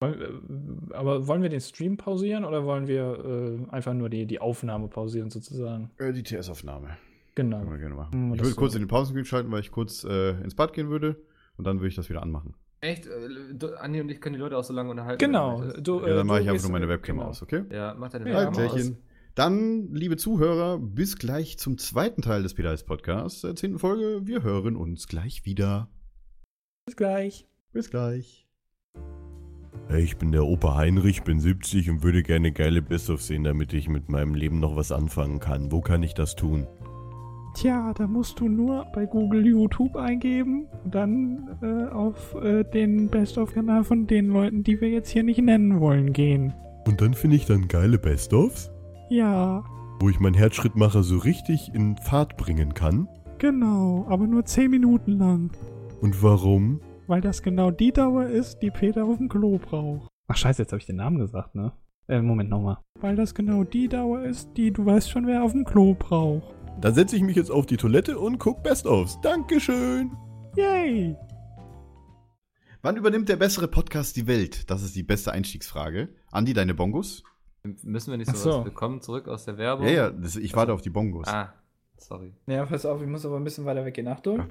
wollen- 0.00 0.90
äh, 0.90 0.94
Aber 0.94 1.26
wollen 1.26 1.42
wir 1.42 1.48
den 1.48 1.60
Stream 1.60 1.96
pausieren 1.96 2.44
oder 2.44 2.64
wollen 2.64 2.86
wir 2.86 3.64
äh, 3.68 3.70
einfach 3.72 3.94
nur 3.94 4.08
die, 4.10 4.26
die 4.26 4.40
Aufnahme 4.40 4.88
pausieren 4.88 5.30
sozusagen? 5.30 5.90
Äh, 5.98 6.12
die 6.12 6.22
TS-Aufnahme. 6.22 6.96
Genau. 7.34 7.58
Können 7.60 7.70
wir 7.70 7.78
gerne 7.78 7.94
machen. 7.94 8.34
Ich 8.34 8.40
würde 8.40 8.50
so. 8.50 8.56
kurz 8.56 8.74
in 8.74 8.82
den 8.82 8.88
Pausenkühl 8.88 9.24
schalten, 9.24 9.50
weil 9.50 9.60
ich 9.60 9.70
kurz 9.70 10.04
äh, 10.04 10.32
ins 10.42 10.54
Bad 10.54 10.72
gehen 10.74 10.90
würde. 10.90 11.16
Und 11.56 11.66
dann 11.66 11.78
würde 11.78 11.88
ich 11.88 11.94
das 11.96 12.08
wieder 12.10 12.22
anmachen. 12.22 12.54
Echt? 12.82 13.06
Äh, 13.06 13.76
Andi 13.78 14.00
und 14.00 14.10
ich 14.10 14.20
können 14.20 14.34
die 14.34 14.40
Leute 14.40 14.58
auch 14.58 14.64
so 14.64 14.74
lange 14.74 14.90
unterhalten. 14.90 15.24
Genau. 15.24 15.62
du 15.78 16.00
Ja, 16.00 16.08
dann 16.08 16.18
äh, 16.18 16.24
mache 16.24 16.40
ich 16.42 16.50
einfach 16.50 16.62
nur 16.64 16.72
meine 16.72 16.88
Webcam 16.88 17.16
genau. 17.16 17.28
aus, 17.28 17.40
okay? 17.40 17.62
Ja, 17.70 17.94
mach 17.96 18.10
deine 18.10 18.28
Ja, 18.28 18.38
Webcam 18.38 18.54
mach 18.54 18.64
aus. 18.64 18.72
Klärchen. 18.72 18.98
Dann, 19.36 19.94
liebe 19.94 20.16
Zuhörer, 20.16 20.78
bis 20.78 21.16
gleich 21.16 21.58
zum 21.58 21.78
zweiten 21.78 22.22
Teil 22.22 22.42
des 22.42 22.54
Pedals 22.54 22.84
Podcasts, 22.84 23.40
der 23.42 23.54
zehnten 23.54 23.78
Folge. 23.78 24.26
Wir 24.26 24.42
hören 24.42 24.76
uns 24.76 25.06
gleich 25.06 25.46
wieder. 25.46 25.88
Bis 26.84 26.96
gleich. 26.96 27.46
Bis 27.72 27.88
gleich. 27.88 28.48
Hey, 29.88 30.02
ich 30.02 30.16
bin 30.16 30.32
der 30.32 30.44
Opa 30.44 30.74
Heinrich, 30.74 31.22
bin 31.22 31.38
70 31.38 31.88
und 31.88 32.02
würde 32.02 32.22
gerne 32.24 32.50
geile 32.50 32.82
Best-of 32.82 33.22
sehen, 33.22 33.44
damit 33.44 33.72
ich 33.72 33.88
mit 33.88 34.08
meinem 34.08 34.34
Leben 34.34 34.58
noch 34.58 34.74
was 34.74 34.90
anfangen 34.90 35.38
kann. 35.38 35.70
Wo 35.70 35.80
kann 35.80 36.02
ich 36.02 36.14
das 36.14 36.34
tun? 36.34 36.66
Tja, 37.54 37.92
da 37.94 38.06
musst 38.06 38.40
du 38.40 38.48
nur 38.48 38.86
bei 38.94 39.04
Google 39.06 39.46
YouTube 39.46 39.94
eingeben 39.96 40.66
und 40.84 40.94
dann 40.94 41.58
äh, 41.62 41.84
auf 41.92 42.34
äh, 42.42 42.64
den 42.64 43.08
Best-of-Kanal 43.08 43.84
von 43.84 44.06
den 44.06 44.28
Leuten, 44.28 44.62
die 44.64 44.80
wir 44.80 44.88
jetzt 44.88 45.10
hier 45.10 45.22
nicht 45.22 45.40
nennen 45.40 45.78
wollen, 45.80 46.12
gehen. 46.12 46.54
Und 46.86 47.00
dann 47.02 47.12
finde 47.14 47.36
ich 47.36 47.44
dann 47.46 47.68
geile 47.68 47.98
Best-ofs, 47.98 48.70
Ja, 49.10 49.62
wo 50.00 50.08
ich 50.08 50.18
meinen 50.18 50.34
Herzschrittmacher 50.34 51.02
so 51.02 51.18
richtig 51.18 51.70
in 51.74 51.96
Fahrt 51.98 52.36
bringen 52.36 52.72
kann. 52.74 53.06
genau, 53.38 54.06
aber 54.08 54.26
nur 54.26 54.44
10 54.44 54.70
Minuten 54.70 55.12
lang, 55.18 55.50
Und 56.00 56.22
warum? 56.22 56.80
weil 57.06 57.20
das 57.20 57.42
genau 57.42 57.70
die 57.70 57.92
Dauer 57.92 58.24
ist, 58.26 58.62
die 58.62 58.70
Peter 58.70 59.04
auf 59.04 59.18
dem 59.18 59.28
Klo 59.28 59.58
braucht. 59.58 60.08
Ach 60.28 60.36
scheiße, 60.36 60.62
jetzt 60.62 60.72
habe 60.72 60.80
ich 60.80 60.86
den 60.86 60.96
Namen 60.96 61.18
gesagt, 61.18 61.54
ne? 61.54 61.72
Äh, 62.08 62.22
Moment 62.22 62.48
nochmal. 62.48 62.78
Weil 63.00 63.16
das 63.16 63.34
genau 63.34 63.64
die 63.64 63.88
Dauer 63.88 64.22
ist, 64.22 64.56
die 64.56 64.70
du 64.72 64.86
weißt 64.86 65.10
schon, 65.10 65.26
wer 65.26 65.42
auf 65.42 65.52
dem 65.52 65.64
Klo 65.64 65.94
braucht. 65.98 66.54
Dann 66.80 66.94
setze 66.94 67.16
ich 67.16 67.22
mich 67.22 67.36
jetzt 67.36 67.50
auf 67.50 67.66
die 67.66 67.76
Toilette 67.76 68.18
und 68.18 68.38
guck 68.38 68.62
Best-ofs. 68.62 69.20
Dankeschön! 69.20 70.10
Yay! 70.56 71.16
Wann 72.82 72.96
übernimmt 72.96 73.28
der 73.28 73.36
bessere 73.36 73.68
Podcast 73.68 74.16
die 74.16 74.26
Welt? 74.26 74.68
Das 74.70 74.82
ist 74.82 74.96
die 74.96 75.04
beste 75.04 75.30
Einstiegsfrage. 75.32 76.08
Andi, 76.32 76.52
deine 76.52 76.74
Bongos? 76.74 77.22
Müssen 77.62 78.10
wir 78.10 78.18
nicht 78.18 78.30
Ach 78.30 78.34
so, 78.34 78.50
so. 78.50 78.58
was 78.58 78.64
willkommen 78.64 79.00
zurück 79.00 79.28
aus 79.28 79.44
der 79.44 79.56
Werbung? 79.58 79.86
Ja, 79.86 79.92
ja, 79.92 80.10
das, 80.10 80.34
ich 80.34 80.54
warte 80.56 80.72
auf 80.72 80.82
die 80.82 80.90
Bongos. 80.90 81.28
Ah, 81.28 81.54
sorry. 81.96 82.34
Ja, 82.46 82.66
pass 82.66 82.84
auf, 82.84 83.00
ich 83.00 83.08
muss 83.08 83.24
aber 83.24 83.36
ein 83.36 83.44
bisschen 83.44 83.64
weiter 83.64 83.84
weggehen. 83.84 84.08
Achtung. 84.08 84.40
Ach, 84.40 84.48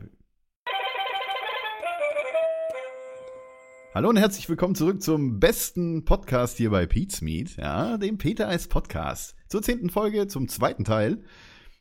Hallo 3.93 4.07
und 4.07 4.15
herzlich 4.15 4.47
willkommen 4.47 4.73
zurück 4.73 5.01
zum 5.01 5.41
besten 5.41 6.05
Podcast 6.05 6.55
hier 6.55 6.69
bei 6.69 6.85
Pete's 6.85 7.19
Meet, 7.19 7.57
ja, 7.57 7.97
dem 7.97 8.17
Peter 8.17 8.47
als 8.47 8.69
Podcast. 8.69 9.35
Zur 9.49 9.61
zehnten 9.61 9.89
Folge, 9.89 10.27
zum 10.27 10.47
zweiten 10.47 10.85
Teil. 10.85 11.25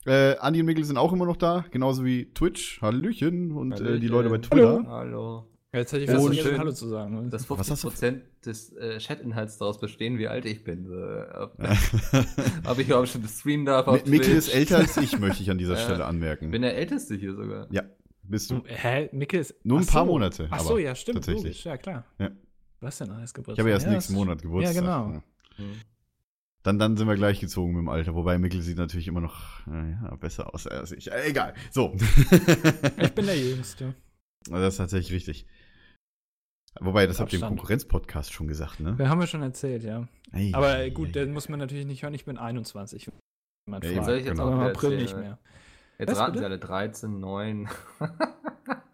Äh, 0.06 0.36
Andi 0.38 0.60
und 0.60 0.66
Mikkel 0.66 0.84
sind 0.84 0.96
auch 0.96 1.12
immer 1.12 1.26
noch 1.26 1.36
da, 1.36 1.64
genauso 1.70 2.04
wie 2.04 2.32
Twitch, 2.32 2.80
Hallöchen 2.80 3.52
und 3.52 3.72
Äh, 3.72 3.76
die 3.76 3.84
Hallöchen. 3.84 4.08
Leute 4.08 4.30
bei 4.30 4.38
Twitter. 4.38 4.84
Hallo. 4.86 5.46
Jetzt 5.72 5.92
hätte 5.92 6.02
ich 6.04 6.10
fast 6.10 6.24
vergessen, 6.26 6.48
schön. 6.48 6.58
Hallo 6.58 6.72
zu 6.72 6.88
sagen. 6.88 7.30
Dass 7.30 7.48
Was 7.48 7.70
hast 7.70 7.84
du- 7.84 7.88
50% 7.90 8.22
des 8.44 8.72
äh, 8.72 8.98
Chat-Inhalts 8.98 9.58
daraus 9.58 9.78
bestehen, 9.78 10.18
wie 10.18 10.26
alt 10.26 10.44
ich 10.46 10.64
bin. 10.64 10.86
Äh, 10.90 11.36
ob, 11.38 11.56
ob 12.66 12.78
ich 12.78 12.88
überhaupt 12.88 13.08
schon 13.08 13.22
streamen 13.28 13.66
darf 13.66 13.86
auf 13.86 14.02
Mi- 14.04 14.10
Mikkel 14.10 14.34
ist 14.36 14.48
älter 14.52 14.78
als 14.78 14.96
ich, 14.96 15.16
möchte 15.20 15.42
ich 15.44 15.50
an 15.50 15.58
dieser 15.58 15.74
Ja. 15.76 15.80
Stelle 15.80 15.98
Ich 16.00 16.04
anmerken. 16.06 16.50
bin 16.50 16.62
der 16.62 16.76
Älteste 16.76 17.14
hier 17.14 17.34
sogar. 17.34 17.68
ja, 17.70 17.82
bist 18.24 18.50
du. 18.50 18.62
Hä? 18.66 19.10
Mikkel 19.12 19.38
ist. 19.40 19.54
Nur 19.64 19.78
ein 19.78 19.84
Ach 19.86 19.92
paar 19.92 20.06
so. 20.06 20.10
Monate, 20.12 20.48
Ach 20.50 20.60
so, 20.60 20.76
ja, 20.78 20.94
stimmt. 20.96 21.18
tatsächlich. 21.18 21.44
Logisch, 21.44 21.64
ja, 21.66 21.76
klar. 21.76 22.04
Ja. 22.18 22.30
Was 22.80 22.98
denn 22.98 23.10
alles 23.10 23.32
Geburtstag? 23.34 23.54
Ich 23.54 23.60
habe 23.60 23.68
ja 23.68 23.74
erst 23.76 23.86
Ja, 23.86 23.92
nächsten 23.92 24.14
Monat 24.14 24.42
Geburtstag. 24.42 24.74
Ja, 24.74 24.80
genau. 24.80 25.10
Ja. 25.12 25.22
Hm. 25.56 25.70
Dann, 26.62 26.78
dann 26.78 26.96
sind 26.96 27.08
wir 27.08 27.14
gleich 27.16 27.40
gezogen 27.40 27.72
mit 27.72 27.80
dem 27.80 27.88
Alter. 27.88 28.14
Wobei 28.14 28.36
Mikkel 28.38 28.60
sieht 28.60 28.76
natürlich 28.76 29.08
immer 29.08 29.20
noch 29.22 29.66
äh, 29.66 29.92
ja, 29.92 30.14
besser 30.16 30.52
aus 30.54 30.66
als 30.66 30.92
ich. 30.92 31.10
Äh, 31.10 31.30
egal. 31.30 31.54
So. 31.70 31.96
Ich 32.98 33.12
bin 33.14 33.26
der 33.26 33.38
Jüngste. 33.38 33.94
das 34.48 34.74
ist 34.74 34.76
tatsächlich 34.78 35.12
richtig. 35.12 35.46
Wobei, 36.80 37.06
das 37.06 37.18
habt 37.18 37.32
ihr 37.32 37.40
im. 37.40 37.46
Konkurrenz-Podcast 37.48 38.32
schon 38.32 38.46
gesagt, 38.46 38.78
ne? 38.80 38.96
Wir 38.98 39.08
haben 39.08 39.18
wir 39.20 39.26
schon 39.26 39.42
erzählt, 39.42 39.82
ja. 39.82 40.06
Ei, 40.32 40.50
Aber 40.52 40.74
ei, 40.74 40.90
gut, 40.90 41.08
ei. 41.08 41.12
den 41.12 41.32
muss 41.32 41.48
man 41.48 41.58
natürlich 41.58 41.86
nicht 41.86 42.02
hören. 42.02 42.14
Ich 42.14 42.24
bin 42.26 42.36
21. 42.38 43.06
wenn 43.08 43.14
man 43.66 43.82
Ja, 43.82 43.92
fragt. 43.94 44.04
soll 44.04 44.18
ich 44.18 44.24
jetzt 44.26 44.32
genau. 44.32 44.44
auch 44.48 44.52
Aber 44.52 44.66
im 44.70 44.76
April 44.76 44.96
nicht 44.98 45.16
mehr. 45.16 45.38
Jetzt 46.00 46.12
Was, 46.12 46.18
raten 46.18 46.32
bitte? 46.32 46.40
sie 46.40 46.46
alle 46.46 46.58
13, 46.58 47.20
9. 47.20 47.68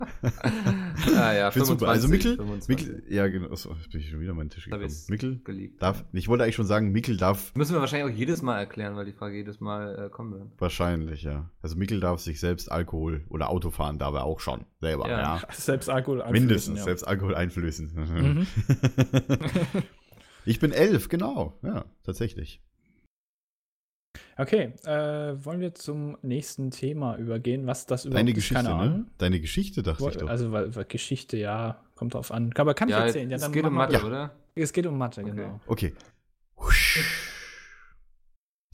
ah 1.16 1.32
ja, 1.32 1.50
Find's 1.50 1.68
super. 1.68 1.88
Also 1.88 2.09
25, 2.09 2.11
Mikkel, 2.11 2.36
25. 2.36 2.68
Mikkel, 2.68 3.12
ja 3.14 3.28
genau, 3.28 3.50
achso, 3.50 3.74
jetzt 3.74 3.90
bin 3.90 4.00
ich 4.00 4.11
schon 4.11 4.20
wieder 4.20 4.32
an 4.32 4.36
meinen 4.36 4.50
Tisch 4.50 4.64
gekommen. 4.64 4.92
Mikkel 5.09 5.40
geleakt. 5.44 5.82
darf, 5.82 6.04
ich 6.12 6.28
wollte 6.28 6.44
eigentlich 6.44 6.57
schon 6.57 6.66
sagen, 6.66 6.92
Mikkel 6.92 7.16
darf 7.16 7.54
Müssen 7.54 7.74
wir 7.74 7.80
wahrscheinlich 7.80 8.12
auch 8.12 8.18
jedes 8.18 8.42
Mal 8.42 8.59
erklären, 8.59 8.96
weil 8.96 9.04
die 9.04 9.12
Frage 9.12 9.36
jedes 9.36 9.61
Mal 9.61 10.07
äh, 10.07 10.11
kommen 10.11 10.32
wird. 10.32 10.48
wahrscheinlich, 10.59 11.22
ja. 11.22 11.50
Also 11.62 11.76
Mikkel 11.76 12.00
darf 12.00 12.20
sich 12.20 12.40
selbst 12.40 12.70
Alkohol 12.70 13.24
oder 13.28 13.50
Auto 13.50 13.70
fahren, 13.70 13.98
darf 13.98 14.14
er 14.14 14.24
auch 14.24 14.40
schon. 14.40 14.64
Selber, 14.80 15.09
ja. 15.09 15.20
Ja. 15.20 15.42
Selbst 15.50 15.88
Alkohol 15.88 16.22
einflößen, 16.22 16.46
Mindestens, 16.46 16.78
ja. 16.78 16.84
selbst 16.84 17.07
Alkohol 17.07 17.34
einflößen. 17.34 17.92
Mhm. 17.94 18.46
ich 20.44 20.61
bin 20.61 20.72
elf, 20.72 21.09
genau. 21.09 21.59
Ja, 21.62 21.84
tatsächlich. 22.04 22.62
Okay, 24.36 24.72
äh, 24.84 25.44
wollen 25.44 25.60
wir 25.60 25.74
zum 25.74 26.16
nächsten 26.22 26.70
Thema 26.70 27.16
übergehen? 27.16 27.66
Was 27.66 27.86
das 27.86 28.04
überhaupt 28.04 28.18
Deine 28.20 28.30
ist? 28.30 28.36
Geschichte, 28.36 28.54
Keine 28.64 28.68
ne? 28.76 28.82
Ahnung. 28.82 29.06
Deine 29.18 29.40
Geschichte, 29.40 29.82
dachte 29.82 30.08
ich 30.08 30.16
doch. 30.16 30.28
Also, 30.28 30.52
weil, 30.52 30.74
weil 30.74 30.84
Geschichte, 30.84 31.36
ja, 31.36 31.82
kommt 31.94 32.14
drauf 32.14 32.30
an. 32.32 32.52
Aber 32.56 32.74
kann 32.74 32.88
ich 32.88 32.94
Ja, 32.94 33.06
erzählen? 33.06 33.30
Ja, 33.30 33.36
es 33.36 33.42
dann 33.42 33.52
geht 33.52 33.64
um 33.64 33.74
Mathe, 33.74 33.92
bitte. 33.94 34.06
oder? 34.06 34.34
Es 34.54 34.72
geht 34.72 34.86
um 34.86 34.96
Mathe, 34.98 35.22
Okay. 35.22 35.30
genau. 35.30 35.60
Okay. 35.66 35.92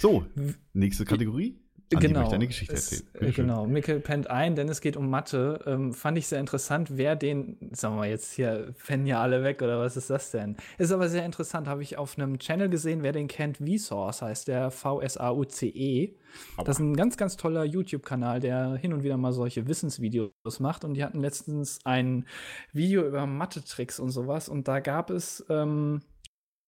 So, 0.00 0.26
nächste 0.72 1.04
Kategorie. 1.04 1.58
Andi 1.96 2.08
genau. 2.08 2.20
möchte 2.20 2.34
eine 2.34 2.46
Geschichte 2.46 2.74
es, 2.74 3.02
erzählen. 3.02 3.28
äh, 3.28 3.32
genau. 3.32 3.66
Mikkel 3.66 4.00
pennt 4.00 4.30
ein, 4.30 4.54
denn 4.54 4.68
es 4.68 4.80
geht 4.80 4.96
um 4.96 5.10
Mathe. 5.10 5.60
Ähm, 5.66 5.92
fand 5.92 6.18
ich 6.18 6.26
sehr 6.26 6.40
interessant, 6.40 6.96
wer 6.96 7.16
den, 7.16 7.56
sagen 7.72 7.94
wir 7.94 8.00
mal 8.00 8.08
jetzt 8.08 8.32
hier, 8.32 8.74
pennen 8.86 9.06
ja 9.06 9.20
alle 9.20 9.42
weg 9.42 9.62
oder 9.62 9.78
was 9.78 9.96
ist 9.96 10.10
das 10.10 10.30
denn? 10.30 10.56
Ist 10.78 10.92
aber 10.92 11.08
sehr 11.08 11.24
interessant, 11.24 11.68
habe 11.68 11.82
ich 11.82 11.98
auf 11.98 12.18
einem 12.18 12.38
Channel 12.38 12.68
gesehen, 12.68 13.02
wer 13.02 13.12
den 13.12 13.28
kennt, 13.28 13.58
Vsauce 13.58 14.22
heißt 14.22 14.48
der 14.48 14.70
V-S-A-U-C-E. 14.70 16.16
Das 16.64 16.76
ist 16.76 16.80
ein 16.80 16.96
ganz, 16.96 17.16
ganz 17.16 17.36
toller 17.36 17.64
YouTube-Kanal, 17.64 18.40
der 18.40 18.74
hin 18.76 18.92
und 18.92 19.02
wieder 19.02 19.16
mal 19.16 19.32
solche 19.32 19.66
Wissensvideos 19.66 20.60
macht. 20.60 20.84
Und 20.84 20.94
die 20.94 21.04
hatten 21.04 21.20
letztens 21.20 21.80
ein 21.84 22.26
Video 22.72 23.06
über 23.06 23.26
Mathe-Tricks 23.26 24.00
und 24.00 24.10
sowas. 24.10 24.48
Und 24.48 24.68
da 24.68 24.80
gab 24.80 25.10
es 25.10 25.44
ähm, 25.48 26.00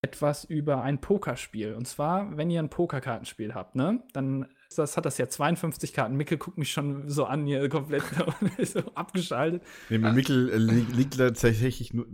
etwas 0.02 0.44
über 0.44 0.82
ein 0.82 1.00
Pokerspiel. 1.00 1.74
Und 1.74 1.88
zwar, 1.88 2.36
wenn 2.36 2.50
ihr 2.50 2.60
ein 2.60 2.68
Pokerkartenspiel 2.68 3.54
habt, 3.54 3.74
ne, 3.74 4.02
dann 4.12 4.46
das, 4.78 4.96
hat 4.96 5.04
das 5.06 5.18
ja 5.18 5.28
52 5.28 5.92
Karten. 5.92 6.16
Mickel 6.16 6.38
guckt 6.38 6.58
mich 6.58 6.72
schon 6.72 7.08
so 7.08 7.24
an, 7.24 7.46
hier 7.46 7.68
komplett 7.68 8.02
so 8.62 8.80
abgeschaltet. 8.94 9.62
Nee, 9.90 9.98
Mikkel 9.98 10.50
äh, 10.50 10.56
li 10.56 10.86
liegt 10.92 11.16
tatsächlich 11.18 11.92
nur. 11.94 12.06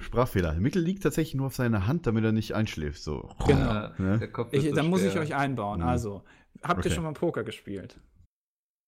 Sprachfehler. 0.00 0.54
Mikkel 0.54 0.82
liegt 0.82 1.02
tatsächlich 1.02 1.34
nur 1.34 1.46
auf 1.46 1.54
seiner 1.54 1.86
Hand, 1.86 2.06
damit 2.06 2.24
er 2.24 2.32
nicht 2.32 2.54
einschläft. 2.54 3.02
So. 3.02 3.28
Genau. 3.46 3.86
Äh, 3.86 3.90
Ne? 3.98 4.18
der 4.18 4.30
Kopf 4.32 4.52
Ich, 4.52 4.72
dann 4.72 4.88
muss 4.88 5.02
ich 5.02 5.18
euch 5.18 5.34
einbauen. 5.34 5.80
Mhm. 5.80 5.86
Also, 5.86 6.22
habt 6.62 6.78
Okay. 6.80 6.88
ihr 6.88 6.94
schon 6.94 7.04
mal 7.04 7.12
Poker 7.12 7.44
gespielt? 7.44 7.98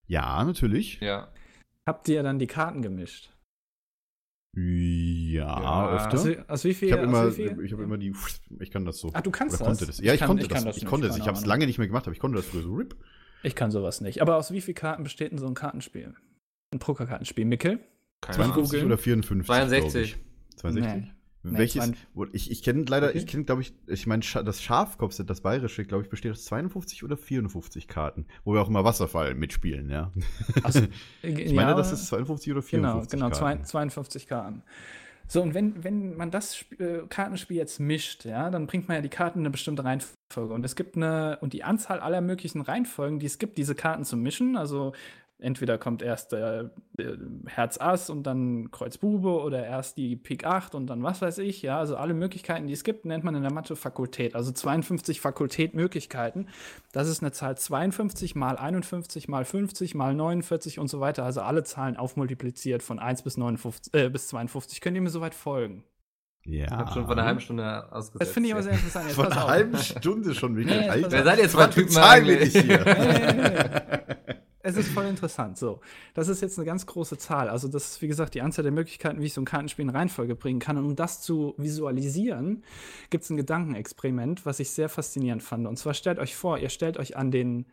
Ja, 0.07 0.42
natürlich. 0.44 1.00
Ja. 1.00 1.28
Habt 1.86 2.09
ihr 2.09 2.22
dann 2.22 2.38
die 2.38 2.46
Karten 2.46 2.82
gemischt? 2.82 3.30
Ja, 4.57 5.61
Ja. 5.61 5.96
öfter. 5.96 6.14
Aus, 6.18 6.26
wie- 6.26 6.38
aus 6.46 6.64
wie 6.64 6.74
viel? 6.74 6.88
ich 6.88 6.94
habe 6.94 7.02
aus 7.09 7.36
immer, 7.38 7.61
ich 7.62 7.72
habe 7.72 7.82
immer 7.82 7.98
die. 7.98 8.12
Ich 8.61 8.70
kann 8.70 8.84
das 8.84 8.98
so. 8.98 9.11
Ach, 9.12 9.20
du 9.20 9.30
kannst 9.30 9.61
das? 9.61 9.66
konnte 9.66 9.86
das. 9.86 9.98
Ja, 10.00 10.14
ich, 10.14 10.20
kann- 10.20 10.28
konnte 10.28 10.46
kann 10.48 10.64
das. 10.64 10.76
Ich 10.76 10.86
konnte 10.86 11.09
das. 11.09 11.16
Ich 11.18 11.26
habe 11.26 11.36
es 11.36 11.44
lange 11.44 11.66
nicht 11.66 11.78
mehr 11.78 11.86
gemacht, 11.88 12.07
aber 12.07 12.12
ich 12.14 12.20
konnte 12.20 12.36
das 12.36 12.46
früher 12.46 12.62
so. 12.62 12.74
Rip. 12.74 12.94
Ich 13.42 13.55
kann 13.55 13.70
sowas 13.70 14.00
nicht. 14.00 14.22
Aber 14.22 14.36
aus 14.36 14.52
wie 14.52 14.61
vielen 14.61 14.74
Karten 14.76 15.02
besteht 15.02 15.32
denn 15.32 15.38
so 15.38 15.46
ein 15.46 15.55
Kartenspiel? 15.55 16.14
Ein 16.72 16.78
Pokerkartenspiel. 16.78 17.44
Mickel? 17.44 17.80
Keine 18.20 18.36
52 18.36 18.70
googeln. 18.80 18.86
oder 18.86 18.98
54. 18.98 19.46
62. 19.46 19.92
glaub 19.92 20.05
ich. 20.55 20.57
62? 20.61 21.02
Nee. 21.02 21.11
Nee, 21.45 21.59
Welches? 21.59 21.84
52. 21.84 22.07
wo- 22.14 22.26
Ich, 22.32 22.51
ich 22.51 22.62
kenne 22.62 22.84
leider, 22.88 23.09
Okay. 23.09 23.18
ich 23.18 23.26
kenne, 23.26 23.45
glaube 23.45 23.62
ich, 23.62 23.74
ich 23.86 24.07
meine, 24.07 24.22
das 24.45 24.62
Schafkopfset, 24.62 25.28
das 25.28 25.42
bayerische, 25.42 25.84
glaube 25.84 26.03
ich, 26.05 26.09
besteht 26.11 26.32
aus 26.32 26.45
52 26.47 27.05
oder 27.05 27.16
54 27.16 27.86
Karten, 27.86 28.26
wo 28.45 28.55
wir 28.55 28.62
auch 28.62 28.68
immer 28.68 28.84
Wasserfall 28.84 29.34
mitspielen, 29.34 29.90
ja. 29.90 30.11
Also, 30.62 30.80
Ich 31.22 31.53
meine, 31.53 31.74
das 31.74 31.92
ist 31.92 32.07
52 32.07 32.53
oder 32.53 32.62
Genau, 32.62 33.03
54 33.03 33.11
genau, 33.11 33.30
zwei- 33.30 33.51
Karten. 33.53 33.64
52 33.64 34.26
Karten. 34.26 34.62
So, 35.26 35.40
und 35.42 35.55
wenn, 35.55 35.82
wenn 35.82 36.16
man 36.18 36.30
das 36.30 36.64
äh, 36.78 36.99
Kartenspiel 37.09 37.57
jetzt 37.57 37.80
mischt, 37.80 38.26
ja, 38.26 38.51
dann 38.51 38.66
bringt 38.66 38.88
man 38.88 38.97
ja 38.97 39.01
die 39.01 39.09
Karten 39.09 39.38
in 39.38 39.45
eine 39.47 39.51
bestimmte 39.53 39.82
Reihenfolge. 39.82 40.53
Und 40.53 40.64
es 40.66 40.76
gibt 40.76 40.97
eine, 40.97 41.38
und 41.40 41.55
die 41.55 41.64
Anzahl 41.64 42.01
aller 42.01 42.20
möglichen 42.20 42.61
Reihenfolgen, 42.61 43.18
die 43.20 43.26
es 43.26 43.38
gibt, 43.38 43.57
diese 43.57 43.74
Karten 43.74 44.05
zu 44.05 44.18
mischen, 44.18 44.57
also 44.59 44.92
entweder 45.45 45.78
kommt 45.78 46.03
erst 46.03 46.32
der, 46.32 46.70
der 46.99 47.16
Herz 47.47 47.78
Ass 47.78 48.11
und 48.11 48.24
dann 48.24 48.70
Kreuz 48.70 48.99
Bube 48.99 49.40
oder 49.40 49.64
erst 49.64 49.97
die 49.97 50.16
Pik 50.16 50.45
8 50.45 50.74
und 50.74 50.86
dann 50.88 51.03
was 51.03 51.22
weiß 51.22 51.38
ich. 51.38 51.62
Ja, 51.62 51.78
also 51.78 51.97
alle 51.97 52.14
Möglichkeiten, 52.14 52.66
die 52.66 52.72
es 52.72 52.82
gibt, 52.82 53.05
nennt 53.05 53.22
man 53.22 53.34
in 53.34 53.42
der 53.42 53.53
Mathe 53.53 53.76
Fakultät. 53.76 54.34
Also 54.34 54.51
52 54.51 55.20
Fakultätmöglichkeiten. 55.20 56.49
Das 56.92 57.09
ist 57.09 57.22
eine 57.22 57.32
Zahl 57.32 57.57
52 57.57 58.34
mal 58.34 58.57
51 58.57 59.28
mal 59.28 59.45
50 59.45 59.95
mal 59.95 60.14
49 60.14 60.78
und 60.78 60.88
so 60.88 61.01
weiter. 61.01 61.24
Also 61.24 61.42
alle 61.42 61.62
Zahlen 61.62 61.97
aufmultipliziert 61.97 62.82
von 62.82 62.99
1 62.99 63.22
bis, 63.22 63.36
59, 63.36 63.95
äh, 63.95 64.09
bis 64.09 64.28
52. 64.28 64.80
Könnt 64.80 64.97
ihr 64.97 65.03
mir 65.03 65.11
soweit 65.11 65.34
folgen? 65.34 65.84
Ja. 66.47 66.64
Ich 66.64 66.70
habe 66.70 66.92
schon 66.92 67.07
vor 67.07 67.12
einer 67.12 67.24
halben 67.24 67.40
Stunde 67.40 67.90
ausgesetzt. 67.90 68.20
Das 68.20 68.30
finde 68.30 68.49
ich 68.49 68.55
aber 68.55 68.62
sehr 68.62 68.72
interessant. 68.72 69.07
Jetzt 69.07 69.14
Von 69.14 69.24
pass 69.26 69.36
einer 69.36 69.47
halben 69.47 69.76
Stunde 69.78 70.34
schon 70.34 70.57
wirklich. 70.57 70.76
Nee. 70.76 71.07
Wer 71.09 71.24
seid 71.24 71.38
ihr 71.38 71.49
zwei 71.49 71.66
Typen 71.68 71.90
Zahlen 71.90 72.26
wir 72.26 72.34
eigentlich? 72.34 72.55
nicht 72.55 72.66
hier. 72.66 72.84
Nee, 72.84 73.32
nee, 73.32 73.51
nee. 73.51 74.34
Es 74.64 74.78
ist 74.78 74.88
voll 74.88 75.04
interessant. 75.04 75.58
So, 75.58 75.80
das 76.14 76.28
ist 76.28 76.40
jetzt 76.40 76.58
eine 76.58 76.64
ganz 76.64 76.86
große 76.86 77.18
Zahl. 77.18 77.50
Also, 77.50 77.68
das 77.68 77.92
ist, 77.92 78.02
wie 78.02 78.08
gesagt, 78.08 78.34
die 78.34 78.40
Anzahl 78.40 78.62
der 78.62 78.72
Möglichkeiten, 78.72 79.20
wie 79.20 79.26
ich 79.26 79.34
so 79.34 79.42
ein 79.42 79.44
Kartenspiel 79.44 79.84
in 79.84 79.90
Reihenfolge 79.90 80.34
bringen 80.34 80.58
kann. 80.58 80.78
Und 80.78 80.86
um 80.86 80.96
das 80.96 81.20
zu 81.20 81.54
visualisieren, 81.58 82.64
gibt 83.10 83.24
es 83.24 83.30
ein 83.30 83.36
Gedankenexperiment, 83.36 84.46
was 84.46 84.60
ich 84.60 84.70
sehr 84.70 84.88
faszinierend 84.88 85.42
fand. 85.42 85.66
Und 85.66 85.78
zwar 85.78 85.92
stellt 85.92 86.18
euch 86.18 86.34
vor, 86.34 86.58
ihr 86.58 86.70
stellt 86.70 86.96
euch 86.96 87.14
an 87.16 87.30
den 87.30 87.66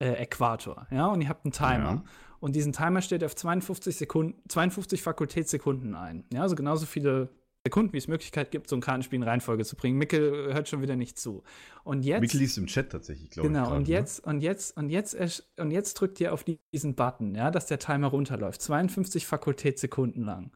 äh, 0.00 0.14
Äquator, 0.14 0.88
ja, 0.90 1.06
und 1.06 1.22
ihr 1.22 1.28
habt 1.28 1.44
einen 1.44 1.52
Timer. 1.52 2.02
Ja. 2.02 2.04
Und 2.40 2.56
diesen 2.56 2.72
Timer 2.72 3.00
stellt 3.02 3.22
ihr 3.22 3.26
auf 3.26 3.36
52 3.36 3.96
Sekunden, 3.96 4.34
52 4.48 5.02
Fakultätssekunden 5.02 5.94
ein. 5.94 6.24
Ja, 6.32 6.42
also 6.42 6.56
genauso 6.56 6.86
viele 6.86 7.30
Sekunden, 7.66 7.92
wie 7.92 7.98
es 7.98 8.06
Möglichkeit 8.08 8.50
gibt, 8.50 8.68
so 8.68 8.76
ein 8.76 8.80
Kartenspiel 8.80 9.16
in 9.18 9.22
Reihenfolge 9.22 9.64
zu 9.64 9.76
bringen. 9.76 9.98
Mickel 9.98 10.54
hört 10.54 10.68
schon 10.68 10.82
wieder 10.82 10.94
nicht 10.96 11.18
zu. 11.18 11.42
Und 11.84 12.04
jetzt. 12.04 12.20
Mikkel 12.20 12.38
liest 12.40 12.58
im 12.58 12.66
Chat 12.66 12.90
tatsächlich, 12.90 13.30
glaube 13.30 13.48
ich. 13.48 13.52
Genau, 13.54 13.74
und 13.74 13.88
ne? 13.88 13.94
jetzt, 13.94 14.24
und 14.24 14.40
jetzt, 14.40 14.76
und 14.76 14.88
jetzt, 14.90 15.14
und 15.58 15.70
jetzt 15.70 15.94
drückt 15.94 16.20
ihr 16.20 16.32
auf 16.32 16.44
die- 16.44 16.58
diesen 16.72 16.94
Button, 16.94 17.34
ja, 17.34 17.50
dass 17.50 17.66
der 17.66 17.78
Timer 17.78 18.08
runterläuft. 18.08 18.62
52 18.62 19.26
Fakultätssekunden 19.26 20.22
lang. 20.24 20.52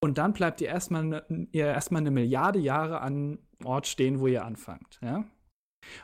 Und 0.00 0.18
dann 0.18 0.32
bleibt 0.32 0.60
ihr 0.60 0.68
erstmal 0.68 1.04
ne, 1.04 1.48
ihr 1.52 1.66
erstmal 1.66 2.00
eine 2.02 2.10
Milliarde 2.10 2.58
Jahre 2.58 3.00
an 3.00 3.38
Ort 3.64 3.86
stehen, 3.86 4.20
wo 4.20 4.26
ihr 4.26 4.44
anfangt, 4.44 4.98
ja. 5.02 5.24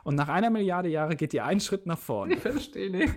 Und 0.05 0.15
nach 0.15 0.29
einer 0.29 0.49
Milliarde 0.51 0.89
Jahre 0.89 1.17
geht 1.17 1.35
ihr 1.35 1.45
einen 1.45 1.61
Schritt 1.61 1.87
nach 1.87 1.99
vorne. 1.99 2.35
Ich 2.35 2.41
verstehe 2.41 2.91
nicht. 2.91 3.15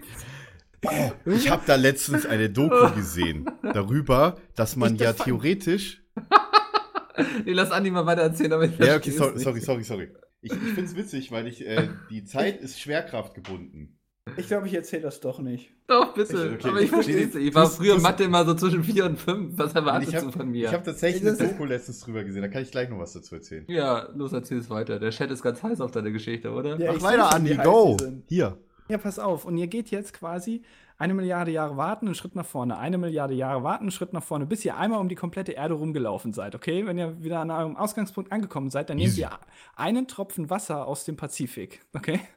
Ich 1.26 1.50
habe 1.50 1.64
da 1.66 1.76
letztens 1.76 2.26
eine 2.26 2.50
Doku 2.50 2.90
gesehen 2.96 3.50
darüber, 3.62 4.38
dass 4.56 4.76
man 4.76 4.96
Ich- 4.96 5.02
ja 5.02 5.14
das 5.14 5.24
theoretisch. 5.26 6.04
Nee, 7.46 7.54
lass 7.54 7.72
Andi 7.72 7.92
mal 7.92 8.06
weiter 8.06 8.22
erzählen, 8.24 8.54
aber 8.54 8.66
ich 8.66 8.78
Ja, 8.78 8.96
okay, 8.98 9.12
sorry, 9.12 9.40
sorry, 9.40 9.62
sorry, 9.62 9.84
sorry. 9.84 10.10
Ich, 10.42 10.52
ich 10.52 10.58
finde 10.60 10.84
es 10.84 10.96
witzig, 10.96 11.32
weil 11.32 11.48
ich 11.48 11.66
äh, 11.66 11.88
die 12.10 12.24
Zeit 12.26 12.60
ist 12.62 12.80
schwerkraftgebunden. 12.80 14.00
Ich 14.38 14.48
glaube, 14.48 14.66
ich 14.68 14.74
erzähle 14.74 15.04
das 15.04 15.20
doch 15.20 15.38
nicht. 15.40 15.72
Doch, 15.88 16.16
bitte. 16.16 16.54
Okay, 16.56 16.70
aber 16.70 16.82
ich 16.82 16.90
verstehe 16.90 17.28
es 17.28 17.36
nicht. 17.36 17.48
Ich 17.50 17.54
war 17.56 17.70
früher 17.70 17.96
du- 17.96 18.02
Mathe 18.02 18.24
immer 18.24 18.44
so 18.44 18.56
zwischen 18.56 18.84
4 18.84 19.06
und 19.06 19.20
5. 19.20 19.56
Was 19.58 19.74
erwartest 19.76 20.14
ich 20.16 20.20
du 20.20 20.32
von 20.32 20.50
mir? 20.50 20.66
Ich 20.68 20.74
habe 20.74 20.84
tatsächlich 20.84 21.24
Das 21.24 21.40
eine 21.40 21.50
Doku 21.50 21.66
letztens 21.66 22.00
drüber 22.00 22.24
gesehen, 22.24 22.42
da 22.42 22.48
kann 22.48 22.64
ich 22.64 22.72
gleich 22.72 22.90
noch 22.90 22.98
was 22.98 23.14
dazu 23.14 23.36
erzählen. 23.36 23.66
ja, 23.68 24.10
los, 24.16 24.34
erzähl's 24.34 24.70
weiter. 24.72 24.98
Der 25.00 25.12
Chat 25.12 25.30
ist 25.30 25.44
ganz 25.44 25.62
heiß 25.62 25.80
auf 25.80 25.92
deine 25.92 26.12
Geschichte, 26.12 26.52
oder? 26.52 26.80
Ja, 26.80 26.94
Mach 26.94 27.04
weiter, 27.04 27.34
Andi, 27.36 27.56
go! 27.56 27.98
Hier. 28.28 28.58
Ja, 28.90 28.98
pass 28.98 29.20
auf. 29.20 29.46
Und 29.46 29.58
ihr 29.58 29.68
geht 29.68 29.90
jetzt 29.92 30.14
quasi 30.14 30.64
eine 30.98 31.14
Milliarde 31.14 31.52
Jahre 31.52 31.78
warten, 31.78 32.06
einen 32.08 32.16
Schritt 32.16 32.36
nach 32.36 32.46
vorne, 32.46 32.78
eine 32.78 32.98
Milliarde 32.98 33.34
Jahre 33.34 33.64
warten, 33.64 33.84
einen 33.86 33.92
Schritt 33.92 34.14
nach 34.14 34.24
vorne, 34.24 34.46
bis 34.46 34.64
ihr 34.66 34.78
einmal 34.78 35.00
um 35.00 35.10
die 35.10 35.16
komplette 35.16 35.52
Erde 35.52 35.74
rumgelaufen 35.74 36.32
seid, 36.34 36.56
okay? 36.56 36.86
Wenn 36.86 36.98
ihr 36.98 37.22
wieder 37.24 37.40
an 37.40 37.52
eurem 37.52 37.76
Ausgangspunkt 37.76 38.32
angekommen 38.32 38.70
seid, 38.70 38.90
dann 38.90 38.98
Easy. 39.00 39.22
nehmt 39.22 39.34
ihr 39.34 39.40
einen 39.76 40.08
Tropfen 40.08 40.50
Wasser 40.50 40.88
aus 40.88 41.04
dem 41.06 41.18
Pazifik, 41.18 41.86
okay? 41.94 42.20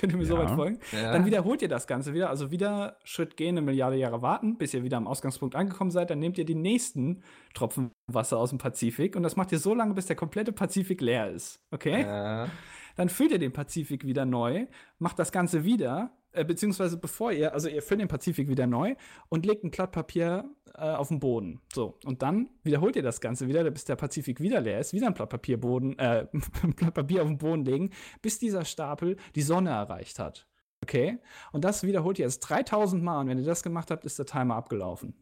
Könnt 0.00 0.12
ihr 0.12 0.16
mir 0.18 0.24
Ja. 0.24 0.28
so 0.30 0.38
weit 0.38 0.50
folgen? 0.50 0.78
Ja. 0.92 1.12
Dann 1.12 1.26
wiederholt 1.26 1.60
ihr 1.60 1.68
das 1.68 1.88
Ganze 1.88 2.14
wieder, 2.14 2.30
also 2.30 2.52
wieder 2.52 2.98
Schritt 3.02 3.36
gehen, 3.36 3.56
eine 3.58 3.62
Milliarde 3.62 3.96
Jahre 3.96 4.22
warten, 4.22 4.56
bis 4.56 4.72
ihr 4.72 4.84
wieder 4.84 4.96
am 4.96 5.08
Ausgangspunkt 5.08 5.56
angekommen 5.56 5.90
seid. 5.90 6.10
Dann 6.10 6.20
nehmt 6.20 6.38
ihr 6.38 6.44
den 6.44 6.62
nächsten 6.62 7.24
Tropfen 7.52 7.90
Wasser 8.06 8.38
aus 8.38 8.50
dem 8.50 8.58
Pazifik 8.58 9.16
und 9.16 9.24
das 9.24 9.34
macht 9.34 9.50
ihr 9.50 9.58
so 9.58 9.74
lange, 9.74 9.94
bis 9.94 10.06
der 10.06 10.14
komplette 10.14 10.52
Pazifik 10.52 11.00
leer 11.00 11.30
ist, 11.32 11.60
okay? 11.72 12.02
Ja. 12.02 12.48
Dann 12.94 13.08
füllt 13.08 13.32
ihr 13.32 13.38
den 13.40 13.52
Pazifik 13.52 14.04
wieder 14.06 14.24
neu, 14.24 14.66
macht 15.00 15.18
das 15.18 15.32
Ganze 15.32 15.64
wieder, 15.64 16.12
äh, 16.38 16.44
beziehungsweise 16.44 16.96
bevor 16.96 17.32
ihr, 17.32 17.52
also 17.52 17.68
ihr 17.68 17.82
füllt 17.82 18.00
den 18.00 18.08
Pazifik 18.08 18.48
wieder 18.48 18.66
neu 18.66 18.94
und 19.28 19.44
legt 19.44 19.64
ein 19.64 19.70
Blatt 19.70 19.92
Papier 19.92 20.48
äh, 20.74 20.90
auf 20.90 21.08
den 21.08 21.18
Boden. 21.18 21.60
So, 21.72 21.98
und 22.04 22.22
dann 22.22 22.48
wiederholt 22.62 22.96
ihr 22.96 23.02
das 23.02 23.20
Ganze 23.20 23.48
wieder, 23.48 23.68
bis 23.70 23.84
der 23.84 23.96
Pazifik 23.96 24.40
wieder 24.40 24.60
leer 24.60 24.78
ist, 24.78 24.92
wieder 24.92 25.08
ein 25.08 25.14
Blatt 25.14 25.30
Papier, 25.30 25.58
Boden, 25.58 25.98
äh, 25.98 26.26
ein 26.62 26.74
Blatt 26.74 26.94
Papier 26.94 27.22
auf 27.22 27.28
den 27.28 27.38
Boden 27.38 27.64
legen, 27.64 27.90
bis 28.22 28.38
dieser 28.38 28.64
Stapel 28.64 29.16
die 29.34 29.42
Sonne 29.42 29.70
erreicht 29.70 30.18
hat. 30.18 30.46
Okay? 30.82 31.18
Und 31.52 31.64
das 31.64 31.82
wiederholt 31.82 32.18
ihr 32.18 32.24
jetzt 32.24 32.40
3000 32.40 33.02
Mal 33.02 33.20
und 33.20 33.28
wenn 33.28 33.38
ihr 33.38 33.44
das 33.44 33.62
gemacht 33.62 33.90
habt, 33.90 34.04
ist 34.04 34.18
der 34.18 34.26
Timer 34.26 34.54
abgelaufen. 34.54 35.14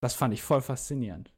Das 0.00 0.14
fand 0.14 0.32
ich 0.32 0.42
voll 0.42 0.60
faszinierend. 0.60 1.34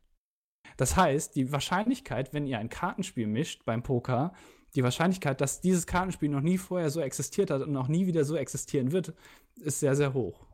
Das 0.77 0.97
heißt, 0.97 1.35
die 1.35 1.51
Wahrscheinlichkeit, 1.51 2.33
wenn 2.33 2.47
ihr 2.47 2.59
ein 2.59 2.69
Kartenspiel 2.69 3.27
mischt 3.27 3.65
beim 3.65 3.83
Poker, 3.83 4.33
die 4.75 4.83
Wahrscheinlichkeit, 4.83 5.41
dass 5.41 5.61
dieses 5.61 5.87
Kartenspiel 5.87 6.29
noch 6.29 6.41
nie 6.43 6.59
vorher 6.59 6.91
so 6.91 7.01
existiert 7.01 7.51
hat 7.51 7.63
und 7.63 7.77
auch 7.77 7.89
nie 7.89 8.07
wieder 8.07 8.25
so 8.25 8.37
existieren 8.37 8.93
wird, 8.93 9.13
ist 9.57 9.81
sehr, 9.81 9.95
sehr 9.97 10.15
hoch. 10.15 10.47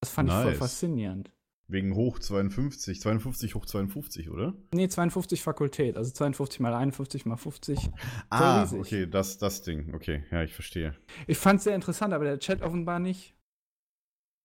Das 0.00 0.10
fand 0.10 0.28
ich 0.28 0.34
voll 0.34 0.44
Nice. 0.46 0.58
faszinierend. 0.58 1.30
Wegen 1.68 1.94
hoch 1.94 2.18
52. 2.18 3.00
52 3.00 3.54
hoch 3.54 3.64
52, 3.64 4.28
oder? 4.30 4.52
Nee, 4.74 4.88
52 4.88 5.42
Fakultät, 5.42 5.96
also 5.96 6.10
52 6.10 6.60
mal 6.60 6.74
51 6.74 7.24
mal 7.24 7.36
50. 7.36 7.88
Ah, 8.28 8.62
riesig. 8.62 8.78
okay, 8.80 9.06
das, 9.06 9.38
das 9.38 9.62
Ding. 9.62 9.94
Okay, 9.94 10.24
ja, 10.30 10.42
ich 10.42 10.52
verstehe. 10.52 10.94
Ich 11.26 11.38
fand 11.38 11.58
es 11.58 11.64
sehr 11.64 11.74
interessant, 11.74 12.12
aber 12.12 12.24
der 12.24 12.38
Chat 12.40 12.60
offenbar 12.62 12.98
nicht. 12.98 13.34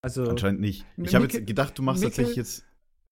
Also, 0.01 0.29
Anscheinend 0.29 0.61
nicht. 0.61 0.85
Ich 0.97 1.15
habe 1.15 1.25
jetzt 1.25 1.45
gedacht, 1.45 1.77
du 1.77 1.81
machst 1.83 2.01
Mikkel- 2.03 2.09
tatsächlich 2.23 2.37
jetzt. 2.37 2.63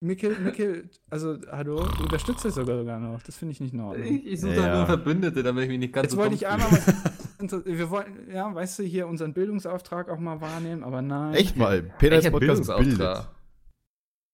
Mikkel, 0.05 0.37
Mikkel, 0.39 0.89
also, 1.09 1.37
hallo, 1.51 1.77
du 1.97 2.03
unterstützt 2.03 2.45
es 2.45 2.55
sogar, 2.55 2.77
sogar 2.77 2.99
noch. 2.99 3.21
Das 3.23 3.37
finde 3.37 3.53
ich 3.53 3.59
nicht 3.59 3.73
in 3.73 3.79
Ordnung. 3.81 4.05
Ich, 4.05 4.25
ich 4.25 4.41
suche 4.41 4.53
Ja. 4.55 4.67
da 4.67 4.77
nur 4.77 4.85
Verbündete, 4.85 5.41
damit 5.43 5.63
ich 5.63 5.69
mich 5.69 5.79
nicht 5.79 5.93
ganz 5.93 6.05
Jetzt 6.05 6.11
so 6.13 6.17
wollte 6.17 6.35
ich 6.35 6.47
einmal 6.47 6.71
was. 6.71 7.65
Wir 7.65 7.89
wollten, 7.89 8.31
ja, 8.31 8.53
weißt 8.53 8.79
du, 8.79 8.83
hier 8.83 9.07
unseren 9.07 9.33
Bildungsauftrag 9.33 10.09
auch 10.09 10.19
mal 10.19 10.39
wahrnehmen, 10.41 10.83
aber 10.83 11.01
nein. 11.01 11.33
Echt 11.33 11.57
mal, 11.57 11.81
Podcast 11.83 11.99
bildet. 12.31 12.39
Bildungsauftrag? 12.39 13.35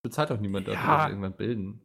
Bezahlt 0.04 0.30
doch 0.30 0.40
niemand 0.40 0.68
dafür, 0.68 0.82
Ja. 0.82 0.98
dass 0.98 1.06
wir 1.06 1.10
irgendwann 1.10 1.34
bilden. 1.38 1.82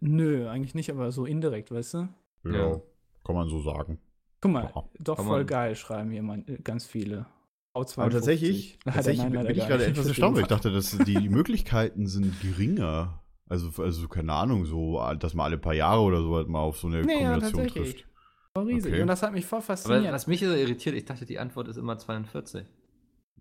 Nö, 0.00 0.48
eigentlich 0.48 0.74
nicht, 0.74 0.90
aber 0.90 1.10
so 1.12 1.24
indirekt, 1.24 1.70
weißt 1.70 1.94
du? 1.94 2.08
Ja, 2.44 2.52
Ja. 2.52 2.80
kann 3.24 3.34
man 3.34 3.48
so 3.48 3.60
sagen. 3.62 3.98
Guck 4.40 4.52
mal, 4.52 4.70
Ja, 4.74 4.84
doch 4.98 5.16
kann 5.16 5.26
voll 5.26 5.44
geil, 5.46 5.74
schreiben 5.76 6.10
hier 6.10 6.22
man, 6.22 6.46
äh, 6.46 6.58
ganz 6.62 6.84
viele. 6.86 7.26
Aber 7.74 8.10
tatsächlich, 8.10 8.78
tatsächlich 8.84 9.26
bin 9.28 9.46
ich 9.50 9.66
gerade 9.66 9.86
etwas 9.86 10.06
erstaunt, 10.06 10.36
weil 10.36 10.42
ich 10.42 10.48
dachte, 10.48 10.70
dass 10.70 10.96
die 10.98 11.28
Möglichkeiten 11.28 12.06
sind 12.06 12.40
geringer. 12.40 13.20
Also, 13.46 13.82
also, 13.82 14.08
keine 14.08 14.32
Ahnung, 14.32 14.64
so, 14.64 15.00
dass 15.18 15.34
man 15.34 15.44
alle 15.44 15.58
paar 15.58 15.74
Jahre 15.74 16.00
oder 16.00 16.22
so 16.22 16.36
halt 16.36 16.48
mal 16.48 16.60
auf 16.60 16.78
so 16.78 16.86
eine 16.86 17.02
Nee, 17.02 17.12
ja, 17.22 17.30
Kombination 17.32 17.64
tatsächlich. 17.64 17.94
trifft. 17.96 18.08
Voll 18.56 18.66
riesig. 18.66 18.92
Okay. 18.92 19.02
Und 19.02 19.08
das 19.08 19.22
hat 19.22 19.32
mich 19.32 19.44
voll 19.44 19.58
Aber 19.58 19.66
fasziniert. 19.66 20.12
was 20.12 20.26
mich 20.26 20.40
so 20.40 20.46
irritiert, 20.46 20.94
ich 20.94 21.04
dachte, 21.04 21.26
die 21.26 21.38
Antwort 21.38 21.68
ist 21.68 21.76
immer 21.76 21.98
42. 21.98 22.64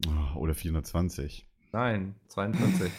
Ah, 0.08 0.36
Oder 0.36 0.56
420. 0.56 1.48
Nein, 1.72 2.16
42. 2.28 2.92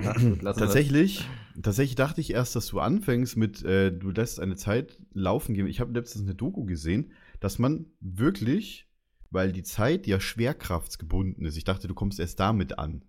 Ach, 0.00 0.14
gut, 0.20 0.42
Tatsächlich, 0.42 1.26
tatsächlich 1.60 1.96
dachte 1.96 2.20
ich 2.20 2.30
erst, 2.32 2.54
dass 2.54 2.68
du 2.68 2.78
anfängst 2.78 3.36
mit, 3.36 3.64
äh, 3.64 3.90
du 3.90 4.10
lässt 4.10 4.38
eine 4.38 4.56
Zeit 4.56 4.98
laufen 5.12 5.54
gehen. 5.54 5.66
Ich 5.66 5.80
habe 5.80 5.92
letztens 5.92 6.24
eine 6.24 6.34
Doku 6.36 6.64
gesehen, 6.64 7.12
dass 7.40 7.58
man 7.58 7.86
wirklich, 8.00 8.87
weil 9.30 9.52
die 9.52 9.62
Zeit 9.62 10.06
ja 10.06 10.20
schwerkraftsgebunden 10.20 11.44
ist, 11.44 11.56
ich 11.56 11.64
dachte, 11.64 11.88
du 11.88 11.94
kommst 11.94 12.18
erst 12.20 12.40
damit 12.40 12.78
an. 12.78 13.04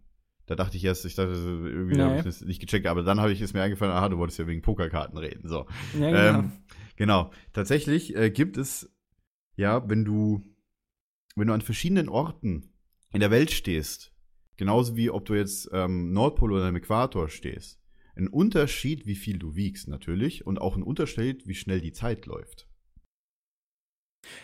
Da 0.46 0.56
dachte 0.56 0.78
ich 0.78 0.84
erst, 0.84 1.06
ich 1.06 1.16
dachte, 1.16 1.32
irgendwie 1.34 1.96
Nee. 1.96 2.02
habe 2.04 2.18
ich 2.18 2.24
das 2.24 2.42
nicht 2.42 2.60
gecheckt, 2.60 2.88
aber 2.88 3.04
dann 3.04 3.20
habe 3.20 3.32
ich 3.32 3.40
es 3.40 3.54
mir 3.54 3.62
eingefallen, 3.62 3.94
aha, 3.94 4.10
du 4.10 4.18
wolltest 4.18 4.40
ja 4.40 4.48
wegen 4.48 4.62
Pokerkarten 4.64 5.18
reden. 5.18 5.48
So. 5.48 5.68
ja, 6.00 6.10
genau. 6.32 6.40
Ähm, 6.40 6.52
genau. 6.96 7.32
Tatsächlich 7.54 8.16
äh, 8.16 8.32
gibt 8.32 8.58
es, 8.58 8.92
ja, 9.56 9.88
wenn 9.88 10.06
du, 10.06 10.44
wenn 11.36 11.48
du 11.48 11.54
an 11.54 11.62
verschiedenen 11.62 12.10
Orten 12.10 12.74
in 13.14 13.20
der 13.20 13.30
Welt 13.32 13.52
stehst, 13.52 14.12
genauso 14.58 14.96
wie 14.96 15.12
ob 15.12 15.26
du 15.26 15.36
jetzt 15.36 15.70
ähm, 15.72 16.14
Nordpol 16.14 16.52
oder 16.52 16.68
im 16.68 16.76
Äquator 16.76 17.30
stehst, 17.30 17.80
ein 18.16 18.28
Unterschied, 18.28 19.06
wie 19.06 19.16
viel 19.16 19.38
du 19.40 19.56
wiegst, 19.56 19.88
natürlich, 19.88 20.46
und 20.46 20.60
auch 20.60 20.76
ein 20.76 20.84
Unterschied, 20.84 21.48
wie 21.48 21.56
schnell 21.56 21.80
die 21.80 21.94
Zeit 21.94 22.26
läuft. 22.26 22.68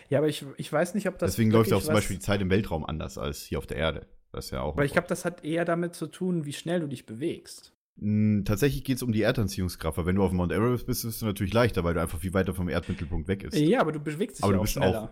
Ja, 0.08 0.18
aber 0.18 0.28
ich, 0.28 0.44
ich 0.56 0.72
weiß 0.72 0.94
nicht, 0.94 1.08
ob 1.08 1.18
das. 1.18 1.32
Deswegen 1.32 1.50
läuft 1.50 1.70
ja 1.70 1.76
auch 1.76 1.82
zum 1.82 1.94
Beispiel 1.94 2.16
die 2.16 2.22
Zeit 2.22 2.40
im 2.40 2.50
Weltraum 2.50 2.84
anders 2.86 3.18
als 3.18 3.42
hier 3.42 3.58
auf 3.58 3.66
der 3.66 3.76
Erde. 3.76 4.06
Das 4.32 4.46
ist 4.46 4.50
ja 4.50 4.60
auch. 4.62 4.72
Aber 4.74 4.84
ich 4.84 4.92
glaube, 4.92 5.08
das 5.08 5.24
hat 5.24 5.44
eher 5.44 5.64
damit 5.64 5.94
zu 5.94 6.06
tun, 6.06 6.44
wie 6.44 6.52
schnell 6.52 6.80
du 6.80 6.86
dich 6.88 7.06
bewegst. 7.06 7.72
Mm, 7.96 8.42
Tatsächlich 8.44 8.84
geht 8.84 8.96
es 8.96 9.02
um 9.02 9.12
die 9.12 9.22
Erdanziehungskraft, 9.22 9.96
weil 9.98 10.06
wenn 10.06 10.16
du 10.16 10.22
auf 10.22 10.32
Mount 10.32 10.52
Everest 10.52 10.86
bist, 10.86 11.04
ist 11.04 11.16
es 11.16 11.22
natürlich 11.22 11.52
leichter, 11.54 11.84
weil 11.84 11.94
du 11.94 12.00
einfach 12.02 12.20
viel 12.20 12.34
weiter 12.34 12.52
vom 12.54 12.68
Erdmittelpunkt 12.68 13.28
weg 13.28 13.42
ist. 13.44 13.56
Ja, 13.56 13.80
aber 13.80 13.92
du 13.92 14.00
bewegst 14.00 14.38
dich 14.38 14.44
Aber 14.44 14.52
ja 14.54 14.58
auch 14.58 14.62
bist 14.62 14.74
schneller. 14.74 15.02
auch- 15.04 15.08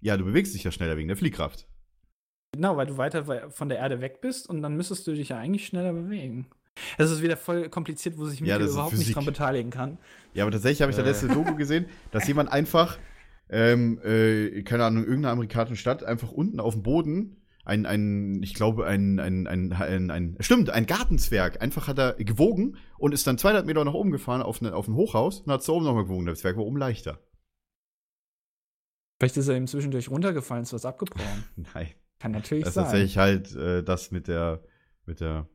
Ja, 0.00 0.16
du 0.16 0.24
bewegst 0.24 0.54
dich 0.54 0.64
ja 0.64 0.70
schneller 0.72 0.96
wegen 0.96 1.08
der 1.08 1.16
Fliehkraft. 1.16 1.66
Genau, 2.52 2.76
weil 2.76 2.86
du 2.86 2.96
weiter 2.96 3.28
we- 3.28 3.50
von 3.50 3.68
der 3.68 3.78
Erde 3.78 4.00
weg 4.00 4.20
bist 4.20 4.48
und 4.48 4.62
dann 4.62 4.76
müsstest 4.76 5.06
du 5.06 5.12
dich 5.14 5.28
ja 5.28 5.38
eigentlich 5.38 5.66
schneller 5.66 5.92
bewegen. 5.92 6.46
Das 6.98 7.10
ist 7.10 7.22
wieder 7.22 7.36
voll 7.36 7.68
kompliziert, 7.70 8.18
wo 8.18 8.24
sich 8.26 8.40
Ja, 8.40 8.54
Mikkel 8.54 8.66
ist 8.66 8.72
überhaupt 8.72 8.90
Physik. 8.92 9.06
nicht 9.08 9.16
dran 9.16 9.24
beteiligen 9.24 9.70
kann. 9.70 9.98
Ja, 10.34 10.44
aber 10.44 10.52
tatsächlich 10.52 10.82
habe 10.82 10.90
ich 10.90 10.96
da 10.96 11.02
Äh. 11.02 11.06
letzte 11.06 11.28
Doku 11.28 11.54
gesehen, 11.56 11.86
dass 12.10 12.26
jemand 12.28 12.50
einfach, 12.50 12.98
ähm, 13.48 14.00
äh, 14.04 14.62
keine 14.62 14.84
Ahnung, 14.84 15.02
in 15.02 15.08
irgendeiner 15.08 15.32
amerikanischen 15.32 15.76
Stadt 15.76 16.04
einfach 16.04 16.32
unten 16.32 16.60
auf 16.60 16.74
dem 16.74 16.82
Boden 16.82 17.36
ein, 17.64 17.84
ein, 17.84 18.42
ich 18.42 18.54
glaube, 18.54 18.86
ein, 18.86 19.18
ein, 19.18 19.46
ein, 19.46 19.72
ein, 19.72 20.10
ein, 20.10 20.36
stimmt, 20.40 20.70
ein 20.70 20.86
Gartenzwerg. 20.86 21.60
Einfach 21.60 21.88
hat 21.88 21.98
er 21.98 22.14
gewogen 22.14 22.76
und 22.96 23.12
ist 23.12 23.26
dann 23.26 23.38
200 23.38 23.66
Meter 23.66 23.84
nach 23.84 23.94
oben 23.94 24.12
gefahren 24.12 24.40
auf, 24.40 24.60
ne, 24.60 24.72
auf 24.72 24.86
ein 24.86 24.94
Hochhaus 24.94 25.40
und 25.40 25.52
hat 25.52 25.60
es 25.60 25.66
da 25.66 25.72
oben 25.72 25.84
nochmal 25.84 26.04
gewogen. 26.04 26.26
Der 26.26 26.36
Zwerg 26.36 26.56
war 26.56 26.64
oben 26.64 26.76
leichter. 26.76 27.20
Vielleicht 29.18 29.36
ist 29.36 29.48
er 29.48 29.56
ihm 29.56 29.66
zwischendurch 29.66 30.10
runtergefallen, 30.10 30.62
ist 30.62 30.72
was 30.72 30.84
abgebrochen. 30.84 31.44
Nein. 31.74 31.88
Kann 32.18 32.32
natürlich 32.32 32.64
Das 32.64 32.70
ist 32.70 32.74
sein. 32.74 32.84
tatsächlich 32.84 33.18
halt 33.18 33.54
äh, 33.56 33.82
das 33.82 34.10
mit 34.10 34.28
der, 34.28 34.62
mit 35.04 35.20
der, 35.20 35.48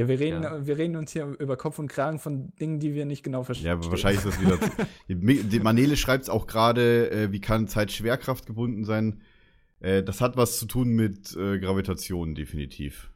Ja, 0.00 0.06
wir, 0.06 0.20
reden, 0.20 0.42
Ja. 0.42 0.66
wir 0.66 0.78
reden 0.78 0.96
uns 0.96 1.12
hier 1.12 1.26
über 1.38 1.56
Kopf 1.56 1.78
und 1.78 1.88
Kragen 1.88 2.18
von 2.18 2.54
Dingen, 2.56 2.78
die 2.78 2.94
wir 2.94 3.04
nicht 3.04 3.24
genau 3.24 3.42
verstehen. 3.42 3.66
ja, 3.66 3.72
aber 3.72 3.90
wahrscheinlich 3.90 4.24
ist 4.24 4.28
das 4.28 4.40
wieder, 4.40 4.58
die, 5.08 5.60
Manele 5.60 5.96
schreibt 5.96 6.24
es 6.24 6.30
auch 6.30 6.46
gerade, 6.46 7.10
äh, 7.10 7.32
wie 7.32 7.40
kann 7.40 7.66
Zeit 7.66 7.90
Schwerkraft 7.90 8.46
gebunden 8.46 8.84
sein? 8.84 9.22
Äh, 9.80 10.02
das 10.02 10.20
hat 10.20 10.36
was 10.36 10.58
zu 10.58 10.66
tun 10.66 10.90
mit 10.90 11.36
äh, 11.36 11.58
Gravitation, 11.58 12.34
definitiv. 12.34 13.10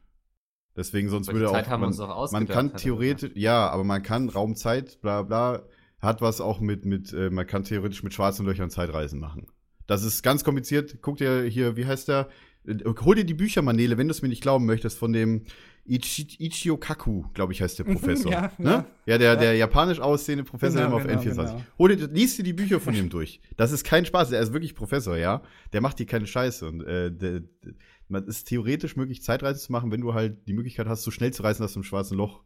Deswegen, 0.75 1.09
sonst 1.09 1.29
Aber 1.29 1.37
die 1.37 1.41
würde 1.41 1.53
Zeit 1.53 1.67
auch, 1.67 1.69
haben 1.69 1.81
wir 1.81 1.87
man, 1.87 1.89
uns 1.89 1.97
doch 1.97 2.31
man 2.31 2.47
kann 2.47 2.75
theoretisch, 2.75 3.31
ja, 3.35 3.69
aber 3.69 3.83
man 3.83 4.01
kann 4.01 4.27
Raumzeit, 4.27 4.99
bla 5.01 5.21
bla, 5.21 5.63
hat 5.99 6.21
was 6.21 6.41
auch 6.41 6.59
mit, 6.59 6.83
mit 6.85 7.13
äh, 7.13 7.29
man 7.29 7.47
kann 7.47 7.63
theoretisch 7.63 8.03
mit 8.03 8.13
schwarzen 8.13 8.45
Löchern 8.45 8.69
Zeitreisen 8.69 9.19
machen. 9.19 9.47
Das 9.87 10.03
ist 10.03 10.23
ganz 10.23 10.43
kompliziert. 10.43 10.97
Guck 11.01 11.17
dir 11.17 11.43
hier, 11.43 11.77
wie 11.77 11.85
heißt 11.85 12.07
der? 12.07 12.29
Äh, 12.65 12.77
Hol 13.01 13.15
dir 13.15 13.25
die 13.25 13.33
Bücher, 13.33 13.61
Manele, 13.61 13.97
wenn 13.97 14.07
du 14.07 14.11
es 14.11 14.21
mir 14.21 14.29
nicht 14.29 14.41
glauben 14.41 14.65
möchtest, 14.65 14.97
von 14.97 15.13
dem 15.13 15.43
Ichi, 15.85 16.27
Ichio 16.39 16.77
Kaku, 16.77 17.25
glaube 17.33 17.51
ich, 17.53 17.61
heißt 17.61 17.77
der 17.79 17.83
Professor. 17.93 18.31
ja, 18.31 18.51
ne? 18.57 18.69
ja. 18.69 18.85
ja, 19.05 19.17
der, 19.17 19.33
Ja. 19.33 19.35
der 19.35 19.55
japanisch 19.55 19.99
aussehende 19.99 20.43
Professor 20.45 20.81
Genau, 20.81 20.97
der 20.97 21.05
immer 21.05 21.15
auf 21.17 21.23
genau, 21.25 21.41
N24. 21.43 21.51
genau. 21.51 21.65
Hol 21.77 21.95
dir, 21.95 22.07
liest 22.07 22.37
dir 22.37 22.43
die 22.43 22.53
Bücher 22.53 22.79
von 22.79 22.93
ihm 22.95 23.09
durch. 23.09 23.41
Das 23.57 23.71
ist 23.71 23.83
kein 23.83 24.05
Spaß, 24.05 24.31
er 24.31 24.41
ist 24.41 24.53
wirklich 24.53 24.75
Professor, 24.75 25.17
ja. 25.17 25.41
Der 25.73 25.81
macht 25.81 25.99
dir 25.99 26.05
keine 26.05 26.25
Scheiße. 26.27 26.65
Und 26.67 26.81
äh, 26.83 27.11
der, 27.11 27.41
der, 27.41 27.73
man 28.07 28.25
ist 28.27 28.45
theoretisch 28.45 28.95
möglich, 28.95 29.23
Zeitreise 29.23 29.59
zu 29.59 29.71
machen, 29.71 29.91
wenn 29.91 30.01
du 30.01 30.13
halt 30.13 30.47
die 30.47 30.53
Möglichkeit 30.53 30.87
hast, 30.87 31.03
so 31.03 31.11
schnell 31.11 31.33
zu 31.33 31.43
reisen, 31.43 31.63
dass 31.63 31.73
du 31.73 31.79
im 31.79 31.83
schwarzen 31.83 32.17
Loch 32.17 32.43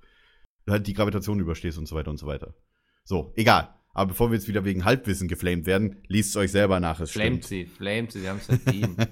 halt 0.68 0.88
die 0.88 0.94
Gravitation 0.94 1.40
überstehst 1.40 1.78
und 1.78 1.88
so 1.88 1.96
weiter 1.96 2.10
und 2.12 2.18
so 2.18 2.26
weiter. 2.28 2.56
So, 3.04 3.34
egal. 3.36 3.74
Aber 3.94 4.10
bevor 4.10 4.30
wir 4.30 4.36
jetzt 4.36 4.48
wieder 4.48 4.64
wegen 4.66 4.86
Halbwissen 4.86 5.28
geflamed 5.28 5.66
werden, 5.66 5.98
liest 6.08 6.30
es 6.32 6.36
euch 6.36 6.52
selber 6.52 6.80
nach. 6.80 7.00
Es 7.00 7.12
Flamed 7.12 7.46
stimmt. 7.46 7.46
sie, 7.46 7.66
flamed 7.66 8.12
sie, 8.12 8.20
sie 8.22 8.30
haben 8.30 8.38
es 8.40 8.46
verdient. 8.46 8.98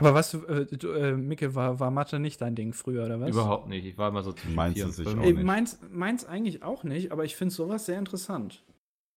Aber 0.00 0.14
was, 0.14 0.34
äh, 0.34 0.66
du, 0.66 0.90
äh, 0.92 1.16
Micke, 1.16 1.54
war, 1.54 1.78
war 1.80 1.90
Mathe 1.90 2.18
nicht 2.18 2.40
dein 2.40 2.54
Ding 2.54 2.72
früher, 2.72 3.04
oder 3.06 3.20
was? 3.20 3.30
Überhaupt 3.30 3.68
nicht. 3.68 3.84
Ich 3.86 3.96
war 3.98 4.08
immer 4.08 4.22
so 4.22 4.32
zwischen 4.32 4.54
Meinst 4.54 4.76
vier 4.76 4.84
du 4.84 4.90
und 4.90 4.94
fünf. 5.18 5.20
auch 5.20 5.24
nicht. 5.32 5.42
meins, 5.42 5.78
meins 5.90 6.24
eigentlich 6.24 6.62
auch 6.62 6.84
nicht, 6.84 7.12
aber 7.12 7.24
ich 7.24 7.36
finde 7.36 7.54
sowas 7.54 7.86
sehr 7.86 7.98
interessant. 7.98 8.64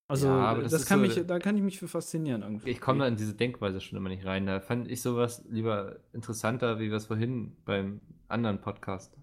Also, 0.07 0.27
Ja, 0.27 0.33
aber 0.39 0.63
das, 0.63 0.71
das 0.73 0.85
kann 0.85 0.99
so- 0.99 1.05
mich, 1.19 1.25
da 1.25 1.39
kann 1.39 1.55
ich 1.55 1.63
mich 1.63 1.79
für 1.79 1.87
faszinieren 1.87 2.41
irgendwie. 2.41 2.69
Ich 2.69 2.81
komme 2.81 2.99
da 2.99 3.07
in 3.07 3.15
diese 3.15 3.33
Denkweise 3.33 3.79
schon 3.79 3.97
immer 3.97 4.09
nicht 4.09 4.25
rein. 4.25 4.45
Da 4.45 4.59
fand 4.59 4.89
ich 4.91 5.01
sowas 5.01 5.43
lieber 5.49 5.97
interessanter, 6.13 6.79
wie 6.79 6.89
wir 6.89 6.97
es 6.97 7.05
vorhin 7.05 7.55
beim 7.63 8.01
anderen 8.27 8.59
Podcast, 8.59 9.15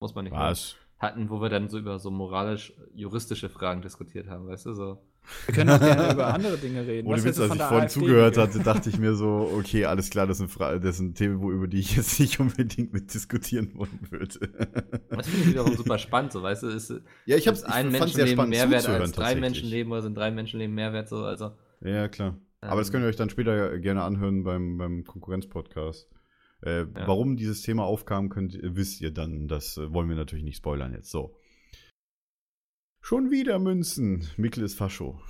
muss 0.00 0.14
man 0.14 0.24
nicht 0.24 0.32
Was? 0.34 0.76
hatten, 0.98 1.30
wo 1.30 1.40
wir 1.40 1.48
dann 1.48 1.68
so 1.68 1.78
über 1.78 1.98
so 1.98 2.10
moralisch-juristische 2.10 3.48
Fragen 3.48 3.82
diskutiert 3.82 4.28
haben, 4.28 4.46
weißt 4.46 4.66
du, 4.66 4.74
so. 4.74 5.02
Wir 5.46 5.54
können 5.54 5.70
auch 5.70 5.78
gerne 5.80 6.12
über 6.12 6.34
andere 6.34 6.56
Dinge 6.58 6.86
reden. 6.86 7.06
Ohne 7.06 7.22
Witz, 7.24 7.38
als 7.38 7.54
ich 7.54 7.60
vorhin 7.60 7.84
AfD, 7.84 8.00
zugehört 8.00 8.36
hatte, 8.36 8.58
dachte 8.60 8.88
ich 8.90 8.98
mir 8.98 9.14
so, 9.14 9.50
okay, 9.56 9.84
alles 9.84 10.10
klar, 10.10 10.26
das 10.26 10.38
sind, 10.38 10.48
Fra 10.50 10.78
das 10.78 10.96
sind 10.96 11.16
Themen, 11.16 11.40
wo, 11.40 11.50
über 11.52 11.68
die 11.68 11.78
ich 11.78 11.96
jetzt 11.96 12.18
nicht 12.20 12.40
unbedingt 12.40 12.92
mit 12.92 13.12
diskutieren 13.14 13.70
wollen 13.74 14.00
würde. 14.10 14.38
Das 15.10 15.28
finde 15.28 15.42
ich 15.42 15.48
wiederum 15.50 15.76
super 15.76 15.98
spannend, 15.98 16.32
so, 16.32 16.42
weißt 16.42 16.64
du, 16.64 16.66
ist, 16.68 16.90
ja, 17.26 17.36
ich 17.36 17.46
ist 17.46 17.64
habe 17.64 17.74
ein 17.74 17.90
Menschenleben 17.90 18.32
spannend 18.34 18.50
mehr 18.50 18.70
wert 18.70 18.80
zuzuhören, 18.82 19.02
als 19.02 19.12
drei. 19.12 19.34
Menschenleben 19.36 19.92
oder 19.92 20.02
sind 20.02 20.16
drei 20.16 20.30
Menschenleben 20.30 20.74
mehr 20.74 20.92
wert, 20.92 21.08
so, 21.08 21.24
also. 21.24 21.52
Ja, 21.82 22.08
klar. 22.08 22.36
Aber 22.62 22.80
das 22.80 22.88
ähm, 22.88 22.92
könnt 22.92 23.04
ihr 23.04 23.08
euch 23.08 23.16
dann 23.16 23.30
später 23.30 23.78
gerne 23.78 24.02
anhören 24.02 24.42
beim, 24.44 24.76
beim 24.76 25.04
Konkurrenz-Podcast. 25.04 26.08
Äh, 26.62 26.84
Warum 26.92 27.36
dieses 27.36 27.62
Thema 27.62 27.84
aufkam, 27.84 28.28
könnt, 28.28 28.54
ihr- 28.54 28.76
wisst 28.76 29.00
ihr 29.00 29.10
dann. 29.12 29.48
Das 29.48 29.78
äh, 29.78 29.92
wollen 29.94 30.10
wir 30.10 30.16
natürlich 30.16 30.44
nicht 30.44 30.58
spoilern 30.58 30.92
jetzt. 30.92 31.10
So. 31.10 31.34
Schon 33.00 33.30
wieder 33.30 33.58
Münzen. 33.58 34.28
Mikkel 34.36 34.64
ist 34.64 34.74
Fascho. 34.76 35.20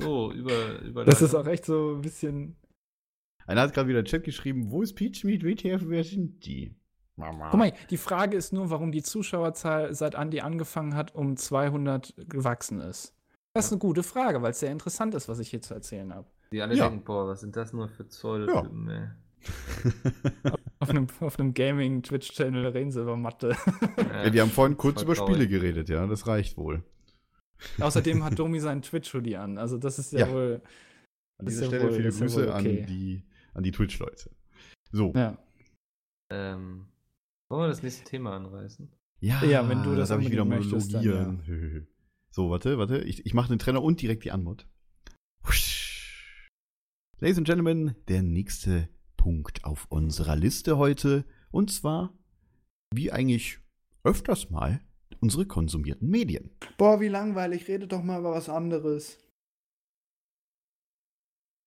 So, 0.00 0.32
über, 0.32 0.80
über 0.80 1.04
Das 1.04 1.22
ist 1.22 1.34
auch 1.34 1.46
echt 1.46 1.64
so 1.64 1.94
ein 1.96 2.00
bisschen. 2.02 2.56
Einer 3.46 3.60
hat 3.62 3.74
gerade 3.74 3.88
wieder 3.88 4.00
in 4.00 4.04
den 4.04 4.10
Chat 4.10 4.24
geschrieben, 4.24 4.70
wo 4.70 4.82
ist 4.82 4.94
Peach 4.94 5.22
Meat 5.24 5.44
WTF, 5.44 5.82
wer 5.86 6.02
sind 6.04 6.44
die? 6.46 6.74
Mama. 7.16 7.50
Guck 7.50 7.58
mal, 7.60 7.72
die 7.90 7.96
Frage 7.96 8.36
ist 8.36 8.52
nur, 8.52 8.70
warum 8.70 8.90
die 8.90 9.02
Zuschauerzahl 9.02 9.94
seit 9.94 10.14
Andy 10.14 10.40
angefangen 10.40 10.96
hat, 10.96 11.14
um 11.14 11.36
200 11.36 12.14
gewachsen 12.28 12.80
ist. 12.80 13.14
Das 13.52 13.66
ist 13.66 13.72
eine 13.72 13.78
gute 13.78 14.02
Frage, 14.02 14.42
weil 14.42 14.50
es 14.50 14.58
sehr 14.60 14.72
interessant 14.72 15.14
ist, 15.14 15.28
was 15.28 15.38
ich 15.38 15.48
hier 15.50 15.62
zu 15.62 15.74
erzählen 15.74 16.12
habe. 16.12 16.26
Die 16.50 16.60
alle 16.60 16.74
Ja. 16.74 16.88
denken, 16.88 17.04
boah, 17.04 17.28
was 17.28 17.40
sind 17.40 17.54
das 17.54 17.72
nur 17.72 17.88
für 17.88 18.04
Pseudotypen, 18.04 18.88
ey. 18.90 19.08
Auf 20.84 20.90
einem, 20.90 21.06
auf 21.20 21.38
einem 21.38 21.54
Gaming-Twitch-Channel 21.54 22.66
reden 22.66 22.90
sie 22.92 23.00
über 23.00 23.16
Mathe. 23.16 23.56
Ja, 23.96 24.32
wir 24.32 24.42
haben 24.42 24.50
vorhin 24.50 24.76
kurz 24.76 25.02
über 25.02 25.14
traurig. 25.14 25.34
Spiele 25.34 25.48
geredet, 25.48 25.88
ja, 25.88 26.06
das 26.06 26.26
reicht 26.26 26.56
wohl. 26.56 26.84
Außerdem 27.80 28.22
hat 28.22 28.38
Domi 28.38 28.60
seinen 28.60 28.82
Twitch-Hoodie 28.82 29.36
an. 29.36 29.56
Also, 29.58 29.78
das 29.78 29.98
ist 29.98 30.12
ja, 30.12 30.20
Ja. 30.26 30.32
wohl. 30.32 30.62
An 31.38 31.46
dieser 31.46 31.62
ja 31.62 31.68
Stelle 31.68 31.84
wohl- 31.84 31.92
viele 31.92 32.10
ja 32.10 32.18
Grüße 32.18 32.48
okay. 32.54 32.80
an 32.80 32.86
die, 32.86 33.24
an 33.54 33.62
die 33.64 33.72
Twitch-Leute. 33.72 34.30
So. 34.92 35.12
Ja. 35.16 35.38
Ähm, 36.30 36.86
wollen 37.48 37.62
wir 37.62 37.68
das 37.68 37.82
nächste 37.82 38.04
Thema 38.04 38.36
anreißen? 38.36 38.90
Ja, 39.20 39.42
Ja, 39.44 39.68
wenn 39.68 39.82
du 39.82 39.94
das 39.96 40.10
darf 40.10 40.20
ich 40.20 40.30
wieder 40.30 40.44
möchtest, 40.44 40.92
dann 40.94 41.04
monologieren. 41.04 41.86
So, 42.30 42.50
warte, 42.50 42.76
warte. 42.78 42.98
Ich, 42.98 43.24
ich 43.24 43.32
mache 43.34 43.48
den 43.48 43.58
Trainer 43.58 43.82
und 43.82 44.02
direkt 44.02 44.24
die 44.24 44.32
Anmod. 44.32 44.68
Husch. 45.46 46.50
Ladies 47.20 47.38
and 47.38 47.46
Gentlemen, 47.46 47.94
der 48.08 48.22
nächste 48.22 48.88
Punkt 49.24 49.64
auf 49.64 49.86
unserer 49.88 50.36
Liste 50.36 50.76
heute. 50.76 51.24
Und 51.50 51.72
zwar, 51.72 52.12
wie 52.94 53.10
eigentlich 53.10 53.58
öfters 54.02 54.50
mal, 54.50 54.82
unsere 55.18 55.46
konsumierten 55.46 56.10
Medien. 56.10 56.50
Boah, 56.76 57.00
wie 57.00 57.08
langweilig. 57.08 57.66
Rede 57.66 57.86
doch 57.86 58.02
mal 58.02 58.20
über 58.20 58.32
was 58.32 58.50
anderes. 58.50 59.18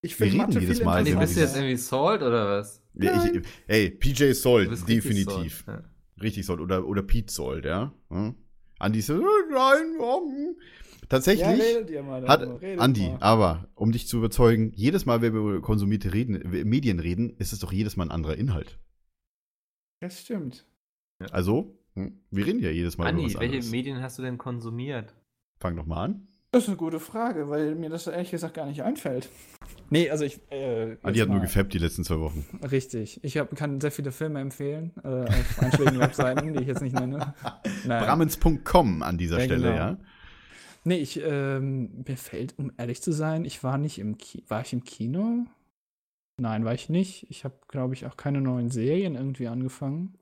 Ich 0.04 0.20
Wir 0.20 0.28
finde 0.28 0.44
reden 0.44 0.54
Mathe 0.54 0.60
jedes 0.60 0.78
viel 0.78 0.86
Mal 0.86 1.08
über 1.08 1.22
bist 1.22 1.36
du 1.36 1.40
jetzt 1.40 1.56
irgendwie 1.56 1.78
Salt 1.78 2.22
oder 2.22 2.60
was? 2.60 2.84
Ja, 2.94 3.26
ich, 3.26 3.42
ey, 3.66 3.90
PJ 3.90 4.26
richtig 4.26 4.86
definitiv. 4.86 5.64
Salt, 5.66 5.84
ja. 5.84 6.22
Richtig 6.22 6.46
Sold. 6.46 6.60
Oder, 6.60 6.88
oder 6.88 7.02
Pete 7.02 7.34
Sold, 7.34 7.66
ja. 7.66 7.92
Hm? 8.10 8.36
Andi 8.78 9.02
so, 9.02 9.16
nein, 9.16 9.96
warum? 9.98 10.58
Tatsächlich. 11.10 11.90
ihr 11.90 12.04
mal 12.04 12.28
Hat 12.28 12.42
Andi, 12.80 13.10
mal. 13.10 13.18
aber 13.22 13.68
um 13.76 13.92
dich 13.92 14.08
zu 14.08 14.18
überzeugen, 14.18 14.72
jedes 14.76 15.06
Mal, 15.06 15.22
wenn 15.22 15.34
wir 15.34 15.40
über 15.40 15.62
konsumierte 15.62 16.14
reden, 16.14 16.36
äh, 16.54 16.64
Medien 16.66 17.00
reden, 17.00 17.30
ist 17.38 17.54
es 17.54 17.60
doch 17.60 17.72
jedes 17.72 17.96
Mal 17.98 18.06
ein 18.06 18.12
anderer 18.12 18.36
Inhalt. 18.36 18.78
Das 20.02 20.20
stimmt. 20.22 20.66
Also, 21.32 21.76
hm, 21.96 22.20
wir 22.30 22.46
reden 22.46 22.60
ja 22.60 22.70
jedes 22.70 22.98
Mal 22.98 23.06
über 23.06 23.10
Andi, 23.20 23.26
was 23.34 23.42
welche 23.42 23.46
anderes. 23.56 23.72
Medien 23.72 24.02
hast 24.02 24.18
du 24.20 24.22
denn 24.24 24.38
konsumiert? 24.38 25.16
Fang 25.60 25.76
doch 25.76 25.86
mal 25.86 26.04
an. 26.04 26.28
Das 26.52 26.64
ist 26.64 26.70
eine 26.70 26.78
gute 26.78 27.00
Frage, 27.02 27.50
weil 27.50 27.76
mir 27.76 27.90
das 27.90 28.08
ehrlich 28.08 28.32
gesagt 28.32 28.54
gar 28.54 28.66
nicht 28.66 28.82
einfällt. 28.82 29.30
Nee, 29.90 30.10
also 30.10 30.24
ich. 30.24 30.40
Äh, 30.50 30.98
Andi 31.02 31.20
jetzt 31.20 31.22
hat 31.28 31.30
nur 31.30 31.42
gefappt 31.42 31.74
die 31.74 31.78
letzten 31.78 32.04
zwei 32.06 32.20
Wochen. 32.20 32.46
Richtig. 32.72 33.22
Ich 33.24 33.38
hab, 33.38 33.54
kann 33.56 33.82
sehr 33.82 33.92
viele 33.92 34.12
Filme 34.12 34.40
empfehlen 34.40 34.92
äh, 35.04 35.08
auf 35.26 35.60
einschlägigen 35.60 36.00
Webseiten, 36.00 36.54
die 36.54 36.62
ich 36.62 36.68
jetzt 36.68 36.82
nicht 36.82 36.94
nenne. 36.98 37.34
Nein. 37.86 38.04
Brammens.com 38.04 39.02
an 39.04 39.18
dieser 39.18 39.40
Ja, 39.40 39.46
Stelle, 39.46 39.62
genau. 39.72 39.76
ja. 39.76 39.98
Nee, 40.88 41.00
ich, 41.00 41.20
ähm, 41.22 42.04
mir 42.08 42.16
fällt, 42.16 42.58
um 42.58 42.72
ehrlich 42.78 43.02
zu 43.02 43.12
sein, 43.12 43.44
ich 43.44 43.62
war 43.62 43.78
nicht 43.78 44.00
im 44.00 44.18
Kino. 44.18 44.44
War 44.48 44.62
ich 44.62 44.72
im 44.72 44.86
Kino? 44.86 45.46
Nein, 46.40 46.64
war 46.64 46.74
ich 46.74 46.88
nicht. 46.88 47.30
Ich 47.30 47.44
habe, 47.44 47.56
glaube 47.68 47.94
ich, 47.94 48.06
auch 48.06 48.16
keine 48.16 48.40
neuen 48.40 48.70
Serien 48.70 49.16
irgendwie 49.16 49.48
angefangen. 49.48 50.18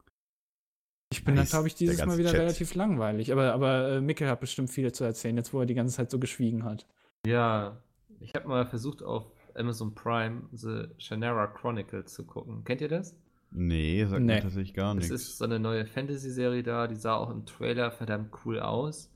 Ich 1.11 1.24
bin 1.24 1.36
Nice, 1.36 1.49
dann, 1.51 1.57
glaube 1.57 1.68
ich, 1.68 1.76
dieses 1.76 2.03
Mal 2.03 2.18
wieder 2.18 2.32
Chat. 2.32 2.39
relativ 2.41 2.74
langweilig. 2.74 3.32
Aber, 3.32 3.53
aber 3.53 3.89
äh, 3.97 4.01
Mikkel 4.01 4.28
hat 4.28 4.39
bestimmt 4.39 4.72
viele 4.72 4.91
zu 4.91 5.03
erzählen, 5.03 5.38
jetzt 5.38 5.53
wo 5.53 5.59
er 5.59 5.66
die 5.68 5.76
ganze 5.76 5.95
Zeit 5.97 6.09
so 6.09 6.18
geschwiegen 6.20 6.63
hat. 6.63 6.88
Ja, 7.28 7.78
ich 8.20 8.34
habe 8.34 8.47
mal 8.47 8.66
versucht 8.66 9.03
auf 9.03 9.26
Amazon 9.53 9.93
Prime 9.93 10.43
The 10.51 10.86
Shannara 10.97 11.45
Chronicles 11.47 12.11
zu 12.13 12.26
gucken. 12.26 12.63
Kennt 12.63 12.82
ihr 12.82 12.89
das? 12.89 13.16
Nee, 13.51 14.03
sagt 14.05 14.24
Nee. 14.24 14.34
mir 14.36 14.41
tatsächlich 14.41 14.74
gar 14.74 14.91
Es 14.97 15.09
nichts. 15.09 15.11
ist 15.11 15.38
so 15.38 15.45
eine 15.45 15.59
neue 15.59 15.86
Fantasy-Serie 15.86 16.63
da, 16.63 16.88
die 16.88 16.95
sah 16.95 17.13
auch 17.16 17.30
im 17.30 17.45
Trailer 17.45 17.91
verdammt 17.91 18.32
cool 18.45 18.59
aus. 18.59 19.11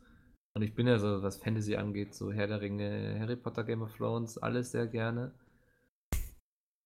Und 0.55 0.63
ich 0.63 0.73
bin 0.73 0.87
ja 0.87 0.97
so, 0.99 1.21
was 1.21 1.37
Fantasy 1.37 1.75
angeht, 1.75 2.13
so 2.13 2.31
Herr 2.31 2.47
der 2.47 2.61
Ringe, 2.61 3.17
Harry 3.19 3.35
Potter, 3.35 3.63
Game 3.63 3.81
of 3.81 3.95
Thrones, 3.95 4.37
alles 4.37 4.71
sehr 4.71 4.87
gerne. 4.87 5.31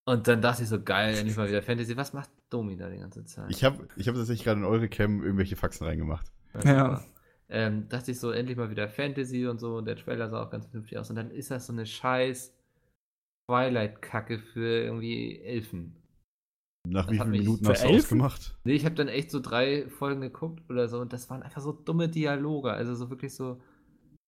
Und 0.05 0.27
dann 0.27 0.41
dachte 0.41 0.63
ich 0.63 0.69
so, 0.69 0.81
geil, 0.81 1.15
endlich 1.15 1.37
mal 1.37 1.47
wieder 1.47 1.61
Fantasy. 1.61 1.95
Was 1.95 2.13
macht 2.13 2.29
Domi 2.49 2.75
da 2.75 2.89
die 2.89 2.97
ganze 2.97 3.23
Zeit? 3.23 3.49
Ich 3.49 3.63
habe 3.63 3.87
ich 3.95 4.07
hab 4.07 4.15
tatsächlich 4.15 4.43
gerade 4.43 4.59
in 4.59 4.65
eure 4.65 4.89
Cam 4.89 5.23
irgendwelche 5.23 5.55
Faxen 5.55 5.87
reingemacht. 5.87 6.31
Ja. 6.65 7.03
Ähm, 7.49 7.87
dachte 7.87 8.11
ich 8.11 8.19
so, 8.19 8.31
endlich 8.31 8.57
mal 8.57 8.69
wieder 8.69 8.89
Fantasy 8.89 9.47
und 9.47 9.59
so. 9.59 9.77
Und 9.77 9.85
der 9.85 9.95
Trailer 9.95 10.29
sah 10.29 10.43
auch 10.43 10.49
ganz 10.49 10.65
vernünftig 10.65 10.97
aus. 10.97 11.09
Und 11.09 11.15
dann 11.15 11.31
ist 11.31 11.51
das 11.51 11.67
so 11.67 11.73
eine 11.73 11.85
scheiß 11.85 12.53
Twilight-Kacke 13.47 14.39
für 14.39 14.83
irgendwie 14.83 15.41
Elfen. 15.41 15.95
Nach 16.85 17.05
Das 17.05 17.13
wie 17.13 17.17
vielen 17.19 17.31
Minuten 17.31 17.67
hast 17.67 17.81
du 17.83 17.87
Elfen? 17.87 17.97
ausgemacht? 18.21 18.57
Nee, 18.65 18.73
ich 18.73 18.85
habe 18.85 18.95
dann 18.95 19.07
echt 19.07 19.31
so 19.31 19.39
drei 19.39 19.87
Folgen 19.87 20.21
geguckt 20.21 20.69
oder 20.69 20.87
so 20.87 20.99
und 20.99 21.13
das 21.13 21.29
waren 21.29 21.41
einfach 21.43 21.61
so 21.61 21.71
dumme 21.71 22.09
Dialoge. 22.09 22.71
Also 22.71 22.93
so 22.95 23.09
wirklich 23.09 23.33
so 23.33 23.61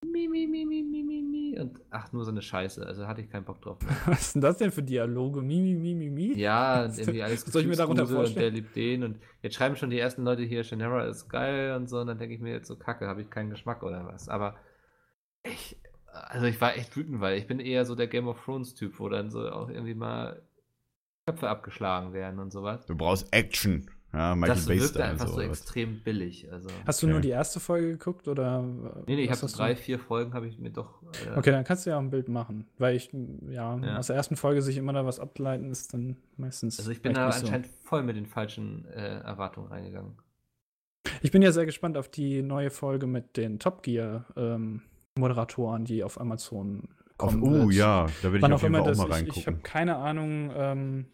mi, 0.04 0.26
mi, 0.28 0.46
mi, 0.46 0.64
mi, 0.64 0.82
mi, 0.82 1.02
mi, 1.02 1.22
mi. 1.22 1.58
Und 1.60 1.80
ach, 1.90 2.12
nur 2.12 2.24
so 2.24 2.30
eine 2.30 2.40
Scheiße. 2.42 2.86
Also 2.86 3.06
hatte 3.06 3.20
ich 3.20 3.28
keinen 3.30 3.44
Bock 3.44 3.60
drauf. 3.60 3.78
Was 4.06 4.20
ist 4.28 4.34
denn 4.36 4.42
das 4.42 4.56
denn 4.56 4.70
für 4.72 4.82
Dialoge? 4.82 5.42
Mi, 5.42 5.60
mi, 5.60 5.74
mi, 5.74 5.94
mi, 5.94 6.08
mi? 6.10 6.32
Ja, 6.38 6.84
und 6.84 6.98
irgendwie 6.98 7.22
alles 7.22 7.46
Was 7.46 7.52
soll 7.52 7.62
ich 7.62 7.68
mir 7.68 7.76
darunter 7.76 8.02
und 8.04 8.08
der 8.10 8.16
vorstellen? 8.16 8.54
liebt 8.54 8.74
den 8.74 9.02
und 9.02 9.18
jetzt 9.42 9.54
schreiben 9.56 9.76
schon 9.76 9.90
die 9.90 9.98
ersten 9.98 10.22
Leute 10.24 10.42
hier, 10.42 10.64
Shannara 10.64 11.04
ist 11.06 11.28
geil 11.28 11.76
und 11.76 11.88
so 11.88 11.98
und 12.00 12.06
dann 12.06 12.18
denke 12.18 12.34
ich 12.34 12.40
mir 12.40 12.52
jetzt 12.52 12.68
so, 12.68 12.76
kacke, 12.76 13.06
habe 13.06 13.20
ich 13.22 13.28
keinen 13.30 13.50
Geschmack 13.50 13.82
oder 13.82 14.06
was. 14.06 14.28
Aber 14.30 14.56
ich, 15.44 15.76
also 16.12 16.46
ich 16.46 16.58
war 16.60 16.74
echt 16.76 16.96
wütend, 16.96 17.20
weil 17.20 17.36
ich 17.38 17.46
bin 17.46 17.60
eher 17.60 17.84
so 17.84 17.94
der 17.94 18.06
Game 18.06 18.28
of 18.28 18.42
Thrones 18.42 18.74
Typ, 18.74 18.98
wo 18.98 19.08
dann 19.10 19.30
so 19.30 19.46
auch 19.50 19.68
irgendwie 19.68 19.94
mal 19.94 20.42
Köpfe 21.26 21.48
abgeschlagen 21.48 22.12
werden 22.12 22.38
und 22.38 22.52
sowas. 22.52 22.86
Du 22.86 22.94
brauchst 22.96 23.32
Action. 23.32 23.90
Ja, 24.12 24.36
Michael 24.36 24.54
das 24.56 24.66
Bay 24.66 24.80
wirkt 24.80 24.96
einfach 24.98 25.26
so 25.26 25.34
so. 25.34 25.40
extrem 25.40 26.00
billig. 26.00 26.50
Also. 26.52 26.70
Hast 26.86 27.02
du 27.02 27.08
nur 27.08 27.16
Okay. 27.16 27.26
die 27.26 27.32
erste 27.32 27.58
Folge 27.58 27.88
geguckt 27.90 28.28
oder? 28.28 28.62
Nee, 28.62 29.16
nee, 29.16 29.24
ich 29.24 29.30
habe 29.32 29.44
drei, 29.52 29.74
vier 29.74 29.98
Folgen 29.98 30.32
habe 30.34 30.46
ich 30.46 30.58
mir 30.60 30.70
doch. 30.70 31.02
Äh, 31.26 31.36
Okay, 31.36 31.50
dann 31.50 31.64
kannst 31.64 31.84
du 31.84 31.90
ja 31.90 31.96
auch 31.96 32.00
ein 32.00 32.10
Bild 32.10 32.28
machen. 32.28 32.68
Weil 32.78 32.94
ich, 32.94 33.10
ja, 33.50 33.76
Ja. 33.76 33.98
aus 33.98 34.06
der 34.06 34.14
ersten 34.16 34.36
Folge 34.36 34.62
sich 34.62 34.76
immer 34.76 34.92
da 34.92 35.04
was 35.04 35.18
ableiten 35.18 35.70
ist 35.72 35.92
dann 35.92 36.16
meistens. 36.36 36.78
Also 36.78 36.92
ich 36.92 37.02
bin 37.02 37.12
da 37.12 37.26
nicht 37.26 37.38
so. 37.38 37.46
anscheinend 37.46 37.66
voll 37.82 38.04
mit 38.04 38.16
den 38.16 38.26
falschen 38.26 38.86
äh, 38.86 39.18
Erwartungen 39.18 39.66
reingegangen. 39.66 40.12
Ich 41.22 41.32
bin 41.32 41.42
ja 41.42 41.50
sehr 41.50 41.66
gespannt 41.66 41.96
auf 41.98 42.08
die 42.08 42.42
neue 42.42 42.70
Folge 42.70 43.08
mit 43.08 43.36
den 43.36 43.58
Top 43.58 43.82
Gear 43.82 44.26
ähm, 44.36 44.82
Moderatoren, 45.18 45.84
die 45.84 46.04
auf 46.04 46.20
Amazon 46.20 46.88
Auf, 47.18 47.32
kommen. 47.32 47.42
oh 47.42 47.62
wird. 47.66 47.74
ja, 47.74 48.06
da 48.22 48.32
will 48.32 48.38
ich 48.38 48.44
auf 48.44 48.52
auch 48.52 48.62
jeden 48.62 48.74
Fall 48.74 48.82
auch 48.82 48.86
das. 48.86 48.98
mal 48.98 49.04
Ich, 49.06 49.10
ich 49.10 49.46
habe 49.46 49.56
reingucken. 49.56 49.62
keine 49.62 49.96
Ahnung, 49.96 50.52
ähm, 50.54 51.06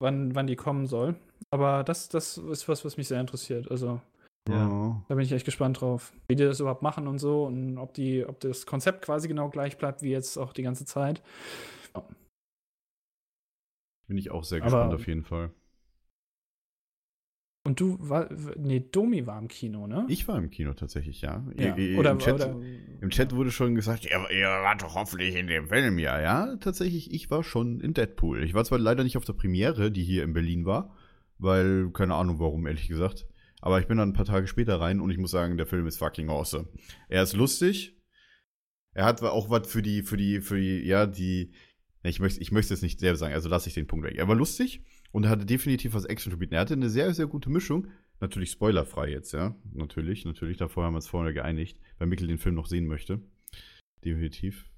wann, 0.00 0.34
wann 0.34 0.46
die 0.46 0.56
kommen 0.56 0.86
soll. 0.86 1.14
Aber 1.50 1.84
das, 1.84 2.08
das 2.08 2.38
ist 2.38 2.68
was, 2.68 2.84
was 2.84 2.96
mich 2.96 3.08
sehr 3.08 3.20
interessiert. 3.20 3.70
Also 3.70 4.00
Ja. 4.48 5.02
da 5.08 5.14
bin 5.14 5.24
ich 5.24 5.32
echt 5.32 5.44
gespannt 5.44 5.80
drauf, 5.80 6.12
wie 6.28 6.36
die 6.36 6.44
das 6.44 6.60
überhaupt 6.60 6.82
machen 6.82 7.06
und 7.08 7.18
so 7.18 7.44
und 7.44 7.78
ob 7.78 7.94
die, 7.94 8.24
ob 8.26 8.40
das 8.40 8.66
Konzept 8.66 9.02
quasi 9.02 9.28
genau 9.28 9.48
gleich 9.50 9.78
bleibt 9.78 10.02
wie 10.02 10.10
jetzt 10.10 10.36
auch 10.36 10.52
die 10.52 10.62
ganze 10.62 10.84
Zeit. 10.84 11.22
Bin 14.06 14.18
ich 14.18 14.30
auch 14.30 14.44
sehr 14.44 14.58
Aber- 14.62 14.66
gespannt 14.66 14.94
auf 14.94 15.06
jeden 15.06 15.22
Fall. 15.24 15.50
Und 17.66 17.80
du 17.80 17.96
war, 17.98 18.28
nee, 18.58 18.80
Domi 18.92 19.26
war 19.26 19.38
im 19.38 19.48
Kino, 19.48 19.86
ne? 19.86 20.04
Ich 20.10 20.28
war 20.28 20.36
im 20.36 20.50
Kino 20.50 20.74
tatsächlich, 20.74 21.22
ja. 21.22 21.42
ja. 21.56 21.74
I- 21.74 21.94
i- 21.94 21.96
oder, 21.96 22.10
Im 22.10 22.18
Chat, 22.18 22.34
oder 22.34 22.60
Im 23.00 23.08
Chat 23.08 23.34
wurde 23.34 23.50
schon 23.50 23.74
gesagt, 23.74 24.04
ihr, 24.04 24.30
ihr 24.30 24.48
wart 24.48 24.82
doch 24.82 24.94
hoffentlich 24.94 25.34
in 25.34 25.46
dem 25.46 25.68
Film, 25.68 25.98
ja. 25.98 26.20
Ja, 26.20 26.56
tatsächlich, 26.56 27.10
ich 27.10 27.30
war 27.30 27.42
schon 27.42 27.80
in 27.80 27.94
Deadpool. 27.94 28.44
Ich 28.44 28.52
war 28.52 28.64
zwar 28.66 28.78
leider 28.78 29.02
nicht 29.02 29.16
auf 29.16 29.24
der 29.24 29.32
Premiere, 29.32 29.90
die 29.90 30.04
hier 30.04 30.24
in 30.24 30.34
Berlin 30.34 30.66
war, 30.66 30.94
weil, 31.38 31.90
keine 31.92 32.14
Ahnung 32.14 32.38
warum, 32.38 32.66
ehrlich 32.66 32.86
gesagt. 32.86 33.26
Aber 33.62 33.80
ich 33.80 33.86
bin 33.86 33.96
dann 33.96 34.10
ein 34.10 34.14
paar 34.14 34.26
Tage 34.26 34.46
später 34.46 34.78
rein 34.78 35.00
und 35.00 35.10
ich 35.10 35.16
muss 35.16 35.30
sagen, 35.30 35.56
der 35.56 35.66
Film 35.66 35.86
ist 35.86 35.96
fucking 35.96 36.28
awesome. 36.28 36.68
Er 37.08 37.22
ist 37.22 37.32
lustig. 37.32 37.96
Er 38.92 39.06
hat 39.06 39.22
auch 39.22 39.48
was 39.48 39.66
für 39.66 39.80
die, 39.80 40.02
für 40.02 40.18
die, 40.18 40.42
für 40.42 40.60
die, 40.60 40.80
ja, 40.86 41.06
die, 41.06 41.52
ich 42.02 42.20
möchte, 42.20 42.42
ich 42.42 42.52
möchte 42.52 42.74
es 42.74 42.82
nicht 42.82 43.00
selber 43.00 43.16
sagen, 43.16 43.32
also 43.32 43.48
lasse 43.48 43.70
ich 43.70 43.74
den 43.74 43.86
Punkt 43.86 44.04
weg. 44.04 44.16
Er 44.18 44.28
war 44.28 44.36
lustig 44.36 44.84
und 45.14 45.22
er 45.22 45.30
hatte 45.30 45.46
definitiv 45.46 45.94
was 45.94 46.06
Action 46.06 46.32
zu 46.32 46.38
bieten. 46.38 46.54
Er 46.54 46.60
hatte 46.60 46.74
eine 46.74 46.90
sehr, 46.90 47.14
sehr 47.14 47.28
gute 47.28 47.48
Mischung. 47.48 47.86
Natürlich 48.18 48.50
spoilerfrei 48.50 49.10
jetzt, 49.10 49.32
ja. 49.32 49.54
Natürlich, 49.72 50.24
natürlich. 50.24 50.56
Davor 50.56 50.82
haben 50.84 50.94
wir 50.94 50.96
uns 50.96 51.06
vorher 51.06 51.32
geeinigt, 51.32 51.78
weil 51.98 52.08
Mikkel 52.08 52.26
den 52.26 52.38
Film 52.38 52.56
noch 52.56 52.66
sehen 52.66 52.88
möchte. 52.88 53.22
Definitiv. 54.04 54.68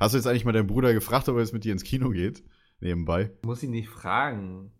Hast 0.00 0.14
du 0.14 0.18
jetzt 0.18 0.26
eigentlich 0.26 0.46
mal 0.46 0.52
deinen 0.52 0.66
Bruder 0.66 0.94
gefragt, 0.94 1.28
ob 1.28 1.36
er 1.36 1.42
jetzt 1.42 1.52
mit 1.52 1.64
dir 1.64 1.72
ins 1.72 1.84
Kino 1.84 2.08
geht? 2.08 2.42
Nebenbei. 2.80 3.32
Muss 3.44 3.62
ich 3.62 3.68
nicht 3.68 3.90
fragen. 3.90 4.72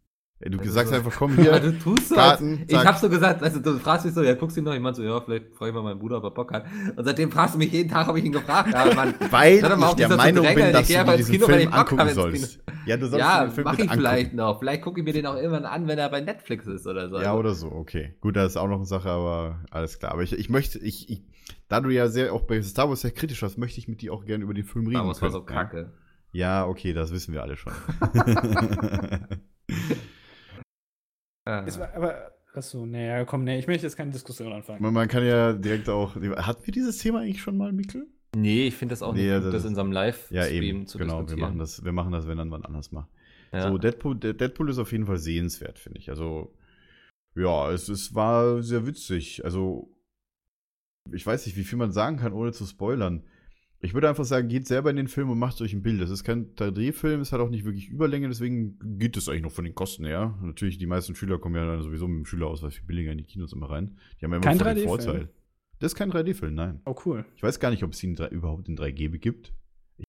Ey, 0.45 0.51
du 0.51 0.59
Also 0.59 0.73
sagst 0.73 0.91
so- 0.91 0.97
einfach, 0.97 1.13
komm 1.17 1.37
Ja, 1.39 1.43
hier. 1.59 1.61
du 1.61 1.79
tust 1.79 2.09
so. 2.09 2.17
Karten, 2.17 2.59
als, 2.63 2.73
ich 2.73 2.77
hab 2.85 2.99
so 2.99 3.09
gesagt, 3.09 3.45
also 3.45 3.61
du 3.61 3.79
fragst 3.79 4.05
mich 4.05 4.13
so, 4.13 4.23
ja, 4.25 4.35
guckst 4.35 4.57
du 4.57 4.61
ihn 4.61 4.65
noch? 4.65 4.75
Ich 4.75 4.81
meinte 4.81 5.01
so, 5.01 5.07
ja, 5.07 5.21
vielleicht 5.21 5.55
frage 5.55 5.71
ich 5.71 5.75
mal 5.77 5.83
meinen 5.85 6.01
Bruder, 6.01 6.17
ob 6.19 6.25
er 6.25 6.31
Bock 6.33 6.53
hat. 6.53 6.65
Und 6.97 7.05
seitdem 7.05 7.31
fragst 7.31 7.55
du 7.55 7.59
mich 7.59 7.71
jeden 7.73 7.89
Tag, 7.89 8.09
ob 8.09 8.17
ich 8.17 8.25
ihn 8.25 8.33
gefragt 8.33 8.75
habe, 8.75 8.93
Mann. 8.95 9.15
Weil 9.31 9.55
ich 9.55 9.61
der 9.61 9.77
Meinung 9.77 10.45
bin, 10.45 10.55
drängeln. 10.55 10.73
dass 10.73 10.89
du 10.89 10.93
dir 11.05 11.17
diesen 11.17 11.33
Kino, 11.37 11.47
Film 11.47 11.73
angucken 11.73 12.09
sollst. 12.11 12.59
Ja, 12.87 12.97
du 12.97 13.07
sollst 13.07 13.19
Ja, 13.25 13.45
den 13.45 13.53
Film 13.53 13.65
mach 13.67 13.75
ich 13.75 13.81
angucken. 13.83 13.99
vielleicht 14.01 14.35
noch. 14.35 14.59
Vielleicht 14.59 14.83
gucke 14.83 14.99
ich 15.01 15.07
mir 15.07 15.13
den 15.13 15.27
auch 15.27 15.37
irgendwann 15.37 15.65
an, 15.65 15.87
wenn 15.87 15.99
er 15.99 16.09
bei 16.09 16.21
Netflix 16.21 16.67
ist 16.67 16.89
oder 16.89 17.09
so. 17.09 17.17
Ja, 17.21 17.29
Also, 17.31 17.39
oder 17.39 17.55
so, 17.55 17.71
okay. 17.71 18.17
Gut, 18.21 18.35
das 18.35 18.49
ist 18.53 18.57
auch 18.57 18.67
noch 18.67 18.79
eine 18.79 18.85
Sache, 18.87 19.11
aber 19.11 19.61
alles 19.71 20.01
klar. 20.01 20.11
Aber 20.11 20.23
ich, 20.25 20.33
ich 20.33 20.51
möchte, 20.51 20.81
ich, 20.81 21.09
ich, 21.09 21.23
da 21.69 21.81
du 21.81 21.91
ja 21.91 22.09
sehr 22.09 22.33
auch 22.33 22.43
bei 22.43 22.61
Star 22.63 22.89
Wars 22.89 23.03
sehr 23.03 23.13
kritisch 23.13 23.41
warst, 23.43 23.59
möchte 23.59 23.79
ich 23.79 23.87
mit 23.87 24.03
dir 24.03 24.13
auch 24.13 24.25
gerne 24.25 24.43
über 24.43 24.55
den 24.55 24.65
Film 24.65 24.87
reden. 24.89 24.97
Star 24.99 25.07
Wars 25.07 25.23
war 25.23 25.31
so 25.31 25.43
kacke. 25.45 25.93
Ja, 26.33 26.67
okay, 26.67 26.93
das 26.95 27.13
wissen 27.13 27.33
wir 27.33 27.43
alle 27.43 27.57
schon. 27.57 27.73
Es 31.45 31.79
war, 31.79 31.93
aber, 31.95 32.33
achso, 32.55 32.87
naja, 32.87 33.25
komm, 33.25 33.45
nee, 33.45 33.59
ich 33.59 33.67
möchte 33.67 33.85
jetzt 33.87 33.97
keine 33.97 34.11
Diskussion 34.13 34.53
anfangen. 34.53 34.83
man, 34.83 34.95
man 34.95 35.09
kann 35.09 35.25
ja 35.27 35.53
direkt 35.53 35.89
auch. 35.89 36.15
Hatten 36.17 36.67
wir 36.67 36.73
dieses 36.73 36.99
Thema 36.99 37.21
eigentlich 37.21 37.43
schon 37.43 37.57
mal, 37.57 37.73
Mikkel? 37.73 38.07
Nee, 38.37 38.69
ich 38.69 38.77
finde 38.77 38.93
das 38.93 39.03
auch 39.03 39.13
Nee, 39.15 39.23
nicht 39.25 39.35
gut, 39.35 39.45
das 39.47 39.53
das 39.53 39.63
ist- 39.65 39.69
in 39.71 39.75
so 39.75 39.81
einem 39.83 39.93
Live-Stream 39.93 40.41
Ja, 40.41 40.47
eben. 40.49 40.87
zu 40.87 40.99
Genau, 40.99 41.15
wir 41.15 41.21
diskutieren. 41.23 41.49
machen 41.49 41.59
das, 41.59 41.85
wir 41.85 41.93
machen 41.93 42.13
das, 42.13 42.27
wenn 42.27 42.39
dann 42.39 42.51
wann 42.51 42.65
anders 42.65 42.93
mal. 42.93 43.07
Ja. 43.53 43.69
So, 43.69 43.77
Deadpool, 43.77 44.17
Deadpool 44.19 44.71
ist 44.71 44.79
auf 44.79 44.93
jeden 44.93 45.05
Fall 45.07 45.19
sehenswert, 45.19 45.79
finde 45.79 45.99
ich. 45.99 46.09
Also, 46.09 46.55
ja, 47.35 47.71
es, 47.71 47.89
es 47.89 48.15
war 48.15 48.63
sehr 48.63 48.87
witzig. 48.87 49.45
Also, 49.45 49.91
ich 51.13 51.27
weiß 51.27 51.45
nicht, 51.47 51.57
wie 51.57 51.65
viel 51.65 51.77
man 51.79 51.93
sagen 51.93 52.17
kann, 52.17 52.33
ohne 52.33 52.53
zu 52.53 52.65
spoilern. 52.65 53.25
Ich 53.85 53.95
würde 53.95 54.09
einfach 54.09 54.25
sagen, 54.25 54.47
geht 54.49 54.67
selber 54.69 54.91
in 54.91 54.97
den 54.97 55.09
Film 55.09 55.29
und 55.31 55.39
macht 55.41 55.61
euch 55.61 55.73
ein 55.73 55.83
Bild. 55.83 56.01
Das 56.01 56.09
ist 56.11 56.23
kein 56.23 56.55
3D-Film, 56.55 57.21
es 57.21 57.33
hat 57.33 57.41
auch 57.41 57.51
nicht 57.51 57.65
wirklich 57.65 57.89
Überlänge, 57.89 58.29
deswegen 58.29 58.79
geht 58.99 59.17
es 59.17 59.29
eigentlich 59.29 59.43
noch 59.43 59.51
von 59.53 59.65
den 59.65 59.75
Kosten 59.75 60.05
her. 60.05 60.39
Natürlich, 60.41 60.79
die 60.79 60.87
meisten 60.87 61.15
Schüler 61.17 61.39
kommen 61.39 61.57
ja 61.57 61.67
dann 61.67 61.83
sowieso 61.83 62.07
mit 62.07 62.19
dem 62.19 62.25
Schülerausweis 62.25 62.75
viel 62.75 62.85
billiger 62.85 63.11
in 63.13 63.19
die 63.19 63.25
Kinos 63.25 63.53
immer 63.53 63.69
rein. 63.71 63.99
Die 64.21 64.25
haben 64.25 64.31
ja 64.33 64.37
immer 64.39 64.45
Kein 64.45 64.59
voll 64.59 64.75
den 64.75 64.77
3D-Film? 64.85 64.89
Vorteil. 64.89 65.29
Das 65.81 65.93
ist 65.93 65.97
kein 65.97 66.13
3D-Film, 66.13 66.55
nein. 66.55 66.81
Oh, 66.85 66.95
cool. 67.05 67.25
Ich 67.35 67.43
weiß 67.43 67.59
gar 67.59 67.71
nicht, 67.71 67.83
ob 67.83 67.93
es 67.93 68.03
ihn 68.05 68.15
überhaupt 68.31 68.69
in 68.69 68.77
3G 68.79 69.19
gibt. 69.19 69.53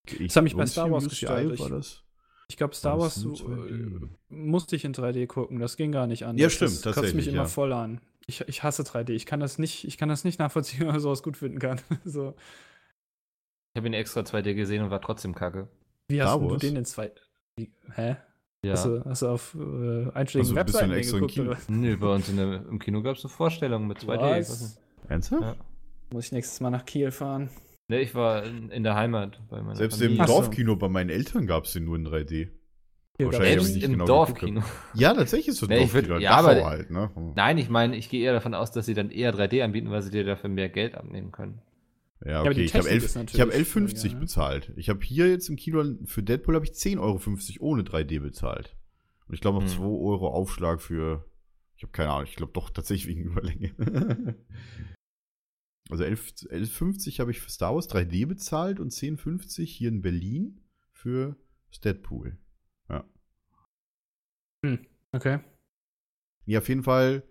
Ich, 0.07 0.19
ich, 0.21 0.27
Das 0.27 0.35
hat 0.35 0.43
mich 0.43 0.55
bei 0.55 0.67
Star 0.67 0.91
Wars 0.91 1.09
gestört. 1.09 1.31
War 1.31 1.51
Ich- 1.53 1.59
das? 1.69 2.03
Ich 2.49 2.57
glaube, 2.57 2.75
Star 2.75 2.93
War 2.93 3.05
Wars 3.05 3.17
äh, 3.23 3.27
2D? 3.27 4.09
musste 4.29 4.75
ich 4.75 4.85
in 4.85 4.93
3D 4.93 5.25
gucken. 5.25 5.59
Das 5.59 5.77
ging 5.77 5.91
gar 5.91 6.05
nicht 6.05 6.25
an. 6.25 6.37
Ja, 6.37 6.49
stimmt, 6.51 6.71
Das 6.71 6.81
kotzt 6.83 6.95
tatsächlich, 6.95 7.15
mich 7.15 7.27
immer 7.29 7.43
ja. 7.43 7.45
voll 7.47 7.73
an. 7.73 8.01
Ich, 8.27 8.41
ich 8.47 8.61
hasse 8.61 8.83
3D. 8.83 9.11
Ich 9.11 9.25
kann 9.25 9.39
das 9.39 9.57
nicht, 9.57 9.85
ich 9.85 9.97
kann 9.97 10.09
das 10.09 10.23
nicht 10.23 10.37
nachvollziehen, 10.39 10.81
wenn 10.81 10.87
man 10.87 10.99
sowas 10.99 11.23
gut 11.23 11.37
finden 11.37 11.57
kann. 11.57 11.79
so. 12.05 12.35
Ich 13.73 13.79
habe 13.79 13.87
ihn 13.87 13.93
extra 13.93 14.21
2D 14.21 14.53
gesehen 14.53 14.83
und 14.83 14.91
war 14.91 15.01
trotzdem 15.01 15.33
kacke. 15.33 15.67
Wie 16.07 16.21
hast 16.21 16.39
du 16.39 16.57
den 16.57 16.75
in 16.75 16.85
zwei. 16.85 17.11
Wie, 17.57 17.71
hä? 17.95 18.17
Ja. 18.63 18.73
Hast, 18.73 18.85
du, 18.85 19.03
hast 19.03 19.21
du 19.23 19.27
auf 19.27 19.55
äh, 19.55 20.11
einschlägigen 20.13 20.39
Also, 20.39 20.55
Webseiten 20.55 20.89
denn 20.91 20.99
extra 20.99 21.17
im 21.17 21.21
geguckt? 21.27 21.33
Kino? 21.33 21.51
Oder? 21.51 21.59
Nö, 21.67 21.97
bei 21.97 22.07
uns 22.13 22.29
in 22.29 22.37
der, 22.37 22.65
im 22.69 22.79
Kino 22.79 23.01
gab 23.01 23.15
es 23.17 23.25
eine 23.25 23.29
Vorstellung 23.33 23.87
mit 23.87 23.97
2D. 23.97 24.13
Ich 24.13 24.21
weiß 24.21 24.49
Was? 24.51 24.61
nicht. 24.61 25.09
Ernsthaft? 25.09 25.41
Ja. 25.41 25.55
Muss 26.13 26.25
ich 26.27 26.31
nächstes 26.31 26.61
Mal 26.61 26.69
nach 26.69 26.85
Kiel 26.85 27.11
fahren? 27.11 27.49
Ne, 27.89 27.99
ich 28.01 28.13
war 28.15 28.43
in, 28.43 28.69
in 28.69 28.83
der 28.83 28.95
Heimat 28.95 29.41
bei 29.49 29.61
meiner 29.61 29.75
Selbst 29.75 29.99
im 30.01 30.15
Familie. 30.15 30.27
So. 30.27 30.33
Dorfkino 30.33 30.75
bei 30.75 30.87
meinen 30.87 31.09
Eltern 31.09 31.47
gab 31.47 31.65
es 31.65 31.73
den 31.73 31.83
nur 31.85 31.95
in 31.97 32.07
3D. 32.07 32.27
Kiel 33.17 33.25
Wahrscheinlich 33.25 33.31
gab's 33.31 33.41
hab 33.41 33.47
ich 33.49 33.63
Selbst 33.73 33.83
im 33.83 33.91
genau 33.93 34.05
Dorfkino. 34.05 34.63
Ja, 34.93 35.13
tatsächlich 35.13 35.47
ist 35.49 35.57
so 35.57 35.65
ein 35.65 35.69
Nee, 35.77 35.85
würd- 35.85 35.91
Dorfkino. 36.07 36.19
ja, 36.19 36.31
aber- 36.37 36.63
halt, 36.63 36.91
ne? 36.91 37.09
Nein, 37.35 37.57
ich 37.57 37.69
meine, 37.69 37.97
ich 37.97 38.09
gehe 38.09 38.23
eher 38.23 38.33
davon 38.33 38.53
aus, 38.53 38.71
dass 38.71 38.85
sie 38.85 38.93
dann 38.93 39.09
eher 39.09 39.33
3D 39.33 39.61
anbieten, 39.63 39.89
weil 39.91 40.01
sie 40.03 40.11
dir 40.11 40.23
dafür 40.23 40.49
mehr 40.49 40.69
Geld 40.69 40.95
abnehmen 40.95 41.31
können. 41.33 41.59
Ja, 42.25 42.41
okay. 42.41 42.61
Ich 42.61 42.73
habe 42.73 42.87
Technik 42.87 43.03
ist 43.03 43.15
11 43.15 43.33
ich 43.33 43.41
hab 43.41 43.47
natürlich 43.49 43.67
11,50 43.67 43.89
schwieriger, 43.89 44.13
ne? 44.13 44.19
bezahlt. 44.21 44.73
Ich 44.75 44.89
habe 44.89 45.03
hier 45.03 45.29
jetzt 45.29 45.49
im 45.49 45.55
Kino 45.55 45.83
für 46.05 46.23
Deadpool 46.23 46.55
habe 46.55 46.65
ich 46.65 46.71
10,50 46.71 47.59
Euro 47.59 47.65
ohne 47.65 47.83
3D 47.83 48.19
bezahlt. 48.19 48.75
Und 49.27 49.35
ich 49.35 49.41
glaube 49.41 49.59
noch 49.59 49.69
Hm. 49.69 49.77
2 49.77 49.83
Euro 49.83 50.27
Aufschlag 50.29 50.81
für. 50.81 51.25
Ich 51.75 51.83
habe 51.83 51.91
keine 51.91 52.11
Ahnung, 52.11 52.25
ich 52.25 52.35
glaube 52.35 52.53
doch 52.53 52.69
tatsächlich 52.69 53.07
wegen 53.07 53.23
Überlänge. 53.31 54.35
also 55.89 56.03
11 56.03 56.33
11,50 56.49 57.19
habe 57.19 57.31
ich 57.31 57.41
für 57.41 57.49
Star 57.49 57.75
Wars 57.75 57.89
3D 57.89 58.25
bezahlt 58.25 58.79
und 58.79 58.91
10,50 58.91 59.65
hier 59.65 59.89
in 59.89 60.01
Berlin 60.01 60.61
für 60.91 61.35
Deadpool. 61.83 62.37
Okay. 65.11 65.39
Ja, 66.45 66.59
auf 66.59 66.69
jeden 66.69 66.83
Fall 66.83 67.23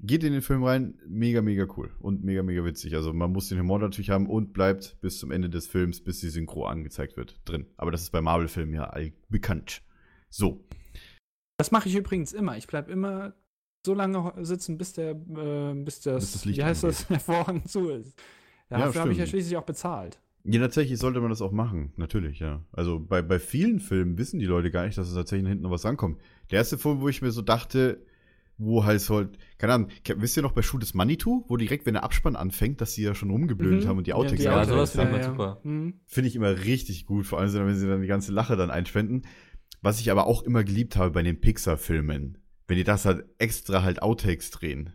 geht 0.00 0.24
in 0.24 0.32
den 0.32 0.42
Film 0.42 0.62
rein, 0.62 0.98
mega, 1.06 1.42
mega 1.42 1.66
cool 1.76 1.90
und 2.00 2.24
mega, 2.24 2.42
mega 2.42 2.64
witzig. 2.64 2.94
Also 2.94 3.12
man 3.12 3.32
muss 3.32 3.48
den 3.48 3.58
Humor 3.58 3.78
natürlich 3.78 4.10
haben 4.10 4.28
und 4.28 4.52
bleibt 4.52 4.96
bis 5.00 5.18
zum 5.18 5.30
Ende 5.30 5.50
des 5.50 5.66
Films, 5.66 6.02
bis 6.02 6.20
die 6.20 6.28
Synchro 6.28 6.66
angezeigt 6.66 7.16
wird, 7.16 7.40
drin. 7.44 7.66
Aber 7.76 7.90
das 7.90 8.02
ist 8.02 8.10
bei 8.10 8.20
Marvel-Filmen 8.20 8.74
ja 8.74 8.92
bekannt. 9.28 9.82
So. 10.30 10.64
Das 11.58 11.70
mache 11.70 11.88
ich 11.88 11.96
übrigens 11.96 12.32
immer. 12.32 12.56
Ich 12.56 12.66
bleibe 12.66 12.92
immer 12.92 13.34
so 13.84 13.94
lange 13.94 14.32
sitzen, 14.44 14.78
bis 14.78 14.92
der, 14.92 15.10
äh, 15.10 15.74
bis 15.74 16.00
das, 16.00 16.24
Bis 16.24 16.32
das 16.32 16.44
Licht 16.44 16.58
wie 16.58 16.64
heißt 16.64 16.84
angeht. 16.84 17.00
das, 17.00 17.06
der 17.08 17.20
Vorhang 17.20 17.64
zu 17.66 17.88
ist. 17.88 18.16
Ja, 18.70 18.78
Dafür 18.78 19.02
habe 19.02 19.12
ich 19.12 19.18
ja 19.18 19.26
schließlich 19.26 19.56
auch 19.56 19.64
bezahlt. 19.64 20.20
Ja, 20.44 20.60
tatsächlich 20.60 20.98
sollte 20.98 21.20
man 21.20 21.30
das 21.30 21.42
auch 21.42 21.52
machen. 21.52 21.92
Natürlich, 21.96 22.38
ja. 22.38 22.64
Also 22.72 23.00
bei, 23.00 23.22
bei 23.22 23.38
vielen 23.38 23.80
Filmen 23.80 24.16
wissen 24.18 24.38
die 24.38 24.46
Leute 24.46 24.70
gar 24.70 24.86
nicht, 24.86 24.96
dass 24.96 25.08
es 25.08 25.14
tatsächlich 25.14 25.48
hinten 25.48 25.64
noch 25.64 25.70
was 25.70 25.84
rankommt. 25.84 26.20
Der 26.50 26.58
erste 26.58 26.78
Film, 26.78 27.00
wo 27.00 27.08
ich 27.08 27.22
mir 27.22 27.32
so 27.32 27.42
dachte, 27.42 28.06
wo 28.60 28.84
halt 28.84 29.00
so, 29.00 29.24
keine 29.58 29.72
Ahnung, 29.74 29.88
wisst 30.16 30.36
ihr 30.36 30.42
noch 30.42 30.52
bei 30.52 30.62
Shoot 30.62 30.82
is 30.82 30.92
Manitou, 30.92 31.44
wo 31.48 31.56
direkt, 31.56 31.86
wenn 31.86 31.94
der 31.94 32.02
Abspann 32.04 32.34
anfängt, 32.36 32.80
dass 32.80 32.92
sie 32.94 33.04
ja 33.04 33.14
schon 33.14 33.30
rumgeblödet 33.30 33.84
Mhm. 33.84 33.88
haben 33.88 33.98
und 33.98 34.06
die 34.06 34.12
Outtakes 34.14 34.44
Ja, 34.44 34.64
sowas 34.64 34.96
haben? 34.98 35.06
findet 35.08 35.12
man 35.12 35.30
super. 35.36 35.60
Mhm. 35.62 35.94
Finde 36.06 36.28
ich 36.28 36.34
immer 36.36 36.50
richtig 36.64 37.06
gut, 37.06 37.24
vor 37.26 37.38
allem, 37.38 37.52
wenn 37.54 37.76
sie 37.76 37.86
dann 37.86 38.00
die 38.02 38.08
ganze 38.08 38.32
Lache 38.32 38.56
dann 38.56 38.70
einspenden. 38.70 39.22
Was 39.80 40.00
ich 40.00 40.10
aber 40.10 40.26
auch 40.26 40.42
immer 40.42 40.64
geliebt 40.64 40.96
habe 40.96 41.12
bei 41.12 41.22
den 41.22 41.40
Pixar-Filmen, 41.40 42.38
wenn 42.66 42.76
die 42.76 42.84
das 42.84 43.04
halt 43.04 43.24
extra 43.38 43.82
halt 43.84 44.02
Outtakes 44.02 44.50
drehen. 44.50 44.90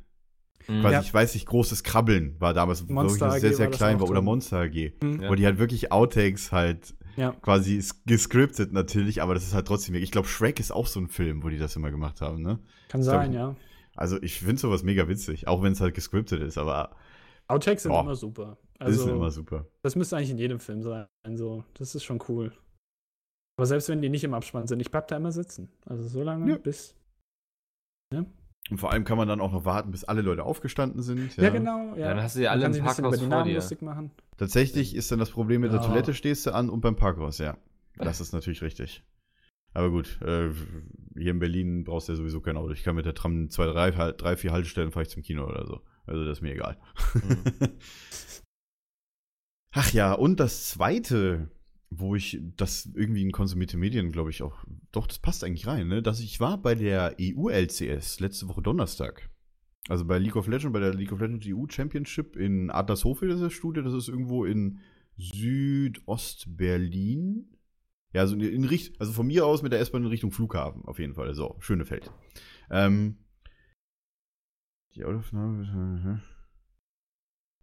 Mhm. 0.67 0.81
Quasi, 0.81 0.93
Ja. 0.93 1.01
ich 1.01 1.13
weiß 1.13 1.33
nicht, 1.33 1.45
großes 1.45 1.83
Krabbeln 1.83 2.35
war 2.39 2.53
damals, 2.53 2.81
wo 2.81 2.85
ich 2.87 2.91
Monster 2.91 3.31
sehr, 3.31 3.53
sehr 3.53 3.59
war 3.59 3.67
das 3.71 3.77
klein 3.77 3.99
war, 4.01 4.09
oder. 4.09 4.21
Monster 4.21 4.59
AG. 4.61 4.93
Mhm. 5.01 5.21
Ja. 5.21 5.29
Wo 5.29 5.35
die 5.35 5.45
halt 5.45 5.57
wirklich 5.57 5.91
Outtakes 5.93 6.51
halt 6.51 6.95
Ja. 7.15 7.31
quasi 7.41 7.83
gescriptet 8.05 8.71
natürlich, 8.73 9.21
aber 9.21 9.33
das 9.33 9.43
ist 9.43 9.53
halt 9.53 9.67
trotzdem, 9.67 9.95
ich 9.95 10.11
glaube, 10.11 10.27
Shrek 10.27 10.59
ist 10.59 10.71
auch 10.71 10.87
so 10.87 10.99
ein 10.99 11.07
Film, 11.07 11.43
wo 11.43 11.49
die 11.49 11.57
das 11.57 11.75
immer 11.75 11.91
gemacht 11.91 12.21
haben, 12.21 12.41
ne? 12.41 12.59
Kann 12.89 13.01
glaub, 13.01 13.13
sein, 13.15 13.33
ja. 13.33 13.55
Also 13.95 14.21
ich 14.23 14.39
finde 14.39 14.57
sowas 14.59 14.81
mega 14.83 15.07
witzig, 15.07 15.47
auch 15.47 15.61
wenn 15.61 15.73
es 15.73 15.81
halt 15.81 15.93
gescriptet 15.93 16.41
ist, 16.41 16.57
aber 16.57 16.95
Outtakes 17.47 17.83
sind 17.83 17.91
Boah. 17.91 18.01
immer 18.01 18.15
super. 18.15 18.57
das 18.79 18.91
ist 18.93 18.99
Also, 19.01 19.13
immer 19.13 19.29
super. 19.31 19.67
das 19.83 19.95
müsste 19.95 20.17
eigentlich 20.17 20.31
in 20.31 20.37
jedem 20.39 20.59
Film 20.59 20.81
sein. 20.81 21.05
So, 21.35 21.63
das 21.75 21.93
ist 21.93 22.03
schon 22.03 22.19
cool. 22.29 22.51
Aber 23.59 23.67
selbst 23.67 23.89
wenn 23.89 24.01
die 24.01 24.09
nicht 24.09 24.23
im 24.23 24.33
Abspann 24.33 24.65
sind, 24.65 24.79
ich 24.79 24.89
bleib 24.89 25.07
da 25.09 25.17
immer 25.17 25.31
sitzen. 25.31 25.69
Also 25.85 26.07
so 26.07 26.23
lange 26.23 26.49
Ja. 26.49 26.57
bis. 26.57 26.95
Und 28.69 28.77
vor 28.79 28.91
allem 28.91 29.03
kann 29.03 29.17
man 29.17 29.27
dann 29.27 29.41
auch 29.41 29.51
noch 29.51 29.65
warten, 29.65 29.91
bis 29.91 30.03
alle 30.05 30.21
Leute 30.21 30.43
aufgestanden 30.43 31.01
sind. 31.01 31.35
Ja, 31.35 31.49
genau. 31.49 31.95
Ja. 31.95 32.09
Dann 32.09 32.23
hast 32.23 32.35
du 32.37 32.39
Man 32.39 32.47
alle 32.49 32.61
kann 32.61 32.71
im 32.71 32.73
sich 32.73 32.81
ein 32.81 32.87
bisschen 32.87 33.03
Parkhaus 33.03 33.17
über 33.17 33.17
die 33.25 33.29
vor 33.29 33.37
Namen 33.37 33.49
dir. 33.49 33.55
lustig 33.55 33.81
machen. 33.81 34.11
Tatsächlich 34.43 34.93
ist 34.93 35.09
dann 35.09 35.19
das 35.19 35.31
Problem 35.31 35.61
mit 35.61 35.71
der 35.71 35.79
Ja. 35.79 35.87
Toilette 35.87 36.13
stehst 36.13 36.45
du 36.45 36.53
an 36.53 36.69
und 36.69 36.81
beim 36.81 36.97
Parkhaus, 36.97 37.37
ja. 37.37 37.57
Das 37.95 38.19
ist 38.19 38.33
natürlich 38.33 38.61
richtig. 38.61 39.03
Aber 39.73 39.89
gut, 39.89 40.21
äh, 40.21 40.49
hier 41.17 41.31
in 41.31 41.39
Berlin 41.39 41.85
brauchst 41.85 42.09
du 42.09 42.11
ja 42.11 42.17
sowieso 42.17 42.41
kein 42.41 42.57
Auto. 42.57 42.71
Ich 42.73 42.83
kann 42.83 42.95
mit 42.95 43.05
der 43.05 43.15
Tram 43.15 43.49
zwei, 43.49 43.67
drei, 43.67 43.91
drei 44.11 44.35
vier 44.35 44.51
Haltestellen 44.51 44.91
fahre 44.91 45.03
ich 45.03 45.09
zum 45.09 45.23
Kino 45.23 45.47
oder 45.47 45.65
so. 45.65 45.79
Also 46.05 46.25
das 46.25 46.39
ist 46.39 46.41
mir 46.41 46.53
egal. 46.53 46.77
Ach 49.71 49.93
ja, 49.93 50.11
und 50.11 50.41
das 50.41 50.67
zweite, 50.67 51.49
wo 51.89 52.15
ich 52.15 52.39
das 52.57 52.89
irgendwie 52.93 53.21
in 53.21 53.31
konsumierte 53.31 53.77
Medien, 53.77 54.11
glaube 54.11 54.29
ich, 54.29 54.43
auch, 54.43 54.65
doch, 54.91 55.07
das 55.07 55.19
passt 55.19 55.45
eigentlich 55.45 55.67
rein, 55.67 55.87
ne? 55.87 56.01
Dass 56.03 56.19
ich 56.19 56.41
war 56.41 56.61
bei 56.61 56.75
der 56.75 57.15
EU-LCS 57.19 58.19
letzte 58.19 58.49
Woche 58.49 58.61
Donnerstag. 58.61 59.29
Also 59.89 60.05
bei 60.05 60.17
League 60.17 60.37
of 60.37 60.47
Legends, 60.47 60.71
bei 60.71 60.79
der 60.79 60.93
League 60.93 61.11
of 61.11 61.19
Legends 61.19 61.45
EU 61.47 61.65
Championship 61.69 62.37
in 62.37 62.71
Adlershof 62.71 63.21
ist 63.21 63.41
das 63.41 63.51
Studio, 63.51 63.83
das 63.83 63.93
ist 63.93 64.07
irgendwo 64.07 64.45
in 64.45 64.79
Südostberlin. 65.17 67.49
Ja, 68.13 68.21
also 68.21 68.35
in, 68.35 68.41
in 68.41 68.63
Richt 68.63 69.01
also 69.01 69.11
von 69.11 69.27
mir 69.27 69.45
aus 69.45 69.61
mit 69.61 69.73
der 69.73 69.81
S-Bahn 69.81 70.03
in 70.03 70.09
Richtung 70.09 70.31
Flughafen, 70.31 70.85
auf 70.85 70.99
jeden 70.99 71.15
Fall. 71.15 71.33
So, 71.33 71.57
Schönefeld. 71.59 72.09
Ähm, 72.69 73.17
die 74.95 75.03
Audioaufnahme. 75.03 76.21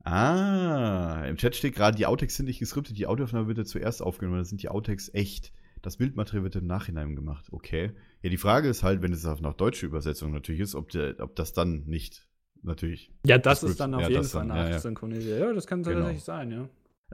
Ah, 0.02 1.24
im 1.26 1.36
Chat 1.36 1.56
steht 1.56 1.74
gerade, 1.74 1.96
die 1.96 2.06
Outtakes 2.06 2.36
sind 2.36 2.46
nicht 2.46 2.58
geskriptet, 2.58 2.98
die 2.98 3.06
Audioaufnahme 3.06 3.48
wird 3.48 3.58
ja 3.58 3.64
zuerst 3.64 4.02
aufgenommen, 4.02 4.36
dann 4.36 4.44
sind 4.44 4.62
die 4.62 4.68
Outtakes 4.68 5.12
echt. 5.14 5.52
Das 5.82 5.96
Bildmaterial 5.96 6.44
wird 6.44 6.56
im 6.56 6.66
Nachhinein 6.66 7.16
gemacht. 7.16 7.46
Okay. 7.52 7.94
Ja, 8.22 8.30
die 8.30 8.36
Frage 8.36 8.68
ist 8.68 8.82
halt, 8.82 9.02
wenn 9.02 9.12
es 9.12 9.24
auf 9.24 9.40
nach 9.40 9.54
deutsche 9.54 9.86
Übersetzung 9.86 10.32
natürlich 10.32 10.60
ist, 10.60 10.74
ob, 10.74 10.90
der, 10.90 11.18
ob 11.20 11.34
das 11.36 11.52
dann 11.52 11.84
nicht 11.86 12.26
natürlich. 12.62 13.12
Ja, 13.24 13.38
das 13.38 13.60
Das 13.60 13.70
ist 13.70 13.80
dann 13.80 13.94
auf 13.94 14.02
ja, 14.02 14.08
jeden 14.10 14.24
Fall 14.24 14.46
dann, 14.46 14.56
ja, 14.56 14.64
ja. 14.64 14.70
nachsynchronisiert. 14.70 15.40
Ja, 15.40 15.52
das 15.52 15.66
kann 15.66 15.82
Genau. 15.82 15.96
tatsächlich 16.00 16.24
sein, 16.24 16.50
ja. 16.50 16.58
Ja, 16.58 16.68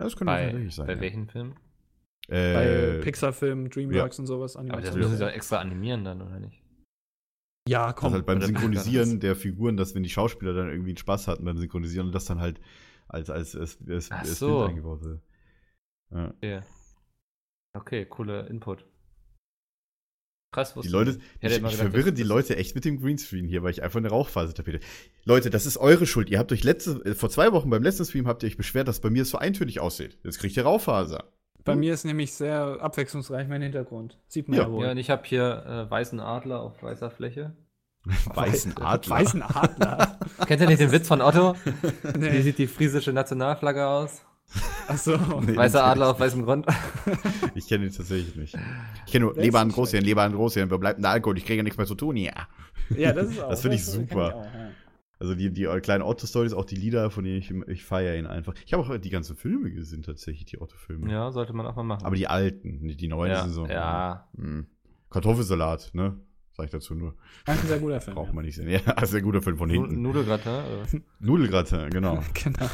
das 0.04 0.16
könnte 0.16 0.32
Bei, 0.32 0.44
tatsächlich 0.46 0.74
sein. 0.74 0.86
bei 0.86 0.94
ja. 0.94 1.00
welchem 1.00 1.28
Film? 1.28 1.54
Bei 2.28 2.34
Äh, 2.36 3.00
Pixar-Filmen, 3.02 3.70
Dreamworks 3.70 4.18
und 4.18 4.26
sowas. 4.26 4.56
Aber 4.56 4.64
das 4.66 4.74
Animation. 4.74 4.98
müssen 5.00 5.16
sie 5.16 5.24
doch 5.24 5.30
extra 5.30 5.58
animieren 5.58 6.04
dann, 6.04 6.20
oder 6.22 6.40
nicht? 6.40 6.60
Ja, 7.68 7.86
das 7.86 7.96
komm. 7.96 8.12
halt 8.12 8.26
beim 8.26 8.40
Synchronisieren 8.40 9.20
der 9.20 9.36
Figuren, 9.36 9.76
dass 9.76 9.94
wenn 9.94 10.02
die 10.02 10.08
Schauspieler 10.10 10.52
dann 10.54 10.68
irgendwie 10.70 10.90
einen 10.90 10.96
Spaß 10.98 11.28
hatten 11.28 11.44
beim 11.44 11.56
Synchronisieren 11.56 12.06
und 12.08 12.12
das 12.14 12.24
dann 12.24 12.40
halt 12.40 12.60
als, 13.08 13.30
als, 13.30 13.54
als, 13.56 13.78
als, 13.88 14.10
Ach 14.10 14.18
als 14.20 14.38
so. 14.38 14.58
Bild 14.58 14.70
eingebaut 14.70 15.02
wird. 15.02 15.22
Ja. 16.10 16.28
Okay. 16.30 16.62
Okay, 17.74 18.06
cooler 18.06 18.48
Input. 18.48 18.84
Krass, 20.56 20.72
Die 20.72 20.88
Leute, 20.88 21.18
ich. 21.40 21.50
ich, 21.50 21.56
gedacht, 21.56 21.74
verwirre 21.74 22.14
die 22.14 22.22
Leute 22.22 22.56
echt 22.56 22.74
mit 22.74 22.86
dem 22.86 22.98
Greenscreen 22.98 23.46
hier, 23.46 23.62
weil 23.62 23.72
ich 23.72 23.82
einfach 23.82 23.98
eine 23.98 24.08
Rauchphase 24.08 24.54
tapete. 24.54 24.80
Leute, 25.26 25.50
das 25.50 25.66
ist 25.66 25.76
eure 25.76 26.06
Schuld. 26.06 26.30
Ihr 26.30 26.38
habt 26.38 26.50
euch 26.50 26.64
letzte, 26.64 26.92
äh, 27.04 27.14
vor 27.14 27.28
zwei 27.28 27.52
Wochen 27.52 27.68
beim 27.68 27.82
letzten 27.82 28.06
Stream 28.06 28.26
habt 28.26 28.42
ihr 28.42 28.46
euch 28.46 28.56
beschwert, 28.56 28.88
dass 28.88 29.00
bei 29.00 29.10
mir 29.10 29.20
es 29.20 29.28
so 29.28 29.36
eintönig 29.36 29.80
aussieht. 29.80 30.16
Jetzt 30.24 30.38
kriegt 30.38 30.56
ihr 30.56 30.62
Rauchphase. 30.62 31.24
Bei 31.62 31.76
mir 31.76 31.92
ist 31.92 32.06
nämlich 32.06 32.32
sehr 32.32 32.78
abwechslungsreich 32.80 33.48
mein 33.48 33.60
Hintergrund. 33.60 34.18
Sieht 34.28 34.48
man 34.48 34.56
Ja. 34.56 34.64
ja, 34.64 34.72
wohl. 34.72 34.84
Ja, 34.86 34.92
und 34.92 34.96
ich 34.96 35.10
habe 35.10 35.24
hier 35.26 35.66
äh, 35.66 35.90
weißen 35.90 36.20
Adler 36.20 36.62
auf 36.62 36.82
weißer 36.82 37.10
Fläche. 37.10 37.54
Weißen 38.34 38.78
Adler. 38.78 39.14
Weißen 39.14 39.42
Adler. 39.42 40.18
Kennt 40.46 40.62
ihr 40.62 40.68
nicht 40.68 40.80
den 40.80 40.92
Witz 40.92 41.06
von 41.06 41.20
Otto? 41.20 41.54
Wie 42.14 42.40
sieht 42.40 42.56
die 42.56 42.66
friesische 42.66 43.12
Nationalflagge 43.12 43.86
aus? 43.86 44.22
Achso. 44.88 45.16
Nee, 45.40 45.56
Weißer. 45.56 45.84
Adler 45.84 46.10
auf 46.10 46.20
weißem 46.20 46.44
Grund. 46.44 46.66
Ich 47.54 47.68
kenne 47.68 47.86
ihn 47.86 47.92
tatsächlich 47.92 48.36
nicht. 48.36 48.56
Ich 49.06 49.12
kenne 49.12 49.26
nur 49.26 49.34
Leber 49.34 49.60
an 49.60 49.70
Großhirn, 49.70 50.04
Leber 50.04 50.22
an 50.22 50.34
Großhirn. 50.34 50.70
Wer 50.70 50.78
bleibt 50.78 50.98
denn 50.98 51.02
der 51.02 51.12
Alkohol? 51.12 51.38
Ich 51.38 51.44
kriege 51.44 51.58
ja 51.58 51.62
nichts 51.62 51.78
mehr 51.78 51.86
zu 51.86 51.94
tun 51.94 52.16
hier. 52.16 52.34
Ja, 52.90 53.12
das 53.12 53.30
ist 53.30 53.40
auch. 53.42 53.48
Das 53.48 53.62
finde 53.62 53.76
ich 53.76 53.84
super. 53.86 54.34
auch, 54.36 54.44
ja. 54.44 54.70
Also 55.18 55.34
die, 55.34 55.50
die 55.50 55.64
kleinen 55.80 56.02
Otto-Stories, 56.02 56.52
auch 56.52 56.66
die 56.66 56.74
Lieder, 56.76 57.10
von 57.10 57.24
denen 57.24 57.38
ich, 57.38 57.50
ich 57.50 57.84
feiere 57.84 58.18
ihn 58.18 58.26
einfach. 58.26 58.54
Ich 58.66 58.74
habe 58.74 58.82
auch 58.82 58.98
die 58.98 59.08
ganzen 59.08 59.34
Filme 59.34 59.70
gesehen, 59.70 60.02
tatsächlich, 60.02 60.44
die 60.44 60.60
Otto-Filme. 60.60 61.10
Ja, 61.10 61.32
sollte 61.32 61.54
man 61.54 61.66
auch 61.66 61.74
mal 61.74 61.84
machen. 61.84 62.04
Aber 62.04 62.16
die 62.16 62.26
alten, 62.26 62.82
nicht 62.82 63.00
die 63.00 63.08
neuen 63.08 63.30
ja, 63.32 63.42
sind 63.42 63.52
so. 63.52 63.66
ja. 63.66 64.28
Hm. 64.36 64.66
Kartoffelsalat, 65.08 65.90
ne? 65.94 66.16
Sag 66.56 66.64
ich 66.64 66.70
dazu 66.70 66.94
nur. 66.94 67.14
Ein 67.44 67.58
sehr 67.58 67.78
guter 67.78 68.00
Film. 68.00 68.14
Braucht 68.16 68.32
man 68.32 68.44
nicht 68.44 68.54
sehen. 68.56 68.68
Ja, 68.86 68.92
ist 69.02 69.14
ein 69.14 69.22
guter 69.22 69.42
Film 69.42 69.58
von 69.58 69.68
hinten. 69.68 70.00
Nudelgratin. 70.00 71.04
Nudelgratin, 71.20 71.90
genau. 71.90 72.22
Genau. 72.42 72.66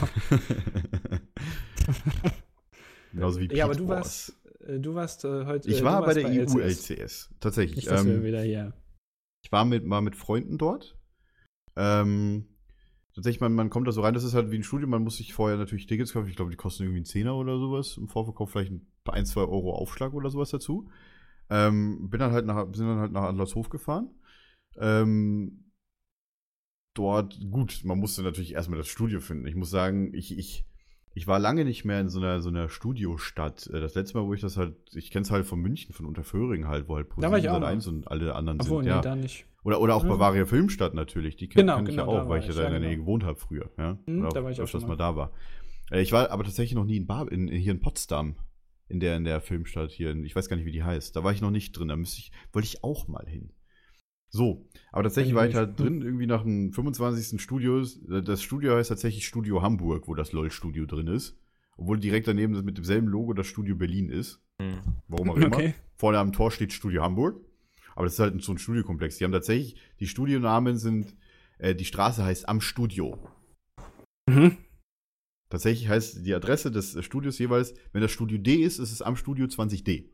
Genauso 3.13 3.41
wie 3.41 3.53
Ja, 3.55 3.65
aber 3.65 3.75
Pete 3.75 3.85
du 3.85 3.89
Wars. 3.89 4.33
warst, 4.57 4.69
äh, 4.69 4.79
du 4.81 4.95
warst 4.95 5.25
äh, 5.25 5.47
heute. 5.47 5.69
Ich 5.69 5.81
äh, 5.81 5.85
war 5.85 6.03
bei 6.05 6.15
der 6.15 6.31
E 6.31 6.39
LCS. 6.39 6.55
EU-LCS. 6.57 7.35
Tatsächlich. 7.41 7.77
Nicht, 7.77 7.91
dass 7.91 8.05
wir 8.07 8.15
Ähm, 8.15 8.25
wieder 8.25 8.43
hier. 8.43 8.73
ich 9.45 9.53
war 9.53 9.65
mit, 9.65 9.85
mal 9.85 10.01
mit 10.01 10.17
Freunden 10.17 10.59
dort. 10.59 10.97
Ähm, 11.77 12.47
tatsächlich, 13.15 13.41
man, 13.41 13.53
man 13.55 13.69
kommt 13.71 13.87
da 13.89 13.93
so 13.93 14.01
rein, 14.03 14.15
das 14.15 14.25
ist 14.25 14.35
halt 14.35 14.51
wie 14.51 14.57
ein 14.57 14.63
Studio, 14.63 14.87
man 14.89 15.03
muss 15.03 15.17
sich 15.17 15.33
vorher 15.35 15.59
natürlich 15.59 15.87
Tickets 15.87 16.13
kaufen. 16.13 16.29
Ich 16.29 16.37
glaube, 16.37 16.51
die 16.51 16.57
kosten 16.57 16.85
irgendwie 16.85 16.99
einen 16.99 17.05
Zehner 17.07 17.35
oder 17.37 17.59
sowas. 17.59 17.97
Im 17.99 18.09
Vorverkauf 18.09 18.51
vielleicht 18.51 18.71
ein, 18.73 18.87
paar- 19.05 19.15
ein 19.15 19.27
zwei 19.27 19.43
Euro 19.43 19.75
Aufschlag 19.75 20.15
oder 20.15 20.31
sowas 20.31 20.51
dazu. 20.51 20.89
Ähm, 21.55 22.09
bin 22.09 22.19
dann 22.19 22.33
halt 22.33 22.47
nach, 22.47 22.67
sind 22.73 22.87
dann 22.87 22.99
halt 23.01 23.13
nach 23.13 23.25
Adlershof 23.25 23.69
gefahren. 23.69 24.09
Ähm, 24.79 25.71
dort, 26.95 27.39
gut, 27.51 27.83
man 27.85 27.99
musste 27.99 28.23
natürlich 28.23 28.55
erstmal 28.55 28.79
das 28.79 28.89
Studio 28.89 29.21
finden. 29.21 29.47
Ich 29.47 29.55
muss 29.55 29.71
sagen, 29.71 30.15
ich, 30.15 30.37
ich, 30.39 30.65
ich 31.15 31.27
war 31.27 31.39
lange 31.39 31.65
nicht 31.67 31.85
mehr 31.85 32.01
in 32.01 32.09
so 32.09 32.21
einer, 32.21 32.41
so 32.41 32.49
einer 32.49 32.69
Studiostadt. 32.69 33.67
Äh, 33.69 33.81
Das 33.81 33.95
letzte 33.95 34.17
Mal, 34.19 34.27
wo 34.27 34.33
ich 34.35 34.41
das 34.41 34.57
halt, 34.57 34.77
ich 34.95 35.11
kenne 35.11 35.25
es 35.25 35.31
halt 35.31 35.45
von 35.47 35.61
München, 35.61 35.93
von 35.95 36.07
Unterföhring 36.07 36.67
halt, 36.69 36.89
wo 36.89 36.97
halt 36.97 37.09
Da 37.19 37.31
war 37.31 37.39
ich 37.39 37.49
auch 37.51 37.61
Sat.1 37.61 37.89
und 37.89 38.09
alle 38.11 38.35
anderen 38.35 38.61
Obwohl, 38.61 38.83
sind. 38.83 38.91
nee, 38.91 38.97
ja. 38.97 39.01
da 39.03 39.15
nicht. 39.17 39.47
Oder, 39.65 39.81
oder 39.81 39.95
auch 39.95 40.05
Ja. 40.05 40.09
Bavaria 40.09 40.47
Filmstadt 40.47 40.95
natürlich, 40.95 41.37
die 41.37 41.49
kenn, 41.49 41.67
Genau, 41.67 41.77
kenn 41.77 41.87
ich 41.87 41.97
ja 41.97 42.05
genau, 42.05 42.23
auch, 42.23 42.29
weil 42.29 42.41
ich 42.41 42.49
ja 42.49 42.55
da 42.55 42.65
in 42.65 42.71
der 42.73 42.81
Nähe 42.81 42.91
genau. 42.93 43.03
gewohnt 43.05 43.25
habe 43.25 43.39
früher. 43.39 43.71
Ja? 43.79 43.99
Hm, 44.07 44.21
Oder 44.21 44.29
da 44.31 44.43
war 44.45 44.51
ich 44.51 44.61
auch 44.61 44.67
schon 44.67 44.81
mal 44.83 44.89
mal. 44.89 44.97
da 44.97 45.17
war. 45.17 45.33
Äh, 45.91 46.01
Ich 46.03 46.13
war 46.13 46.31
aber 46.31 46.45
tatsächlich 46.45 46.75
noch 46.75 46.85
nie 46.85 46.97
in, 46.97 47.07
Bar, 47.07 47.31
in 47.31 47.49
hier 47.49 47.73
in 47.73 47.81
Potsdam, 47.81 48.37
in 48.89 49.01
der, 49.01 49.17
in 49.17 49.25
der 49.25 49.41
Filmstadt 49.41 49.91
hier, 49.91 50.15
ich 50.17 50.37
weiß 50.37 50.49
gar 50.49 50.57
nicht, 50.57 50.67
wie 50.67 50.73
die 50.73 50.83
heißt. 50.83 51.17
Da 51.17 51.25
war 51.25 51.33
ich 51.33 51.41
noch 51.41 51.51
nicht 51.51 51.73
drin, 51.73 51.89
da 51.89 51.97
müsste 51.97 52.19
ich, 52.19 52.33
wollte 52.53 52.67
ich 52.67 52.85
auch 52.85 53.09
mal 53.09 53.27
hin. 53.27 53.53
So, 54.29 54.67
aber 54.93 55.03
tatsächlich 55.03 55.35
war 55.35 55.45
ich 55.45 55.51
ich 55.51 55.57
halt 55.57 55.79
drin, 55.79 56.01
irgendwie 56.01 56.27
nach 56.27 56.43
dem 56.43 56.73
25. 56.73 57.41
Studio. 57.41 57.85
Das 58.23 58.43
Studio 58.43 58.77
heißt 58.77 58.89
tatsächlich 58.89 59.27
Studio 59.27 59.61
Hamburg, 59.61 60.09
wo 60.09 60.15
das 60.15 60.33
LOL-Studio 60.33 60.87
drin 60.87 61.07
ist. 61.07 61.39
Obwohl 61.77 62.01
direkt 62.01 62.29
daneben 62.29 62.65
mit 62.65 62.79
demselben 62.79 63.09
Logo 63.09 63.35
das 63.35 63.47
Studio 63.47 63.77
Berlin 63.77 64.09
ist. 64.09 64.43
Hm. 64.59 64.81
Warum 65.09 65.31
auch 65.31 65.37
immer. 65.37 65.57
Okay. 65.57 65.75
Vorne 65.97 66.19
am 66.19 66.33
Tor 66.33 66.51
steht 66.51 66.73
Studio 66.73 67.03
Hamburg. 67.03 67.45
Aber 67.95 68.07
das 68.07 68.15
ist 68.15 68.21
halt 68.21 68.43
so 68.43 68.53
ein 68.53 68.59
Studiokomplex. 68.59 69.19
Die 69.19 69.25
haben 69.25 69.33
tatsächlich, 69.33 69.77
die 70.01 70.07
Studionamen 70.07 70.79
sind, 70.79 71.15
äh, 71.59 71.75
die 71.75 71.85
Straße 71.85 72.25
heißt 72.25 72.49
Am 72.49 72.63
Studio. 72.63 73.19
Mhm. 74.27 74.57
Tatsächlich 75.53 75.87
heißt 75.87 76.25
die 76.25 76.33
Adresse 76.33 76.71
des 76.71 76.97
äh, 76.97 77.03
Studios 77.03 77.39
jeweils, 77.39 77.75
wenn 77.93 78.01
das 78.01 78.11
Studio 78.11 78.39
D 78.39 78.55
ist, 78.55 78.79
ist 78.79 78.91
es 78.91 79.03
am 79.03 79.17
Studio 79.17 79.45
20D. 79.45 80.09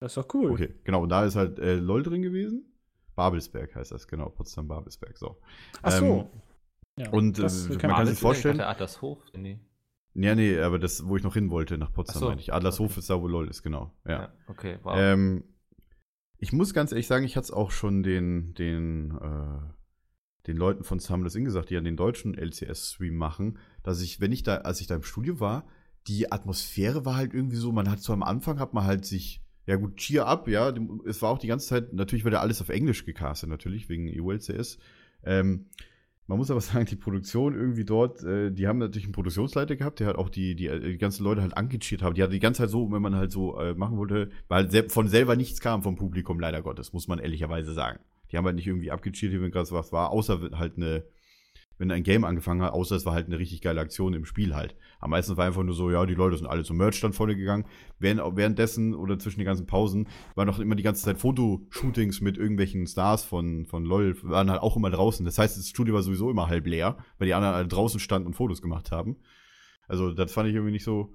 Das 0.00 0.12
ist 0.12 0.16
doch 0.16 0.34
cool. 0.34 0.52
Okay, 0.52 0.74
genau. 0.82 1.02
Und 1.02 1.10
da 1.10 1.26
ist 1.26 1.36
halt 1.36 1.58
äh, 1.58 1.74
LOL 1.74 2.02
drin 2.02 2.22
gewesen. 2.22 2.64
Babelsberg 3.16 3.74
heißt 3.74 3.92
das, 3.92 4.08
genau. 4.08 4.30
Potsdam-Babelsberg, 4.30 5.18
so. 5.18 5.36
Ach 5.82 5.92
so. 5.92 6.30
Ähm, 6.96 7.04
ja, 7.04 7.10
und, 7.10 7.38
das 7.38 7.68
äh, 7.68 7.76
kann 7.76 7.90
man 7.90 7.98
kann 7.98 8.06
sich 8.06 8.18
vorstellen- 8.18 8.62
Adlershof. 8.62 9.18
Nee. 9.36 9.60
Ja, 10.14 10.34
nee, 10.34 10.58
aber 10.58 10.78
das, 10.78 11.06
wo 11.06 11.18
ich 11.18 11.22
noch 11.22 11.34
hin 11.34 11.50
wollte, 11.50 11.76
nach 11.76 11.92
Potsdam, 11.92 12.20
so, 12.20 12.28
meine 12.30 12.40
ich. 12.40 12.50
Adlershof 12.50 12.92
okay. 12.92 13.00
ist 13.00 13.10
da, 13.10 13.20
wo 13.20 13.28
LOL 13.28 13.46
ist, 13.48 13.62
genau. 13.62 13.94
Ja. 14.06 14.10
Ja. 14.10 14.32
Okay, 14.46 14.78
wow. 14.84 14.94
Ähm, 14.96 15.44
ich 16.38 16.50
muss 16.54 16.72
ganz 16.72 16.92
ehrlich 16.92 17.08
sagen, 17.08 17.26
ich 17.26 17.36
hatte 17.36 17.44
es 17.44 17.50
auch 17.50 17.72
schon 17.72 18.02
den, 18.02 18.54
den, 18.54 19.18
äh, 19.18 20.46
den 20.46 20.56
Leuten 20.56 20.82
von 20.82 20.98
Summoners 20.98 21.34
Inn 21.34 21.44
gesagt, 21.44 21.68
die 21.68 21.76
an 21.76 21.84
den 21.84 21.98
deutschen 21.98 22.32
LCS-Stream 22.32 23.16
machen, 23.16 23.58
dass 23.84 24.00
ich, 24.02 24.20
wenn 24.20 24.32
ich 24.32 24.42
da, 24.42 24.56
als 24.56 24.80
ich 24.80 24.88
da 24.88 24.96
im 24.96 25.04
Studio 25.04 25.38
war, 25.38 25.64
die 26.08 26.32
Atmosphäre 26.32 27.04
war 27.04 27.16
halt 27.16 27.32
irgendwie 27.32 27.56
so, 27.56 27.70
man 27.70 27.88
hat 27.88 28.00
so 28.00 28.12
am 28.12 28.24
Anfang 28.24 28.58
hat 28.58 28.74
man 28.74 28.84
halt 28.84 29.04
sich, 29.04 29.40
ja 29.66 29.76
gut, 29.76 29.96
cheer 29.96 30.26
up, 30.26 30.48
ja, 30.48 30.74
es 31.06 31.22
war 31.22 31.30
auch 31.30 31.38
die 31.38 31.46
ganze 31.46 31.68
Zeit, 31.68 31.92
natürlich 31.92 32.24
wird 32.24 32.34
ja 32.34 32.40
alles 32.40 32.60
auf 32.60 32.68
Englisch 32.68 33.04
gecastet, 33.06 33.48
natürlich, 33.48 33.88
wegen 33.88 34.10
EU-LCS. 34.10 34.78
Ähm, 35.24 35.66
man 36.26 36.38
muss 36.38 36.50
aber 36.50 36.60
sagen, 36.62 36.86
die 36.86 36.96
Produktion 36.96 37.54
irgendwie 37.54 37.84
dort, 37.84 38.22
äh, 38.22 38.50
die 38.50 38.66
haben 38.66 38.78
natürlich 38.78 39.04
einen 39.04 39.12
Produktionsleiter 39.12 39.76
gehabt, 39.76 40.00
der 40.00 40.08
halt 40.08 40.16
auch 40.16 40.28
die, 40.28 40.54
die, 40.54 40.68
die 40.80 40.98
ganzen 40.98 41.24
Leute 41.24 41.42
halt 41.42 41.56
angecheert 41.56 42.02
haben. 42.02 42.14
Die 42.14 42.22
hat 42.22 42.32
die 42.32 42.40
ganze 42.40 42.62
Zeit 42.62 42.70
so, 42.70 42.90
wenn 42.90 43.02
man 43.02 43.14
halt 43.14 43.32
so 43.32 43.58
äh, 43.58 43.74
machen 43.74 43.96
wollte, 43.96 44.30
weil 44.48 44.68
halt 44.70 44.92
von 44.92 45.08
selber 45.08 45.36
nichts 45.36 45.60
kam 45.60 45.82
vom 45.82 45.96
Publikum, 45.96 46.40
leider 46.40 46.62
Gottes, 46.62 46.92
muss 46.92 47.08
man 47.08 47.18
ehrlicherweise 47.18 47.72
sagen. 47.72 48.00
Die 48.30 48.36
haben 48.36 48.46
halt 48.46 48.56
nicht 48.56 48.66
irgendwie 48.66 48.90
abgecheert, 48.90 49.32
wenn 49.32 49.50
gerade 49.50 49.70
was 49.70 49.92
war, 49.92 50.10
außer 50.10 50.50
halt 50.58 50.76
eine, 50.76 51.04
wenn 51.78 51.90
ein 51.90 52.02
Game 52.02 52.24
angefangen 52.24 52.62
hat, 52.62 52.72
außer 52.72 52.96
es 52.96 53.04
war 53.04 53.14
halt 53.14 53.26
eine 53.26 53.38
richtig 53.38 53.60
geile 53.60 53.80
Aktion 53.80 54.14
im 54.14 54.24
Spiel 54.24 54.54
halt. 54.54 54.76
Am 55.00 55.10
meisten 55.10 55.36
war 55.36 55.44
einfach 55.44 55.62
nur 55.62 55.74
so, 55.74 55.90
ja, 55.90 56.06
die 56.06 56.14
Leute 56.14 56.36
sind 56.36 56.46
alle 56.46 56.62
zum 56.62 56.76
Merchstand 56.76 57.14
vorne 57.14 57.36
gegangen. 57.36 57.64
Während, 57.98 58.20
währenddessen 58.36 58.94
oder 58.94 59.18
zwischen 59.18 59.40
den 59.40 59.46
ganzen 59.46 59.66
Pausen 59.66 60.08
waren 60.34 60.46
noch 60.46 60.60
immer 60.60 60.76
die 60.76 60.82
ganze 60.82 61.02
Zeit 61.02 61.18
Fotoshootings 61.18 62.20
mit 62.20 62.38
irgendwelchen 62.38 62.86
Stars 62.86 63.24
von, 63.24 63.66
von 63.66 63.84
LOL, 63.84 64.16
waren 64.22 64.50
halt 64.50 64.62
auch 64.62 64.76
immer 64.76 64.90
draußen. 64.90 65.24
Das 65.24 65.38
heißt, 65.38 65.58
das 65.58 65.68
Studio 65.68 65.94
war 65.94 66.02
sowieso 66.02 66.30
immer 66.30 66.48
halb 66.48 66.66
leer, 66.66 66.96
weil 67.18 67.26
die 67.26 67.34
anderen 67.34 67.54
alle 67.54 67.68
draußen 67.68 68.00
standen 68.00 68.28
und 68.28 68.34
Fotos 68.34 68.62
gemacht 68.62 68.92
haben. 68.92 69.16
Also, 69.88 70.12
das 70.12 70.32
fand 70.32 70.48
ich 70.48 70.54
irgendwie 70.54 70.72
nicht 70.72 70.84
so. 70.84 71.14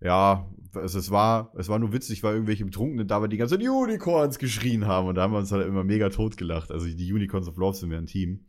Ja, 0.00 0.50
also 0.74 0.98
es 0.98 1.12
war, 1.12 1.52
es 1.56 1.68
war 1.68 1.78
nur 1.78 1.92
witzig, 1.92 2.24
weil 2.24 2.34
irgendwelche 2.34 2.64
Betrunkenen 2.64 3.06
da 3.06 3.24
die 3.28 3.36
ganze 3.36 3.56
Zeit 3.56 3.68
Unicorns 3.68 4.38
geschrien 4.40 4.86
haben 4.86 5.06
und 5.06 5.14
da 5.14 5.22
haben 5.22 5.32
wir 5.32 5.38
uns 5.38 5.52
halt 5.52 5.64
immer 5.64 5.84
mega 5.84 6.08
tot 6.08 6.36
gelacht. 6.36 6.72
Also 6.72 6.88
die 6.88 7.12
Unicorns 7.12 7.46
of 7.46 7.56
Love 7.56 7.76
sind 7.76 7.90
wir 7.90 7.98
ein 7.98 8.06
Team 8.06 8.46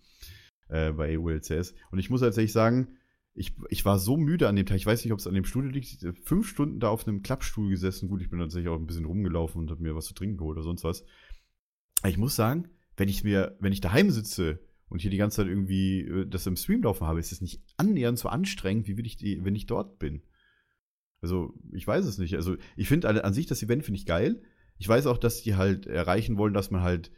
äh, 0.69 0.91
bei 0.91 1.17
ULCS. 1.17 1.73
Und 1.91 1.99
ich 1.99 2.09
muss 2.09 2.21
tatsächlich 2.21 2.53
sagen, 2.53 2.97
ich, 3.35 3.55
ich 3.69 3.83
war 3.83 3.97
so 3.97 4.15
müde 4.17 4.47
an 4.47 4.55
dem 4.55 4.65
Tag, 4.65 4.77
ich 4.77 4.85
weiß 4.85 5.03
nicht, 5.03 5.11
ob 5.11 5.19
es 5.19 5.27
an 5.27 5.33
dem 5.33 5.45
Studio 5.45 5.71
liegt, 5.71 6.03
hab 6.03 6.17
fünf 6.19 6.47
Stunden 6.47 6.79
da 6.79 6.89
auf 6.89 7.07
einem 7.07 7.23
Klappstuhl 7.23 7.69
gesessen. 7.69 8.09
Gut, 8.09 8.21
ich 8.21 8.29
bin 8.29 8.39
tatsächlich 8.39 8.69
auch 8.69 8.77
ein 8.77 8.85
bisschen 8.85 9.05
rumgelaufen 9.05 9.61
und 9.61 9.71
habe 9.71 9.81
mir 9.81 9.95
was 9.95 10.05
zu 10.05 10.13
trinken 10.13 10.37
geholt 10.37 10.57
oder 10.57 10.63
sonst 10.63 10.83
was. 10.83 11.03
Aber 12.01 12.09
ich 12.09 12.17
muss 12.17 12.35
sagen, 12.35 12.69
wenn 12.95 13.09
ich 13.09 13.23
mir, 13.23 13.57
wenn 13.59 13.73
ich 13.73 13.81
daheim 13.81 14.11
sitze 14.11 14.59
und 14.89 15.01
hier 15.01 15.09
die 15.09 15.17
ganze 15.17 15.37
Zeit 15.37 15.47
irgendwie 15.47 16.01
äh, 16.01 16.27
das 16.27 16.45
im 16.45 16.55
Stream 16.55 16.83
laufen 16.83 17.07
habe, 17.07 17.19
ist 17.19 17.31
es 17.31 17.41
nicht 17.41 17.63
annähernd 17.77 18.19
so 18.19 18.29
anstrengend, 18.29 18.87
wie 18.87 18.97
wenn 18.97 19.05
ich, 19.05 19.17
die, 19.17 19.43
wenn 19.43 19.55
ich 19.55 19.65
dort 19.65 19.97
bin. 19.97 20.21
Also, 21.21 21.53
ich 21.71 21.87
weiß 21.87 22.05
es 22.05 22.17
nicht. 22.17 22.35
Also, 22.35 22.57
ich 22.75 22.87
finde 22.87 23.23
an 23.23 23.33
sich 23.33 23.47
das 23.47 23.63
Event 23.63 23.83
finde 23.83 23.97
ich 23.97 24.05
geil. 24.05 24.41
Ich 24.77 24.87
weiß 24.87 25.07
auch, 25.07 25.17
dass 25.17 25.41
die 25.41 25.55
halt 25.55 25.87
erreichen 25.87 26.37
wollen, 26.37 26.53
dass 26.53 26.69
man 26.69 26.81
halt 26.81 27.11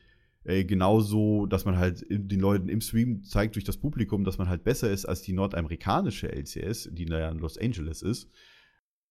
äh, 0.46 0.64
genauso, 0.64 1.46
dass 1.48 1.66
man 1.66 1.78
halt 1.78 2.06
den 2.10 2.40
Leuten 2.40 2.70
im 2.70 2.82
Stream 2.82 3.24
zeigt 3.24 3.56
durch 3.56 3.66
das 3.66 3.78
Publikum, 3.78 4.24
dass 4.24 4.38
man 4.38 4.48
halt 4.48 4.64
besser 4.64 4.92
ist 4.92 5.06
als 5.06 5.22
die 5.22 5.34
nordamerikanische 5.34 6.32
LCS, 6.32 6.90
die 6.92 7.06
da 7.06 7.20
ja 7.20 7.30
in 7.30 7.40
Los 7.40 7.58
Angeles 7.58 8.02
ist. 8.02 8.30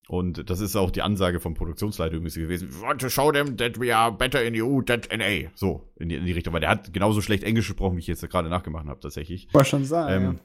Und 0.07 0.51
das 0.51 0.61
ist 0.61 0.77
auch 0.77 0.91
die 0.91 1.03
Ansage 1.03 1.41
vom 1.41 1.55
Produktionsleiter 1.55 2.17
übrigens 2.17 2.35
gewesen. 2.35 2.69
We 2.71 2.83
want 2.83 3.01
to 3.01 3.09
show 3.09 3.33
them 3.33 3.57
that 3.57 3.81
we 3.81 3.95
are 3.97 4.13
better 4.13 4.45
in 4.45 4.55
EU 4.55 4.83
than 4.83 5.01
NA. 5.11 5.51
So, 5.55 5.89
in 5.97 6.11
die, 6.11 6.17
in 6.17 6.27
die 6.27 6.33
Richtung. 6.33 6.53
Weil 6.53 6.61
der 6.61 6.71
hat 6.71 6.93
genauso 6.93 7.23
schlecht 7.23 7.43
Englisch 7.43 7.69
gesprochen, 7.69 7.97
wie 7.97 8.01
ich 8.01 8.07
jetzt 8.07 8.29
gerade 8.29 8.51
nachgemacht 8.51 8.87
habe, 8.87 9.01
tatsächlich. 9.01 9.49
Wollte 9.53 9.71
schon 9.71 9.85
sagen. 9.85 10.25
Ähm, 10.25 10.41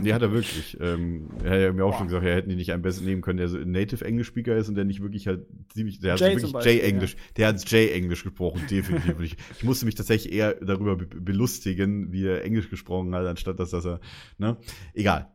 nee, 0.00 0.12
hat 0.12 0.22
er 0.22 0.32
wirklich. 0.32 0.76
Ähm, 0.80 1.28
er 1.42 1.50
hat 1.50 1.60
ja 1.60 1.72
mir 1.72 1.84
auch 1.84 1.96
schon 1.96 2.06
gesagt, 2.08 2.24
er 2.24 2.34
hätten 2.34 2.48
die 2.48 2.56
nicht 2.56 2.72
einen 2.72 2.82
besser 2.82 3.02
nehmen 3.02 3.22
können, 3.22 3.38
der 3.38 3.48
so 3.48 3.58
ein 3.58 3.70
Native 3.70 4.04
English 4.04 4.28
Speaker 4.28 4.56
ist 4.56 4.68
und 4.68 4.74
der 4.74 4.84
nicht 4.84 5.02
wirklich 5.02 5.26
halt 5.26 5.46
ziemlich, 5.72 6.00
der 6.00 6.14
hat 6.14 6.20
Jay 6.20 6.40
wirklich 6.40 6.52
J-Englisch, 6.52 7.16
der 7.36 7.48
hat 7.48 7.70
J-Englisch 7.70 8.24
gesprochen, 8.24 8.62
definitiv. 8.70 9.20
Ich, 9.20 9.36
ich 9.56 9.64
musste 9.64 9.86
mich 9.86 9.94
tatsächlich 9.94 10.32
eher 10.32 10.54
darüber 10.54 10.96
be 10.96 11.06
belustigen, 11.06 12.12
wie 12.12 12.26
er 12.26 12.44
Englisch 12.44 12.70
gesprochen 12.70 13.14
hat, 13.14 13.26
anstatt 13.26 13.58
dass, 13.58 13.70
dass 13.70 13.84
er, 13.84 14.00
ne? 14.38 14.56
Egal. 14.94 15.32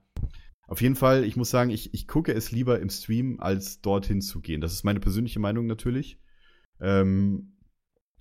Auf 0.68 0.82
jeden 0.82 0.96
Fall, 0.96 1.26
ich 1.26 1.36
muss 1.36 1.50
sagen, 1.50 1.70
ich, 1.70 1.94
ich 1.94 2.08
gucke 2.08 2.34
es 2.34 2.52
lieber 2.52 2.80
im 2.80 2.90
Stream, 2.90 3.40
als 3.42 3.82
dorthin 3.82 4.22
zu 4.22 4.40
gehen. 4.40 4.62
Das 4.62 4.72
ist 4.72 4.86
meine 4.86 5.02
persönliche 5.02 5.40
Meinung 5.40 5.68
natürlich. 5.68 6.18
Ähm, 6.80 7.58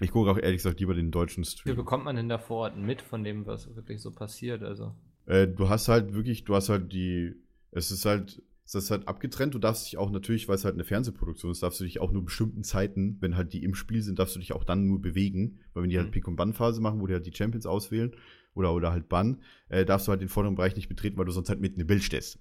ich 0.01 0.11
gucke 0.11 0.31
auch 0.31 0.39
ehrlich 0.39 0.59
gesagt 0.59 0.81
lieber 0.81 0.95
den 0.95 1.11
deutschen 1.11 1.45
Wie 1.45 1.49
Stream. 1.49 1.77
bekommt 1.77 2.05
man 2.05 2.17
denn 2.17 2.29
da 2.29 2.39
vor 2.39 2.59
Ort 2.63 2.77
mit 2.77 3.03
von 3.03 3.23
dem, 3.23 3.47
was 3.47 3.75
wirklich 3.77 4.01
so 4.01 4.11
passiert? 4.11 4.63
Also. 4.63 4.97
Äh, 5.31 5.47
du 5.49 5.69
hast 5.69 5.89
halt 5.89 6.15
wirklich, 6.15 6.45
du 6.45 6.55
hast 6.57 6.69
halt 6.69 6.93
die, 6.93 7.35
es 7.71 7.91
ist 7.93 8.05
halt, 8.05 8.43
es 8.65 8.75
ist 8.75 8.91
halt 8.91 9.07
abgetrennt. 9.09 9.55
Du 9.55 9.59
darfst 9.59 9.87
dich 9.87 9.97
auch 9.97 10.11
natürlich, 10.11 10.49
weil 10.49 10.57
es 10.57 10.65
halt 10.65 10.75
eine 10.75 10.85
Fernsehproduktion 10.85 11.53
ist, 11.53 11.63
darfst 11.63 11.79
du 11.81 11.85
dich 11.85 12.01
auch 12.01 12.13
nur 12.13 12.25
bestimmten 12.25 12.65
Zeiten, 12.65 13.17
wenn 13.21 13.37
halt 13.37 13.53
die 13.53 13.63
im 13.63 13.75
Spiel 13.75 14.03
sind, 14.03 14.19
darfst 14.19 14.35
du 14.35 14.41
dich 14.41 14.53
auch 14.53 14.65
dann 14.65 14.87
nur 14.87 15.01
bewegen. 15.01 15.61
Weil 15.73 15.85
wenn 15.85 15.91
die 15.91 15.99
halt 15.99 16.09
Mhm. 16.09 16.13
Pick- 16.13 16.29
und 16.29 16.37
Bann-Phase 16.37 16.81
machen, 16.81 17.01
wo 17.01 17.07
die 17.07 17.15
halt 17.15 17.27
die 17.27 17.35
Champions 17.35 17.67
auswählen 17.67 18.13
oder, 18.55 18.75
oder 18.75 18.91
halt 18.93 19.09
Bann, 19.09 19.43
äh, 19.69 19.85
darfst 19.85 20.09
du 20.09 20.11
halt 20.11 20.21
den 20.21 20.29
vorderen 20.29 20.57
Bereich 20.57 20.77
nicht 20.77 20.89
betreten, 20.89 21.17
weil 21.17 21.27
du 21.27 21.33
sonst 21.33 21.49
halt 21.49 21.61
mitten 21.61 21.81
im 21.81 21.87
Bild 21.87 22.03
stehst. 22.03 22.41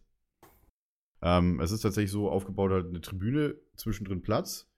Ähm, 1.21 1.59
es 1.59 1.71
ist 1.71 1.81
tatsächlich 1.81 2.11
so 2.11 2.29
aufgebaut, 2.29 2.71
halt 2.71 2.87
eine 2.87 3.01
Tribüne, 3.01 3.55
zwischendrin 3.75 4.21
Platz. 4.21 4.68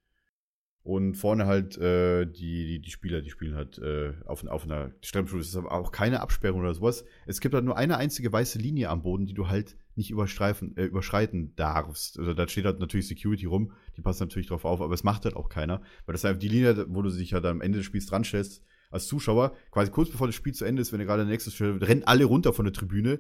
Und 0.84 1.14
vorne 1.14 1.46
halt 1.46 1.78
äh, 1.78 2.26
die, 2.26 2.66
die, 2.66 2.82
die 2.82 2.90
Spieler, 2.90 3.22
die 3.22 3.30
spielen 3.30 3.56
halt 3.56 3.78
äh, 3.78 4.14
auf, 4.26 4.44
auf 4.48 4.64
einer 4.64 4.92
Strandschule. 5.02 5.42
Es 5.42 5.50
ist 5.50 5.56
aber 5.56 5.72
auch 5.72 5.92
keine 5.92 6.22
Absperrung 6.22 6.62
oder 6.62 6.74
sowas. 6.74 7.06
Es 7.28 7.40
gibt 7.40 7.54
halt 7.54 7.66
nur 7.66 7.78
eine 7.78 7.98
einzige 7.98 8.34
weiße 8.34 8.58
Linie 8.58 8.90
am 8.90 9.04
Boden, 9.04 9.28
die 9.28 9.36
du 9.36 9.48
halt 9.48 9.78
nicht 9.96 10.10
überstreifen, 10.10 10.76
äh, 10.78 10.86
überschreiten 10.86 11.56
darfst. 11.56 12.18
Also 12.18 12.34
da 12.34 12.48
steht 12.48 12.66
halt 12.66 12.80
natürlich 12.80 13.08
Security 13.08 13.46
rum, 13.46 13.74
die 13.96 14.02
passt 14.02 14.22
natürlich 14.22 14.48
drauf 14.48 14.66
auf, 14.66 14.82
aber 14.82 14.94
es 14.96 15.04
macht 15.04 15.26
halt 15.26 15.36
auch 15.36 15.50
keiner. 15.50 15.82
Weil 16.06 16.14
das 16.14 16.22
ist 16.22 16.26
einfach 16.26 16.40
die 16.40 16.48
Linie, 16.48 16.88
wo 16.90 17.04
du 17.04 17.12
dich 17.12 17.34
halt 17.34 17.46
am 17.46 17.62
Ende 17.62 17.78
des 17.78 17.86
Spiels 17.86 18.08
dran 18.08 18.24
stellst, 18.24 18.64
als 18.90 19.06
Zuschauer, 19.06 19.56
quasi 19.70 19.92
kurz 19.92 20.10
bevor 20.10 20.28
das 20.28 20.36
Spiel 20.36 20.54
zu 20.54 20.66
Ende 20.66 20.82
ist, 20.82 20.92
wenn 20.92 21.00
ihr 21.00 21.06
gerade 21.06 21.24
der 21.24 21.32
nächste 21.32 21.52
Stelle, 21.52 21.80
rennen 21.80 22.04
alle 22.06 22.26
runter 22.26 22.54
von 22.54 22.66
der 22.66 22.74
Tribüne 22.74 23.20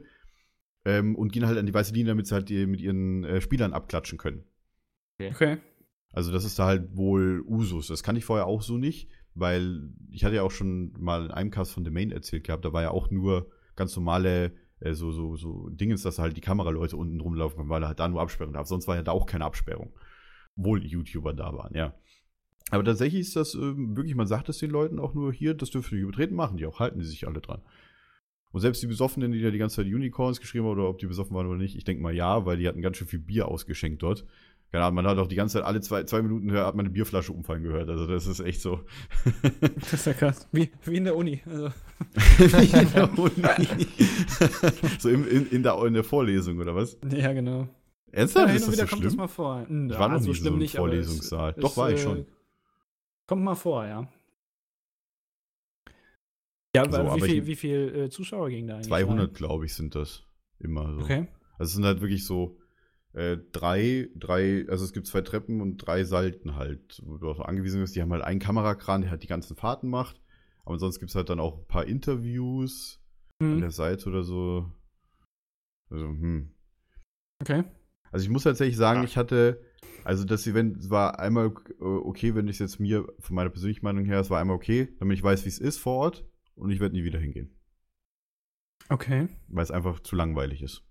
ähm, 0.83 1.15
und 1.15 1.31
gehen 1.31 1.45
halt 1.45 1.59
an 1.59 1.67
die 1.67 1.73
weiße 1.73 1.93
Linie, 1.93 2.13
damit 2.13 2.25
sie 2.25 2.33
halt 2.33 2.49
die, 2.49 2.65
mit 2.65 2.81
ihren 2.81 3.23
äh, 3.23 3.39
Spielern 3.39 3.73
abklatschen 3.73 4.17
können. 4.17 4.43
Okay. 5.21 5.59
Also 6.11 6.31
das 6.31 6.43
ist 6.43 6.59
da 6.59 6.65
halt 6.65 6.95
wohl 6.95 7.43
Usus. 7.47 7.87
Das 7.87 8.03
kann 8.03 8.15
ich 8.15 8.25
vorher 8.25 8.47
auch 8.47 8.61
so 8.61 8.77
nicht, 8.77 9.09
weil 9.33 9.89
ich 10.09 10.25
hatte 10.25 10.35
ja 10.35 10.43
auch 10.43 10.51
schon 10.51 10.93
mal 10.99 11.25
in 11.25 11.31
einem 11.31 11.51
Cast 11.51 11.71
von 11.71 11.85
The 11.85 11.91
Main 11.91 12.11
erzählt 12.11 12.43
gehabt, 12.43 12.65
da 12.65 12.73
war 12.73 12.81
ja 12.81 12.91
auch 12.91 13.09
nur 13.11 13.49
ganz 13.75 13.95
normale 13.95 14.53
äh, 14.81 14.93
so, 14.93 15.11
so, 15.11 15.35
so 15.37 15.69
Dingens, 15.69 16.01
dass 16.01 16.19
halt 16.19 16.35
die 16.35 16.41
Kameraleute 16.41 16.97
unten 16.97 17.19
rumlaufen 17.19 17.57
können, 17.57 17.69
weil 17.69 17.83
er 17.83 17.89
halt 17.89 17.99
da 17.99 18.07
nur 18.07 18.21
absperren 18.21 18.53
darf. 18.53 18.67
Sonst 18.67 18.87
war 18.87 18.95
ja 18.95 19.03
da 19.03 19.11
auch 19.11 19.25
keine 19.25 19.45
Absperrung. 19.45 19.93
Obwohl 20.57 20.85
YouTuber 20.85 21.33
da 21.33 21.53
waren, 21.53 21.73
ja. 21.75 21.95
Aber 22.71 22.83
tatsächlich 22.83 23.21
ist 23.21 23.35
das 23.35 23.53
ähm, 23.53 23.95
wirklich, 23.95 24.15
man 24.15 24.27
sagt 24.27 24.49
es 24.49 24.59
den 24.59 24.71
Leuten 24.71 24.99
auch 24.99 25.13
nur 25.13 25.33
hier, 25.33 25.53
das 25.53 25.71
dürfen 25.71 25.95
die 25.95 26.01
übertreten, 26.01 26.35
machen 26.35 26.57
die 26.57 26.65
auch, 26.65 26.79
halten 26.79 26.99
die 26.99 27.05
sich 27.05 27.27
alle 27.27 27.41
dran. 27.41 27.61
Und 28.51 28.61
selbst 28.61 28.83
die 28.83 28.87
Besoffenen, 28.87 29.31
die 29.31 29.41
da 29.41 29.49
die 29.49 29.57
ganze 29.57 29.77
Zeit 29.77 29.85
Unicorns 29.85 30.39
geschrieben 30.39 30.65
haben, 30.65 30.73
oder 30.73 30.89
ob 30.89 30.99
die 30.99 31.07
besoffen 31.07 31.35
waren 31.35 31.47
oder 31.47 31.57
nicht, 31.57 31.75
ich 31.75 31.85
denke 31.85 32.03
mal 32.03 32.13
ja, 32.13 32.45
weil 32.45 32.57
die 32.57 32.67
hatten 32.67 32.81
ganz 32.81 32.97
schön 32.97 33.07
viel 33.07 33.19
Bier 33.19 33.47
ausgeschenkt 33.47 34.03
dort. 34.03 34.25
Keine 34.71 34.85
Ahnung, 34.85 34.95
man 34.95 35.07
hat 35.07 35.17
auch 35.17 35.27
die 35.27 35.35
ganze 35.35 35.57
Zeit, 35.57 35.63
alle 35.65 35.81
zwei, 35.81 36.03
zwei 36.05 36.21
Minuten 36.21 36.51
hat 36.53 36.75
man 36.75 36.85
eine 36.85 36.93
Bierflasche 36.93 37.33
umfallen 37.33 37.61
gehört. 37.63 37.89
Also 37.89 38.07
das 38.07 38.25
ist 38.25 38.39
echt 38.39 38.61
so. 38.61 38.79
Das 39.75 39.93
ist 39.93 40.05
ja 40.05 40.13
krass. 40.13 40.47
Wie, 40.53 40.71
wie 40.85 40.95
in 40.95 41.03
der 41.03 41.15
Uni. 41.15 41.41
Also, 41.45 41.67
Wie 42.37 42.79
in 42.79 42.93
der 42.93 43.19
Uni. 43.19 43.87
so 44.99 45.09
in, 45.09 45.27
in, 45.27 45.47
in, 45.47 45.63
der, 45.63 45.77
in 45.85 45.93
der 45.93 46.03
Vorlesung, 46.05 46.57
oder 46.59 46.73
was? 46.75 46.97
ja, 47.11 47.33
genau. 47.33 47.67
Ernsthaft? 48.13 48.47
ja, 48.49 48.55
ist 48.55 48.61
hin 48.63 48.67
und 48.69 48.73
wieder 48.77 48.87
so 48.87 48.89
kommt 48.95 49.05
das 49.05 49.15
mal 49.15 49.27
vor. 49.27 49.65
Hm, 49.67 49.89
Ich 49.91 49.99
war 49.99 50.07
noch 50.09 50.19
so 50.21 50.29
nie 50.29 50.35
schlimm 50.35 50.47
so 50.47 50.53
im 50.53 50.59
nicht, 50.59 50.75
Vorlesungssaal. 50.75 51.49
es, 51.51 51.61
Doch, 51.61 51.75
war 51.77 51.91
ich 51.91 51.99
äh, 51.99 52.03
schon. 52.03 52.25
Kommt 53.27 53.43
mal 53.43 53.55
vor, 53.55 53.85
ja. 53.85 54.07
Ja, 56.75 56.89
So, 56.89 56.97
aber 56.97 57.11
aber 57.11 57.15
wie 57.17 57.21
viel, 57.29 57.39
ich- 57.41 57.47
wie 57.47 57.55
viel 57.55 57.95
äh, 58.05 58.09
Zuschauer 58.09 58.49
gingen 58.49 58.67
da 58.67 58.75
eigentlich? 58.75 58.87
200, 58.87 59.33
glaube 59.33 59.65
ich, 59.65 59.73
sind 59.73 59.95
das 59.95 60.23
immer 60.59 60.93
so. 60.93 61.01
Okay. 61.01 61.27
Also 61.57 61.69
es 61.69 61.73
sind 61.73 61.85
halt 61.85 62.01
wirklich 62.01 62.25
so 62.25 62.57
äh, 63.13 63.37
drei, 63.51 64.09
drei, 64.15 64.65
also 64.69 64.85
es 64.85 64.93
gibt 64.93 65.07
zwei 65.07 65.21
Treppen 65.21 65.61
und 65.61 65.77
drei 65.77 66.03
Salten 66.03 66.55
halt, 66.55 67.01
wo 67.03 67.17
du 67.17 67.29
auch 67.29 67.37
so 67.37 67.43
angewiesen 67.43 67.81
bist. 67.81 67.95
Die 67.95 68.01
haben 68.01 68.11
halt 68.11 68.23
einen 68.23 68.39
Kamerakran, 68.39 69.01
der 69.01 69.11
halt 69.11 69.23
die 69.23 69.27
ganzen 69.27 69.55
Fahrten 69.55 69.89
macht. 69.89 70.21
Aber 70.65 70.77
sonst 70.79 70.99
gibt 70.99 71.09
es 71.09 71.15
halt 71.15 71.29
dann 71.29 71.39
auch 71.39 71.59
ein 71.59 71.67
paar 71.67 71.85
Interviews 71.85 73.01
an 73.39 73.53
Hm. 73.55 73.61
der 73.61 73.71
Seite 73.71 74.07
oder 74.07 74.23
so. 74.23 74.71
Also, 75.89 76.05
hm. 76.05 76.53
Okay. 77.41 77.63
Also 78.11 78.23
ich 78.23 78.29
muss 78.29 78.43
tatsächlich 78.43 78.77
sagen, 78.77 79.03
ich 79.03 79.17
hatte, 79.17 79.61
also 80.03 80.23
das 80.25 80.45
Event 80.45 80.89
war 80.89 81.19
einmal 81.19 81.47
äh, 81.79 81.83
okay, 81.83 82.35
wenn 82.35 82.47
ich 82.47 82.55
es 82.57 82.59
jetzt 82.59 82.79
mir 82.79 83.07
von 83.19 83.35
meiner 83.35 83.49
persönlichen 83.49 83.83
Meinung 83.83 84.05
her, 84.05 84.19
es 84.19 84.29
war 84.29 84.39
einmal 84.39 84.55
okay, 84.55 84.89
damit 84.99 85.17
ich 85.17 85.23
weiß, 85.23 85.43
wie 85.45 85.49
es 85.49 85.59
ist 85.59 85.77
vor 85.79 85.97
Ort 85.97 86.25
und 86.55 86.69
ich 86.71 86.79
werde 86.79 86.95
nie 86.95 87.03
wieder 87.03 87.19
hingehen, 87.19 87.57
Okay. 88.89 89.27
weil 89.47 89.63
es 89.63 89.71
einfach 89.71 89.99
zu 90.01 90.15
langweilig 90.15 90.61
ist. 90.61 90.83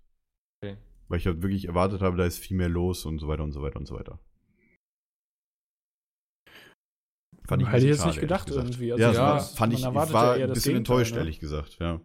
Okay. 0.63 0.77
Weil 1.11 1.19
ich 1.19 1.27
halt 1.27 1.43
wirklich 1.43 1.67
erwartet 1.67 2.03
habe, 2.03 2.17
da 2.17 2.25
ist 2.25 2.39
viel 2.39 2.57
mehr 2.57 2.69
los 2.69 3.05
und 3.05 3.19
so 3.19 3.27
weiter 3.27 3.43
und 3.43 3.51
so 3.51 3.61
weiter 3.61 3.81
und 3.81 3.87
so 3.87 3.97
weiter. 3.97 4.21
Fand 7.47 7.65
ein 7.65 7.69
Hätte 7.69 7.85
ich 7.85 7.91
jetzt 7.91 8.07
nicht 8.07 8.21
gedacht 8.21 8.49
irgendwie. 8.49 8.93
Also, 8.93 9.03
ja, 9.03 9.13
ja, 9.13 9.35
das 9.35 9.57
fand 9.57 9.73
ich, 9.73 9.81
ich 9.81 9.85
war 9.85 10.37
ja 10.39 10.47
ein 10.47 10.53
bisschen 10.53 10.77
enttäuscht, 10.77 11.13
ne? 11.15 11.19
ehrlich 11.19 11.41
gesagt, 11.41 11.79
ja. 11.81 12.01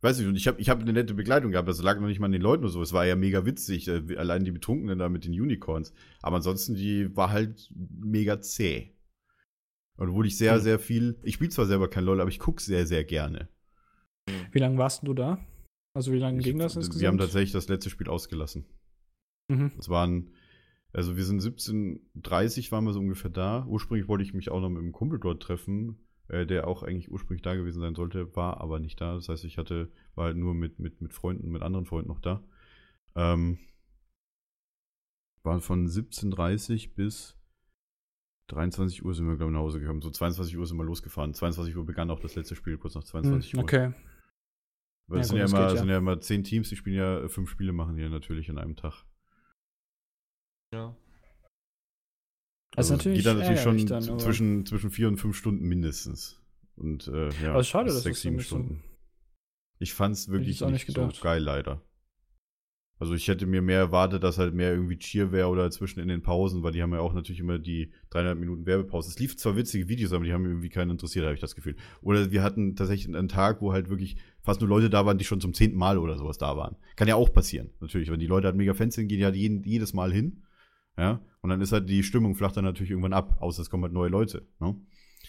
Weiß 0.00 0.18
nicht, 0.18 0.28
und 0.28 0.36
ich 0.36 0.48
habe 0.48 0.58
ich 0.58 0.70
hab 0.70 0.80
eine 0.80 0.94
nette 0.94 1.12
Begleitung 1.12 1.50
gehabt, 1.50 1.68
das 1.68 1.82
lag 1.82 2.00
noch 2.00 2.06
nicht 2.06 2.20
mal 2.20 2.26
an 2.26 2.32
den 2.32 2.40
Leuten 2.40 2.64
oder 2.64 2.72
so. 2.72 2.80
Es 2.80 2.94
war 2.94 3.04
ja 3.04 3.16
mega 3.16 3.44
witzig, 3.44 3.86
äh, 3.86 4.16
allein 4.16 4.44
die 4.44 4.50
Betrunkenen 4.50 4.98
da 4.98 5.10
mit 5.10 5.26
den 5.26 5.32
Unicorns. 5.32 5.92
Aber 6.22 6.36
ansonsten, 6.36 6.74
die 6.74 7.14
war 7.14 7.30
halt 7.30 7.70
mega 7.76 8.40
zäh. 8.40 8.94
Und 9.98 10.14
wurde 10.14 10.28
ich 10.28 10.38
sehr, 10.38 10.54
Hm. 10.54 10.60
sehr 10.62 10.78
viel. 10.78 11.20
Ich 11.22 11.34
spiele 11.34 11.50
zwar 11.50 11.66
selber 11.66 11.90
kein 11.90 12.04
LOL, 12.04 12.22
aber 12.22 12.30
ich 12.30 12.38
gucke 12.38 12.62
sehr, 12.62 12.86
sehr 12.86 13.04
gerne. 13.04 13.50
Wie 14.52 14.58
lange 14.58 14.78
warst 14.78 15.06
du 15.06 15.12
da? 15.12 15.38
Also 15.92 16.12
wie 16.12 16.18
lange 16.18 16.38
Ich, 16.38 16.44
ging 16.44 16.58
das 16.58 16.76
insgesamt? 16.76 17.00
wir 17.00 17.08
haben 17.08 17.18
tatsächlich 17.18 17.52
das 17.52 17.68
letzte 17.68 17.90
Spiel 17.90 18.08
ausgelassen. 18.08 18.64
Mhm. 19.48 19.72
Das 19.76 19.88
waren, 19.88 20.30
also 20.92 21.16
wir 21.16 21.24
sind 21.24 21.42
17.30 21.42 22.70
waren 22.70 22.84
wir 22.84 22.92
so 22.92 23.00
ungefähr 23.00 23.30
da. 23.30 23.64
Ursprünglich 23.66 24.08
wollte 24.08 24.22
ich 24.24 24.34
mich 24.34 24.50
auch 24.50 24.60
noch 24.60 24.68
mit 24.70 24.78
einem 24.78 24.92
Kumpel 24.92 25.18
dort 25.18 25.42
treffen, 25.42 25.98
äh, 26.28 26.46
der 26.46 26.68
auch 26.68 26.82
eigentlich 26.84 27.10
ursprünglich 27.10 27.42
da 27.42 27.54
gewesen 27.54 27.80
sein 27.80 27.94
sollte, 27.94 28.34
war 28.36 28.60
aber 28.60 28.78
nicht 28.78 29.00
da. 29.00 29.14
Das 29.14 29.28
heißt, 29.28 29.44
ich 29.44 29.58
hatte, 29.58 29.90
war 30.14 30.26
halt 30.26 30.36
nur 30.36 30.54
mit, 30.54 30.78
mit, 30.78 31.00
mit 31.00 31.12
Freunden, 31.12 31.50
mit 31.50 31.62
anderen 31.62 31.86
Freunden 31.86 32.08
noch 32.08 32.20
da. 32.20 32.42
Ähm, 33.16 33.58
war 35.42 35.60
von 35.60 35.86
17.30 35.88 36.94
bis 36.94 37.36
23 38.48 39.04
Uhr 39.04 39.14
sind 39.14 39.26
wir, 39.26 39.36
glaube 39.36 39.50
ich, 39.52 39.54
nach 39.54 39.62
Hause 39.62 39.80
gekommen. 39.80 40.02
So 40.02 40.10
22 40.10 40.56
Uhr 40.58 40.66
sind 40.66 40.76
wir 40.76 40.84
losgefahren. 40.84 41.34
22 41.34 41.76
Uhr 41.76 41.86
begann 41.86 42.10
auch 42.10 42.20
das 42.20 42.34
letzte 42.34 42.56
Spiel, 42.56 42.78
kurz 42.78 42.94
nach 42.94 43.04
22 43.04 43.54
Uhr. 43.54 43.60
Hm, 43.60 43.64
Okay. 43.64 43.92
Weil 45.10 45.18
Ja, 45.18 45.22
es 45.22 45.28
sind, 45.28 45.38
gut, 45.38 45.38
ja 45.38 45.42
das 45.44 45.52
immer, 45.52 45.60
geht 45.66 45.74
ja. 45.74 45.80
sind 45.80 45.88
ja 45.90 45.98
immer 45.98 46.20
zehn 46.20 46.44
Teams, 46.44 46.68
die 46.68 46.76
spielen 46.76 46.96
ja 46.96 47.28
fünf 47.28 47.50
Spiele 47.50 47.72
machen 47.72 47.96
die 47.96 48.02
ja 48.02 48.08
natürlich 48.08 48.48
an 48.48 48.58
einem 48.58 48.76
Tag. 48.76 49.04
Ja. 50.72 50.96
Das 52.72 52.86
ist 52.86 52.92
Also 52.92 52.94
natürlich 52.94 53.18
geht 53.18 53.26
dann 53.26 53.38
natürlich 53.38 53.60
schon 53.60 53.86
dann, 53.86 54.18
zwischen, 54.20 54.64
zwischen 54.66 54.90
vier 54.90 55.08
und 55.08 55.16
fünf 55.16 55.36
Stunden 55.36 55.66
mindestens. 55.66 56.40
Und 56.76 57.08
äh, 57.08 57.28
ja, 57.42 57.52
Aber 57.52 57.64
schade, 57.64 57.86
dass 57.92 58.04
sechs, 58.04 58.20
sieben 58.22 58.36
nicht 58.36 58.48
so- 58.48 58.56
Stunden. 58.56 58.84
Ich 59.80 59.94
fand's 59.94 60.28
wirklich 60.28 60.60
nicht, 60.60 60.86
nicht 60.86 60.92
so 60.92 61.10
geil, 61.22 61.42
leider. 61.42 61.82
Also 62.98 63.14
ich 63.14 63.26
hätte 63.28 63.46
mir 63.46 63.62
mehr 63.62 63.78
erwartet, 63.78 64.22
dass 64.22 64.36
halt 64.36 64.52
mehr 64.52 64.72
irgendwie 64.72 64.98
Cheer 64.98 65.32
wäre 65.32 65.48
oder 65.48 65.70
zwischen 65.70 66.00
in 66.00 66.08
den 66.08 66.20
Pausen, 66.20 66.62
weil 66.62 66.72
die 66.72 66.82
haben 66.82 66.92
ja 66.92 67.00
auch 67.00 67.14
natürlich 67.14 67.40
immer 67.40 67.58
die 67.58 67.90
dreieinhalb 68.10 68.38
Minuten 68.38 68.66
Werbepause. 68.66 69.08
Es 69.08 69.18
lief 69.18 69.38
zwar 69.38 69.56
witzige 69.56 69.88
Videos, 69.88 70.12
aber 70.12 70.24
die 70.24 70.34
haben 70.34 70.44
irgendwie 70.44 70.68
keinen 70.68 70.90
interessiert, 70.90 71.24
habe 71.24 71.34
ich 71.34 71.40
das 71.40 71.54
Gefühl. 71.56 71.76
Oder 72.02 72.30
wir 72.30 72.42
hatten 72.42 72.76
tatsächlich 72.76 73.08
einen 73.16 73.28
Tag, 73.28 73.62
wo 73.62 73.72
halt 73.72 73.88
wirklich 73.88 74.18
fast 74.42 74.60
nur 74.60 74.68
Leute 74.68 74.90
da 74.90 75.06
waren, 75.06 75.18
die 75.18 75.24
schon 75.24 75.40
zum 75.40 75.54
zehnten 75.54 75.78
Mal 75.78 75.98
oder 75.98 76.16
sowas 76.16 76.38
da 76.38 76.56
waren. 76.56 76.76
Kann 76.96 77.08
ja 77.08 77.16
auch 77.16 77.32
passieren, 77.32 77.70
natürlich. 77.80 78.10
Wenn 78.10 78.20
die 78.20 78.26
Leute 78.26 78.46
halt 78.46 78.56
mega 78.56 78.74
Fans 78.74 78.94
sind, 78.94 79.08
gehen 79.08 79.18
die 79.18 79.24
halt 79.24 79.36
jeden, 79.36 79.62
jedes 79.64 79.92
Mal 79.92 80.12
hin. 80.12 80.42
Ja, 80.96 81.20
und 81.40 81.50
dann 81.50 81.60
ist 81.60 81.72
halt 81.72 81.88
die 81.88 82.02
Stimmung 82.02 82.34
flacht 82.34 82.56
dann 82.56 82.64
natürlich 82.64 82.90
irgendwann 82.90 83.12
ab, 83.12 83.38
außer 83.40 83.62
es 83.62 83.70
kommen 83.70 83.84
halt 83.84 83.92
neue 83.92 84.10
Leute. 84.10 84.46
Ne? 84.58 84.76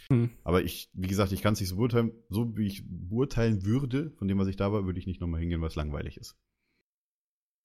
Hm. 0.09 0.29
Aber 0.43 0.63
ich, 0.63 0.89
wie 0.93 1.07
gesagt, 1.07 1.31
ich 1.31 1.41
kann 1.41 1.53
es 1.53 1.59
nicht 1.59 1.69
so 1.69 1.77
beurteilen. 1.77 2.11
So 2.29 2.57
wie 2.57 2.67
ich 2.67 2.83
beurteilen 2.85 3.65
würde, 3.65 4.11
von 4.17 4.27
dem, 4.27 4.37
was 4.37 4.47
ich 4.47 4.57
da 4.57 4.71
war, 4.71 4.85
würde 4.85 4.99
ich 4.99 5.07
nicht 5.07 5.21
nochmal 5.21 5.39
hingehen, 5.39 5.61
weil 5.61 5.69
es 5.69 5.75
langweilig 5.75 6.17
ist. 6.17 6.37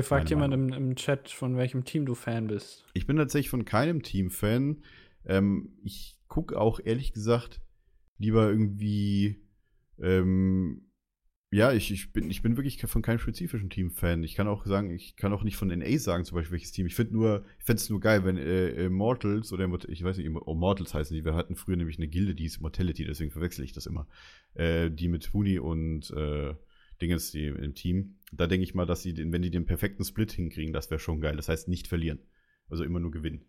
Hier 0.01 0.07
fragt 0.07 0.31
jemand 0.31 0.53
im, 0.53 0.73
im 0.73 0.95
Chat, 0.95 1.31
von 1.31 1.57
welchem 1.57 1.85
Team 1.85 2.05
du 2.05 2.15
Fan 2.15 2.49
bist. 2.49 2.85
Ich 2.93 3.07
bin 3.07 3.17
tatsächlich 3.17 3.49
von 3.49 3.65
keinem 3.65 4.03
Team 4.03 4.31
Fan. 4.31 4.83
Ähm, 5.25 5.79
ich 5.83 6.19
gucke 6.29 6.61
auch 6.61 6.81
ehrlich 6.85 7.13
gesagt 7.13 7.61
lieber 8.19 8.49
irgendwie. 8.49 9.43
Ähm, 9.99 10.83
ja, 11.57 11.73
ich, 11.73 11.91
ich, 11.91 12.13
bin, 12.13 12.31
ich 12.31 12.43
bin 12.43 12.59
wirklich 12.59 12.79
von 12.83 13.01
keinem 13.01 13.19
spezifischen 13.19 13.71
Team 13.71 13.91
Fan. 13.91 14.23
Ich 14.23 14.35
kann 14.35 14.47
auch 14.47 14.67
sagen, 14.67 14.91
ich 14.91 15.17
kann 15.17 15.33
auch 15.33 15.43
nicht 15.43 15.57
von 15.57 15.69
NA 15.69 15.97
sagen, 15.97 16.27
zum 16.27 16.37
Beispiel 16.37 16.53
welches 16.53 16.73
Team. 16.73 16.85
Ich 16.85 16.95
finde 16.95 17.15
nur, 17.15 17.47
ich 17.59 17.65
fände 17.65 17.81
es 17.81 17.89
nur 17.89 17.99
geil, 17.99 18.27
wenn 18.27 18.37
äh, 18.37 18.85
Immortals 18.85 19.55
oder 19.55 19.65
Immort- 19.65 19.89
ich 19.89 20.05
weiß 20.05 20.19
nicht, 20.19 20.27
Immortals 20.27 20.93
heißen 20.93 21.17
die. 21.17 21.25
Wir 21.25 21.35
hatten 21.35 21.57
früher 21.57 21.77
nämlich 21.77 21.97
eine 21.97 22.09
Gilde, 22.09 22.35
die 22.35 22.45
ist 22.45 22.59
Immortality, 22.59 23.07
deswegen 23.07 23.31
verwechsel 23.31 23.65
ich 23.65 23.73
das 23.73 23.87
immer. 23.87 24.07
Äh, 24.53 24.91
die 24.91 25.09
mit 25.09 25.33
Huni 25.33 25.59
und 25.59 26.11
äh, 26.11 26.53
Dinges 27.01 27.31
die 27.31 27.47
im 27.47 27.75
Team. 27.75 28.17
Da 28.33 28.47
denke 28.47 28.65
ich 28.65 28.75
mal, 28.75 28.85
dass 28.85 29.01
sie, 29.01 29.15
den, 29.15 29.33
wenn 29.33 29.41
die 29.41 29.51
den 29.51 29.65
perfekten 29.65 30.05
Split 30.05 30.33
hinkriegen, 30.33 30.75
das 30.75 30.91
wäre 30.91 31.01
schon 31.01 31.23
geil. 31.23 31.37
Das 31.37 31.49
heißt, 31.49 31.69
nicht 31.69 31.89
verlieren. 31.89 32.19
Also 32.69 32.85
immer 32.85 33.01
nur 33.01 33.13
gewinnen. 33.13 33.47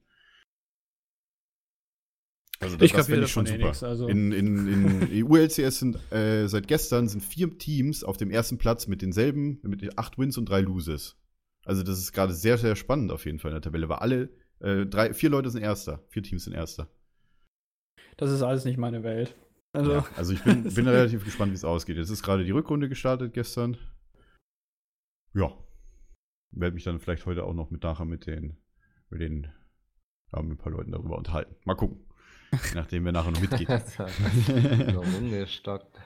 Also 2.60 2.78
Ich 2.80 2.92
das 2.92 3.06
fände 3.08 3.26
ich 3.26 3.32
schon 3.32 3.46
eh 3.46 3.50
super. 3.52 3.66
nix, 3.68 3.84
also- 3.84 4.08
In, 4.08 4.32
in, 4.32 4.68
in, 4.68 5.02
in 5.12 5.24
ULCS 5.24 5.80
sind 5.80 6.12
äh, 6.12 6.48
seit 6.48 6.68
gestern 6.68 7.08
sind 7.08 7.22
vier 7.24 7.56
Teams 7.58 8.04
auf 8.04 8.18
dem 8.18 8.32
ersten 8.32 8.58
Platz 8.58 8.88
mit 8.88 9.02
denselben, 9.02 9.60
mit 9.64 9.98
acht 9.98 10.18
Wins 10.18 10.38
und 10.38 10.46
drei 10.50 10.62
Loses. 10.62 11.16
Also 11.66 11.84
das 11.84 12.00
ist 12.00 12.14
gerade 12.14 12.34
sehr, 12.34 12.58
sehr 12.58 12.76
spannend 12.76 13.12
auf 13.12 13.26
jeden 13.26 13.40
Fall 13.40 13.52
in 13.52 13.56
der 13.56 13.62
Tabelle, 13.62 13.90
weil 13.90 13.98
alle, 13.98 14.30
äh, 14.60 14.86
drei, 14.86 15.14
vier 15.14 15.30
Leute 15.30 15.50
sind 15.52 15.62
Erster, 15.62 16.04
vier 16.10 16.24
Teams 16.24 16.46
sind 16.46 16.54
Erster. 16.54 16.90
Das 18.16 18.32
ist 18.32 18.42
alles 18.42 18.66
nicht 18.66 18.78
meine 18.78 19.04
Welt. 19.04 19.36
Also, 19.74 19.92
Ja, 19.92 20.08
also 20.16 20.34
ich 20.34 20.44
bin, 20.44 20.64
bin 20.64 20.88
relativ 20.88 21.24
gespannt, 21.26 21.52
wie 21.52 21.56
es 21.56 21.66
ausgeht. 21.66 21.98
Jetzt 21.98 22.10
ist 22.10 22.24
gerade 22.24 22.44
die 22.44 22.52
Rückrunde 22.52 22.90
gestartet 22.90 23.34
gestern. 23.34 23.78
Ja. 25.36 25.52
Werde 26.52 26.74
mich 26.74 26.86
dann 26.86 27.00
vielleicht 27.00 27.26
heute 27.28 27.44
auch 27.44 27.54
noch 27.54 27.70
mit 27.70 27.84
nachher 27.84 28.06
mit 28.06 28.26
den, 28.26 28.58
mit 29.10 29.22
den, 29.22 29.48
ja, 30.34 30.42
mit 30.42 30.54
ein 30.54 30.58
paar 30.58 30.72
Leuten 30.72 30.92
darüber 30.94 31.18
unterhalten. 31.18 31.56
Mal 31.66 31.76
gucken. 31.76 32.00
Nachdem 32.76 33.06
wer 33.06 33.12
nachher 33.12 33.32
noch 33.32 33.42
mitgeht. 33.42 33.68
so 33.88 35.00
rumgestockt. 35.02 36.00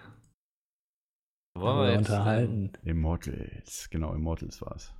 Wollen 1.53 1.79
wir, 1.79 1.89
jetzt, 1.91 2.09
unterhalten. 2.09 2.71
Immortals, 2.83 3.89
genau, 3.89 4.13
Immortals 4.13 4.61
war 4.61 4.75
es. 4.75 4.93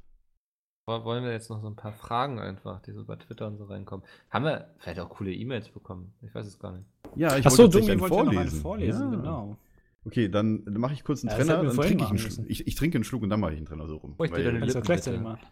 ähm, 0.89 1.03
wollen 1.05 1.23
wir 1.23 1.31
jetzt 1.31 1.49
noch 1.49 1.61
so 1.61 1.67
ein 1.67 1.75
paar 1.77 1.93
Fragen 1.93 2.39
einfach, 2.39 2.81
die 2.81 2.91
so 2.91 3.05
bei 3.05 3.15
Twitter 3.15 3.47
und 3.47 3.57
so 3.57 3.65
reinkommen? 3.65 4.05
Haben 4.29 4.45
wir 4.45 4.75
vielleicht 4.79 4.99
auch 4.99 5.09
coole 5.09 5.33
E-Mails 5.33 5.69
bekommen? 5.69 6.13
Ich 6.21 6.35
weiß 6.35 6.45
es 6.45 6.59
gar 6.59 6.73
nicht. 6.73 6.85
Ja, 7.15 7.37
ich 7.37 7.45
Achso, 7.45 7.63
wollte 7.63 7.79
Domi 7.79 7.87
tatsächlich 7.97 8.11
wollte 8.11 8.35
ja 8.35 8.43
noch 8.43 8.51
vorlesen, 8.51 9.11
Ja. 9.13 9.17
genau. 9.17 9.57
Okay, 10.03 10.29
dann 10.29 10.63
mache 10.65 10.93
ich 10.93 11.03
kurz 11.03 11.23
einen 11.23 11.29
Ja, 11.29 11.37
Trenner, 11.37 11.61
wir 11.61 11.69
dann 11.69 11.77
trinke 11.77 12.03
ich 12.03 12.09
einen 12.09 12.17
Schluck. 12.19 12.45
Ich, 12.49 12.65
ich 12.67 12.75
trinke 12.75 12.97
einen 12.97 13.03
Schluck 13.05 13.21
und 13.23 13.29
dann 13.29 13.39
mache 13.39 13.51
ich 13.53 13.57
einen 13.57 13.67
Trenner 13.67 13.87
so 13.87 13.97
rum. 13.97 14.15
Möchte 14.17 14.35
Weil 14.35 14.43
deine 14.43 14.59
Lippen 14.59 14.81
gleichzeitig 14.81 15.19
bitte. 15.19 15.31
machen. 15.31 15.47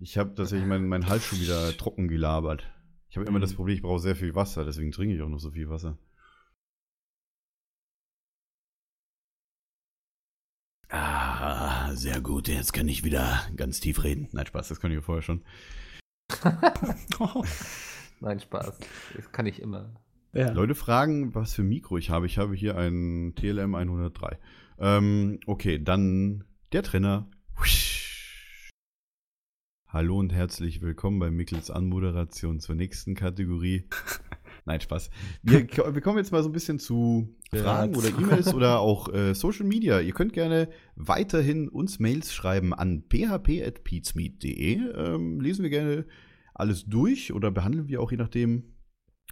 ich 0.00 0.16
habe 0.18 0.34
tatsächlich 0.34 0.66
meinen 0.66 0.88
mein 0.88 1.06
Hals 1.06 1.24
schon 1.24 1.38
wieder 1.38 1.70
trocken 1.78 2.08
gelabert. 2.08 2.64
Ich 3.10 3.16
habe 3.16 3.26
immer 3.26 3.38
Mhm. 3.38 3.42
das 3.42 3.54
Problem, 3.54 3.76
ich 3.76 3.82
brauche 3.82 3.98
sehr 4.00 4.16
viel 4.16 4.34
Wasser, 4.34 4.64
deswegen 4.64 4.92
trinke 4.92 5.14
ich 5.14 5.22
auch 5.22 5.28
noch 5.28 5.40
so 5.40 5.50
viel 5.50 5.68
Wasser. 5.68 5.98
Ah, 10.88 11.94
sehr 11.94 12.20
gut. 12.20 12.48
Jetzt 12.48 12.72
kann 12.72 12.88
ich 12.88 13.04
wieder 13.04 13.40
ganz 13.56 13.80
tief 13.80 14.02
reden. 14.02 14.28
Nein, 14.32 14.46
Spaß, 14.46 14.68
das 14.68 14.80
kann 14.80 14.90
ich 14.90 14.96
ja 14.96 15.02
vorher 15.02 15.22
schon. 15.22 15.42
Nein, 18.20 18.40
Spaß. 18.40 18.78
Das 19.14 19.32
kann 19.32 19.46
ich 19.46 19.62
immer. 19.62 19.94
Ja. 20.32 20.50
Leute 20.50 20.74
fragen, 20.74 21.34
was 21.34 21.54
für 21.54 21.62
Mikro 21.62 21.96
ich 21.96 22.10
habe. 22.10 22.26
Ich 22.26 22.38
habe 22.38 22.54
hier 22.54 22.76
ein 22.76 23.34
TLM 23.36 23.74
103. 23.74 24.38
Ähm, 24.78 25.40
okay, 25.46 25.82
dann 25.82 26.44
der 26.72 26.82
Trainer. 26.82 27.28
Hallo 29.92 30.18
und 30.18 30.32
herzlich 30.32 30.82
willkommen 30.82 31.18
bei 31.18 31.32
Mickels 31.32 31.68
Anmoderation 31.68 32.60
zur 32.60 32.76
nächsten 32.76 33.16
Kategorie. 33.16 33.86
Nein, 34.64 34.80
Spaß. 34.80 35.10
Wir, 35.42 35.66
wir 35.68 36.00
kommen 36.00 36.18
jetzt 36.18 36.30
mal 36.30 36.44
so 36.44 36.48
ein 36.48 36.52
bisschen 36.52 36.78
zu 36.78 37.34
Fragen 37.52 37.96
oder 37.96 38.08
E-Mails 38.08 38.54
oder 38.54 38.78
auch 38.78 39.12
äh, 39.12 39.34
Social 39.34 39.66
Media. 39.66 39.98
Ihr 39.98 40.12
könnt 40.12 40.32
gerne 40.32 40.68
weiterhin 40.94 41.68
uns 41.68 41.98
Mails 41.98 42.32
schreiben 42.32 42.72
an 42.72 43.02
php.peatsmeet.de. 43.08 44.74
Ähm, 44.94 45.40
lesen 45.40 45.64
wir 45.64 45.70
gerne 45.70 46.06
alles 46.54 46.84
durch 46.84 47.32
oder 47.32 47.50
behandeln 47.50 47.88
wir 47.88 48.00
auch 48.00 48.12
je 48.12 48.18
nachdem 48.18 48.76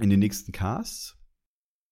in 0.00 0.10
den 0.10 0.18
nächsten 0.18 0.50
Casts. 0.50 1.16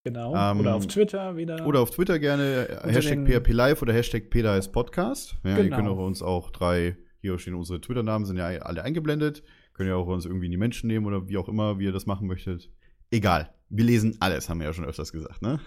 Genau. 0.02 0.34
Ähm, 0.34 0.58
oder 0.60 0.74
auf 0.74 0.88
Twitter 0.88 1.36
wieder. 1.36 1.64
Oder 1.66 1.80
auf 1.80 1.90
Twitter 1.92 2.18
gerne 2.18 2.66
äh, 2.68 2.74
Unter 2.82 2.88
Hashtag 2.92 3.26
PHP 3.26 3.52
Live 3.52 3.82
oder 3.82 3.92
Hashtag 3.92 4.28
PDAS 4.30 4.72
Podcast. 4.72 5.36
Ja, 5.44 5.56
Ihr 5.56 5.64
Genau. 5.64 5.76
könnt 5.76 5.88
auch 5.88 6.04
uns 6.04 6.20
auch 6.22 6.50
drei, 6.50 6.96
hier 7.26 7.38
stehen 7.38 7.54
unsere 7.54 7.80
Twitter-Namen, 7.80 8.24
sind 8.24 8.36
ja 8.36 8.46
alle 8.46 8.82
eingeblendet. 8.82 9.42
Könnt 9.74 9.88
ihr 9.88 9.96
auch 9.96 10.06
uns 10.06 10.24
irgendwie 10.24 10.46
in 10.46 10.52
die 10.52 10.58
Menschen 10.58 10.86
nehmen 10.86 11.06
oder 11.06 11.28
wie 11.28 11.36
auch 11.36 11.48
immer, 11.48 11.78
wie 11.78 11.84
ihr 11.84 11.92
das 11.92 12.06
machen 12.06 12.26
möchtet. 12.26 12.70
Egal. 13.10 13.52
Wir 13.68 13.84
lesen 13.84 14.16
alles, 14.20 14.48
haben 14.48 14.60
wir 14.60 14.66
ja 14.66 14.72
schon 14.72 14.84
öfters 14.84 15.12
gesagt, 15.12 15.42
ne? 15.42 15.60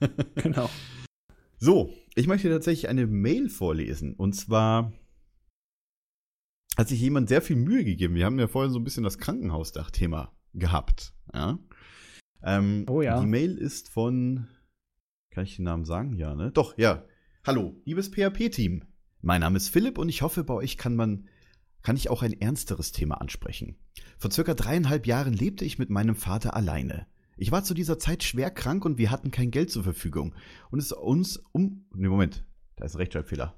Genau. 0.36 0.70
So, 1.58 1.92
ich 2.14 2.26
möchte 2.26 2.48
tatsächlich 2.48 2.88
eine 2.88 3.06
Mail 3.06 3.48
vorlesen. 3.48 4.14
Und 4.14 4.32
zwar 4.32 4.92
hat 6.76 6.88
sich 6.88 7.00
jemand 7.00 7.28
sehr 7.28 7.42
viel 7.42 7.56
Mühe 7.56 7.84
gegeben. 7.84 8.14
Wir 8.14 8.24
haben 8.24 8.38
ja 8.38 8.48
vorhin 8.48 8.72
so 8.72 8.80
ein 8.80 8.84
bisschen 8.84 9.04
das 9.04 9.18
Krankenhausdach-Thema 9.18 10.32
gehabt. 10.54 11.14
Ja? 11.32 11.58
Ähm, 12.42 12.86
Oh 12.88 13.02
ja. 13.02 13.20
Die 13.20 13.26
Mail 13.26 13.56
ist 13.58 13.90
von. 13.90 14.48
Kann 15.30 15.44
ich 15.44 15.56
den 15.56 15.66
Namen 15.66 15.84
sagen? 15.84 16.16
Ja, 16.16 16.34
ne? 16.34 16.50
Doch, 16.50 16.76
ja. 16.78 17.04
Hallo, 17.46 17.76
liebes 17.84 18.08
PHP-Team. 18.08 18.84
Mein 19.24 19.40
Name 19.40 19.56
ist 19.56 19.68
Philipp 19.68 19.98
und 19.98 20.08
ich 20.08 20.22
hoffe, 20.22 20.42
bei 20.42 20.54
euch 20.54 20.76
kann 20.76 20.96
man. 20.96 21.28
Kann 21.82 21.96
ich 21.96 22.10
auch 22.10 22.22
ein 22.22 22.40
ernsteres 22.40 22.92
Thema 22.92 23.20
ansprechen? 23.20 23.76
Vor 24.16 24.30
circa 24.30 24.54
dreieinhalb 24.54 25.04
Jahren 25.04 25.32
lebte 25.32 25.64
ich 25.64 25.80
mit 25.80 25.90
meinem 25.90 26.14
Vater 26.14 26.54
alleine. 26.54 27.06
Ich 27.36 27.50
war 27.50 27.64
zu 27.64 27.74
dieser 27.74 27.98
Zeit 27.98 28.22
schwer 28.22 28.52
krank 28.52 28.84
und 28.84 28.98
wir 28.98 29.10
hatten 29.10 29.32
kein 29.32 29.50
Geld 29.50 29.70
zur 29.70 29.82
Verfügung. 29.82 30.34
Und 30.70 30.78
es 30.78 30.92
uns 30.92 31.42
um. 31.50 31.86
Ne, 31.92 32.08
Moment. 32.08 32.44
Da 32.76 32.84
ist 32.84 32.94
ein 32.94 32.98
Rechtschreibfehler. 32.98 33.56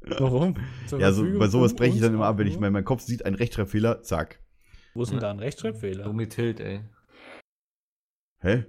Warum? 0.00 0.54
Zur 0.86 1.00
Ja, 1.00 1.10
so, 1.10 1.22
Verfügung 1.22 1.40
bei 1.40 1.48
sowas 1.48 1.74
breche 1.74 1.96
ich 1.96 2.00
dann 2.00 2.14
immer 2.14 2.26
ab, 2.26 2.38
wenn 2.38 2.46
ich 2.46 2.58
mein, 2.58 2.72
mein 2.72 2.84
Kopf 2.84 3.02
sieht, 3.02 3.24
ein 3.26 3.34
Rechtschreibfehler, 3.34 4.02
zack. 4.02 4.40
Wo 4.94 5.02
ist 5.02 5.12
denn 5.12 5.20
da 5.20 5.30
ein 5.30 5.38
Rechtschreibfehler? 5.38 6.04
Domi 6.04 6.28
Tilt, 6.28 6.60
ey. 6.60 6.82
Hä? 8.40 8.64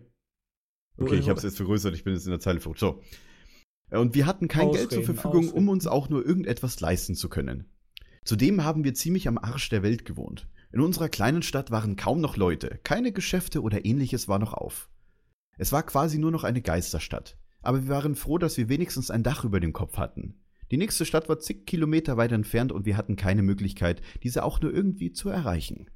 Okay, 0.97 1.15
ich 1.15 1.29
habe 1.29 1.37
es 1.37 1.43
jetzt 1.43 1.57
vergrößert, 1.57 1.93
ich 1.93 2.03
bin 2.03 2.13
jetzt 2.13 2.25
in 2.25 2.31
der 2.31 2.39
Zeile 2.39 2.59
verrutscht. 2.59 2.79
So. 2.79 3.01
Äh, 3.89 3.97
Und 3.97 4.15
wir 4.15 4.25
hatten 4.25 4.47
kein 4.47 4.71
Geld 4.71 4.91
zur 4.91 4.99
Ausreden, 4.99 5.05
Verfügung, 5.05 5.43
um 5.45 5.49
ausreden. 5.49 5.69
uns 5.69 5.87
auch 5.87 6.09
nur 6.09 6.25
irgendetwas 6.25 6.79
leisten 6.79 7.15
zu 7.15 7.29
können. 7.29 7.65
Zudem 8.23 8.63
haben 8.63 8.83
wir 8.83 8.93
ziemlich 8.93 9.27
am 9.27 9.37
Arsch 9.37 9.69
der 9.69 9.83
Welt 9.83 10.05
gewohnt. 10.05 10.47
In 10.73 10.81
unserer 10.81 11.07
kleinen 11.07 11.43
Stadt 11.43 11.71
waren 11.71 11.95
kaum 11.95 12.19
noch 12.19 12.35
Leute, 12.35 12.79
keine 12.83 13.11
Geschäfte 13.13 13.61
oder 13.61 13.85
ähnliches 13.85 14.27
war 14.27 14.37
noch 14.37 14.53
auf. 14.53 14.89
Es 15.57 15.71
war 15.71 15.83
quasi 15.83 16.17
nur 16.17 16.31
noch 16.31 16.43
eine 16.43 16.61
Geisterstadt. 16.61 17.37
Aber 17.61 17.83
wir 17.83 17.89
waren 17.89 18.15
froh, 18.15 18.37
dass 18.37 18.57
wir 18.57 18.69
wenigstens 18.69 19.09
ein 19.09 19.23
Dach 19.23 19.43
über 19.43 19.59
dem 19.59 19.73
Kopf 19.73 19.97
hatten. 19.97 20.35
Die 20.71 20.77
nächste 20.77 21.05
Stadt 21.05 21.29
war 21.29 21.39
zig 21.39 21.65
Kilometer 21.65 22.17
weit 22.17 22.31
entfernt 22.33 22.71
und 22.71 22.85
wir 22.85 22.97
hatten 22.97 23.15
keine 23.15 23.41
Möglichkeit, 23.41 24.01
diese 24.23 24.43
auch 24.43 24.61
nur 24.61 24.73
irgendwie 24.73 25.13
zu 25.13 25.29
erreichen. 25.29 25.89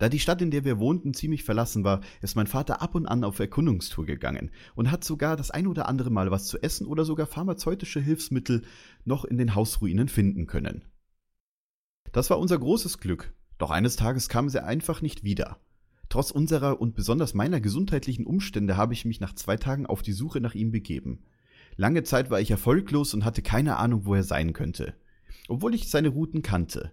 Da 0.00 0.08
die 0.08 0.18
Stadt, 0.18 0.40
in 0.40 0.50
der 0.50 0.64
wir 0.64 0.78
wohnten, 0.78 1.12
ziemlich 1.12 1.44
verlassen 1.44 1.84
war, 1.84 2.00
ist 2.22 2.34
mein 2.34 2.46
Vater 2.46 2.80
ab 2.80 2.94
und 2.94 3.06
an 3.06 3.22
auf 3.22 3.38
Erkundungstour 3.38 4.06
gegangen 4.06 4.50
und 4.74 4.90
hat 4.90 5.04
sogar 5.04 5.36
das 5.36 5.50
ein 5.50 5.66
oder 5.66 5.90
andere 5.90 6.08
Mal 6.08 6.30
was 6.30 6.46
zu 6.46 6.58
essen 6.62 6.86
oder 6.86 7.04
sogar 7.04 7.26
pharmazeutische 7.26 8.00
Hilfsmittel 8.00 8.62
noch 9.04 9.26
in 9.26 9.36
den 9.36 9.54
Hausruinen 9.54 10.08
finden 10.08 10.46
können. 10.46 10.86
Das 12.12 12.30
war 12.30 12.38
unser 12.38 12.58
großes 12.58 12.96
Glück, 12.96 13.34
doch 13.58 13.70
eines 13.70 13.96
Tages 13.96 14.30
kam 14.30 14.48
sie 14.48 14.64
einfach 14.64 15.02
nicht 15.02 15.22
wieder. 15.22 15.58
Trotz 16.08 16.30
unserer 16.30 16.80
und 16.80 16.94
besonders 16.94 17.34
meiner 17.34 17.60
gesundheitlichen 17.60 18.24
Umstände 18.24 18.78
habe 18.78 18.94
ich 18.94 19.04
mich 19.04 19.20
nach 19.20 19.34
zwei 19.34 19.58
Tagen 19.58 19.84
auf 19.84 20.00
die 20.00 20.14
Suche 20.14 20.40
nach 20.40 20.54
ihm 20.54 20.72
begeben. 20.72 21.24
Lange 21.76 22.04
Zeit 22.04 22.30
war 22.30 22.40
ich 22.40 22.50
erfolglos 22.50 23.12
und 23.12 23.26
hatte 23.26 23.42
keine 23.42 23.76
Ahnung, 23.76 24.06
wo 24.06 24.14
er 24.14 24.24
sein 24.24 24.54
könnte. 24.54 24.94
Obwohl 25.46 25.74
ich 25.74 25.90
seine 25.90 26.08
Routen 26.08 26.40
kannte. 26.40 26.92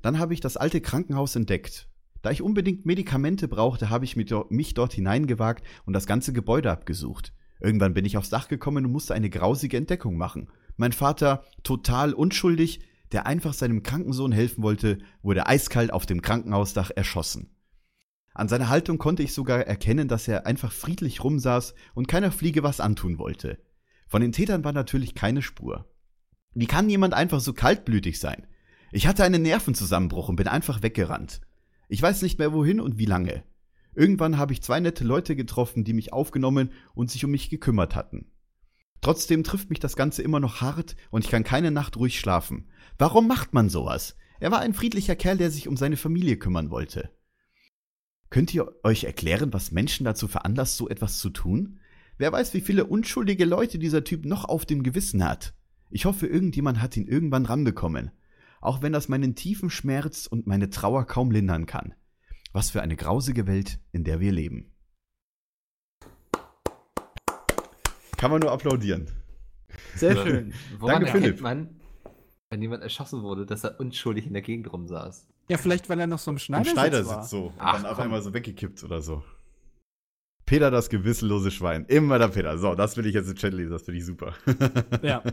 Dann 0.00 0.20
habe 0.20 0.32
ich 0.32 0.40
das 0.40 0.56
alte 0.56 0.80
Krankenhaus 0.80 1.34
entdeckt. 1.34 1.89
Da 2.22 2.30
ich 2.30 2.42
unbedingt 2.42 2.86
Medikamente 2.86 3.48
brauchte, 3.48 3.90
habe 3.90 4.04
ich 4.04 4.16
mich 4.16 4.74
dort 4.74 4.92
hineingewagt 4.92 5.64
und 5.86 5.92
das 5.92 6.06
ganze 6.06 6.32
Gebäude 6.32 6.70
abgesucht. 6.70 7.32
Irgendwann 7.60 7.94
bin 7.94 8.04
ich 8.04 8.16
aufs 8.16 8.30
Dach 8.30 8.48
gekommen 8.48 8.86
und 8.86 8.92
musste 8.92 9.14
eine 9.14 9.30
grausige 9.30 9.76
Entdeckung 9.76 10.16
machen. 10.16 10.48
Mein 10.76 10.92
Vater, 10.92 11.44
total 11.62 12.14
unschuldig, 12.14 12.80
der 13.12 13.26
einfach 13.26 13.52
seinem 13.52 13.82
kranken 13.82 14.12
Sohn 14.12 14.32
helfen 14.32 14.62
wollte, 14.62 14.98
wurde 15.22 15.46
eiskalt 15.46 15.92
auf 15.92 16.06
dem 16.06 16.22
Krankenhausdach 16.22 16.90
erschossen. 16.94 17.54
An 18.32 18.48
seiner 18.48 18.68
Haltung 18.68 18.98
konnte 18.98 19.22
ich 19.22 19.34
sogar 19.34 19.66
erkennen, 19.66 20.08
dass 20.08 20.28
er 20.28 20.46
einfach 20.46 20.72
friedlich 20.72 21.24
rumsaß 21.24 21.74
und 21.94 22.08
keiner 22.08 22.30
Fliege 22.30 22.62
was 22.62 22.80
antun 22.80 23.18
wollte. 23.18 23.58
Von 24.06 24.22
den 24.22 24.32
Tätern 24.32 24.64
war 24.64 24.72
natürlich 24.72 25.14
keine 25.14 25.42
Spur. 25.42 25.86
Wie 26.54 26.66
kann 26.66 26.88
jemand 26.88 27.14
einfach 27.14 27.40
so 27.40 27.52
kaltblütig 27.52 28.18
sein? 28.20 28.46
Ich 28.92 29.06
hatte 29.06 29.24
einen 29.24 29.42
Nervenzusammenbruch 29.42 30.28
und 30.28 30.36
bin 30.36 30.48
einfach 30.48 30.82
weggerannt. 30.82 31.40
Ich 31.92 32.00
weiß 32.00 32.22
nicht 32.22 32.38
mehr 32.38 32.52
wohin 32.52 32.80
und 32.80 32.98
wie 32.98 33.04
lange. 33.04 33.42
Irgendwann 33.96 34.38
habe 34.38 34.52
ich 34.52 34.62
zwei 34.62 34.78
nette 34.78 35.02
Leute 35.02 35.34
getroffen, 35.34 35.82
die 35.82 35.92
mich 35.92 36.12
aufgenommen 36.12 36.70
und 36.94 37.10
sich 37.10 37.24
um 37.24 37.32
mich 37.32 37.50
gekümmert 37.50 37.96
hatten. 37.96 38.30
Trotzdem 39.00 39.42
trifft 39.42 39.70
mich 39.70 39.80
das 39.80 39.96
Ganze 39.96 40.22
immer 40.22 40.38
noch 40.38 40.60
hart 40.60 40.94
und 41.10 41.24
ich 41.24 41.30
kann 41.32 41.42
keine 41.42 41.72
Nacht 41.72 41.96
ruhig 41.96 42.20
schlafen. 42.20 42.68
Warum 42.96 43.26
macht 43.26 43.54
man 43.54 43.68
sowas? 43.68 44.14
Er 44.38 44.52
war 44.52 44.60
ein 44.60 44.72
friedlicher 44.72 45.16
Kerl, 45.16 45.36
der 45.36 45.50
sich 45.50 45.66
um 45.66 45.76
seine 45.76 45.96
Familie 45.96 46.36
kümmern 46.36 46.70
wollte. 46.70 47.10
Könnt 48.30 48.54
ihr 48.54 48.72
euch 48.84 49.02
erklären, 49.02 49.52
was 49.52 49.72
Menschen 49.72 50.04
dazu 50.04 50.28
veranlasst, 50.28 50.76
so 50.76 50.88
etwas 50.88 51.18
zu 51.18 51.30
tun? 51.30 51.80
Wer 52.18 52.30
weiß, 52.30 52.54
wie 52.54 52.60
viele 52.60 52.84
unschuldige 52.84 53.46
Leute 53.46 53.80
dieser 53.80 54.04
Typ 54.04 54.26
noch 54.26 54.44
auf 54.44 54.64
dem 54.64 54.84
Gewissen 54.84 55.24
hat. 55.24 55.54
Ich 55.88 56.04
hoffe, 56.04 56.28
irgendjemand 56.28 56.80
hat 56.80 56.96
ihn 56.96 57.08
irgendwann 57.08 57.46
ranbekommen. 57.46 58.12
Auch 58.60 58.82
wenn 58.82 58.92
das 58.92 59.08
meinen 59.08 59.34
tiefen 59.34 59.70
Schmerz 59.70 60.26
und 60.26 60.46
meine 60.46 60.70
Trauer 60.70 61.06
kaum 61.06 61.30
lindern 61.30 61.66
kann. 61.66 61.94
Was 62.52 62.70
für 62.70 62.82
eine 62.82 62.96
grausige 62.96 63.46
Welt, 63.46 63.80
in 63.92 64.04
der 64.04 64.20
wir 64.20 64.32
leben. 64.32 64.72
Kann 68.16 68.30
man 68.30 68.40
nur 68.40 68.52
applaudieren. 68.52 69.06
Sehr 69.94 70.14
schön. 70.16 70.52
Woran 70.78 70.96
Danke, 70.96 71.06
erkennt 71.06 71.24
Philipp. 71.24 71.40
man, 71.40 71.80
wenn 72.50 72.60
jemand 72.60 72.82
erschossen 72.82 73.22
wurde, 73.22 73.46
dass 73.46 73.64
er 73.64 73.80
unschuldig 73.80 74.26
in 74.26 74.34
der 74.34 74.42
Gegend 74.42 74.70
rumsaß? 74.72 75.26
Ja, 75.48 75.56
vielleicht, 75.56 75.88
weil 75.88 75.98
er 75.98 76.06
noch 76.06 76.18
so 76.18 76.30
im 76.30 76.36
Im 76.36 76.38
Schneidersitz, 76.38 76.72
Schneidersitz 76.72 77.12
war. 77.12 77.24
so. 77.24 77.46
Und 77.46 77.54
Ach, 77.58 77.76
dann 77.76 77.86
auf 77.86 77.96
komm. 77.96 78.04
einmal 78.04 78.22
so 78.22 78.34
weggekippt 78.34 78.84
oder 78.84 79.00
so. 79.00 79.22
Peter, 80.44 80.70
das 80.70 80.90
gewissenlose 80.90 81.50
Schwein. 81.50 81.86
Immer 81.86 82.18
der 82.18 82.28
Peter. 82.28 82.58
So, 82.58 82.74
das 82.74 82.96
will 82.96 83.06
ich 83.06 83.14
jetzt 83.14 83.28
im 83.28 83.36
Chat 83.36 83.54
lesen. 83.54 83.70
Das 83.70 83.82
finde 83.82 83.98
ich 84.00 84.06
super. 84.06 84.34
Ja. 85.02 85.22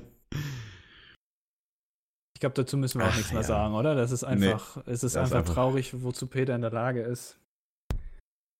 Ich 2.38 2.39
glaube, 2.39 2.53
dazu 2.53 2.77
müssen 2.77 2.99
wir 2.99 3.05
auch 3.07 3.09
Ach, 3.14 3.18
nichts 3.18 3.31
mehr 3.31 3.41
ja. 3.41 3.47
sagen, 3.47 3.73
oder? 3.73 3.95
Das 3.95 4.11
ist 4.11 4.23
einfach, 4.23 4.77
es 4.85 5.01
ist 5.01 5.05
ist 5.05 5.18
einfach, 5.18 5.38
einfach- 5.38 5.55
traurig, 5.55 6.03
wozu 6.03 6.27
Peter 6.27 6.53
in 6.53 6.61
der 6.61 6.69
Lage 6.69 7.01
ist. 7.01 7.39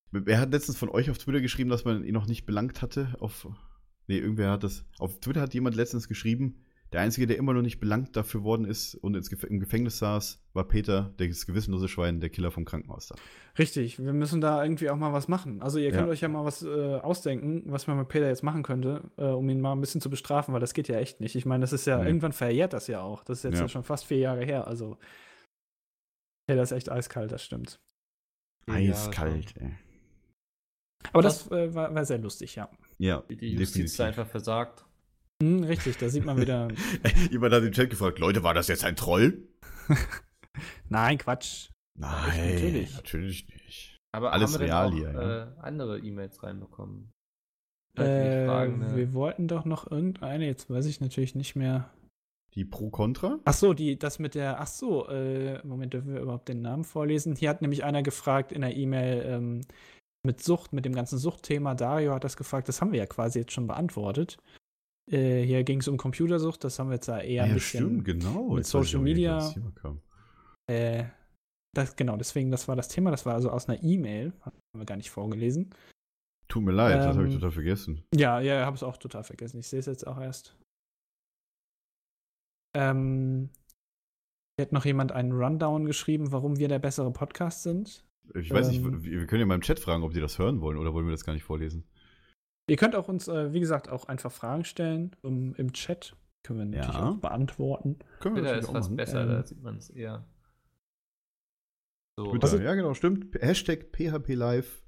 Wer 0.10 0.40
hat 0.40 0.49
letztens 0.49 0.80
von 0.80 0.90
euch 0.90 1.12
auf 1.12 1.20
Twitter 1.20 1.41
geschrieben, 1.41 1.70
dass 1.70 1.86
man 1.86 2.04
ihn 2.04 2.16
noch 2.16 2.26
nicht 2.26 2.48
belangt 2.48 2.82
hatte? 2.82 3.14
Auf, 3.20 3.48
nee, 4.08 4.18
irgendwer 4.18 4.49
hat 4.49 4.64
das. 4.64 4.84
Auf 4.98 5.20
Twitter 5.20 5.41
hat 5.41 5.54
jemand 5.54 5.76
letztens 5.76 6.08
geschrieben, 6.08 6.66
der 6.93 7.01
Einzige, 7.01 7.27
der 7.27 7.38
immer 7.38 7.53
noch 7.53 7.61
nicht 7.61 7.80
belangt 7.80 8.15
dafür 8.15 8.43
worden 8.43 8.65
ist 8.65 8.95
und 8.95 9.15
ins 9.15 9.30
Gef 9.30 9.43
im 9.43 9.59
Gefängnis 9.59 9.97
saß, 9.99 10.41
war 10.53 10.65
Peter, 10.68 11.14
das 11.18 11.45
gewissenlose 11.45 11.88
Schwein, 11.89 12.19
der 12.22 12.30
Killer 12.30 12.49
vom 12.49 12.64
Krankenhaus 12.64 13.07
da. 13.07 13.15
Richtig, 13.59 13.99
wir 14.03 14.14
müssen 14.14 14.39
da 14.39 14.64
irgendwie 14.64 14.89
auch 14.89 14.95
mal 14.95 15.11
was 15.11 15.27
machen. 15.27 15.61
Also 15.61 15.80
ihr 15.80 15.89
Ja. 15.89 15.97
könnt 15.97 16.09
euch 16.09 16.22
ja 16.22 16.30
mal 16.30 16.45
was 16.45 16.64
äh, 16.64 16.95
ausdenken, 16.95 17.64
was 17.72 17.88
man 17.88 17.97
mit 17.97 18.07
Peter 18.07 18.27
jetzt 18.27 18.43
machen 18.43 18.64
könnte, 18.64 19.01
äh, 19.18 19.26
um 19.26 19.49
ihn 19.49 19.59
mal 19.59 19.73
ein 19.73 19.81
bisschen 19.81 19.99
zu 20.01 20.09
bestrafen, 20.09 20.53
weil 20.53 20.61
das 20.61 20.73
geht 20.73 20.88
ja 20.88 20.97
echt 20.97 21.19
nicht. 21.19 21.35
Ich 21.35 21.45
meine, 21.45 21.61
das 21.61 21.73
ist 21.73 21.85
ja, 21.88 21.97
Nee. 21.97 22.07
irgendwann 22.07 22.31
verjährt 22.34 22.72
das 22.73 22.88
ja 22.88 23.01
auch. 23.01 23.23
Das 23.26 23.39
ist 23.39 23.43
jetzt 23.43 23.55
ja. 23.55 23.61
Ja. 23.61 23.68
schon 23.68 23.84
fast 23.84 24.05
vier 24.05 24.19
Jahre 24.19 24.45
her. 24.45 24.68
Also 24.68 24.97
Peter 26.47 26.61
ist 26.64 26.72
echt 26.72 26.89
eiskalt, 26.89 27.31
das 27.34 27.43
stimmt. 27.43 27.80
Eiskalt, 28.69 29.55
ey. 29.57 29.76
Aber 31.14 31.22
das 31.22 31.49
äh, 31.51 31.73
war, 31.73 31.93
war 31.93 32.05
sehr 32.05 32.18
lustig, 32.18 32.55
ja. 32.55 32.69
Ja, 32.97 33.22
Die, 33.30 33.53
Justiz 33.53 33.95
da 33.97 34.05
einfach 34.05 34.27
versagt. 34.27 34.84
Hm, 35.41 35.64
richtig, 35.64 35.97
da 35.97 36.09
sieht 36.09 36.26
man 36.26 36.39
wieder. 36.39 36.68
Jemand 37.31 37.53
hat 37.53 37.64
im 37.64 37.72
Chat 37.72 37.89
gefragt, 37.89 38.19
Leute, 38.19 38.43
war 38.43 38.53
das 38.53 38.68
jetzt 38.68 38.84
ein 38.84 38.95
Troll? 38.95 39.47
Nein, 40.89 41.18
Quatsch. 41.18 41.69
Nein, 41.95 42.53
natürlich. 42.53 42.95
natürlich 42.95 43.47
nicht. 43.47 43.97
Aber 44.11 44.34
Alles 44.34 44.53
haben 44.53 44.61
wir 44.61 44.68
real 44.68 44.89
denn 44.89 44.97
hier, 44.97 45.11
ja. 45.11 45.43
äh, 45.43 45.47
andere 45.59 45.99
E-Mails 45.99 46.41
reinbekommen? 46.41 47.11
Äh, 47.95 48.45
fragen, 48.45 48.80
ne? 48.80 48.95
wir 48.95 49.14
wollten 49.14 49.47
doch 49.47 49.65
noch 49.65 49.89
irgendeine, 49.89 50.45
jetzt 50.45 50.69
weiß 50.69 50.85
ich 50.85 51.01
natürlich 51.01 51.35
nicht 51.35 51.55
mehr. 51.55 51.89
Die 52.53 52.65
Pro-Contra? 52.65 53.39
Ach 53.45 53.53
so, 53.53 53.73
die, 53.73 53.99
das 53.99 54.19
mit 54.19 54.34
der, 54.34 54.59
ach 54.59 54.68
so, 54.68 55.07
äh, 55.07 55.64
Moment, 55.65 55.93
dürfen 55.93 56.14
wir 56.14 56.22
überhaupt 56.22 56.47
den 56.47 56.61
Namen 56.61 56.84
vorlesen? 56.84 57.35
Hier 57.35 57.49
hat 57.49 57.61
nämlich 57.61 57.84
einer 57.84 58.01
gefragt 58.01 58.51
in 58.51 58.61
der 58.61 58.76
E-Mail 58.76 59.23
ähm, 59.26 59.61
mit 60.26 60.41
Sucht, 60.43 60.73
mit 60.73 60.85
dem 60.85 60.93
ganzen 60.93 61.19
Suchtthema. 61.19 61.76
Dario 61.76 62.14
hat 62.14 62.23
das 62.23 62.38
gefragt, 62.38 62.68
das 62.68 62.81
haben 62.81 62.91
wir 62.91 62.99
ja 62.99 63.05
quasi 63.05 63.39
jetzt 63.39 63.51
schon 63.51 63.68
beantwortet. 63.68 64.38
Äh, 65.10 65.44
hier 65.44 65.64
ging 65.64 65.80
es 65.80 65.88
um 65.88 65.98
Computersucht, 65.98 66.64
das 66.64 66.80
haben 66.80 66.90
wir 66.90 66.96
jetzt 66.96 67.08
ja 67.08 67.20
eher 67.20 67.44
ein 67.44 67.50
ja, 67.50 67.56
bisschen. 67.56 68.04
stimmt, 68.04 68.06
genau. 68.06 68.50
mit 68.50 68.58
Jetzt 68.58 68.70
Social 68.72 69.00
Media. 69.00 69.38
das. 69.38 69.56
Äh, 70.70 71.06
das, 71.74 71.96
genau, 71.96 72.18
deswegen, 72.18 72.52
das 72.52 72.68
war 72.68 72.76
das 72.76 72.88
Thema, 72.90 73.12
das 73.12 73.26
war 73.26 73.36
also 73.36 73.50
aus 73.50 73.70
einer 73.70 73.82
E-Mail, 73.84 74.34
haben 74.42 74.58
wir 74.74 74.86
gar 74.86 74.98
nicht 74.98 75.12
vorgelesen. 75.12 75.70
Tut 76.48 76.64
mir 76.64 76.72
leid, 76.72 76.98
das 76.98 77.16
habe 77.16 77.28
ich 77.28 77.34
Ähm, 77.34 77.40
total 77.40 77.52
vergessen. 77.52 78.04
Ja, 78.16 78.40
ja, 78.40 78.66
habe 78.66 78.76
es 78.76 78.84
auch 78.84 78.98
total 78.98 79.24
vergessen. 79.24 79.60
Ich 79.60 79.68
sehe 79.68 79.80
es 79.80 79.86
jetzt 79.86 80.08
auch 80.08 80.20
erst. 80.20 80.58
Ähm, 82.76 83.50
hat 84.60 84.72
noch 84.72 84.86
jemand 84.86 85.12
einen 85.12 85.34
Rundown 85.34 85.86
geschrieben, 85.86 86.32
warum 86.32 86.58
wir 86.58 86.68
der 86.68 86.80
bessere 86.80 87.12
Podcast 87.12 87.64
sind. 87.64 88.06
Ich 88.34 88.52
weiß 88.52 88.68
ähm, 88.68 88.72
nicht, 88.72 89.04
wir 89.04 89.20
wir 89.20 89.28
können 89.28 89.42
ja 89.42 89.46
mal 89.46 89.56
im 89.56 89.62
Chat 89.62 89.80
fragen, 89.80 90.04
ob 90.04 90.14
die 90.14 90.20
das 90.20 90.40
hören 90.40 90.62
wollen 90.62 90.78
oder 90.78 90.94
wollen 90.94 91.06
wir 91.06 91.12
das 91.12 91.24
gar 91.24 91.34
nicht 91.34 91.44
vorlesen? 91.44 91.86
Ihr 92.69 92.76
könnt 92.76 92.95
auch 92.95 93.07
uns, 93.07 93.27
äh, 93.27 93.53
wie 93.53 93.60
gesagt, 93.60 93.88
auch 93.89 94.06
einfach 94.06 94.31
Fragen 94.31 94.65
stellen 94.65 95.15
um, 95.22 95.56
im 95.56 95.72
Chat. 95.73 96.15
Können 96.44 96.60
wir 96.60 96.65
natürlich 96.65 96.95
Ja. 96.95 97.10
auch 97.11 97.18
beantworten. 97.18 97.98
Können 98.19 98.35
wir 98.35 98.44
Twitter 98.44 98.57
ist 98.60 98.65
fast 98.72 98.89
machen. 98.89 98.95
besser, 98.98 99.22
Ähm, 99.23 99.30
da 99.30 99.44
sieht 99.44 99.61
man 99.64 99.77
es 99.77 99.89
eher. 99.89 100.26
So, 102.19 102.31
Twitter, 102.31 102.44
Also- 102.45 102.60
ja, 102.60 102.73
genau, 102.76 102.94
stimmt. 102.94 103.34
Hashtag 103.41 103.91
PHP 103.94 104.34
Live. 104.34 104.81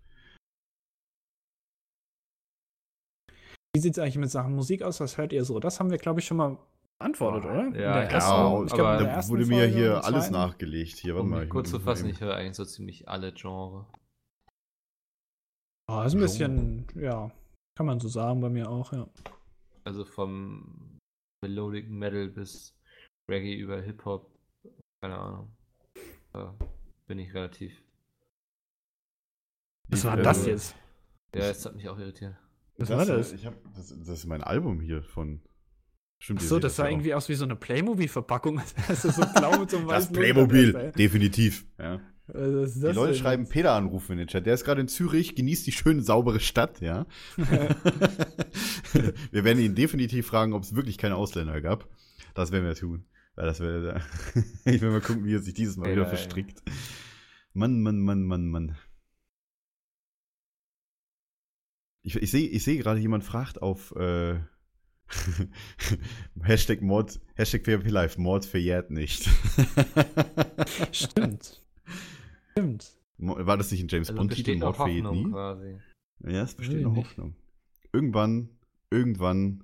Wie 3.76 3.80
sieht 3.82 3.94
es 3.94 4.00
eigentlich 4.00 4.18
mit 4.18 4.32
Sachen 4.32 4.56
Musik 4.56 4.82
aus? 4.82 5.00
Was 5.00 5.18
hört 5.18 5.32
ihr 5.32 5.46
so? 5.46 5.60
Das 5.60 5.80
haben 5.80 5.92
wir, 5.92 5.98
glaube 6.00 6.20
ich, 6.20 6.26
schon 6.26 6.38
mal 6.38 6.58
beantwortet, 6.98 7.46
oder? 7.46 7.68
In 7.68 7.76
ja, 7.76 7.80
der 7.80 8.04
ja, 8.04 8.10
ersten- 8.10 8.66
ich 8.66 8.74
glaube, 8.74 8.98
in 8.98 9.06
der 9.06 9.16
da 9.22 9.28
wurde 9.28 9.46
mir 9.46 9.58
Folge 9.60 9.74
hier 9.76 10.04
alles 10.04 10.32
nachgelegt. 10.32 10.98
Hier, 10.98 11.14
warte 11.14 11.24
um 11.24 11.30
mal. 11.30 11.48
kurz 11.48 11.70
zu 11.70 11.80
fassen, 11.80 12.10
ich 12.10 12.20
höre 12.20 12.36
eigentlich 12.36 12.56
so 12.56 12.66
ziemlich 12.66 13.08
alle 13.08 13.32
Genre. 13.32 13.86
Oh, 15.88 16.02
ist 16.02 16.14
ein 16.14 16.20
bisschen, 16.20 16.88
ja, 16.96 17.32
kann 17.80 17.86
man 17.86 18.02
so 18.02 18.10
sagen 18.10 18.42
bei 18.42 18.50
mir 18.50 18.70
auch, 18.70 18.92
ja. 18.92 19.08
Also 19.86 20.04
vom 20.04 21.00
Melodic 21.42 21.90
Metal 21.90 22.28
bis 22.28 22.76
Reggae 23.32 23.56
über 23.56 23.82
Hip-Hop, 23.82 24.30
keine 25.02 25.18
Ahnung. 25.18 25.56
Da 26.34 26.54
bin 27.08 27.20
ich 27.20 27.34
relativ. 27.34 27.82
Was 29.88 30.04
war 30.04 30.20
äh, 30.20 30.24
das 30.24 30.46
jetzt? 30.46 30.76
Ja, 31.34 31.44
es 31.44 31.66
hat 31.66 31.74
mich 31.74 31.88
auch 31.88 31.98
irritiert. 31.98 32.36
Was 32.76 32.90
war 32.90 33.06
das? 33.06 33.32
Ich 33.32 33.46
hab, 33.46 33.54
das? 33.74 33.98
Das 33.98 34.10
ist 34.10 34.26
mein 34.26 34.44
Album 34.44 34.82
hier 34.82 35.02
von. 35.02 35.42
Stimmt, 36.22 36.42
seht 36.42 36.62
das 36.62 36.76
sah 36.76 36.84
auch. 36.84 36.90
irgendwie 36.90 37.14
aus 37.14 37.30
wie 37.30 37.36
so 37.36 37.46
eine 37.46 37.56
Playmobil-Verpackung. 37.56 38.62
Das 38.90 39.06
ist 39.06 39.16
so 39.16 39.22
blau 39.22 39.58
mit 39.58 39.70
so 39.70 39.78
einem 39.78 39.88
Das 39.88 40.12
Playmobil, 40.12 40.92
definitiv. 40.98 41.66
Ja. 41.78 42.02
Ist 42.34 42.76
Die 42.76 42.88
Leute 42.88 43.16
schreiben 43.16 43.44
jetzt? 43.44 43.52
Peter 43.52 43.74
anrufen 43.74 44.14
in 44.14 44.18
den 44.20 44.28
Chat. 44.28 44.46
Der 44.46 44.54
ist 44.54 44.64
gerade 44.64 44.82
in 44.82 44.88
Zürich, 44.88 45.36
genießt 45.36 45.66
die 45.66 45.72
schöne, 45.72 46.02
saubere 46.02 46.40
Stadt, 46.40 46.82
ja. 46.82 47.06
wir 47.38 49.44
werden 49.44 49.60
ihn 49.60 49.76
definitiv 49.76 50.28
fragen, 50.28 50.54
ob 50.54 50.64
es 50.64 50.76
wirklich 50.76 50.98
keine 50.98 51.16
Ausländer 51.16 51.62
gab. 51.62 51.88
Das 52.36 52.52
werden 52.52 52.66
wir 52.66 52.76
tun. 52.76 53.06
Weil 53.36 53.46
das 53.46 53.60
wär, 53.60 54.02
ich 54.66 54.82
will 54.82 54.92
mal 54.92 55.02
gucken, 55.02 55.26
wie 55.26 55.34
er 55.34 55.40
sich 55.40 55.54
dieses 55.54 55.78
Mal 55.78 55.88
Ja, 55.88 55.96
wieder 55.96 56.06
verstrickt. 56.06 56.62
Mann, 57.54 57.82
Mann, 57.82 58.00
Mann, 58.00 58.24
Mann, 58.24 58.48
Mann. 58.48 58.78
Ich, 62.02 62.16
ich 62.16 62.32
sehe 62.32 62.48
ich 62.48 62.64
seh 62.64 62.78
gerade, 62.78 63.00
jemand 63.00 63.24
fragt 63.24 63.62
auf 63.62 63.96
äh, 63.96 64.40
Hashtag 66.42 66.82
Mord, 66.82 67.20
Hashtag 67.36 67.64
PHP 67.64 67.90
Live, 67.90 68.18
Mord 68.18 68.46
verjährt 68.46 68.92
nicht. 68.92 69.28
Stimmt. 70.92 71.62
Stimmt. 72.52 72.94
War 73.18 73.58
das 73.58 73.72
nicht 73.72 73.82
ein 73.84 73.88
James 73.90 74.10
Also 74.10 74.18
Bond-Titel? 74.18 74.58
Mord 74.58 74.80
Hoffnung 74.80 75.16
nie? 75.16 75.32
quasi. 75.32 75.78
Ja, 76.24 76.44
es 76.44 76.56
besteht 76.56 76.82
noch. 76.82 76.96
Hoffnung. 76.96 77.36
Irgendwann, 77.92 78.50
irgendwann, 78.92 79.64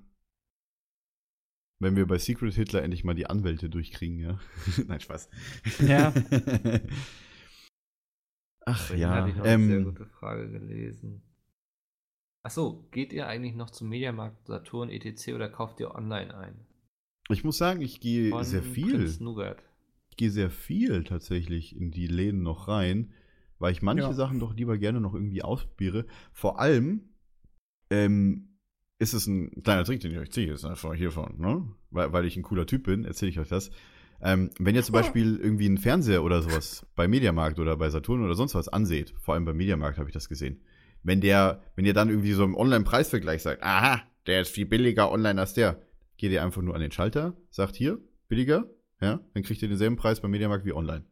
wenn 1.80 1.96
wir 1.96 2.06
bei 2.06 2.18
Secret 2.18 2.54
Hitler 2.54 2.82
endlich 2.82 3.04
mal 3.04 3.14
die 3.14 3.26
Anwälte 3.26 3.68
durchkriegen, 3.70 4.18
ja. 4.18 4.38
Nein, 4.86 5.00
Spaß. 5.00 5.28
Ja. 5.86 6.12
Ach 8.68 8.80
Vorhin 8.86 9.02
ja, 9.02 9.10
hatte 9.14 9.28
ich 9.30 9.36
noch 9.36 9.44
eine 9.44 9.66
sehr 9.66 9.76
ähm, 9.78 9.84
gute 9.84 10.06
Frage 10.06 10.50
gelesen. 10.50 11.22
Achso, 12.42 12.86
geht 12.90 13.12
ihr 13.12 13.26
eigentlich 13.26 13.54
noch 13.54 13.70
zum 13.70 13.88
Mediamarkt, 13.88 14.46
Saturn, 14.46 14.90
etc. 14.90 15.28
oder 15.34 15.48
kauft 15.48 15.80
ihr 15.80 15.94
online 15.94 16.36
ein? 16.36 16.66
Ich 17.28 17.42
muss 17.44 17.58
sagen, 17.58 17.80
ich 17.80 18.00
gehe 18.00 18.30
Von 18.30 18.44
sehr 18.44 18.62
viel. 18.62 18.96
Prinz 18.96 19.20
Nougat. 19.20 19.62
Ich 20.16 20.18
gehe 20.18 20.30
sehr 20.30 20.48
viel 20.48 21.04
tatsächlich 21.04 21.76
in 21.76 21.90
die 21.90 22.06
Läden 22.06 22.42
noch 22.42 22.68
rein, 22.68 23.12
weil 23.58 23.72
ich 23.72 23.82
manche 23.82 24.04
Ja. 24.04 24.12
Sachen 24.14 24.38
doch 24.40 24.54
lieber 24.54 24.78
gerne 24.78 24.98
noch 24.98 25.12
irgendwie 25.12 25.42
ausprobiere. 25.42 26.06
Vor 26.32 26.58
allem 26.58 27.02
ähm, 27.90 28.56
ist 28.98 29.12
es 29.12 29.26
ein 29.26 29.62
kleiner 29.62 29.84
Trick, 29.84 30.00
den 30.00 30.12
ich 30.12 30.18
euch 30.18 30.32
ziehe, 30.32 30.54
ist 30.54 30.64
einfach 30.64 30.94
hiervon, 30.94 31.34
ne? 31.36 31.68
Weil, 31.90 32.14
weil 32.14 32.24
ich 32.24 32.34
ein 32.38 32.42
cooler 32.42 32.64
Typ 32.64 32.84
bin, 32.84 33.04
erzähle 33.04 33.30
ich 33.30 33.38
euch 33.38 33.48
das. 33.48 33.70
Ähm, 34.22 34.48
wenn 34.58 34.74
ihr 34.74 34.82
zum 34.82 34.94
Beispiel 34.94 35.36
irgendwie 35.36 35.66
einen 35.66 35.76
Fernseher 35.76 36.24
oder 36.24 36.40
sowas 36.40 36.86
bei 36.94 37.06
Mediamarkt 37.06 37.58
oder 37.58 37.76
bei 37.76 37.90
Saturn 37.90 38.24
oder 38.24 38.34
sonst 38.34 38.54
was 38.54 38.68
anseht, 38.68 39.12
vor 39.20 39.34
allem 39.34 39.44
beim 39.44 39.58
Mediamarkt 39.58 39.98
habe 39.98 40.08
ich 40.08 40.14
das 40.14 40.30
gesehen, 40.30 40.62
wenn 41.02 41.20
der, 41.20 41.62
wenn 41.74 41.84
ihr 41.84 41.92
dann 41.92 42.08
irgendwie 42.08 42.32
so 42.32 42.42
im 42.42 42.54
Online-Preisvergleich 42.54 43.42
sagt, 43.42 43.62
aha, 43.62 44.02
der 44.26 44.40
ist 44.40 44.50
viel 44.50 44.64
billiger 44.64 45.12
online 45.12 45.38
als 45.38 45.52
der, 45.52 45.82
geht 46.16 46.32
ihr 46.32 46.42
einfach 46.42 46.62
nur 46.62 46.74
an 46.74 46.80
den 46.80 46.90
Schalter, 46.90 47.36
sagt 47.50 47.76
hier, 47.76 47.98
billiger, 48.28 48.64
ja, 49.00 49.20
dann 49.34 49.42
kriegt 49.42 49.62
ihr 49.62 49.68
denselben 49.68 49.96
Preis 49.96 50.20
beim 50.20 50.30
Mediamarkt 50.30 50.64
wie 50.64 50.72
online. 50.72 51.04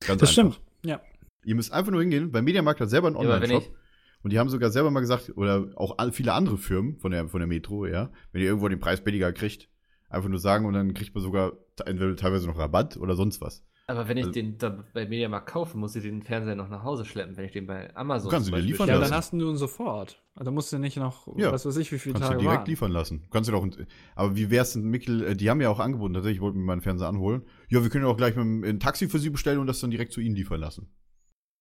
Ganz 0.00 0.20
Das 0.20 0.30
einfach. 0.38 0.54
stimmt. 0.54 0.60
Ja. 0.84 1.00
Ihr 1.44 1.54
müsst 1.54 1.72
einfach 1.72 1.90
nur 1.90 2.00
hingehen, 2.00 2.30
beim 2.30 2.44
Mediamarkt 2.44 2.80
hat 2.80 2.90
selber 2.90 3.08
einen 3.08 3.16
Ja, 3.16 3.22
Online-Shop. 3.22 3.76
Und 4.22 4.32
die 4.32 4.38
haben 4.38 4.48
sogar 4.48 4.70
selber 4.70 4.90
mal 4.90 5.00
gesagt, 5.00 5.32
oder 5.36 5.68
auch 5.74 5.96
viele 6.12 6.32
andere 6.32 6.56
Firmen 6.56 6.98
von 6.98 7.10
der, 7.10 7.28
von 7.28 7.40
der 7.40 7.48
Metro, 7.48 7.86
ja, 7.86 8.10
wenn 8.30 8.40
ihr 8.40 8.46
irgendwo 8.48 8.68
den 8.68 8.78
Preis 8.78 9.02
billiger 9.02 9.32
kriegt, 9.32 9.68
einfach 10.08 10.28
nur 10.28 10.38
sagen 10.38 10.66
und 10.66 10.74
dann 10.74 10.94
kriegt 10.94 11.14
man 11.14 11.24
sogar 11.24 11.52
entweder 11.84 12.14
teilweise 12.14 12.46
noch 12.46 12.58
Rabatt 12.58 12.96
oder 12.96 13.16
sonst 13.16 13.40
was. 13.40 13.64
Aber 13.92 14.08
wenn 14.08 14.16
ich 14.16 14.22
Also- 14.24 14.32
den 14.32 14.56
da 14.56 14.70
bei 14.94 15.06
Mediamarkt 15.06 15.50
kaufe, 15.50 15.76
muss 15.76 15.94
ich 15.96 16.02
den 16.02 16.22
Fernseher 16.22 16.54
noch 16.54 16.70
nach 16.70 16.82
Hause 16.82 17.04
schleppen, 17.04 17.36
wenn 17.36 17.44
ich 17.44 17.52
den 17.52 17.66
bei 17.66 17.94
Amazon 17.94 18.30
Du 18.30 18.34
kannst 18.34 18.48
dir 18.48 18.52
Beispiel 18.52 18.70
liefern 18.70 18.88
Ja, 18.88 18.94
lassen. 18.94 19.10
dann 19.10 19.18
hast 19.18 19.32
du 19.34 19.50
ihn 19.50 19.56
sofort. 19.56 20.22
Also 20.34 20.50
musst 20.50 20.72
du 20.72 20.78
nicht 20.78 20.96
noch, 20.96 21.28
Ja. 21.36 21.52
was 21.52 21.66
weiß 21.66 21.76
ich, 21.76 21.92
wie 21.92 21.98
viele 21.98 22.14
Kannst 22.14 22.28
du 22.28 22.32
Tage 22.32 22.40
direkt 22.42 22.58
warten. 22.60 22.70
liefern 22.70 22.90
lassen. 22.90 23.26
Kannst 23.30 23.48
du 23.48 23.52
doch, 23.52 23.66
aber 24.14 24.34
wie 24.34 24.48
wär's 24.50 24.72
denn, 24.72 24.84
Mikkel, 24.84 25.24
äh, 25.24 25.36
die 25.36 25.50
haben 25.50 25.60
ja 25.60 25.68
auch 25.68 25.78
angeboten, 25.78 26.14
tatsächlich, 26.14 26.36
ich 26.38 26.40
wollte 26.42 26.56
mir 26.56 26.64
meinen 26.64 26.80
Fernseher 26.80 27.08
anholen. 27.08 27.42
Ja, 27.68 27.82
wir 27.82 27.90
können 27.90 28.04
ja 28.06 28.10
auch 28.10 28.16
gleich 28.16 28.34
mit 28.34 28.44
dem- 28.44 28.64
ein 28.64 28.80
Taxi 28.80 29.08
für 29.10 29.18
sie 29.18 29.28
bestellen 29.28 29.58
und 29.58 29.66
das 29.66 29.80
dann 29.80 29.90
direkt 29.90 30.12
zu 30.12 30.22
ihnen 30.22 30.34
liefern 30.36 30.58
lassen. 30.60 30.88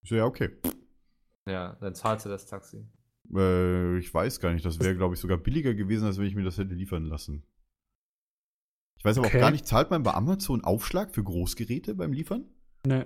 Ich 0.04 0.10
so, 0.10 0.16
ja, 0.16 0.26
okay. 0.26 0.52
Ja, 1.48 1.76
dann 1.82 1.96
zahlst 1.96 2.26
du 2.26 2.30
das 2.30 2.46
Taxi. 2.46 2.86
Äh, 3.36 3.98
ich 3.98 4.14
weiß 4.14 4.40
gar 4.40 4.54
nicht, 4.54 4.66
das 4.66 4.80
wäre, 4.80 4.96
glaube 4.96 5.16
ich, 5.16 5.20
sogar 5.20 5.38
billiger 5.38 5.74
gewesen, 5.74 6.06
als 6.06 6.18
wenn 6.18 6.26
ich 6.28 6.36
mir 6.36 6.44
das 6.44 6.58
hätte 6.58 6.74
liefern 6.76 7.04
lassen. 7.06 7.44
Ich 9.02 9.06
weiß 9.06 9.18
aber 9.18 9.26
Okay. 9.30 9.38
auch 9.38 9.42
gar 9.42 9.50
nicht, 9.52 9.66
zahlt 9.66 9.90
man 9.90 10.04
bei 10.04 10.14
Amazon 10.14 10.64
Aufschlag 10.64 11.10
für 11.10 11.24
Großgeräte 11.24 11.96
beim 11.96 12.14
Liefern? 12.14 12.46
Nee. 12.86 13.04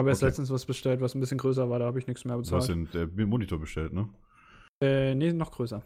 Aber 0.00 0.08
erst 0.08 0.22
Okay. 0.22 0.28
letztens 0.30 0.48
was 0.48 0.64
bestellt, 0.64 1.02
was 1.02 1.14
ein 1.14 1.20
bisschen 1.20 1.36
größer 1.36 1.68
war, 1.68 1.78
da 1.78 1.84
habe 1.84 1.98
ich 1.98 2.06
nichts 2.06 2.24
mehr 2.24 2.34
Du 2.34 2.40
hast 2.56 2.68
bezahlt. 2.68 2.94
den 2.94 3.18
äh, 3.18 3.26
Monitor 3.26 3.58
bestellt, 3.58 3.92
ne? 3.92 4.08
Äh, 4.82 5.14
nee, 5.14 5.34
noch 5.34 5.52
größer. 5.52 5.82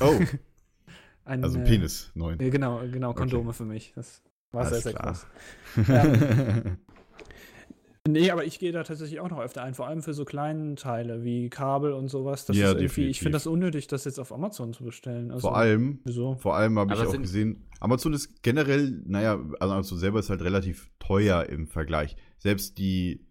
Oh, 0.00 0.18
Ein, 1.26 1.44
also 1.44 1.58
äh, 1.58 1.64
Penis, 1.64 2.10
neun. 2.14 2.38
Nee, 2.38 2.48
genau, 2.48 2.80
genau, 2.90 3.12
Kondome 3.12 3.52
für 3.52 3.66
mich. 3.66 3.92
Das 3.94 4.22
war 4.52 4.64
sehr, 4.64 4.80
sehr 4.80 4.94
groß. 4.94 5.26
Nee, 8.08 8.30
aber 8.30 8.44
ich 8.44 8.58
gehe 8.58 8.72
da 8.72 8.82
tatsächlich 8.82 9.20
auch 9.20 9.30
noch 9.30 9.38
öfter 9.38 9.62
ein, 9.62 9.74
vor 9.74 9.86
allem 9.86 10.02
für 10.02 10.12
so 10.12 10.24
kleinen 10.24 10.74
Teile 10.74 11.22
wie 11.22 11.48
Kabel 11.48 11.92
und 11.92 12.08
sowas. 12.08 12.46
Das 12.46 12.56
Ja, 12.56 12.72
ist 12.72 12.80
definitiv. 12.80 13.10
ich 13.10 13.18
finde 13.20 13.32
das 13.36 13.46
unnötig, 13.46 13.86
das 13.86 14.04
jetzt 14.04 14.18
auf 14.18 14.32
Amazon 14.32 14.72
zu 14.72 14.82
bestellen. 14.82 15.30
Also, 15.30 15.48
Vor 15.48 15.56
allem, 15.56 16.00
Wieso? 16.04 16.34
vor 16.36 16.56
allem 16.56 16.78
habe 16.80 16.94
ich 16.94 17.00
auch 17.00 17.12
gesehen, 17.16 17.68
Amazon 17.78 18.12
ist 18.12 18.42
generell, 18.42 19.02
naja, 19.06 19.34
also 19.60 19.74
Amazon 19.74 19.98
selber 19.98 20.18
ist 20.18 20.30
halt 20.30 20.42
relativ 20.42 20.90
teuer 20.98 21.44
im 21.46 21.68
Vergleich. 21.68 22.16
Selbst 22.38 22.78
die, 22.78 23.24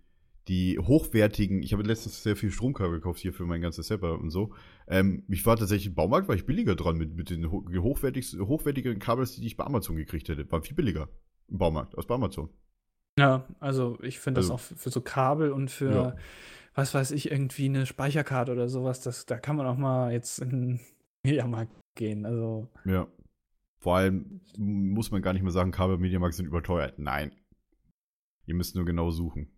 die 0.48 0.80
hochwertigen, 0.80 1.64
ich 1.64 1.73
habe 1.73 1.84
letztens 1.84 2.23
sehr 2.23 2.38
viel 2.38 2.52
Stromkabel 2.52 2.99
gekauft 2.99 3.19
hier 3.19 3.34
für 3.34 3.45
mein 3.45 3.61
ganzes 3.61 3.88
Setup 3.88 4.22
und 4.22 4.30
so. 4.30 4.53
Ähm, 4.88 5.26
ich 5.27 5.45
war 5.45 5.57
tatsächlich 5.57 5.88
im 5.88 5.95
Baumarkt, 5.95 6.30
war 6.30 6.35
ich 6.35 6.45
billiger 6.45 6.76
dran 6.76 6.98
mit, 6.98 7.14
mit 7.14 7.30
den 7.30 7.52
ho 7.52 7.65
hochwertigsten, 7.77 8.48
hochwertigeren 8.48 8.99
Kabels, 8.99 9.35
die 9.35 9.45
ich 9.45 9.57
bei 9.57 9.65
Amazon 9.65 9.98
gekriegt 9.98 10.30
hätte. 10.30 10.49
War 10.49 10.61
viel 10.61 10.76
billiger 10.76 11.10
im 11.49 11.57
Baumarkt, 11.57 11.98
aus 11.98 12.07
bei 12.07 12.15
Amazon. 12.15 12.49
Ja, 13.22 13.45
also 13.60 13.99
ich 14.02 14.19
finde 14.19 14.39
das 14.39 14.45
Also- 14.49 14.53
auch 14.56 14.60
für, 14.60 14.89
so 14.89 15.02
Kabel 15.02 15.52
und 15.52 15.69
für, 15.69 15.91
Ja. 15.91 16.15
was 16.73 16.93
weiß 16.95 17.11
ich, 17.11 17.30
irgendwie 17.30 17.65
eine 17.65 17.85
Speicherkarte 17.85 18.52
oder 18.52 18.68
sowas, 18.68 19.02
das, 19.02 19.26
da 19.27 19.38
kann 19.38 19.56
man 19.56 19.68
auch 19.68 19.77
mal 19.77 20.11
jetzt 20.11 20.39
in 20.39 20.49
den 20.49 20.80
Mediamarkt 21.23 21.72
gehen. 21.95 22.26
Also, 22.26 22.68
Ja. 22.85 23.07
Vor 23.80 23.98
allem 23.98 24.41
muss 24.57 25.10
man 25.11 25.22
gar 25.22 25.34
nicht 25.34 25.41
mehr 25.43 25.52
sagen, 25.52 25.72
Kabel 25.72 25.95
im 25.95 26.02
Mediamarkt 26.02 26.35
sind 26.35 26.45
überteuert. 26.45 26.99
Nein. 26.99 27.34
Ihr 28.48 28.53
müsst 28.56 28.76
nur 28.76 28.85
genau 28.85 29.10
suchen. 29.11 29.49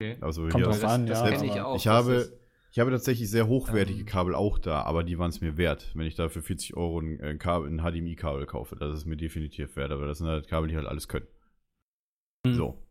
Okay. 0.00 0.16
Also 0.20 0.42
Kommt 0.42 0.54
hier, 0.56 0.64
drauf 0.64 0.80
das, 0.80 0.92
an, 0.92 1.06
das 1.06 1.20
ja, 1.20 1.30
kenne 1.30 1.46
ich 1.46 1.60
auch. 1.60 1.76
ich 1.76 1.84
das 1.84 1.92
habe, 1.92 2.14
ist- 2.14 2.32
ich 2.72 2.78
habe 2.80 2.90
tatsächlich 2.90 3.30
sehr 3.30 3.46
hochwertige 3.46 4.00
Ähm. 4.00 4.06
Kabel 4.06 4.34
auch 4.34 4.58
da, 4.58 4.82
aber 4.82 5.04
die 5.04 5.18
waren 5.18 5.30
es 5.30 5.40
mir 5.40 5.56
wert, 5.56 5.92
wenn 5.94 6.06
ich 6.06 6.14
da 6.16 6.28
für 6.28 6.42
40 6.42 6.76
Euro 6.76 6.98
ein, 7.00 7.20
ein, 7.20 7.38
Kabel, 7.38 7.68
ein 7.70 7.78
HDMI-Kabel 7.80 8.46
kaufe. 8.46 8.74
Das 8.76 8.92
ist 8.94 9.04
mir 9.04 9.16
definitiv 9.16 9.74
wert, 9.76 9.90
aber 9.92 10.06
das 10.06 10.18
sind 10.18 10.26
halt 10.28 10.48
Kabel, 10.48 10.68
die 10.68 10.76
halt 10.76 10.86
alles 10.86 11.06
können. 11.08 11.26
Hm. 12.46 12.54
So. 12.54 12.83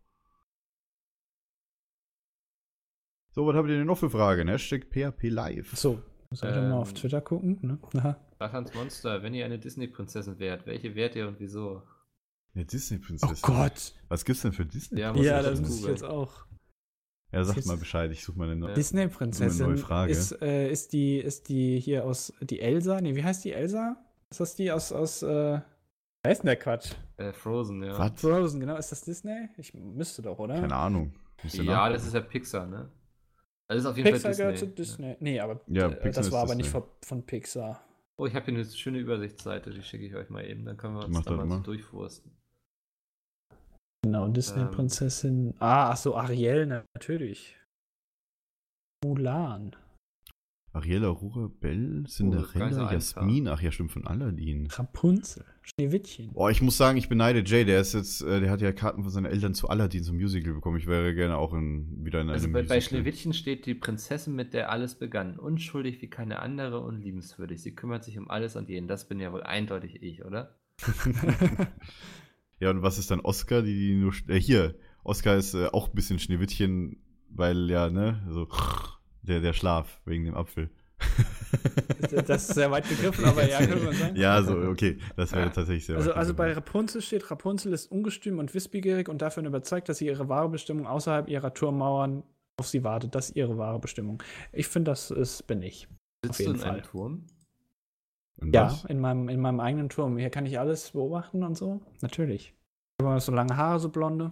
So, 3.36 3.48
was 3.48 3.56
habt 3.56 3.68
ihr 3.70 3.78
denn 3.78 3.88
noch 3.88 3.98
für 3.98 4.10
Fragen? 4.10 4.48
Hashtag 4.48 4.86
PHP 4.92 5.30
Live. 5.30 5.76
so, 5.76 6.00
sollte 6.32 6.62
mal 6.62 6.74
auf 6.80 6.90
Ähm. 6.90 6.96
Twitter 6.96 7.22
gucken, 7.22 7.58
ne? 7.62 7.78
Aha. 8.00 8.18
Sachans 8.40 8.74
Monster, 8.76 9.24
wenn 9.24 9.34
ihr 9.34 9.46
eine 9.46 9.58
Disney-Prinzessin 9.58 10.38
wärt, 10.40 10.66
welche 10.68 10.94
wärt 10.96 11.16
ihr 11.16 11.28
und 11.28 11.40
wieso? 11.40 11.82
Eine 12.54 12.66
Disney-Prinzessin. 12.66 13.38
Oh 13.42 13.48
Gott. 13.48 13.94
Was 14.10 14.26
gibt's 14.26 14.44
denn 14.44 14.54
für 14.54 14.66
Disney? 14.66 15.00
Ja, 15.00 15.14
muss 15.14 15.26
Ja, 15.26 15.40
ich 15.40 15.48
das 15.48 15.62
muss 15.62 15.80
ich 15.80 15.86
jetzt 15.88 16.04
auch. 16.04 16.46
Ja, 17.32 17.44
sagt 17.44 17.66
mal 17.66 17.78
Bescheid, 17.78 18.12
ich 18.12 18.24
suche 18.24 18.38
mal 18.38 18.46
eine 18.46 18.56
neue. 18.56 18.74
Disney-Prinzessin 18.76 19.64
Eine 19.64 19.74
neue 19.74 19.82
Frage. 19.84 20.12
ist, 20.12 20.40
äh, 20.40 20.70
ist 20.70 20.94
die, 20.94 21.18
ist 21.18 21.50
die 21.50 21.80
hier 21.80 22.06
aus, 22.06 22.32
die 22.42 22.60
Elsa? 22.60 23.02
Nee, 23.02 23.16
wie 23.16 23.24
heißt 23.24 23.44
die 23.44 23.54
Elsa? 23.54 23.96
Ist 24.30 24.40
das 24.40 24.56
die 24.56 24.72
aus, 24.72 24.92
aus, 24.92 25.24
äh, 25.24 25.60
wer 26.22 26.32
ist 26.32 26.40
denn 26.40 26.46
der 26.48 26.58
Quatsch? 26.58 26.92
Äh, 27.18 27.34
Frozen, 27.34 27.82
ja. 27.82 27.98
Was? 27.98 28.22
Frozen, 28.22 28.60
genau. 28.60 28.76
Ist 28.78 28.92
das 28.92 29.02
Disney? 29.02 29.50
Ich 29.58 29.74
müsste 29.74 30.22
doch, 30.22 30.38
oder? 30.38 30.54
Keine 30.62 30.76
Ahnung. 30.76 31.14
Ja, 31.44 31.64
nachgucken. 31.64 31.94
das 31.94 32.06
ist 32.06 32.14
ja 32.14 32.22
Pixar, 32.22 32.68
ne? 32.68 32.92
Das 33.70 33.80
ist 33.80 33.86
auf 33.86 33.98
jeden 33.98 34.12
Pixar 34.12 34.32
Fall 34.34 34.38
gehört 34.38 34.54
Disney. 34.56 34.68
zu 34.70 34.76
Disney. 34.76 35.18
Nee, 35.20 35.40
aber 35.40 35.62
Ja, 35.68 35.90
äh, 35.90 36.12
das 36.12 36.32
war 36.32 36.42
aber 36.44 36.56
nicht 36.56 36.68
Disney. 36.68 36.82
von, 36.82 36.90
von 37.02 37.26
Pixar. 37.26 37.84
Oh, 38.18 38.26
ich 38.28 38.36
habe 38.36 38.46
hier 38.46 38.54
eine 38.56 38.66
schöne 38.66 39.00
Übersichtsseite, 39.00 39.72
die 39.72 39.82
schicke 39.82 40.06
ich 40.06 40.16
euch 40.16 40.30
mal 40.30 40.46
eben, 40.46 40.66
dann 40.66 40.78
können 40.78 40.96
wir 40.96 41.06
uns 41.06 41.16
da 41.24 41.32
das 41.32 41.38
mal 41.38 41.44
so 41.44 41.48
mal. 41.58 41.64
durchforsten. 41.64 42.32
Genau, 44.04 44.26
Ähm. 44.26 44.34
Disney-Prinzessin. 44.34 45.56
ah, 45.60 45.92
ach 45.92 45.98
so, 45.98 46.16
Ariel, 46.16 46.66
na- 46.68 46.84
natürlich. 46.94 47.58
Mulan. 49.04 49.76
Ariel, 50.74 51.06
Aurora, 51.06 51.48
Belle, 51.60 51.98
Oh, 51.98 52.02
nicht 52.02 52.12
Cinderella, 52.16 52.66
einfach. 52.66 52.92
Jasmin. 52.92 53.48
Ach 53.48 53.62
ja, 53.62 53.72
stimmt, 53.72 53.92
von 53.92 54.06
Aladdin. 54.08 54.68
Rapunzel. 54.72 55.46
Schneewittchen. 55.64 56.34
Boah, 56.34 56.52
ich 56.52 56.62
muss 56.62 56.78
sagen, 56.78 56.98
ich 56.98 57.10
beneide 57.10 57.44
Jay. 57.46 57.66
Der 57.66 57.82
ist 57.82 57.94
jetzt, 57.94 58.22
äh, 58.22 58.42
der 58.42 58.52
hat 58.52 58.62
ja 58.62 58.72
Karten 58.72 59.04
von 59.04 59.12
seinen 59.12 59.26
Eltern 59.26 59.54
zu 59.54 59.70
Aladdin 59.70 60.04
zum 60.04 60.18
Musical 60.18 60.54
bekommen. 60.54 60.78
Ich 60.78 60.88
wäre 60.88 61.16
gerne 61.16 61.38
auch 61.38 61.54
in, 61.54 62.06
wieder 62.06 62.22
in 62.22 62.28
einem 62.28 62.36
Also 62.36 62.48
bei, 62.48 62.62
Musical. 62.62 62.78
bei 62.78 62.82
Schneewittchen 62.82 63.34
steht 63.34 63.66
die 63.66 63.76
Prinzessin, 63.76 64.36
mit 64.36 64.54
der 64.54 64.72
alles 64.72 64.96
begann. 64.96 65.40
Unschuldig 65.40 66.02
wie 66.02 66.10
keine 66.10 66.40
andere 66.40 66.82
und 66.82 67.02
liebenswürdig. 67.02 67.62
Sie 67.62 67.74
kümmert 67.76 68.04
sich 68.04 68.18
um 68.18 68.30
alles 68.30 68.56
und 68.56 68.70
jeden. 68.70 68.88
Das 68.88 69.08
bin 69.08 69.20
ja 69.20 69.32
wohl 69.32 69.44
eindeutig 69.44 70.02
ich, 70.04 70.24
oder? 70.26 70.58
Ja, 72.64 72.70
und 72.70 72.82
was 72.82 72.98
ist 72.98 73.12
dann 73.12 73.20
Oscar? 73.20 73.62
Die, 73.62 73.74
die 73.78 73.96
nur, 73.96 74.14
äh, 74.30 74.40
hier, 74.40 74.76
Oscar 75.04 75.36
ist 75.36 75.54
äh, 75.54 75.68
auch 75.68 75.90
ein 75.90 75.96
bisschen 75.96 76.18
Schneewittchen, 76.18 76.96
weil 77.28 77.70
ja, 77.70 77.90
ne, 77.90 78.26
so, 78.30 78.48
der, 79.22 79.42
der 79.42 79.52
Schlaf 79.52 80.02
wegen 80.06 80.24
dem 80.24 80.36
Apfel. 80.36 80.70
Das 82.28 82.50
ist 82.50 82.56
sehr 82.56 82.70
weit 82.72 82.88
gegriffen, 82.90 83.26
aber 83.26 83.48
ja, 83.48 83.60
könnte 83.60 83.78
man 83.86 83.94
sagen. 83.94 84.16
ja, 84.16 84.42
so, 84.42 84.58
okay, 84.58 84.98
das 85.16 85.32
wäre 85.32 85.52
tatsächlich 85.52 85.86
sehr 85.86 85.96
Also, 85.98 86.10
weit 86.12 86.18
also 86.18 86.34
bei. 86.34 86.52
Rapunzel 86.54 87.02
steht, 87.02 87.30
Rapunzel 87.32 87.74
ist 87.74 87.92
ungestüm 87.92 88.40
und 88.40 88.54
wissbegierig 88.54 89.08
und 89.10 89.22
davon 89.22 89.46
überzeugt, 89.46 89.88
dass 89.90 90.00
sie 90.00 90.08
ihre 90.08 90.28
wahre 90.30 90.50
Bestimmung 90.50 90.86
außerhalb 90.88 91.30
ihrer 91.30 91.54
Turmmauern 91.54 92.24
auf 92.58 92.68
sie 92.68 92.84
wartet. 92.84 93.16
Das 93.16 93.30
ist 93.30 93.36
ihre 93.36 93.58
wahre 93.58 93.80
Bestimmung. 93.80 94.22
Ich 94.52 94.68
finde, 94.68 94.92
das 94.92 95.12
ist, 95.12 95.48
bin 95.48 95.62
ich. 95.62 95.88
Sitzt 96.26 96.40
jeden 96.40 96.54
du 96.54 96.60
in 96.60 96.64
Fall. 96.64 96.72
einem 96.74 96.84
Turm? 96.84 97.26
Und 98.42 98.54
Ja, 98.54 98.66
was? 98.66 98.86
in 98.86 99.00
meinem, 99.00 99.30
in 99.30 99.40
meinem 99.40 99.60
eigenen 99.60 99.90
Turm. 99.90 100.18
Hier 100.18 100.30
kann 100.30 100.46
ich 100.46 100.60
alles 100.60 100.92
beobachten 100.92 101.44
und 101.44 101.56
so. 101.58 101.82
Natürlich. 102.02 102.54
Ich 103.00 103.06
habe 103.06 103.20
so 103.22 103.32
lange 103.32 103.56
Haare, 103.58 103.80
so 103.80 103.90
blonde. 103.90 104.32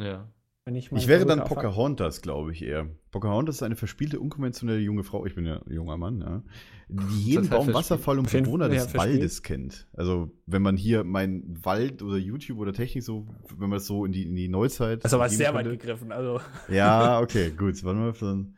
Ja. 0.00 0.28
Wenn 0.64 0.74
ich 0.74 0.90
Ich 0.92 1.06
wäre 1.06 1.24
dann 1.24 1.38
Perücke 1.38 1.42
aufhab. 1.42 1.62
Pocahontas, 1.72 2.22
glaube 2.22 2.52
ich 2.52 2.62
eher. 2.62 2.88
Pocahontas 3.16 3.56
ist 3.56 3.62
eine 3.62 3.76
verspielte, 3.76 4.20
unkonventionelle 4.20 4.78
junge 4.80 5.02
Frau. 5.02 5.24
Ich 5.24 5.34
bin 5.34 5.46
ja 5.46 5.62
ein 5.62 5.72
junger 5.72 5.96
Mann, 5.96 6.20
ja. 6.20 6.42
Die 6.88 7.14
jeden 7.30 7.48
Baum, 7.48 7.72
Wasserfall 7.72 8.18
und 8.18 8.30
Bewohner 8.30 8.68
des. 8.68 8.92
Waldes 8.94 9.42
kennt. 9.42 9.88
Also, 9.94 10.30
wenn 10.44 10.60
man 10.60 10.76
hier 10.76 11.02
mein 11.02 11.42
Wald 11.64 12.02
oder 12.02 12.18
YouTube 12.18 12.58
oder 12.58 12.74
Technik 12.74 13.02
so, 13.02 13.26
wenn 13.56 13.70
man 13.70 13.78
es 13.78 13.86
so 13.86 14.04
in 14.04 14.12
die, 14.12 14.24
in 14.28 14.34
die 14.36 14.48
Neuzeit. 14.48 15.02
Aber 15.14 15.24
geben 15.24 15.36
sehr 15.38 15.54
weit 15.54 15.64
könnte. 15.64 15.78
gegriffen. 15.78 16.12
Also, 16.12 16.42
Ja, 16.68 17.18
okay, 17.22 17.52
gut. 17.52 17.82
Warte 17.84 17.98
mal, 17.98 18.12
dann. 18.12 18.54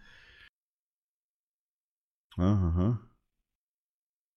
Aha. 2.36 3.00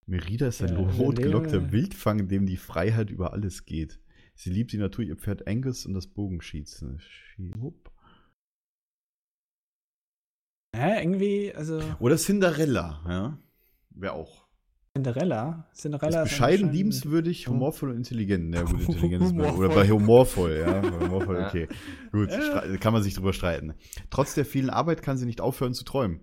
Merida 0.06 0.48
ist 0.50 0.62
ein 0.62 0.70
Ja, 0.70 0.78
rotgelockter. 0.78 1.72
Wildfang, 1.72 2.20
in 2.20 2.28
dem 2.28 2.46
die 2.46 2.58
Freiheit 2.58 3.10
über 3.10 3.34
alles 3.34 3.66
geht. 3.66 4.00
Sie 4.36 4.52
liebt 4.52 4.72
die 4.72 4.78
Natur, 4.78 5.04
ihr 5.04 5.16
Pferd 5.18 5.48
Angus 5.48 5.88
und 5.88 5.96
das 5.96 6.06
Bogenschießen. 6.06 7.00
Schiwupp. 7.00 7.81
Hä, 10.76 11.02
irgendwie, 11.02 11.54
also. 11.56 11.82
Oder 12.00 12.18
Cinderella, 12.18 13.02
ja. 13.08 13.38
wäre 13.92 14.14
auch. 14.14 14.46
Cinderella? 14.94 15.68
Ist 15.72 15.82
Cinderella 15.82 16.24
ist, 16.24 16.30
bescheiden, 16.30 16.54
anscheinend- 16.66 16.74
liebenswürdig, 16.76 17.48
humorvoll, 17.48 17.92
und 17.92 17.96
intelligent. 17.98 18.54
Ja, 18.54 18.64
gut, 18.64 18.82
Intelligenz 18.88 19.26
ist 19.28 19.38
bei, 19.38 19.52
oder 19.54 19.70
bei 19.70 19.90
humorvoll, 19.90 20.58
ja. 20.66 20.82
Humorvoll, 20.82 21.38
Ja. 21.40 21.48
okay. 21.48 21.68
Gut, 22.12 22.30
kann 22.82 22.92
man 22.92 23.02
sich 23.02 23.14
drüber 23.14 23.32
streiten. 23.32 23.74
Trotz 24.10 24.34
der 24.36 24.44
vielen 24.46 24.70
Arbeit 24.70 25.02
kann 25.02 25.18
sie 25.18 25.26
nicht 25.26 25.40
aufhören 25.40 25.74
zu 25.74 25.86
träumen. 25.86 26.20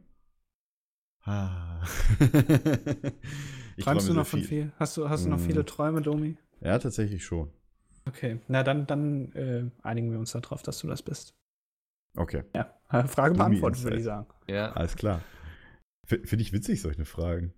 Ah. 1.25 1.83
Träumst 3.81 4.09
du 4.09 4.15
noch 4.15 4.27
von 4.27 4.43
viel? 4.43 4.73
Hast 4.79 4.97
du, 4.97 5.09
hast 5.09 5.25
du 5.25 5.31
noch 5.31 5.39
Mm. 5.39 5.45
viele 5.45 5.65
Träume, 5.65 6.03
Domi? 6.03 6.37
Ja, 6.61 6.79
tatsächlich 6.79 7.25
schon. 7.25 7.51
Okay, 8.07 8.41
na 8.49 8.63
dann, 8.63 8.87
dann 8.87 9.33
äh, 9.33 9.65
einigen 9.83 10.11
wir 10.11 10.19
uns 10.19 10.33
darauf, 10.33 10.63
dass 10.63 10.79
du 10.81 10.87
das 10.89 11.03
bist. 11.03 11.35
Okay, 12.17 12.45
Ja, 12.55 12.75
Frage 13.07 13.35
beantwortet, 13.35 13.83
würde 13.85 13.97
ich 13.99 14.05
sagen. 14.05 14.27
Ja. 14.49 14.73
alles 14.73 14.97
klar. 14.97 15.23
F- 16.09 16.21
Finde 16.29 16.43
ich 16.43 16.53
witzig, 16.53 16.81
solche 16.81 17.05
Fragen. 17.05 17.53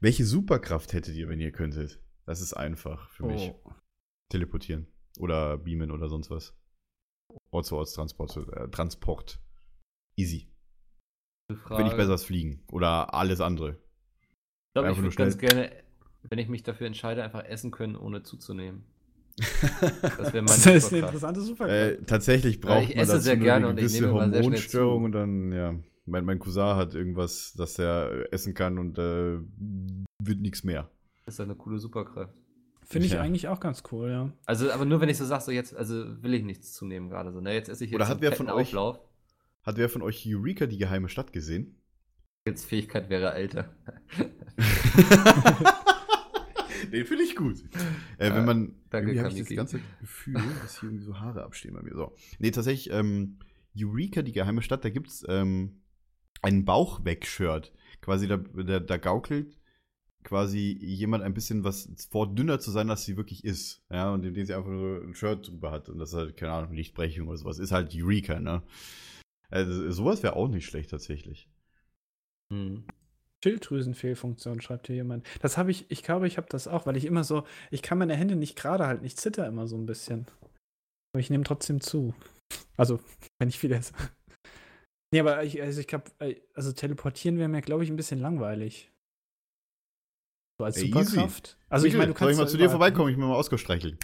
Welche 0.00 0.24
Superkraft 0.24 0.92
hättet 0.92 1.14
ihr, 1.14 1.28
wenn 1.28 1.40
ihr 1.40 1.52
könntet? 1.52 2.00
Das 2.26 2.40
ist 2.40 2.54
einfach 2.54 3.08
für 3.10 3.24
mich. 3.26 3.52
Oh. 3.64 3.72
Teleportieren. 4.30 4.86
Oder 5.18 5.58
beamen 5.58 5.90
oder 5.90 6.08
sonst 6.08 6.30
was. 6.30 6.56
Ort 7.50 7.66
zu 7.66 7.76
Ort 7.76 7.92
Transport. 7.94 8.36
Äh, 8.36 8.68
Transport. 8.68 9.40
Easy. 10.16 10.48
Wenn 11.68 11.86
ich 11.86 11.94
besser 11.96 12.12
als 12.12 12.24
fliegen. 12.24 12.64
Oder 12.72 13.14
alles 13.14 13.40
andere. 13.40 13.72
Ich 13.72 14.72
glaube, 14.74 14.90
ich 14.92 14.98
würde 15.02 15.14
ganz 15.16 15.38
gerne, 15.38 15.70
wenn 16.22 16.38
ich 16.38 16.48
mich 16.48 16.62
dafür 16.62 16.86
entscheide, 16.86 17.22
einfach 17.22 17.44
essen 17.44 17.70
können, 17.70 17.94
ohne 17.96 18.22
zuzunehmen. 18.22 18.84
Das 19.36 20.32
wäre 20.32 20.42
meine 20.42 20.46
Das 20.46 20.66
ist 20.66 20.92
eine 20.92 21.02
interessante 21.06 21.40
Superkraft. 21.40 22.00
Äh, 22.00 22.04
tatsächlich 22.04 22.60
braucht 22.60 22.82
ich 22.82 22.94
man 22.94 23.04
esse 23.04 23.12
dazu 23.12 23.24
sehr 23.24 23.36
gerne 23.36 23.66
eine 23.66 23.68
und 23.68 23.78
ich 23.78 23.86
gewisse 23.86 24.02
nehme 24.02 24.08
immer 24.08 24.20
sehr 24.20 24.28
schnell 24.30 24.42
Hormonstörung 24.42 25.04
und 25.04 25.12
dann, 25.12 25.52
ja. 25.52 25.74
Mein, 26.04 26.24
mein 26.24 26.40
Cousin 26.40 26.76
hat 26.76 26.94
irgendwas, 26.94 27.54
dass 27.56 27.78
er 27.78 28.32
essen 28.32 28.54
kann 28.54 28.78
und 28.78 28.98
äh, 28.98 29.38
wird 30.18 30.40
nichts 30.40 30.64
mehr. 30.64 30.90
Das 31.24 31.34
ist 31.34 31.40
eine 31.40 31.54
coole 31.54 31.78
Superkraft. 31.78 32.34
Finde 32.84 33.06
ich 33.06 33.12
ja. 33.12 33.20
eigentlich 33.20 33.46
auch 33.46 33.60
ganz 33.60 33.84
cool, 33.92 34.10
ja. 34.10 34.32
Also, 34.44 34.70
aber 34.72 34.84
nur 34.84 35.00
wenn 35.00 35.08
ich 35.08 35.16
so 35.16 35.24
sage, 35.24 35.44
so 35.44 35.52
jetzt, 35.52 35.74
also 35.76 36.20
will 36.22 36.34
ich 36.34 36.42
nichts 36.42 36.72
zunehmen 36.72 37.08
gerade 37.08 37.32
so. 37.32 37.40
Ne? 37.40 37.54
Jetzt 37.54 37.68
esse 37.68 37.84
ich 37.84 37.92
jetzt 37.92 38.00
Oder 38.00 38.08
hat 38.08 38.20
wer 38.20 38.32
von 38.32 38.50
euch- 38.50 38.68
Auflauf. 38.68 38.98
Hat 39.62 39.76
wer 39.76 39.88
von 39.88 40.02
euch 40.02 40.26
Eureka, 40.26 40.66
die 40.66 40.76
geheime 40.76 41.08
Stadt, 41.08 41.32
gesehen? 41.32 41.76
Jetzt 42.44 42.64
Fähigkeit 42.64 43.08
wäre 43.08 43.32
älter. 43.32 43.72
Den 46.90 47.06
finde 47.06 47.24
ich 47.24 47.36
gut. 47.36 47.62
Äh, 48.18 48.34
wenn 48.34 48.44
man, 48.44 48.74
danke, 48.90 49.18
habe 49.18 49.28
ich 49.28 49.38
das 49.38 49.48
ganze 49.48 49.80
Gefühl, 50.00 50.40
dass 50.62 50.80
hier 50.80 50.88
irgendwie 50.88 51.04
so 51.04 51.18
Haare 51.20 51.44
abstehen 51.44 51.74
bei 51.74 51.82
mir. 51.82 51.94
So. 51.94 52.14
Nee, 52.38 52.50
tatsächlich, 52.50 52.92
ähm, 52.92 53.38
Eureka, 53.78 54.22
die 54.22 54.32
geheime 54.32 54.62
Stadt, 54.62 54.84
da 54.84 54.90
gibt 54.90 55.08
es 55.08 55.24
ähm, 55.28 55.82
ein 56.42 56.64
Bauchweg-Shirt. 56.64 57.72
Quasi, 58.00 58.26
da, 58.26 58.36
da, 58.36 58.80
da 58.80 58.96
gaukelt 58.96 59.58
quasi 60.24 60.78
jemand 60.80 61.24
ein 61.24 61.34
bisschen 61.34 61.64
was 61.64 61.88
vor, 62.10 62.32
dünner 62.34 62.60
zu 62.60 62.70
sein, 62.70 62.90
als 62.90 63.04
sie 63.04 63.16
wirklich 63.16 63.44
ist. 63.44 63.82
Ja, 63.90 64.12
und 64.12 64.24
indem 64.24 64.46
sie 64.46 64.54
einfach 64.54 64.70
nur 64.70 65.02
ein 65.02 65.14
Shirt 65.14 65.48
drüber 65.48 65.70
hat 65.70 65.88
und 65.88 65.98
das 65.98 66.10
ist 66.10 66.16
halt, 66.16 66.36
keine 66.36 66.52
Ahnung, 66.52 66.72
Lichtbrechung 66.72 67.28
oder 67.28 67.38
sowas. 67.38 67.58
Ist 67.58 67.72
halt 67.72 67.92
Eureka, 67.94 68.40
ne? 68.40 68.62
Also, 69.50 69.90
sowas 69.90 70.22
wäre 70.22 70.36
auch 70.36 70.48
nicht 70.48 70.66
schlecht 70.66 70.90
tatsächlich. 70.90 71.48
Hm. 72.50 72.84
Schilddrüsenfehlfunktion, 73.42 74.60
schreibt 74.60 74.86
hier 74.86 74.96
jemand. 74.96 75.26
Das 75.40 75.58
habe 75.58 75.70
ich, 75.70 75.90
ich 75.90 76.02
glaube, 76.02 76.26
ich 76.26 76.36
habe 76.36 76.46
das 76.48 76.68
auch, 76.68 76.86
weil 76.86 76.96
ich 76.96 77.04
immer 77.04 77.24
so, 77.24 77.44
ich 77.70 77.82
kann 77.82 77.98
meine 77.98 78.16
Hände 78.16 78.36
nicht 78.36 78.56
gerade 78.56 78.86
halten, 78.86 79.04
ich 79.04 79.16
zitter 79.16 79.46
immer 79.46 79.66
so 79.66 79.76
ein 79.76 79.86
bisschen. 79.86 80.26
Aber 81.12 81.20
ich 81.20 81.30
nehme 81.30 81.44
trotzdem 81.44 81.80
zu. 81.80 82.14
Also, 82.76 83.00
wenn 83.38 83.48
ich 83.48 83.58
viel 83.58 83.72
esse. 83.72 83.92
Nee, 85.12 85.20
aber 85.20 85.44
ich, 85.44 85.60
also 85.60 85.80
ich 85.80 85.86
glaube, 85.86 86.10
also 86.54 86.72
teleportieren 86.72 87.38
wäre 87.38 87.48
mir, 87.48 87.60
glaube 87.60 87.84
ich, 87.84 87.90
ein 87.90 87.96
bisschen 87.96 88.18
langweilig. 88.18 88.90
So 90.58 90.64
als 90.64 90.76
Ey, 90.78 90.84
easy. 90.84 91.02
Superkraft. 91.02 91.58
Also 91.68 91.86
ich 91.86 91.94
meine, 91.94 92.12
du 92.12 92.18
Soll 92.18 92.28
kannst 92.28 92.32
ich 92.32 92.38
mal 92.38 92.48
zu 92.48 92.56
dir 92.56 92.70
vorbeikommen, 92.70 93.10
ich 93.10 93.16
mir 93.16 93.26
mal 93.26 93.34
Ausgleich 93.34 93.60
streicheln. 93.60 93.98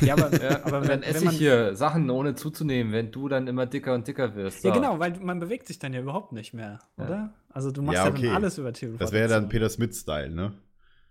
Ja, 0.00 0.14
aber, 0.14 0.32
Ja, 0.42 0.64
aber 0.64 0.82
wenn, 0.82 1.00
dann 1.00 1.02
esse 1.02 1.24
ich 1.26 1.32
hier 1.32 1.74
Sachen 1.74 2.08
ohne 2.10 2.34
zuzunehmen, 2.34 2.92
wenn 2.92 3.10
du 3.10 3.28
dann 3.28 3.46
immer 3.46 3.66
dicker 3.66 3.94
und 3.94 4.06
dicker 4.06 4.34
wirst. 4.34 4.64
Ja, 4.64 4.72
genau, 4.72 4.98
weil 4.98 5.18
man 5.20 5.40
bewegt 5.40 5.66
sich 5.66 5.78
dann 5.78 5.92
ja 5.92 6.00
überhaupt 6.00 6.32
nicht 6.32 6.54
mehr, 6.54 6.78
Ja. 6.98 7.04
oder? 7.04 7.34
Also 7.50 7.70
du 7.70 7.82
machst 7.82 7.96
Ja, 7.96 8.04
ja, 8.06 8.10
okay. 8.10 8.26
dann 8.26 8.36
alles 8.36 8.58
über 8.58 8.72
Teleportation. 8.72 8.98
Das 8.98 9.12
wäre 9.12 9.28
dann 9.28 9.48
Peter 9.48 9.68
Smith-Style, 9.68 10.30
ne? 10.30 10.52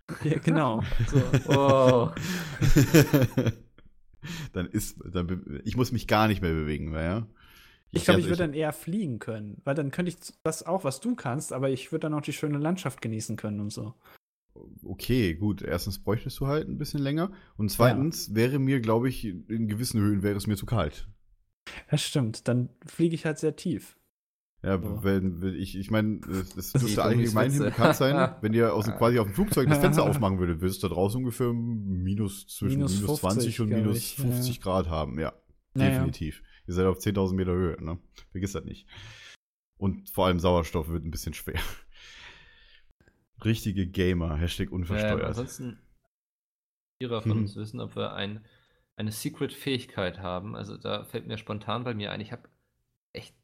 Ja, 0.23 0.39
genau. 0.39 0.83
So. 1.07 1.21
Oh. 1.49 2.09
dann 4.53 4.67
ist, 4.67 4.97
dann, 5.05 5.61
ich 5.63 5.75
muss 5.75 5.91
mich 5.91 6.07
gar 6.07 6.27
nicht 6.27 6.41
mehr 6.41 6.53
bewegen, 6.53 6.93
ja? 6.93 7.25
Ich 7.93 8.05
glaube, 8.05 8.21
ich 8.21 8.25
also 8.27 8.37
würde 8.37 8.47
dann 8.47 8.53
eher 8.53 8.71
fliegen 8.71 9.19
können, 9.19 9.61
weil 9.65 9.75
dann 9.75 9.91
könnte 9.91 10.09
ich 10.09 10.17
das 10.43 10.65
auch, 10.65 10.83
was 10.85 11.01
du 11.01 11.15
kannst, 11.15 11.51
aber 11.51 11.69
ich 11.69 11.91
würde 11.91 12.03
dann 12.03 12.13
auch 12.13 12.21
die 12.21 12.31
schöne 12.31 12.57
Landschaft 12.57 13.01
genießen 13.01 13.35
können 13.35 13.59
und 13.59 13.71
so. 13.71 13.93
Okay, 14.83 15.35
gut. 15.35 15.61
Erstens 15.61 15.99
bräuchtest 16.03 16.39
du 16.39 16.47
halt 16.47 16.67
ein 16.67 16.77
bisschen 16.77 17.01
länger. 17.01 17.31
Und 17.57 17.69
zweitens 17.69 18.35
wäre 18.35 18.59
mir, 18.59 18.79
glaube 18.79 19.09
ich, 19.09 19.25
in 19.25 19.67
gewissen 19.67 20.01
Höhen 20.01 20.23
wäre 20.23 20.35
es 20.35 20.47
mir 20.47 20.57
zu 20.57 20.65
kalt. 20.65 21.07
Das 21.89 22.01
stimmt, 22.01 22.47
dann 22.47 22.69
fliege 22.85 23.15
ich 23.15 23.25
halt 23.25 23.37
sehr 23.39 23.55
tief. 23.55 23.97
Ja, 24.63 24.79
So. 24.79 25.03
wenn, 25.03 25.41
wenn 25.41 25.55
ich, 25.55 25.75
ich 25.75 25.89
meine, 25.89 26.19
das, 26.19 26.53
das 26.53 26.73
dürfte 26.73 27.03
allgemein 27.03 27.57
bekannt 27.57 27.95
sein, 27.95 28.35
wenn 28.41 28.53
ihr 28.53 28.73
aus 28.75 28.85
quasi 28.85 29.17
auf 29.17 29.25
dem 29.27 29.33
Flugzeug 29.33 29.67
das 29.67 29.79
Fenster 29.79 30.03
aufmachen 30.03 30.37
würdet, 30.37 30.61
würdest 30.61 30.83
du 30.83 30.87
da 30.87 30.93
draußen 30.93 31.17
ungefähr 31.19 31.51
minus 31.51 32.45
zwischen 32.47 32.77
Minus 32.77 33.01
minus, 33.01 33.19
50, 33.19 33.55
20 33.55 33.61
und 33.61 33.69
minus 33.69 33.97
ich, 33.97 34.15
50 34.17 34.61
Grad 34.61 34.87
haben, 34.87 35.19
ja. 35.19 35.33
Naja. 35.73 35.91
Definitiv. 35.91 36.43
Ihr 36.67 36.73
seid 36.75 36.85
auf 36.85 36.99
10.000 36.99 37.33
Meter 37.33 37.53
Höhe, 37.53 37.83
ne? 37.83 37.97
Vergiss 38.31 38.51
das 38.51 38.65
nicht. 38.65 38.87
Und 39.77 40.09
vor 40.09 40.27
allem 40.27 40.39
Sauerstoff 40.39 40.89
wird 40.89 41.05
ein 41.05 41.11
bisschen 41.11 41.33
schwer. 41.33 41.59
Richtige 43.45 43.87
Gamer, 43.87 44.35
Hashtag 44.37 44.71
Ähm, 44.89 45.23
unversteuert. 45.23 45.25
ansonsten, 45.25 45.79
Vierer 46.99 47.21
von 47.21 47.37
Mhm. 47.37 47.39
uns 47.39 47.55
wissen, 47.55 47.79
ob 47.81 47.95
wir 47.95 48.13
ein, 48.13 48.45
eine 48.95 49.11
Secret-Fähigkeit 49.11 50.19
haben. 50.19 50.55
Also 50.55 50.77
da 50.77 51.03
fällt 51.05 51.27
mir 51.27 51.37
spontan 51.37 51.83
bei 51.83 51.93
mir 51.93 52.11
ein, 52.11 52.21
ich 52.21 52.31
habe 52.31 52.47
echt 53.13 53.35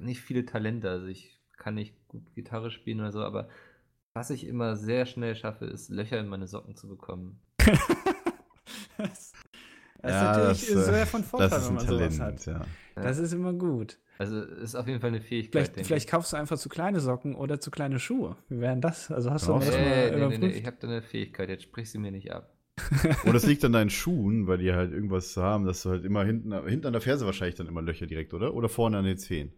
nicht 0.00 0.20
viele 0.20 0.46
Talente. 0.46 0.90
Also 0.90 1.06
ich 1.06 1.40
kann 1.58 1.74
nicht 1.74 1.94
gut 2.08 2.34
Gitarre 2.34 2.70
spielen 2.70 3.00
oder 3.00 3.12
so, 3.12 3.22
aber 3.24 3.48
was 4.14 4.30
ich 4.30 4.44
immer 4.46 4.76
sehr 4.76 5.06
schnell 5.06 5.36
schaffe, 5.36 5.66
ist 5.66 5.90
Löcher 5.90 6.20
in 6.20 6.28
meine 6.28 6.46
Socken 6.48 6.76
zu 6.76 6.88
bekommen. 6.88 7.40
das 8.98 9.31
das 10.02 10.20
Ja, 10.20 10.20
ist 10.20 10.38
natürlich 10.38 10.66
das, 10.66 10.68
äh, 10.68 10.82
sehr 10.84 11.06
von 11.06 11.24
Vorteil, 11.24 11.64
wenn 11.64 11.72
ein 11.72 11.74
man 11.74 11.86
sowas 11.86 12.18
Talent, 12.18 12.20
hat. 12.20 12.46
ja. 12.46 12.76
Das 12.94 13.18
ist 13.18 13.32
immer 13.32 13.52
gut. 13.52 13.98
Also 14.18 14.40
ist 14.42 14.74
auf 14.76 14.86
jeden 14.86 15.00
Fall 15.00 15.08
eine 15.10 15.20
Fähigkeit. 15.20 15.72
Vielleicht, 15.74 15.86
vielleicht 15.86 16.06
ich. 16.06 16.10
kaufst 16.10 16.32
du 16.32 16.36
einfach 16.36 16.58
zu 16.58 16.68
kleine 16.68 17.00
Socken 17.00 17.34
oder 17.34 17.60
zu 17.60 17.70
kleine 17.70 17.98
Schuhe. 17.98 18.36
Wie 18.48 18.60
wären 18.60 18.80
das? 18.80 19.10
Also 19.10 19.30
hast 19.30 19.48
du 19.48 19.52
Kann 19.52 19.60
das 19.60 19.70
auch 19.70 19.78
mal 19.86 20.10
Nee, 20.10 20.10
nee, 20.10 20.26
nee, 20.26 20.38
nee, 20.38 20.48
überprüft? 20.48 20.56
ich 20.58 20.66
habe 20.66 20.76
da 20.80 20.88
eine 20.88 21.02
Fähigkeit, 21.02 21.48
jetzt 21.48 21.64
sprich 21.64 21.90
sie 21.90 21.98
mir 21.98 22.10
nicht 22.12 22.32
ab. 22.32 22.54
Und 23.22 23.32
das 23.34 23.46
liegt 23.46 23.64
an 23.64 23.72
deinen 23.72 23.90
Schuhen, 23.90 24.46
weil 24.46 24.58
die 24.58 24.72
halt 24.72 24.92
irgendwas 24.92 25.36
haben, 25.36 25.64
dass 25.66 25.82
du 25.82 25.90
halt 25.90 26.04
immer 26.04 26.24
hinten, 26.24 26.52
hinten 26.68 26.86
an 26.86 26.92
der 26.92 27.02
Ferse 27.02 27.26
wahrscheinlich 27.26 27.56
dann 27.56 27.66
immer 27.68 27.82
Löcher 27.82 28.06
direkt, 28.06 28.34
oder? 28.34 28.54
Oder 28.54 28.68
vorne 28.68 28.98
an 28.98 29.04
den 29.04 29.18
Zehen. 29.18 29.52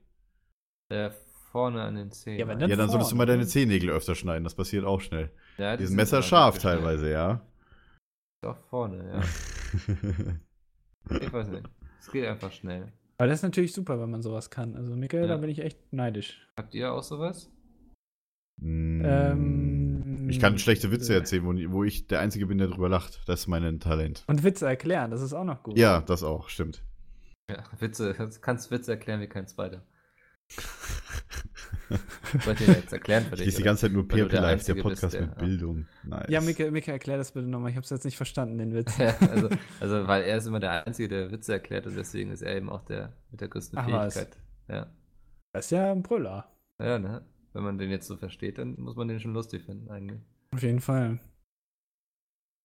Äh, 0.89 1.11
vorne 1.51 1.83
an 1.83 1.95
den 1.97 2.11
Zehen. 2.11 2.39
Ja, 2.39 2.49
wenn 2.49 2.59
ne? 2.59 2.59
Dann 2.59 2.71
ja, 2.71 2.77
dann 2.77 2.89
solltest 2.91 3.13
du 3.13 3.17
mal 3.17 3.27
deine 3.27 3.43
oder? 3.43 3.47
Zehennägel 3.47 3.91
öfter 3.91 4.15
schneiden, 4.15 4.45
das 4.45 4.55
passiert 4.55 4.85
auch 4.85 5.01
schnell. 5.01 5.31
ja, 5.59 5.77
Die 5.77 5.87
sind 5.87 5.97
messerscharf 5.97 6.59
teilweise, 6.59 7.11
ja. 7.11 7.47
Doch 8.43 8.59
vorne, 8.69 9.05
ja. 9.09 9.21
Ich 11.21 11.33
weiß 11.33 11.49
nicht. 11.49 11.69
Es 12.01 12.11
geht 12.11 12.27
einfach 12.27 12.53
schnell. 12.53 12.93
Aber 13.19 13.29
das 13.29 13.39
ist 13.39 13.43
natürlich 13.43 13.73
super, 13.73 14.01
wenn 14.01 14.11
man 14.11 14.23
sowas 14.23 14.51
kann. 14.51 14.75
Also 14.77 14.97
Michael, 14.97 15.29
da 15.29 15.35
Ja. 15.35 15.41
bin 15.41 15.51
ich 15.51 15.61
echt 15.61 15.93
neidisch. 15.93 16.47
Habt 16.57 16.75
ihr 16.75 16.93
auch 16.93 17.03
sowas? 17.03 17.51
Ähm, 18.63 20.29
ich 20.29 20.41
kann 20.41 20.59
schlechte 20.59 20.91
Witze 20.93 21.15
erzählen, 21.15 21.45
wo, 21.45 21.53
wo 21.73 21.85
ich 21.85 22.07
der 22.07 22.21
Einzige 22.21 22.47
bin, 22.47 22.59
der 22.59 22.69
drüber 22.69 22.89
lacht. 22.89 23.21
Das 23.27 23.41
ist 23.41 23.47
mein 23.49 23.81
Talent. 23.81 24.25
Und 24.27 24.43
Witze 24.45 24.67
erklären, 24.67 25.11
das 25.11 25.21
ist 25.23 25.33
auch 25.33 25.45
noch 25.45 25.63
gut. 25.63 25.77
Ja, 25.79 26.01
das 26.01 26.23
auch, 26.23 26.49
stimmt. 26.49 26.83
Ja, 27.51 27.63
Witze. 27.79 28.15
Du 28.15 28.29
kannst 28.41 28.71
Witze 28.71 28.93
erklären 28.93 29.21
wie 29.21 29.27
kein 29.29 29.47
zweiter. 29.47 29.83
Ich 32.35 32.47
wollte 32.47 32.65
dir 32.65 32.73
jetzt 32.73 32.93
erklären 32.93 33.25
für 33.25 33.35
Ich 33.35 33.45
lese 33.45 33.59
die 33.59 33.63
ganze 33.63 33.83
Zeit 33.83 33.93
nur 33.93 34.11
Weil 34.11 34.27
der 34.29 34.41
Live, 34.41 34.65
der 34.65 34.75
bist, 34.75 34.83
Podcast 34.85 35.15
der- 35.15 35.21
mit 35.23 35.39
Bildung. 35.39 35.87
Nice. 36.03 36.27
Ja, 36.29 36.41
Michael, 36.41 36.71
Michael, 36.71 36.95
erklär 36.95 37.19
das 37.19 37.31
bitte 37.33 37.47
nochmal. 37.47 37.71
Ich 37.71 37.77
habe 37.77 37.85
es 37.85 37.91
jetzt 37.91 38.05
nicht 38.05 38.17
verstanden, 38.17 38.59
den 38.59 38.75
Witz. 38.75 38.97
Ja, 38.99 39.15
also, 39.21 39.49
also, 39.81 40.09
weil 40.09 40.23
er 40.25 40.39
ist 40.39 40.47
immer 40.47 40.59
der 40.61 40.87
Einzige, 40.87 41.09
der 41.09 41.31
Witze 41.31 41.53
erklärt 41.53 41.87
und 41.87 41.95
deswegen 41.97 42.31
ist 42.33 42.43
er 42.43 42.57
eben 42.57 42.71
auch 42.71 42.83
der 42.83 43.13
mit 43.31 43.41
der 43.41 43.49
größten 43.49 43.79
Ach, 43.79 43.87
was. 43.89 44.15
Fähigkeit. 44.15 44.39
Ja. 44.69 44.87
Das 45.53 45.67
ist 45.67 45.71
ja 45.71 45.93
ein 45.93 46.03
Brüller. 46.03 46.51
ja, 46.81 46.99
ne? 46.99 47.25
Wenn 47.53 47.63
man 47.63 47.79
den 47.79 47.91
jetzt 47.91 48.09
so 48.09 48.17
versteht, 48.17 48.59
dann 48.59 48.75
muss 48.81 48.97
man 48.97 49.07
den 49.07 49.21
schon 49.21 49.35
lustig 49.35 49.63
finden, 49.65 49.89
eigentlich. 49.89 50.21
Auf 50.53 50.63
jeden 50.63 50.81
Fall. 50.81 51.21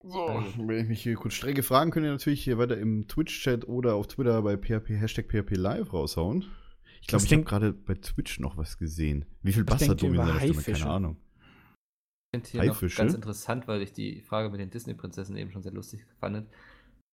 So, 0.02 0.44
wenn 0.66 0.80
ich 0.84 0.88
mich 0.88 1.04
hier 1.04 1.16
kurz 1.16 1.34
strenge 1.34 1.62
Fragen 1.62 1.92
könnt 1.92 2.06
ihr 2.06 2.12
natürlich 2.12 2.44
hier 2.44 2.58
weiter 2.58 2.78
im 2.78 3.08
Twitch-Chat 3.08 3.68
oder 3.68 3.94
auf 3.96 4.08
Twitter 4.08 4.42
bei 4.42 4.56
PHP, 4.58 4.90
Hashtag 5.00 5.28
PHP 5.28 5.56
Live 5.58 5.94
raushauen. 5.94 6.46
Ich 7.02 7.08
glaube, 7.08 7.26
ich 7.26 7.34
habe 7.34 7.44
gerade 7.44 7.74
bei 7.74 7.96
Twitch 7.96 8.40
noch 8.40 8.58
was 8.58 8.78
gesehen. 8.78 9.26
Wie 9.42 9.54
viel 9.54 9.64
Bass 9.64 9.88
hat 9.88 10.02
denkt 10.02 10.04
ihr 10.04 10.10
Domi 10.10 10.18
in 10.18 10.24
über 10.24 10.40
seiner 10.40 10.54
Stimme? 10.62 10.78
Keine 10.78 10.92
Ahnung. 10.92 11.18
Ich 12.32 12.38
finde 12.38 12.50
hier 12.50 12.64
noch 12.64 12.76
Haifische? 12.76 12.98
ganz 12.98 13.14
interessant, 13.14 13.68
weil 13.68 13.82
ich 13.82 13.94
die 13.94 14.22
Frage 14.22 14.50
mit 14.50 14.60
den 14.60 14.70
Disney-Prinzessinnen 14.70 15.42
eben 15.42 15.52
schon 15.52 15.64
sehr 15.64 15.72
lustig 15.72 16.06
fand. 16.20 16.48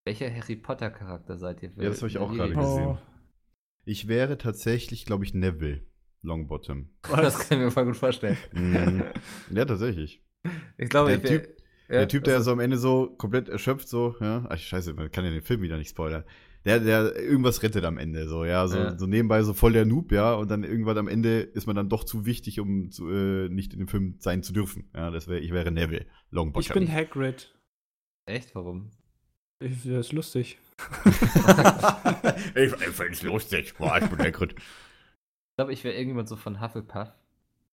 Welcher 0.04 0.32
Harry 0.32 0.56
Potter-Charakter 0.56 1.38
seid 1.38 1.62
ihr? 1.62 1.70
Ja, 1.76 1.88
das 1.88 1.98
habe 1.98 2.08
ich 2.08 2.18
auch 2.18 2.32
gerade 2.32 2.54
gesehen. 2.54 2.84
gesehen. 2.84 2.98
Ich 3.86 4.08
wäre 4.08 4.36
tatsächlich, 4.36 5.06
glaube 5.06 5.24
ich, 5.24 5.32
Neville. 5.34 5.86
Longbottom. 6.22 6.90
Das 7.08 7.38
kann 7.38 7.58
ich 7.58 7.64
mir 7.64 7.70
voll 7.70 7.86
gut 7.86 7.96
vorstellen. 7.96 8.36
Mhm. 8.52 9.04
ja, 9.50 9.64
tatsächlich. 9.64 10.22
Ich 10.76 10.88
glaube, 10.88 11.16
Der 11.18 11.22
Typ- 11.22 11.48
ja, 11.88 11.98
der 11.98 12.08
Typ, 12.08 12.24
der 12.24 12.40
so 12.42 12.50
am 12.52 12.60
Ende 12.60 12.78
so 12.78 13.14
komplett 13.16 13.48
erschöpft, 13.48 13.88
so, 13.88 14.16
ja. 14.20 14.44
Ach, 14.48 14.58
scheiße, 14.58 14.94
man 14.94 15.10
kann 15.10 15.24
ja 15.24 15.30
den 15.30 15.42
Film 15.42 15.62
wieder 15.62 15.78
nicht 15.78 15.90
spoilern. 15.90 16.24
Der, 16.66 16.80
der 16.80 17.14
irgendwas 17.16 17.62
rettet 17.62 17.84
am 17.84 17.96
Ende, 17.96 18.28
so, 18.28 18.44
ja. 18.44 18.66
So, 18.66 18.76
Ja. 18.76 18.98
so 18.98 19.06
nebenbei 19.06 19.42
so 19.44 19.54
voll 19.54 19.72
der 19.72 19.86
Noob, 19.86 20.10
ja. 20.12 20.34
Und 20.34 20.50
dann 20.50 20.64
irgendwann 20.64 20.98
am 20.98 21.06
Ende 21.08 21.40
ist 21.40 21.66
man 21.66 21.76
dann 21.76 21.88
doch 21.88 22.02
zu 22.04 22.26
wichtig, 22.26 22.58
um 22.60 22.90
zu, 22.90 23.08
äh, 23.08 23.48
nicht 23.48 23.72
in 23.72 23.78
dem 23.78 23.88
Film 23.88 24.16
sein 24.18 24.42
zu 24.42 24.52
dürfen. 24.52 24.90
Ja, 24.94 25.10
das 25.10 25.28
wäre, 25.28 25.38
ich 25.40 25.52
wäre 25.52 25.70
Neville. 25.70 26.06
Longbottom. 26.30 26.60
Ich 26.60 26.72
bin 26.72 26.92
Hagrid. 26.92 27.54
Echt, 28.26 28.54
warum? 28.56 28.90
Ich, 29.60 29.84
das 29.84 30.06
ist 30.08 30.12
lustig. 30.12 30.58
ich 32.54 32.72
ich 32.72 32.88
find's 32.92 33.22
lustig. 33.22 33.74
Boah, 33.78 33.98
ich 34.02 34.06
bin 34.10 34.18
Hagrid. 34.18 34.52
Ich 34.58 35.56
glaube, 35.58 35.72
ich 35.72 35.84
wäre 35.84 35.94
irgendjemand 35.94 36.28
so 36.28 36.36
von 36.36 36.60
Hufflepuff, 36.60 37.08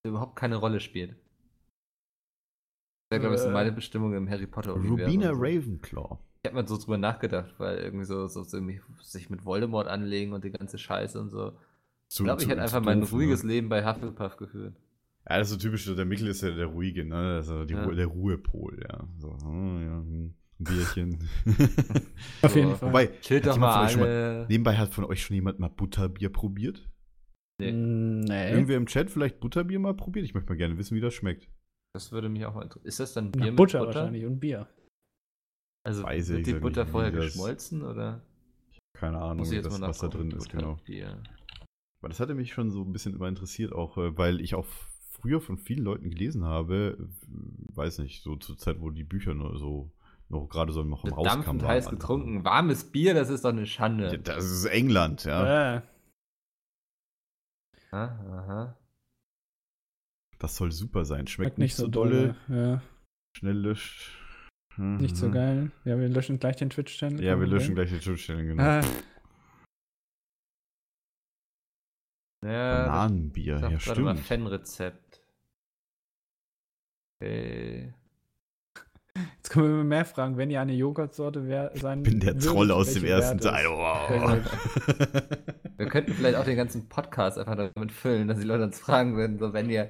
der 0.06 0.12
überhaupt 0.12 0.36
keine 0.38 0.56
Rolle 0.58 0.80
spielt. 0.80 1.12
Das 3.10 3.18
wäre, 3.18 3.22
glaube 3.22 3.36
ich, 3.36 3.42
so 3.42 3.50
Äh. 3.50 3.54
meine 3.54 3.72
Bestimmung 3.72 4.14
im 4.14 4.30
Harry 4.30 4.48
Potter-Universum. 4.48 5.00
Rubina 5.00 5.34
so. 5.34 5.40
Ravenclaw. 5.42 6.18
Ich 6.46 6.50
habe 6.52 6.62
mal 6.62 6.68
so 6.68 6.78
drüber 6.78 6.98
nachgedacht, 6.98 7.54
weil 7.58 7.78
irgendwie 7.78 8.04
so, 8.04 8.28
so, 8.28 8.44
so 8.44 8.58
irgendwie 8.58 8.82
sich 9.02 9.30
mit 9.30 9.46
Voldemort 9.46 9.88
anlegen 9.88 10.34
und 10.34 10.44
die 10.44 10.52
ganze 10.52 10.78
Scheiße 10.78 11.18
und 11.22 11.30
so. 11.30 11.54
Ich 12.10 12.18
Zu- 12.18 12.24
glaube, 12.26 12.42
ich 12.44 12.50
hätte 12.50 12.62
einfach 12.62 12.84
mein 12.84 13.00
doof, 13.00 13.14
ruhiges 13.14 13.44
ne? 13.44 13.54
Leben 13.54 13.70
bei 13.70 13.86
Hufflepuff 13.86 14.36
geführt. 14.36 14.76
Ja, 15.30 15.38
das 15.38 15.48
ist 15.50 15.54
so 15.54 15.60
typisch, 15.60 15.86
der 15.86 16.04
Mikkel 16.04 16.28
ist 16.28 16.42
ja 16.42 16.52
der 16.52 16.66
Ruhige, 16.66 17.06
ne? 17.06 17.38
Das 17.38 17.46
ist 17.46 17.54
so 17.54 17.64
die 17.64 17.76
Ja. 17.76 17.86
Ruhe, 17.86 17.96
der 17.96 18.08
Ruhepol, 18.08 18.78
ja. 18.84 19.08
So, 19.20 19.38
hm, 19.42 19.82
ja, 19.84 19.96
hm, 20.00 20.34
ein 20.60 20.64
Bierchen. 20.66 21.30
Auf 22.42 22.56
jeden 22.58 22.76
Fall. 22.76 22.90
Wobei, 22.90 23.08
Chillt 23.22 23.48
doch 23.48 23.58
mal 23.58 23.86
alle. 23.88 24.46
nebenbei 24.50 24.76
hat 24.76 24.94
von 24.94 25.06
euch 25.06 25.24
schon 25.24 25.36
jemand 25.36 25.60
mal 25.60 25.70
Butterbier 25.70 26.28
probiert? 26.30 26.90
Nee. 27.62 27.72
Nee. 27.72 28.52
Irgendwer 28.52 28.76
im 28.76 28.86
Chat 28.88 29.10
vielleicht 29.10 29.40
Butterbier 29.40 29.80
mal 29.80 29.94
probiert? 29.94 30.26
Ich 30.26 30.34
möchte 30.34 30.50
mal 30.50 30.58
gerne 30.58 30.78
wissen, 30.78 30.94
wie 30.98 31.02
das 31.02 31.14
schmeckt. 31.14 31.48
Das 31.94 32.12
würde 32.12 32.28
mich 32.28 32.46
auch 32.46 32.54
mal 32.54 32.64
interessieren. 32.64 32.88
Ist 32.90 33.00
das 33.00 33.14
dann 33.14 33.32
Na, 33.34 33.44
Bier 33.44 33.52
mit 33.54 33.56
Butter, 33.56 33.80
Butter? 33.80 33.96
wahrscheinlich 33.96 34.26
und 34.26 34.42
Bier. 34.42 34.68
Also 35.86 36.04
Weiß 36.04 36.30
ich 36.30 36.38
wird 36.38 36.48
die 36.48 36.54
Butter 36.54 36.86
vorher 36.88 37.12
das- 37.12 37.26
geschmolzen 37.26 37.82
oder 37.84 38.22
Keine 38.94 39.20
Ahnung, 39.20 39.38
muss 39.40 39.50
ich 39.50 39.56
jetzt 39.56 39.66
das, 39.66 39.80
mal 39.80 39.90
was 39.90 39.98
da 39.98 40.08
nachgucken? 40.08 40.30
drin 40.30 40.40
ist, 40.40 40.50
genau. 40.50 40.80
Aber 42.02 42.10
das 42.10 42.20
hatte 42.20 42.36
mich 42.36 42.54
schon 42.54 42.72
so 42.72 42.84
ein 42.84 42.92
bisschen 42.94 43.14
immer 43.16 43.28
interessiert, 43.28 43.74
auch 43.74 43.98
äh, 43.98 44.18
weil 44.18 44.40
ich 44.42 44.56
auch 44.56 44.66
früher 45.12 45.42
von 45.42 45.58
vielen 45.58 45.84
Leuten 45.84 46.10
gelesen 46.10 46.44
habe, 46.46 46.98
weiß 47.76 48.00
nicht, 48.00 48.24
so 48.24 48.36
zur 48.36 48.58
Zeit, 48.58 48.80
wo 48.82 48.90
die 48.90 49.04
Bücher 49.04 49.34
nur 49.34 49.58
so 49.58 49.92
noch 50.30 50.48
gerade 50.48 50.72
so 50.74 50.84
noch 50.84 51.04
im 51.06 51.14
Rauskamen. 51.14 51.36
Dampfend 51.44 51.62
waren. 51.62 51.70
heiß 51.72 51.90
getrunken. 51.90 52.44
Warmes 52.46 52.86
Bier, 52.92 53.14
das 53.14 53.30
ist 53.30 53.44
doch 53.46 53.50
eine 53.52 53.66
Schande. 53.66 54.12
Ja, 54.12 54.18
das 54.18 54.46
ist 54.46 54.66
England, 54.66 55.26
ja. 55.26 55.76
Äh, 55.78 55.82
Aha, 57.92 58.38
aha. 58.38 58.78
Das 60.40 60.56
soll 60.56 60.72
super 60.72 61.06
sein. 61.06 61.28
Schmeckt 61.28 61.32
schmeckt 61.56 61.58
nicht 61.60 61.76
so 61.76 61.88
dolle, 61.88 62.36
dolle. 62.48 62.62
Ja, 62.74 62.82
schnell 63.38 63.58
löscht. 63.58 64.18
Nicht 64.78 65.16
so 65.18 65.28
Mhm. 65.28 65.32
geil. 65.32 65.72
Ja, 65.86 65.98
wir 66.00 66.10
löschen 66.10 66.40
gleich 66.40 66.56
den 66.58 66.70
Twitch-Channel. 66.70 67.24
Ja, 67.24 67.40
wir 67.40 67.48
löschen 67.48 67.76
gleich 67.76 67.90
die 67.90 68.00
Schnittstellen, 68.02 68.48
genau. 68.48 68.64
Äh, 68.64 68.82
Ja, 72.46 72.86
Bananenbier, 72.88 73.54
ja, 73.60 73.70
gerade 73.78 74.02
mal 74.02 74.16
stimmt. 74.16 74.20
Fan-Rezept. 74.28 75.22
Okay. 77.22 77.94
jetzt 79.38 79.50
können 79.50 79.78
wir 79.78 79.84
mehr 79.86 80.04
fragen, 80.06 80.36
wenn 80.38 80.50
ihr 80.52 80.60
eine 80.60 80.74
Joghurtsorte 80.74 81.48
wär, 81.48 81.72
sein 81.76 82.00
Ich 82.00 82.10
bin 82.10 82.20
der 82.20 82.34
würdet, 82.34 82.50
Troll 82.50 82.72
aus 82.72 82.94
dem 82.94 83.06
ersten 83.06 83.38
Teil. 83.40 83.68
Wow. 83.68 84.42
Wir 85.78 85.88
könnten 85.88 86.14
vielleicht 86.14 86.36
auch 86.36 86.44
den 86.44 86.58
ganzen 86.58 86.90
Podcast 86.90 87.38
einfach 87.38 87.56
damit 87.56 87.92
füllen, 87.94 88.28
dass 88.28 88.40
die 88.40 88.44
Leute 88.46 88.64
uns 88.64 88.80
fragen 88.80 89.16
würden, 89.16 89.38
so 89.40 89.54
wenn 89.54 89.70
ihr, 89.70 89.90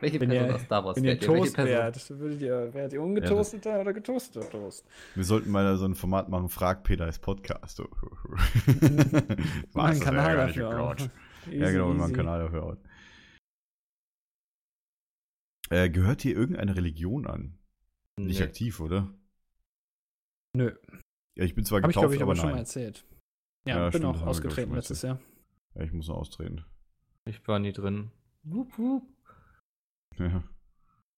welche 0.00 0.20
Wenn 0.20 0.28
Person 0.30 0.48
ihr- 0.48 0.54
aus 0.54 0.62
Star 0.62 0.84
Wars 0.84 0.96
Wenn 0.96 1.04
ihr 1.04 1.10
wärt 1.12 1.22
ihr? 1.22 1.28
Welche 1.28 1.44
Toast 1.52 1.58
wärt, 1.58 2.10
würdet 2.20 2.40
ihr, 2.40 2.74
wärt 2.74 2.92
ihr 2.92 3.02
ungetoasteter 3.02 3.80
oder 3.80 3.92
getoasteter 3.92 4.48
Toast? 4.50 4.86
Wir 5.14 5.24
sollten 5.24 5.50
mal 5.50 5.76
so 5.76 5.84
ein 5.86 5.94
Format 5.94 6.28
machen, 6.28 6.48
Frag 6.48 6.84
Peter 6.84 7.04
als 7.04 7.18
Podcast. 7.18 7.80
Machen 7.80 7.88
Was, 9.72 9.84
einen 9.84 9.94
das 9.98 10.00
Kanal 10.00 10.46
nicht 10.46 10.58
dafür. 10.58 10.96
Easy, 11.48 11.58
Ja, 11.58 11.70
genau, 11.70 11.88
wir 11.88 11.94
machen 11.94 12.04
einen. 12.06 12.14
Kanal 12.16 12.40
dafür 12.40 12.62
aus. 12.64 12.78
Äh, 15.70 15.90
gehört 15.90 16.22
hier 16.22 16.34
irgendeine 16.34 16.76
Religion 16.76 17.26
an? 17.26 17.58
Nicht 18.18 18.40
Nee. 18.40 18.46
aktiv, 18.46 18.80
oder? 18.80 19.12
Nö, 20.56 20.72
Ja, 21.36 21.44
ich 21.44 21.54
bin 21.54 21.64
zwar 21.64 21.82
habe 21.82 21.90
ich 21.90 21.94
getauft, 21.94 22.12
glaube 22.12 22.14
ich 22.16 22.22
aber 22.22 22.32
aber 22.32 22.40
schon 22.40 22.50
mal 22.52 22.58
erzählt. 22.58 23.04
Ja, 23.66 23.76
Ja, 23.76 23.82
bin 23.90 24.00
stimmt, 24.00 24.06
auch 24.06 24.16
ich, 24.22 24.26
ausgetreten 24.26 24.74
letztes 24.74 25.02
Jahr. 25.02 25.20
Ja, 25.74 25.82
ich 25.82 25.92
muss 25.92 26.08
noch 26.08 26.16
austreten. 26.16 26.64
Ich 27.26 27.46
war 27.46 27.58
nie 27.58 27.72
drin. 27.72 28.10
Wup, 28.44 28.76
wup. 28.78 29.02
Ja. 30.18 30.42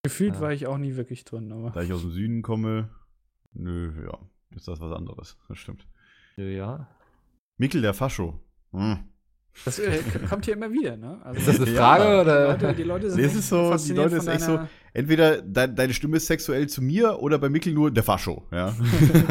Gefühlt 0.03 0.35
Ja. 0.37 0.41
war 0.41 0.53
ich 0.53 0.67
auch 0.67 0.79
nie 0.79 0.97
wirklich 0.97 1.25
drin, 1.25 1.53
aber. 1.53 1.71
Da 1.71 1.83
ich 1.83 1.93
aus 1.93 2.01
dem 2.03 2.11
Süden 2.13 2.43
komme, 2.43 2.89
nö, 3.53 3.93
ja, 4.07 4.19
ist 4.57 4.67
das 4.69 4.81
was 4.81 4.93
anderes. 4.93 5.37
Das 5.49 5.59
stimmt. 5.59 5.87
Ja, 6.37 6.45
Ja. 6.45 6.89
Mikkel 7.59 7.83
der 7.83 7.93
Fascho. 7.95 8.41
Hm. 8.73 9.01
Das 9.65 9.79
äh, 9.81 10.01
kommt 10.29 10.45
hier 10.45 10.55
immer 10.55 10.71
wieder, 10.73 10.97
ne? 10.97 11.21
Also, 11.25 11.41
Ist 11.41 11.49
das 11.49 11.61
eine 11.67 11.71
Ja, 11.77 11.81
Frage 11.83 12.05
Mann. 12.05 12.21
oder? 12.21 12.57
die, 12.57 12.63
Leute, 12.63 12.77
die 12.77 12.83
Leute 12.85 13.11
sind 13.11 13.21
Nee, 13.21 13.27
ist 13.27 13.49
so, 13.49 13.77
die 13.77 13.93
Leute 13.93 14.17
ist 14.17 14.27
echt 14.29 14.43
so, 14.43 14.61
entweder 14.95 15.43
de 15.43 15.75
deine 15.75 15.93
Stimme 15.93 16.17
ist 16.19 16.29
sexuell 16.29 16.69
zu 16.69 16.81
mir 16.81 17.19
oder 17.21 17.37
bei 17.39 17.49
Mikkel 17.49 17.73
nur 17.75 17.91
der 17.91 18.05
Fascho, 18.05 18.47
ja. 18.53 18.75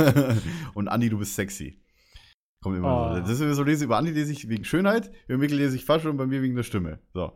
Und 0.73 0.87
Andi, 0.89 1.09
du 1.09 1.17
bist 1.19 1.35
sexy. 1.35 1.81
Kommt 2.61 2.77
immer 2.77 3.11
Oh. 3.11 3.15
so. 3.15 3.21
Das 3.21 3.29
ist 3.29 3.41
immer 3.41 3.53
so, 3.55 3.63
lese 3.63 3.85
über 3.85 3.97
Andi 3.97 4.11
lese 4.11 4.31
ich 4.33 4.47
wegen 4.49 4.65
Schönheit, 4.65 5.09
über 5.27 5.37
Mikkel 5.37 5.57
lese 5.57 5.75
ich 5.77 5.85
Fascho 5.85 6.09
und 6.09 6.17
bei 6.17 6.27
mir 6.27 6.41
wegen 6.41 6.55
der 6.55 6.63
Stimme. 6.63 6.99
So. 7.13 7.31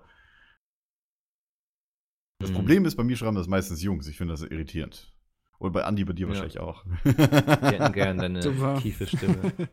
Das 2.44 2.50
Hm. 2.50 2.56
Problem 2.58 2.86
ist, 2.86 2.96
bei 2.96 3.04
mir 3.04 3.16
schreiben 3.16 3.36
das 3.36 3.48
meistens 3.48 3.82
Jungs. 3.82 4.08
Ich 4.08 4.18
finde 4.18 4.34
das 4.34 4.42
irritierend. 4.44 5.12
Und 5.60 5.72
bei 5.72 5.84
Andi, 5.86 6.04
bei 6.04 6.14
dir 6.14 6.24
Ja. 6.28 6.30
wahrscheinlich 6.30 6.60
auch. 6.60 6.84
Die 7.06 7.10
hätten 7.12 7.94
gern 7.94 8.18
deine 8.18 8.42
Super. 8.44 8.80
tiefe 8.82 9.08
Stimme. 9.08 9.52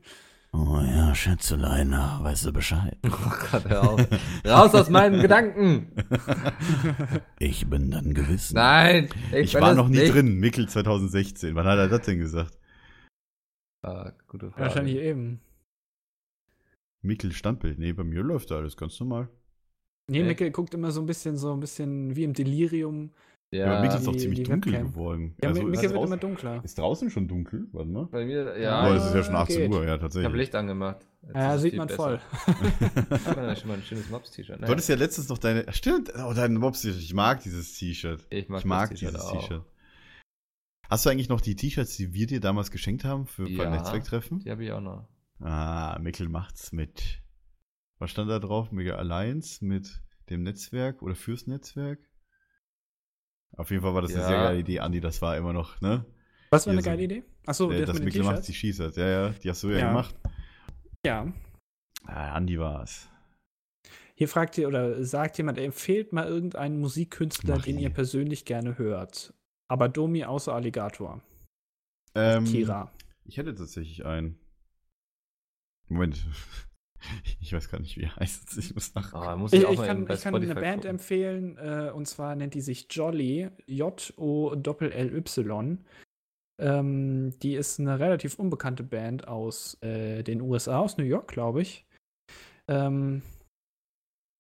Oh 0.53 0.81
ja, 0.81 1.15
Schätzelein, 1.15 1.93
weißt 1.93 2.47
du 2.47 2.53
Bescheid? 2.53 2.99
Oh 3.07 3.33
Gott, 3.53 3.65
hör 3.69 3.89
auf. 3.89 4.07
Raus 4.45 4.75
aus 4.75 4.91
meinen 4.91 5.21
Gedanken! 5.23 5.93
Ich 7.39 7.71
bin 7.71 7.93
dann 7.93 8.15
gewiss. 8.15 8.53
Nein! 8.53 9.09
Ich 9.33 9.55
will 9.55 9.61
war 9.61 9.75
noch 9.77 9.87
nie 9.89 9.99
nicht. 10.01 10.13
drin, 10.13 10.41
Mikkel 10.41 10.69
2016. 10.69 11.55
Wann 11.55 11.67
hat 11.67 11.79
er 11.79 11.89
das 11.89 12.05
denn 12.05 12.19
gesagt? 12.19 12.59
Ah, 13.83 14.11
gute 14.27 14.51
Frage. 14.51 14.63
Wahrscheinlich 14.65 14.97
eben. 14.97 15.41
Mikkel 17.01 17.31
Standbild. 17.33 17.79
Nee, 17.79 17.93
bei 17.93 18.03
mir 18.03 18.23
läuft 18.25 18.51
da 18.51 18.57
alles 18.57 18.77
ganz 18.77 18.99
normal. 18.99 19.29
Nee, 20.11 20.19
Echt? 20.21 20.29
Micke 20.29 20.51
guckt 20.51 20.75
immer 20.75 20.91
so 20.91 21.01
ein 21.01 21.07
bisschen, 21.07 21.37
so 21.37 21.53
ein 21.53 21.61
bisschen 21.61 22.17
wie 22.17 22.25
im 22.25 22.33
Delirium. 22.33 23.11
Ja, 23.53 23.75
Ja, 23.75 23.81
Mikkel 23.81 23.99
ist 23.99 24.07
doch 24.07 24.17
ziemlich 24.17 24.43
dunkel 24.45 24.73
Webcam. 24.73 24.93
geworden. 24.93 25.35
Ja, 25.43 25.49
Also, 25.49 25.63
Micke 25.65 25.75
ist, 25.77 25.83
wird 25.83 25.93
draußen, 25.95 26.07
immer 26.07 26.17
dunkler. 26.19 26.65
ist 26.65 26.79
draußen 26.79 27.11
schon 27.11 27.27
dunkel? 27.27 27.67
Warte 27.73 27.89
mal. 27.91 28.07
bei 28.07 28.25
mir, 28.25 28.57
Ja, 28.59 28.85
oh, 28.85 28.89
ja. 28.89 28.95
das 28.95 29.07
ist 29.07 29.15
ja 29.15 29.23
schon 29.25 29.35
18 29.35 29.57
geht. 29.59 29.71
Uhr, 29.73 29.85
ja, 29.87 29.95
Ich 29.97 30.01
tatsächlich. 30.01 30.27
habe 30.27 30.37
Licht 30.37 30.55
angemacht. 30.55 31.07
Jetzt 31.23 31.35
Ja, 31.35 31.55
es 31.57 31.63
sieht 31.63 31.77
man 31.77 31.89
besser. 31.89 31.97
voll. 31.97 32.21
Ich 33.11 33.27
habe 33.27 33.41
ja 33.43 33.57
schon 33.57 33.69
mal 33.69 33.75
ein 33.77 33.83
schönes 33.83 34.09
Mobs-T-Shirt. 34.09 34.61
Du 34.63 34.67
hattest 34.69 34.89
ja 34.89 34.95
letztens 34.95 35.29
noch 35.29 35.39
deine. 35.39 35.65
Stimmt, 35.73 36.13
oh, 36.17 36.33
dein 36.33 36.55
Mobs. 36.55 36.85
Ich 36.85 37.13
mag 37.15 37.43
dieses 37.43 37.77
T-Shirt. 37.77 38.25
ich 38.31 38.49
mag, 38.49 38.61
Ich 38.61 38.65
mag 38.67 38.95
dieses. 38.95 39.29
T-Shirt. 39.31 39.63
Hast 40.89 41.07
du 41.07 41.11
eigentlich 41.11 41.29
noch 41.29 41.41
die 41.41 41.57
T-Shirts, 41.57 41.97
die 41.97 42.15
wir 42.15 42.27
dir 42.27 42.41
damals 42.41 42.71
geschenkt 42.71 43.05
haben 43.05 43.27
für 43.27 43.49
Ja. 43.49 43.69
Netzwerktreffen? 43.71 44.41
Die 44.41 44.51
habe 44.51 44.65
ich 44.65 44.73
auch 44.73 44.81
noch. 44.81 45.09
Ah, 45.41 45.99
Mikkel 46.01 46.29
macht's 46.29 46.73
mit. 46.73 47.21
Was 48.01 48.11
stand 48.11 48.29
da 48.31 48.39
drauf? 48.41 48.73
Mega 48.73 48.97
Alliance 48.97 49.65
mit 49.65 50.03
dem 50.31 50.43
Netzwerk 50.43 51.03
oder 51.03 51.15
fürs 51.15 51.47
Netzwerk? 51.47 52.01
Auf 53.57 53.71
jeden 53.71 53.83
Fall 53.83 53.95
war 53.95 54.03
das 54.03 54.13
eine 54.13 54.23
Ja. 54.23 54.29
sehr 54.29 54.37
geile 54.39 54.59
Idee, 54.61 54.81
Andi. 54.81 55.01
Das 55.01 55.21
war 55.23 55.37
immer 55.37 55.53
noch, 55.53 55.81
ne? 55.81 56.05
Was 56.51 56.65
für 56.65 56.71
eine 56.71 56.81
so- 56.81 56.89
geile 56.91 57.03
Idee? 57.05 57.23
Achso, 57.47 57.71
Äh, 57.71 57.81
das, 57.81 57.91
das 57.97 58.01
Mikkel 58.03 58.23
macht 58.25 58.47
die 58.49 58.55
Schießert. 58.55 58.97
Ja, 58.97 59.07
ja, 59.09 59.29
die 59.31 59.49
hast 59.51 59.63
du 59.63 59.71
ja, 59.71 59.79
Ja. 59.79 59.89
gemacht. 59.89 60.15
Ja. 61.05 61.33
Ah, 62.05 62.33
Andi 62.35 62.59
war's. 62.59 63.09
Hier 64.15 64.29
fragt 64.29 64.59
ihr 64.59 64.69
oder 64.69 65.05
sagt 65.05 65.39
jemand, 65.39 65.59
empfehlt 65.59 66.13
mal 66.13 66.27
irgendeinen 66.27 66.81
Musikkünstler, 66.81 67.57
Mach 67.57 67.65
den 67.65 67.77
ich. 67.77 67.83
ihr 67.85 67.91
persönlich 67.91 68.45
gerne 68.45 68.77
hört. 68.79 69.33
Aber 69.69 69.89
Domi 69.89 70.25
außer 70.25 70.53
Alligator. 70.55 71.23
Ähm, 72.15 72.45
Kira. 72.45 72.93
Ich 73.25 73.37
hätte 73.37 73.55
tatsächlich 73.55 74.05
einen. 74.05 74.39
Moment. 75.89 76.27
Ich 77.41 77.53
weiß 77.53 77.69
gar 77.71 77.81
nicht, 77.81 77.97
wie 77.97 78.05
er 78.05 78.15
heißt. 78.17 78.57
Ich 78.59 78.75
muss 78.75 78.95
nach. 78.95 79.13
Ah, 79.15 79.37
muss 79.37 79.53
Ich, 79.53 79.61
ich, 79.61 79.67
auch 79.67 79.73
ich 79.73 79.81
kann, 79.81 80.07
ich 80.09 80.21
kann 80.21 80.35
eine 80.35 80.55
Band 80.55 80.83
gucken. 80.83 80.91
empfehlen, 80.91 81.57
äh, 81.59 81.91
und 81.95 82.07
zwar 82.07 82.35
nennt 82.37 82.55
die 82.55 82.61
sich 82.61 82.87
Jolly, 82.91 83.51
J-O-L-L-Y. 83.67 84.59
Ähm, 86.61 87.33
die 87.41 87.55
ist 87.55 87.81
eine 87.81 87.99
relativ 87.99 88.39
unbekannte 88.39 88.83
Band 88.83 89.27
aus 89.27 89.79
äh, 89.83 90.23
den 90.23 90.43
USA, 90.43 90.79
aus 90.81 90.99
New 90.99 91.05
York, 91.05 91.29
glaube 91.29 91.63
ich. 91.63 91.87
Ähm, 92.69 93.23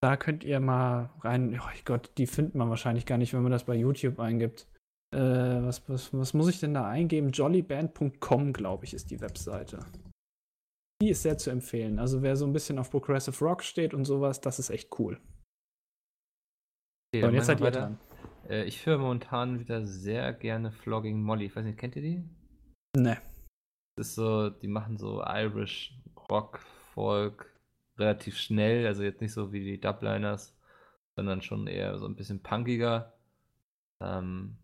da 0.02 0.16
könnt 0.16 0.44
ihr 0.44 0.60
mal 0.60 1.10
rein. 1.20 1.58
Oh 1.60 1.68
Gott, 1.84 2.10
die 2.18 2.26
findet 2.26 2.54
man 2.54 2.68
wahrscheinlich 2.70 3.06
gar 3.06 3.18
nicht, 3.18 3.32
wenn 3.32 3.42
man 3.42 3.52
das 3.52 3.64
bei 3.64 3.74
YouTube 3.74 4.18
eingibt. 4.20 4.66
Äh, 5.14 5.18
was, 5.18 5.88
was, 5.88 6.12
was 6.12 6.34
muss 6.34 6.48
ich 6.48 6.60
denn 6.60 6.74
da 6.74 6.86
eingeben? 6.86 7.30
Jollyband.com, 7.30 8.52
glaube 8.52 8.84
ich, 8.84 8.94
ist 8.94 9.10
die 9.10 9.20
Webseite. 9.20 9.80
Die 11.00 11.08
ist 11.08 11.22
sehr 11.22 11.38
zu 11.38 11.50
empfehlen. 11.50 11.98
Also 11.98 12.22
wer 12.22 12.36
so 12.36 12.46
ein 12.46 12.52
bisschen 12.52 12.78
auf 12.78 12.90
Progressive 12.90 13.44
Rock 13.44 13.62
steht 13.62 13.94
und 13.94 14.04
sowas, 14.04 14.40
das 14.40 14.58
ist 14.58 14.70
echt 14.70 14.98
cool. 14.98 15.18
Okay, 17.14 17.24
und 17.24 17.34
jetzt 17.34 17.46
seid 17.46 17.60
ihr 17.60 17.66
weiter. 17.66 17.80
dran. 17.80 17.98
Äh, 18.48 18.64
ich 18.64 18.84
höre 18.84 18.98
momentan 18.98 19.58
wieder 19.58 19.86
sehr 19.86 20.32
gerne 20.32 20.72
Flogging 20.72 21.22
Molly. 21.22 21.46
Ich 21.46 21.56
weiß 21.56 21.64
nicht, 21.64 21.78
kennt 21.78 21.96
ihr 21.96 22.02
die? 22.02 22.24
Ne. 22.96 23.18
Das 23.96 24.08
ist 24.08 24.14
so, 24.14 24.50
die 24.50 24.68
machen 24.68 24.98
so 24.98 25.22
Irish 25.24 25.98
Rock, 26.30 26.60
Folk 26.94 27.58
relativ 27.98 28.36
schnell, 28.36 28.86
also 28.86 29.02
jetzt 29.02 29.20
nicht 29.20 29.32
so 29.32 29.52
wie 29.52 29.64
die 29.64 29.80
Dubliners, 29.80 30.56
sondern 31.16 31.42
schon 31.42 31.66
eher 31.66 31.98
so 31.98 32.06
ein 32.06 32.16
bisschen 32.16 32.42
punkiger. 32.42 33.14
Ähm, 34.02 34.56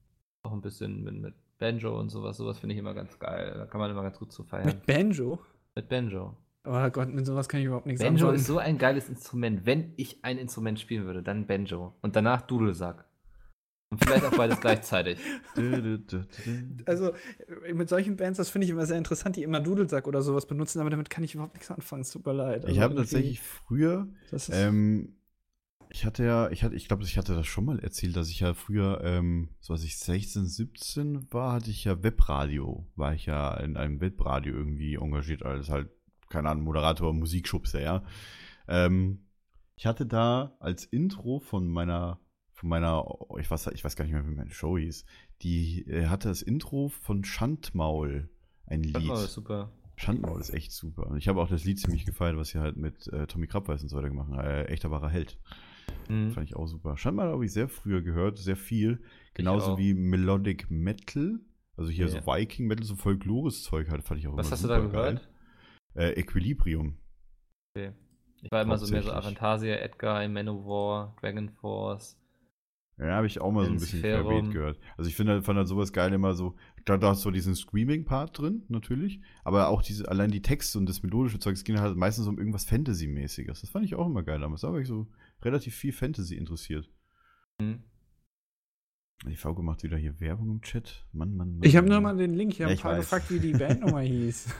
auch 0.42 0.52
ein 0.52 0.62
bisschen 0.62 1.02
mit, 1.02 1.14
mit 1.14 1.34
Banjo 1.58 1.98
und 1.98 2.10
sowas. 2.10 2.36
Sowas 2.36 2.58
finde 2.58 2.74
ich 2.74 2.78
immer 2.78 2.94
ganz 2.94 3.18
geil. 3.18 3.54
Da 3.56 3.66
kann 3.66 3.80
man 3.80 3.90
immer 3.90 4.02
ganz 4.02 4.18
gut 4.18 4.32
zu 4.32 4.44
feiern. 4.44 4.66
Mit 4.66 4.86
Banjo? 4.86 5.38
Mit 5.76 5.88
Banjo. 5.88 6.36
Oh 6.64 6.90
Gott, 6.90 7.10
mit 7.14 7.24
sowas 7.26 7.48
kann 7.48 7.60
ich 7.60 7.66
überhaupt 7.66 7.86
nichts 7.86 8.02
Banjo 8.02 8.24
anfangen. 8.26 8.36
ist 8.40 8.46
so 8.46 8.58
ein 8.58 8.78
geiles 8.78 9.08
Instrument. 9.08 9.64
Wenn 9.66 9.92
ich 9.96 10.24
ein 10.24 10.38
Instrument 10.38 10.80
spielen 10.80 11.04
würde, 11.04 11.22
dann 11.22 11.46
Banjo. 11.46 11.94
Und 12.02 12.16
danach 12.16 12.42
Dudelsack. 12.42 13.04
Und 13.90 14.02
vielleicht 14.04 14.24
auch 14.24 14.36
beides 14.36 14.58
gleichzeitig. 14.60 15.18
Also, 16.86 17.12
mit 17.72 17.88
solchen 17.88 18.16
Bands, 18.16 18.38
das 18.38 18.48
finde 18.48 18.64
ich 18.64 18.70
immer 18.70 18.86
sehr 18.86 18.98
interessant, 18.98 19.36
die 19.36 19.42
immer 19.44 19.60
Dudelsack 19.60 20.08
oder 20.08 20.22
sowas 20.22 20.46
benutzen, 20.46 20.80
aber 20.80 20.90
damit 20.90 21.08
kann 21.10 21.22
ich 21.22 21.34
überhaupt 21.34 21.54
nichts 21.54 21.70
anfangen. 21.70 22.02
Es 22.02 22.10
tut 22.10 22.26
mir 22.26 22.32
leid. 22.32 22.62
Ich 22.64 22.70
Also 22.70 22.80
habe 22.80 22.94
irgendwie- 22.94 23.02
tatsächlich 23.04 23.40
früher, 23.40 24.08
Das 24.32 24.48
ist, 24.48 24.54
ähm, 24.56 25.14
ich 25.96 26.04
hatte 26.04 26.24
ja, 26.24 26.50
ich 26.50 26.62
hatte, 26.62 26.74
ich 26.74 26.88
glaube, 26.88 27.04
ich 27.04 27.16
hatte 27.16 27.34
das 27.34 27.46
schon 27.46 27.64
mal 27.64 27.78
erzählt, 27.78 28.16
dass 28.16 28.28
ich 28.28 28.40
ja 28.40 28.52
früher, 28.52 29.00
ähm, 29.02 29.48
so 29.60 29.72
als 29.72 29.82
ich 29.82 29.96
16, 29.96 30.44
17 30.44 31.32
war, 31.32 31.54
hatte 31.54 31.70
ich 31.70 31.84
ja 31.84 32.02
Webradio, 32.02 32.86
war 32.96 33.14
ich 33.14 33.24
ja 33.24 33.54
in 33.54 33.78
einem 33.78 33.98
Webradio 34.02 34.54
irgendwie 34.54 34.96
engagiert 34.96 35.42
als 35.42 35.70
halt, 35.70 35.88
keine 36.28 36.50
Ahnung, 36.50 36.64
Moderator, 36.64 37.14
Musikschubser, 37.14 37.80
ja. 37.80 38.04
Ähm, 38.68 39.24
ich 39.74 39.86
hatte 39.86 40.04
da 40.04 40.54
als 40.60 40.84
Intro 40.84 41.38
von 41.38 41.66
meiner, 41.66 42.20
von 42.52 42.68
meiner, 42.68 43.02
ich 43.38 43.50
weiß, 43.50 43.68
ich 43.68 43.82
weiß 43.82 43.96
gar 43.96 44.04
nicht 44.04 44.12
mehr, 44.12 44.26
wie 44.26 44.34
meine 44.34 44.50
Show 44.50 44.76
hieß, 44.76 45.06
die 45.40 45.88
äh, 45.88 46.08
hatte 46.08 46.28
das 46.28 46.42
Intro 46.42 46.90
von 46.90 47.24
Schandmaul, 47.24 48.28
ein 48.66 48.82
Lied. 48.82 49.08
Oh, 49.08 49.16
super. 49.16 49.72
Schandmaul 49.96 50.42
ist 50.42 50.52
echt 50.52 50.72
super. 50.72 51.06
Und 51.06 51.16
ich 51.16 51.28
habe 51.28 51.40
auch 51.40 51.48
das 51.48 51.64
Lied 51.64 51.80
ziemlich 51.80 52.04
gefeiert, 52.04 52.36
was 52.36 52.48
sie 52.48 52.58
halt 52.58 52.76
mit 52.76 53.06
äh, 53.14 53.26
Tommy 53.26 53.46
Krabweis 53.46 53.82
und 53.82 53.88
so 53.88 53.96
weiter 53.96 54.10
gemacht 54.10 54.30
haben. 54.30 54.40
Äh, 54.40 54.64
echter 54.64 54.90
wahrer 54.90 55.08
Held. 55.08 55.38
Mhm. 56.08 56.30
Fand 56.30 56.48
ich 56.48 56.56
auch 56.56 56.66
super. 56.66 56.96
Schandmaul 56.96 57.28
habe 57.32 57.44
ich 57.44 57.52
sehr 57.52 57.68
früher 57.68 58.02
gehört, 58.02 58.38
sehr 58.38 58.56
viel. 58.56 59.02
Genauso 59.34 59.78
wie 59.78 59.94
Melodic 59.94 60.70
Metal. 60.70 61.40
Also 61.76 61.90
hier 61.90 62.06
Ja. 62.06 62.12
so 62.22 62.26
Viking 62.26 62.66
Metal, 62.66 62.84
so 62.84 62.96
Folklores-Zeug 62.96 63.90
halt, 63.90 64.02
fand 64.02 64.20
ich 64.20 64.28
auch 64.28 64.36
Was 64.36 64.50
hast 64.50 64.64
du 64.64 64.68
da 64.68 64.78
gehört? 64.80 65.28
Äh, 65.94 66.12
Equilibrium. 66.20 66.96
Okay. 67.74 67.92
Ich 68.42 68.50
war 68.50 68.62
immer 68.62 68.78
so 68.78 68.90
mehr 68.92 69.02
so. 69.02 69.12
Avantasia, 69.12 69.76
Edgar, 69.76 70.26
Manowar, 70.28 71.16
Dragon 71.20 71.48
Force. 71.50 72.16
Ja, 72.98 73.16
habe 73.16 73.26
ich 73.26 73.40
auch 73.42 73.52
mal 73.52 73.66
so 73.66 73.72
ein 73.72 73.78
bisschen 73.78 74.00
querbeet 74.00 74.52
gehört. 74.52 74.78
Also 74.96 75.08
ich 75.10 75.16
finde 75.16 75.32
halt, 75.32 75.44
fand 75.44 75.58
halt 75.58 75.68
sowas 75.68 75.92
geil 75.92 76.14
immer 76.14 76.32
so, 76.32 76.56
da, 76.86 76.96
da 76.96 77.12
ist 77.12 77.20
so 77.20 77.30
diesen 77.30 77.54
Screaming-Part 77.54 78.38
drin, 78.38 78.62
natürlich, 78.68 79.20
aber 79.44 79.68
auch 79.68 79.82
diese, 79.82 80.08
allein 80.08 80.30
die 80.30 80.40
Texte 80.40 80.78
und 80.78 80.88
das 80.88 81.02
melodische 81.02 81.38
Zeug, 81.38 81.54
es 81.54 81.64
ging 81.64 81.78
halt 81.78 81.94
meistens 81.96 82.26
um 82.26 82.38
irgendwas 82.38 82.64
Fantasy-mäßiges. 82.64 83.60
Das 83.60 83.68
fand 83.68 83.84
ich 83.84 83.96
auch 83.96 84.06
immer 84.06 84.22
geil 84.22 84.40
damals. 84.40 84.62
Da 84.62 84.72
war 84.72 84.80
ich 84.80 84.88
so 84.88 85.06
relativ 85.42 85.74
viel 85.74 85.92
Fantasy 85.92 86.36
interessiert. 86.36 86.90
Hm. 87.60 87.82
Die 89.26 89.36
VG 89.36 89.62
macht 89.62 89.82
wieder 89.82 89.96
hier 89.96 90.20
Werbung 90.20 90.50
im 90.50 90.60
Chat. 90.62 91.06
Mann, 91.12 91.34
Mann, 91.36 91.56
Mann. 91.56 91.62
ich 91.68 91.74
habe 91.76 91.88
nur 91.88 92.00
mal 92.00 92.16
den 92.16 92.34
Link, 92.34 92.52
ich 92.52 92.60
habe 92.60 92.70
Ja, 92.70 92.74
ein 92.74 92.76
ich 92.76 92.82
paar 92.82 92.92
weiß. 92.92 93.00
gefragt, 93.00 93.30
wie 93.30 93.40
die 93.40 93.52
Bandnummer 93.52 94.00
hieß. 94.02 94.54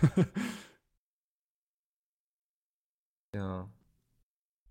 Ja. 3.35 3.71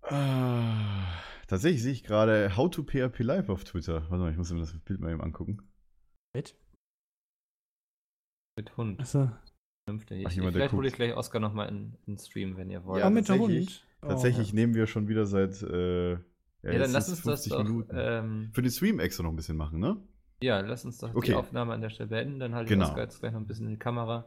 Ah, 0.02 1.06
tatsächlich 1.46 1.82
sehe 1.82 1.92
ich 1.92 2.02
gerade 2.04 2.56
How 2.56 2.70
to 2.70 2.82
PHP 2.84 3.20
Live 3.20 3.48
auf 3.48 3.64
Twitter. 3.64 4.02
Warte 4.10 4.16
mal, 4.18 4.30
ich 4.30 4.36
muss 4.36 4.50
mir 4.52 4.60
das 4.60 4.76
Bild 4.80 5.00
mal 5.00 5.12
eben 5.12 5.20
angucken. 5.20 5.68
Mit? 6.34 6.56
Mit 8.56 8.76
Hund. 8.76 9.00
Achso. 9.00 9.30
Vernünftig. 9.88 10.24
Ach, 10.26 10.30
Ich, 10.30 10.36
jemand, 10.36 10.54
der 10.56 10.60
vielleicht 10.62 10.72
hole 10.74 10.88
ich 10.88 10.94
gleich 10.94 11.14
Oscar 11.16 11.38
nochmal 11.40 11.68
in, 11.68 11.96
in 12.06 12.18
Stream, 12.18 12.56
wenn 12.56 12.70
ihr 12.70 12.84
wollt. 12.84 13.00
Ja, 13.02 13.10
mit 13.10 13.28
dem 13.28 13.40
tatsächlich. 14.08 14.36
Oh. 14.36 14.38
Tatsächlich 14.38 14.52
nehmen 14.54 14.74
wir 14.74 14.86
schon 14.86 15.08
wieder 15.08 15.26
seit. 15.26 15.62
Äh, 15.62 16.10
ja, 16.12 16.18
jetzt 16.62 16.80
dann 16.82 16.90
lass 16.92 17.08
uns 17.08 17.22
das 17.22 17.44
doch. 17.44 17.62
Minuten. 17.62 17.96
Ähm, 17.96 18.50
Für 18.52 18.62
den 18.62 18.70
Stream 18.70 18.98
extra 19.00 19.22
noch 19.22 19.30
ein 19.30 19.36
bisschen 19.36 19.56
machen, 19.56 19.78
ne? 19.78 19.96
ja, 20.42 20.60
lass 20.60 20.84
uns 20.84 20.98
doch 20.98 21.14
Okay. 21.14 21.28
die 21.28 21.34
Aufnahme 21.34 21.72
an 21.72 21.80
der 21.80 21.90
Stelle 21.90 22.08
beenden. 22.10 22.38
Dann 22.40 22.54
halte 22.54 22.68
Genau. 22.74 22.90
ich 22.90 22.96
jetzt 22.96 23.20
gleich 23.20 23.32
noch 23.32 23.40
ein 23.40 23.46
bisschen 23.46 23.66
in 23.66 23.72
die 23.72 23.78
Kamera. 23.78 24.26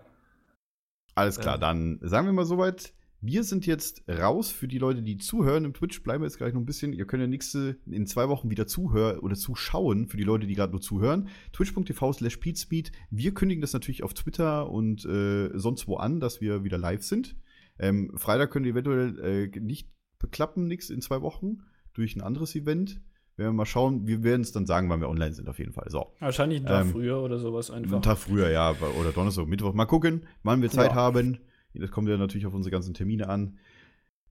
Alles 1.16 1.40
klar, 1.40 1.56
Ja. 1.56 1.60
dann 1.60 2.00
sagen 2.02 2.28
wir 2.28 2.34
mal 2.34 2.46
soweit. 2.46 2.94
Wir 3.22 3.44
sind 3.44 3.66
jetzt 3.66 4.04
raus 4.08 4.50
für 4.50 4.70
die 4.70 4.78
Leute, 4.78 5.02
die 5.02 5.18
zuhören. 5.18 5.66
Im 5.66 5.74
Twitch 5.74 6.02
bleiben 6.04 6.24
wir 6.24 6.28
jetzt 6.28 6.38
gleich 6.38 6.54
noch 6.54 6.62
ein 6.62 6.66
bisschen. 6.66 6.94
Ihr 6.94 7.06
könnt 7.06 7.20
ja 7.20 7.28
nächste 7.28 7.78
in 7.86 8.08
zwei 8.08 8.30
Wochen 8.30 8.50
wieder 8.50 8.66
zuhören 8.66 9.20
oder 9.20 9.36
zuschauen 9.36 10.08
für 10.08 10.16
die 10.16 10.24
Leute, 10.24 10.48
die 10.48 10.56
gerade 10.56 10.72
nur 10.72 10.80
zuhören. 10.80 11.28
Twitch.tv 11.52 12.14
slash 12.14 12.38
Peatspeed. 12.38 12.94
Wir 13.12 13.34
kündigen 13.34 13.60
das 13.60 13.74
natürlich 13.74 14.04
auf 14.04 14.14
Twitter 14.14 14.70
und 14.72 15.04
äh, 15.06 15.50
sonst 15.60 15.86
wo 15.90 15.98
an, 15.98 16.22
dass 16.22 16.40
wir 16.40 16.64
wieder 16.64 16.78
live 16.78 17.04
sind. 17.04 17.36
Ähm, 17.80 18.12
Freitag 18.18 18.52
könnt 18.52 18.66
ihr 18.66 18.74
eventuell 18.74 19.20
äh, 19.54 19.60
nicht 19.60 19.90
beklappen, 20.20 20.68
nichts 20.68 20.90
in 20.90 21.02
zwei 21.02 21.22
Wochen, 21.22 21.64
durch 21.94 22.16
ein 22.16 22.22
anderes 22.22 22.56
Event. 22.56 23.02
Werden 23.38 23.52
wir 23.52 23.54
mal 23.54 23.66
schauen. 23.66 24.06
Wir 24.06 24.22
werden 24.24 24.42
es 24.42 24.52
dann 24.52 24.66
sagen, 24.66 24.90
wann 24.90 25.00
wir 25.00 25.08
online 25.10 25.34
sind, 25.34 25.48
auf 25.48 25.60
jeden 25.60 25.72
Fall. 25.72 25.90
So. 25.90 26.12
Wahrscheinlich 26.20 26.58
einen 26.60 26.68
Tag 26.68 26.86
Ähm, 26.86 26.92
früher 26.92 27.22
oder 27.22 27.40
sowas 27.40 27.72
einfach. 27.72 27.94
Einen 27.94 28.02
Tag 28.02 28.18
früher, 28.18 28.50
ja, 28.50 28.72
oder 29.00 29.12
Donnerstag, 29.14 29.48
Mittwoch. 29.48 29.74
Mal 29.74 29.86
gucken, 29.86 30.26
wann 30.44 30.62
wir 30.62 30.70
Zeit 30.70 30.92
Ja. 30.92 30.96
haben. 30.96 31.40
Das 31.74 31.90
kommt 31.92 32.10
ja 32.10 32.18
natürlich 32.18 32.46
auf 32.48 32.54
unsere 32.54 32.72
ganzen 32.72 32.94
Termine 32.94 33.30
an. 33.30 33.58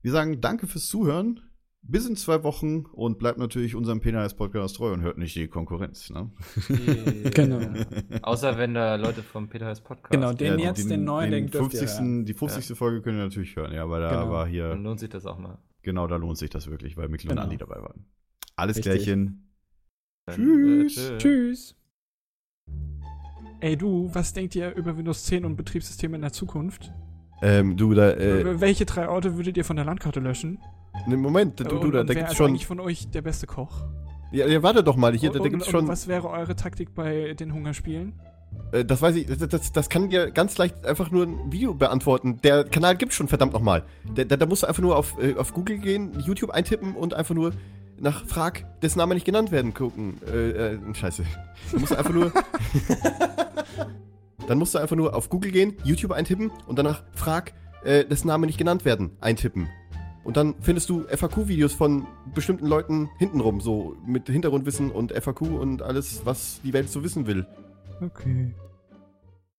Wir 0.03 0.11
sagen 0.11 0.39
danke 0.41 0.67
fürs 0.67 0.87
Zuhören. 0.87 1.41
Bis 1.81 2.05
in 2.07 2.15
zwei 2.17 2.43
Wochen 2.43 2.85
und 2.91 3.17
bleibt 3.19 3.39
natürlich 3.39 3.73
unserem 3.73 3.99
PNAS-Podcast 4.01 4.75
treu 4.75 4.91
und 4.93 5.01
hört 5.01 5.17
nicht 5.17 5.35
die 5.35 5.47
Konkurrenz. 5.47 6.09
Ne? 6.09 6.29
Genau. 7.33 7.61
Außer 8.21 8.57
wenn 8.57 8.73
da 8.73 8.95
Leute 8.95 9.23
vom 9.23 9.47
Peter 9.49 9.65
Heiß 9.65 9.81
Podcast. 9.81 10.11
Genau, 10.11 10.33
den 10.33 10.59
Ja, 10.59 10.65
jetzt, 10.67 10.89
den 10.89 11.03
neuen, 11.05 11.31
den, 11.31 11.47
dürft 11.47 11.73
ihr 11.73 11.79
50. 11.79 11.99
hören. 11.99 12.25
Die 12.25 12.33
50. 12.33 12.77
Folge 12.77 13.01
könnt 13.01 13.17
ihr 13.17 13.23
natürlich 13.23 13.55
hören, 13.55 13.73
ja, 13.73 13.89
weil 13.89 14.01
da 14.01 14.09
Genau. 14.09 14.29
war 14.29 14.43
Dann 14.45 14.51
hier, 14.53 14.75
lohnt 14.75 14.99
sich 14.99 15.09
das 15.09 15.25
auch 15.25 15.39
mal. 15.39 15.57
genau, 15.81 16.05
da 16.07 16.17
lohnt 16.17 16.37
sich 16.37 16.49
das 16.49 16.69
wirklich, 16.69 16.95
weil 16.97 17.07
Mikkel 17.07 17.29
Genau. 17.29 17.41
und 17.41 17.45
Andi 17.45 17.57
dabei 17.57 17.81
waren. 17.81 18.05
Alles 18.55 18.77
Richtig. 18.77 18.93
Klärchen. 19.03 19.49
Dann, 20.27 20.35
Tschüss. 20.35 20.97
äh, 21.09 21.17
Tschüss. 21.17 21.75
Ey 23.61 23.75
du, 23.77 24.09
was 24.13 24.33
denkt 24.33 24.53
ihr 24.55 24.75
über 24.75 24.95
Windows 24.97 25.23
10 25.23 25.43
und 25.45 25.55
Betriebssysteme 25.55 26.15
in 26.17 26.21
der 26.21 26.33
Zukunft? 26.33 26.91
Ähm, 27.41 27.77
du, 27.77 27.93
da, 27.93 28.11
äh, 28.11 28.59
Welche 28.61 28.85
drei 28.85 29.07
Orte 29.09 29.37
würdet 29.37 29.57
ihr 29.57 29.65
von 29.65 29.75
der 29.77 29.85
Landkarte 29.85 30.19
löschen? 30.19 30.59
Ne, 31.07 31.17
Moment, 31.17 31.59
du, 31.59 31.63
du, 31.63 31.77
und, 31.77 31.91
da, 31.91 32.01
und 32.01 32.09
da 32.09 32.13
gibt's 32.13 32.31
ist 32.31 32.37
schon. 32.37 32.49
eigentlich 32.49 32.67
von 32.67 32.79
euch 32.79 33.09
der 33.09 33.21
beste 33.21 33.47
Koch? 33.47 33.85
Ja, 34.31 34.47
ja, 34.47 34.61
warte 34.61 34.83
doch 34.83 34.95
mal, 34.95 35.15
hier, 35.15 35.31
da, 35.31 35.39
da 35.39 35.43
und, 35.43 35.49
gibt's 35.49 35.67
und 35.67 35.71
schon. 35.71 35.87
was 35.87 36.07
wäre 36.07 36.29
eure 36.29 36.55
Taktik 36.55 36.93
bei 36.93 37.33
den 37.33 37.53
Hungerspielen? 37.53 38.13
Äh, 38.71 38.85
das 38.85 39.01
weiß 39.01 39.15
ich, 39.15 39.27
das, 39.27 39.39
das, 39.39 39.71
das 39.71 39.89
kann 39.89 40.09
dir 40.09 40.31
ganz 40.31 40.57
leicht 40.57 40.85
einfach 40.85 41.11
nur 41.11 41.25
ein 41.25 41.51
Video 41.51 41.73
beantworten. 41.73 42.39
Der 42.43 42.63
Kanal 42.63 42.95
gibt's 42.95 43.15
schon, 43.15 43.27
verdammt 43.27 43.53
nochmal. 43.53 43.83
Da, 44.13 44.23
da, 44.23 44.37
da 44.37 44.45
musst 44.45 44.63
du 44.63 44.67
einfach 44.67 44.81
nur 44.81 44.95
auf, 44.95 45.15
äh, 45.21 45.35
auf 45.35 45.53
Google 45.53 45.79
gehen, 45.79 46.19
YouTube 46.25 46.51
eintippen 46.51 46.95
und 46.95 47.13
einfach 47.13 47.35
nur 47.35 47.53
nach 47.97 48.25
Frag, 48.25 48.65
dessen 48.81 48.99
Name 48.99 49.13
nicht 49.13 49.25
genannt 49.25 49.51
werden, 49.51 49.73
gucken. 49.73 50.17
Äh, 50.31 50.73
äh, 50.73 50.79
scheiße. 50.93 51.23
Da 51.71 51.79
musst 51.79 51.91
du 51.91 51.97
einfach 51.97 52.13
nur. 52.13 52.31
dann 54.47 54.57
musst 54.57 54.73
du 54.73 54.79
einfach 54.79 54.95
nur 54.95 55.15
auf 55.15 55.29
Google 55.29 55.51
gehen, 55.51 55.75
YouTube 55.83 56.11
eintippen 56.11 56.51
und 56.67 56.79
danach 56.79 57.03
Frag, 57.13 57.53
äh, 57.83 58.05
dessen 58.05 58.27
Name 58.27 58.47
nicht 58.47 58.57
genannt 58.57 58.85
werden, 58.85 59.11
eintippen. 59.21 59.67
Und 60.29 60.37
dann 60.37 60.53
findest 60.61 60.91
du 60.91 61.05
FAQ-Videos 61.07 61.73
von 61.73 62.05
bestimmten 62.35 62.67
Leuten 62.67 63.09
hintenrum, 63.17 63.61
so 63.61 63.97
mit 64.05 64.27
Hintergrundwissen 64.27 64.91
und 64.91 65.11
FAQ 65.11 65.41
und 65.41 65.81
alles, 65.81 66.21
was 66.23 66.61
die 66.63 66.71
Welt 66.71 66.87
so 66.91 67.03
wissen 67.03 67.25
will. 67.25 67.47
Okay. 67.99 68.53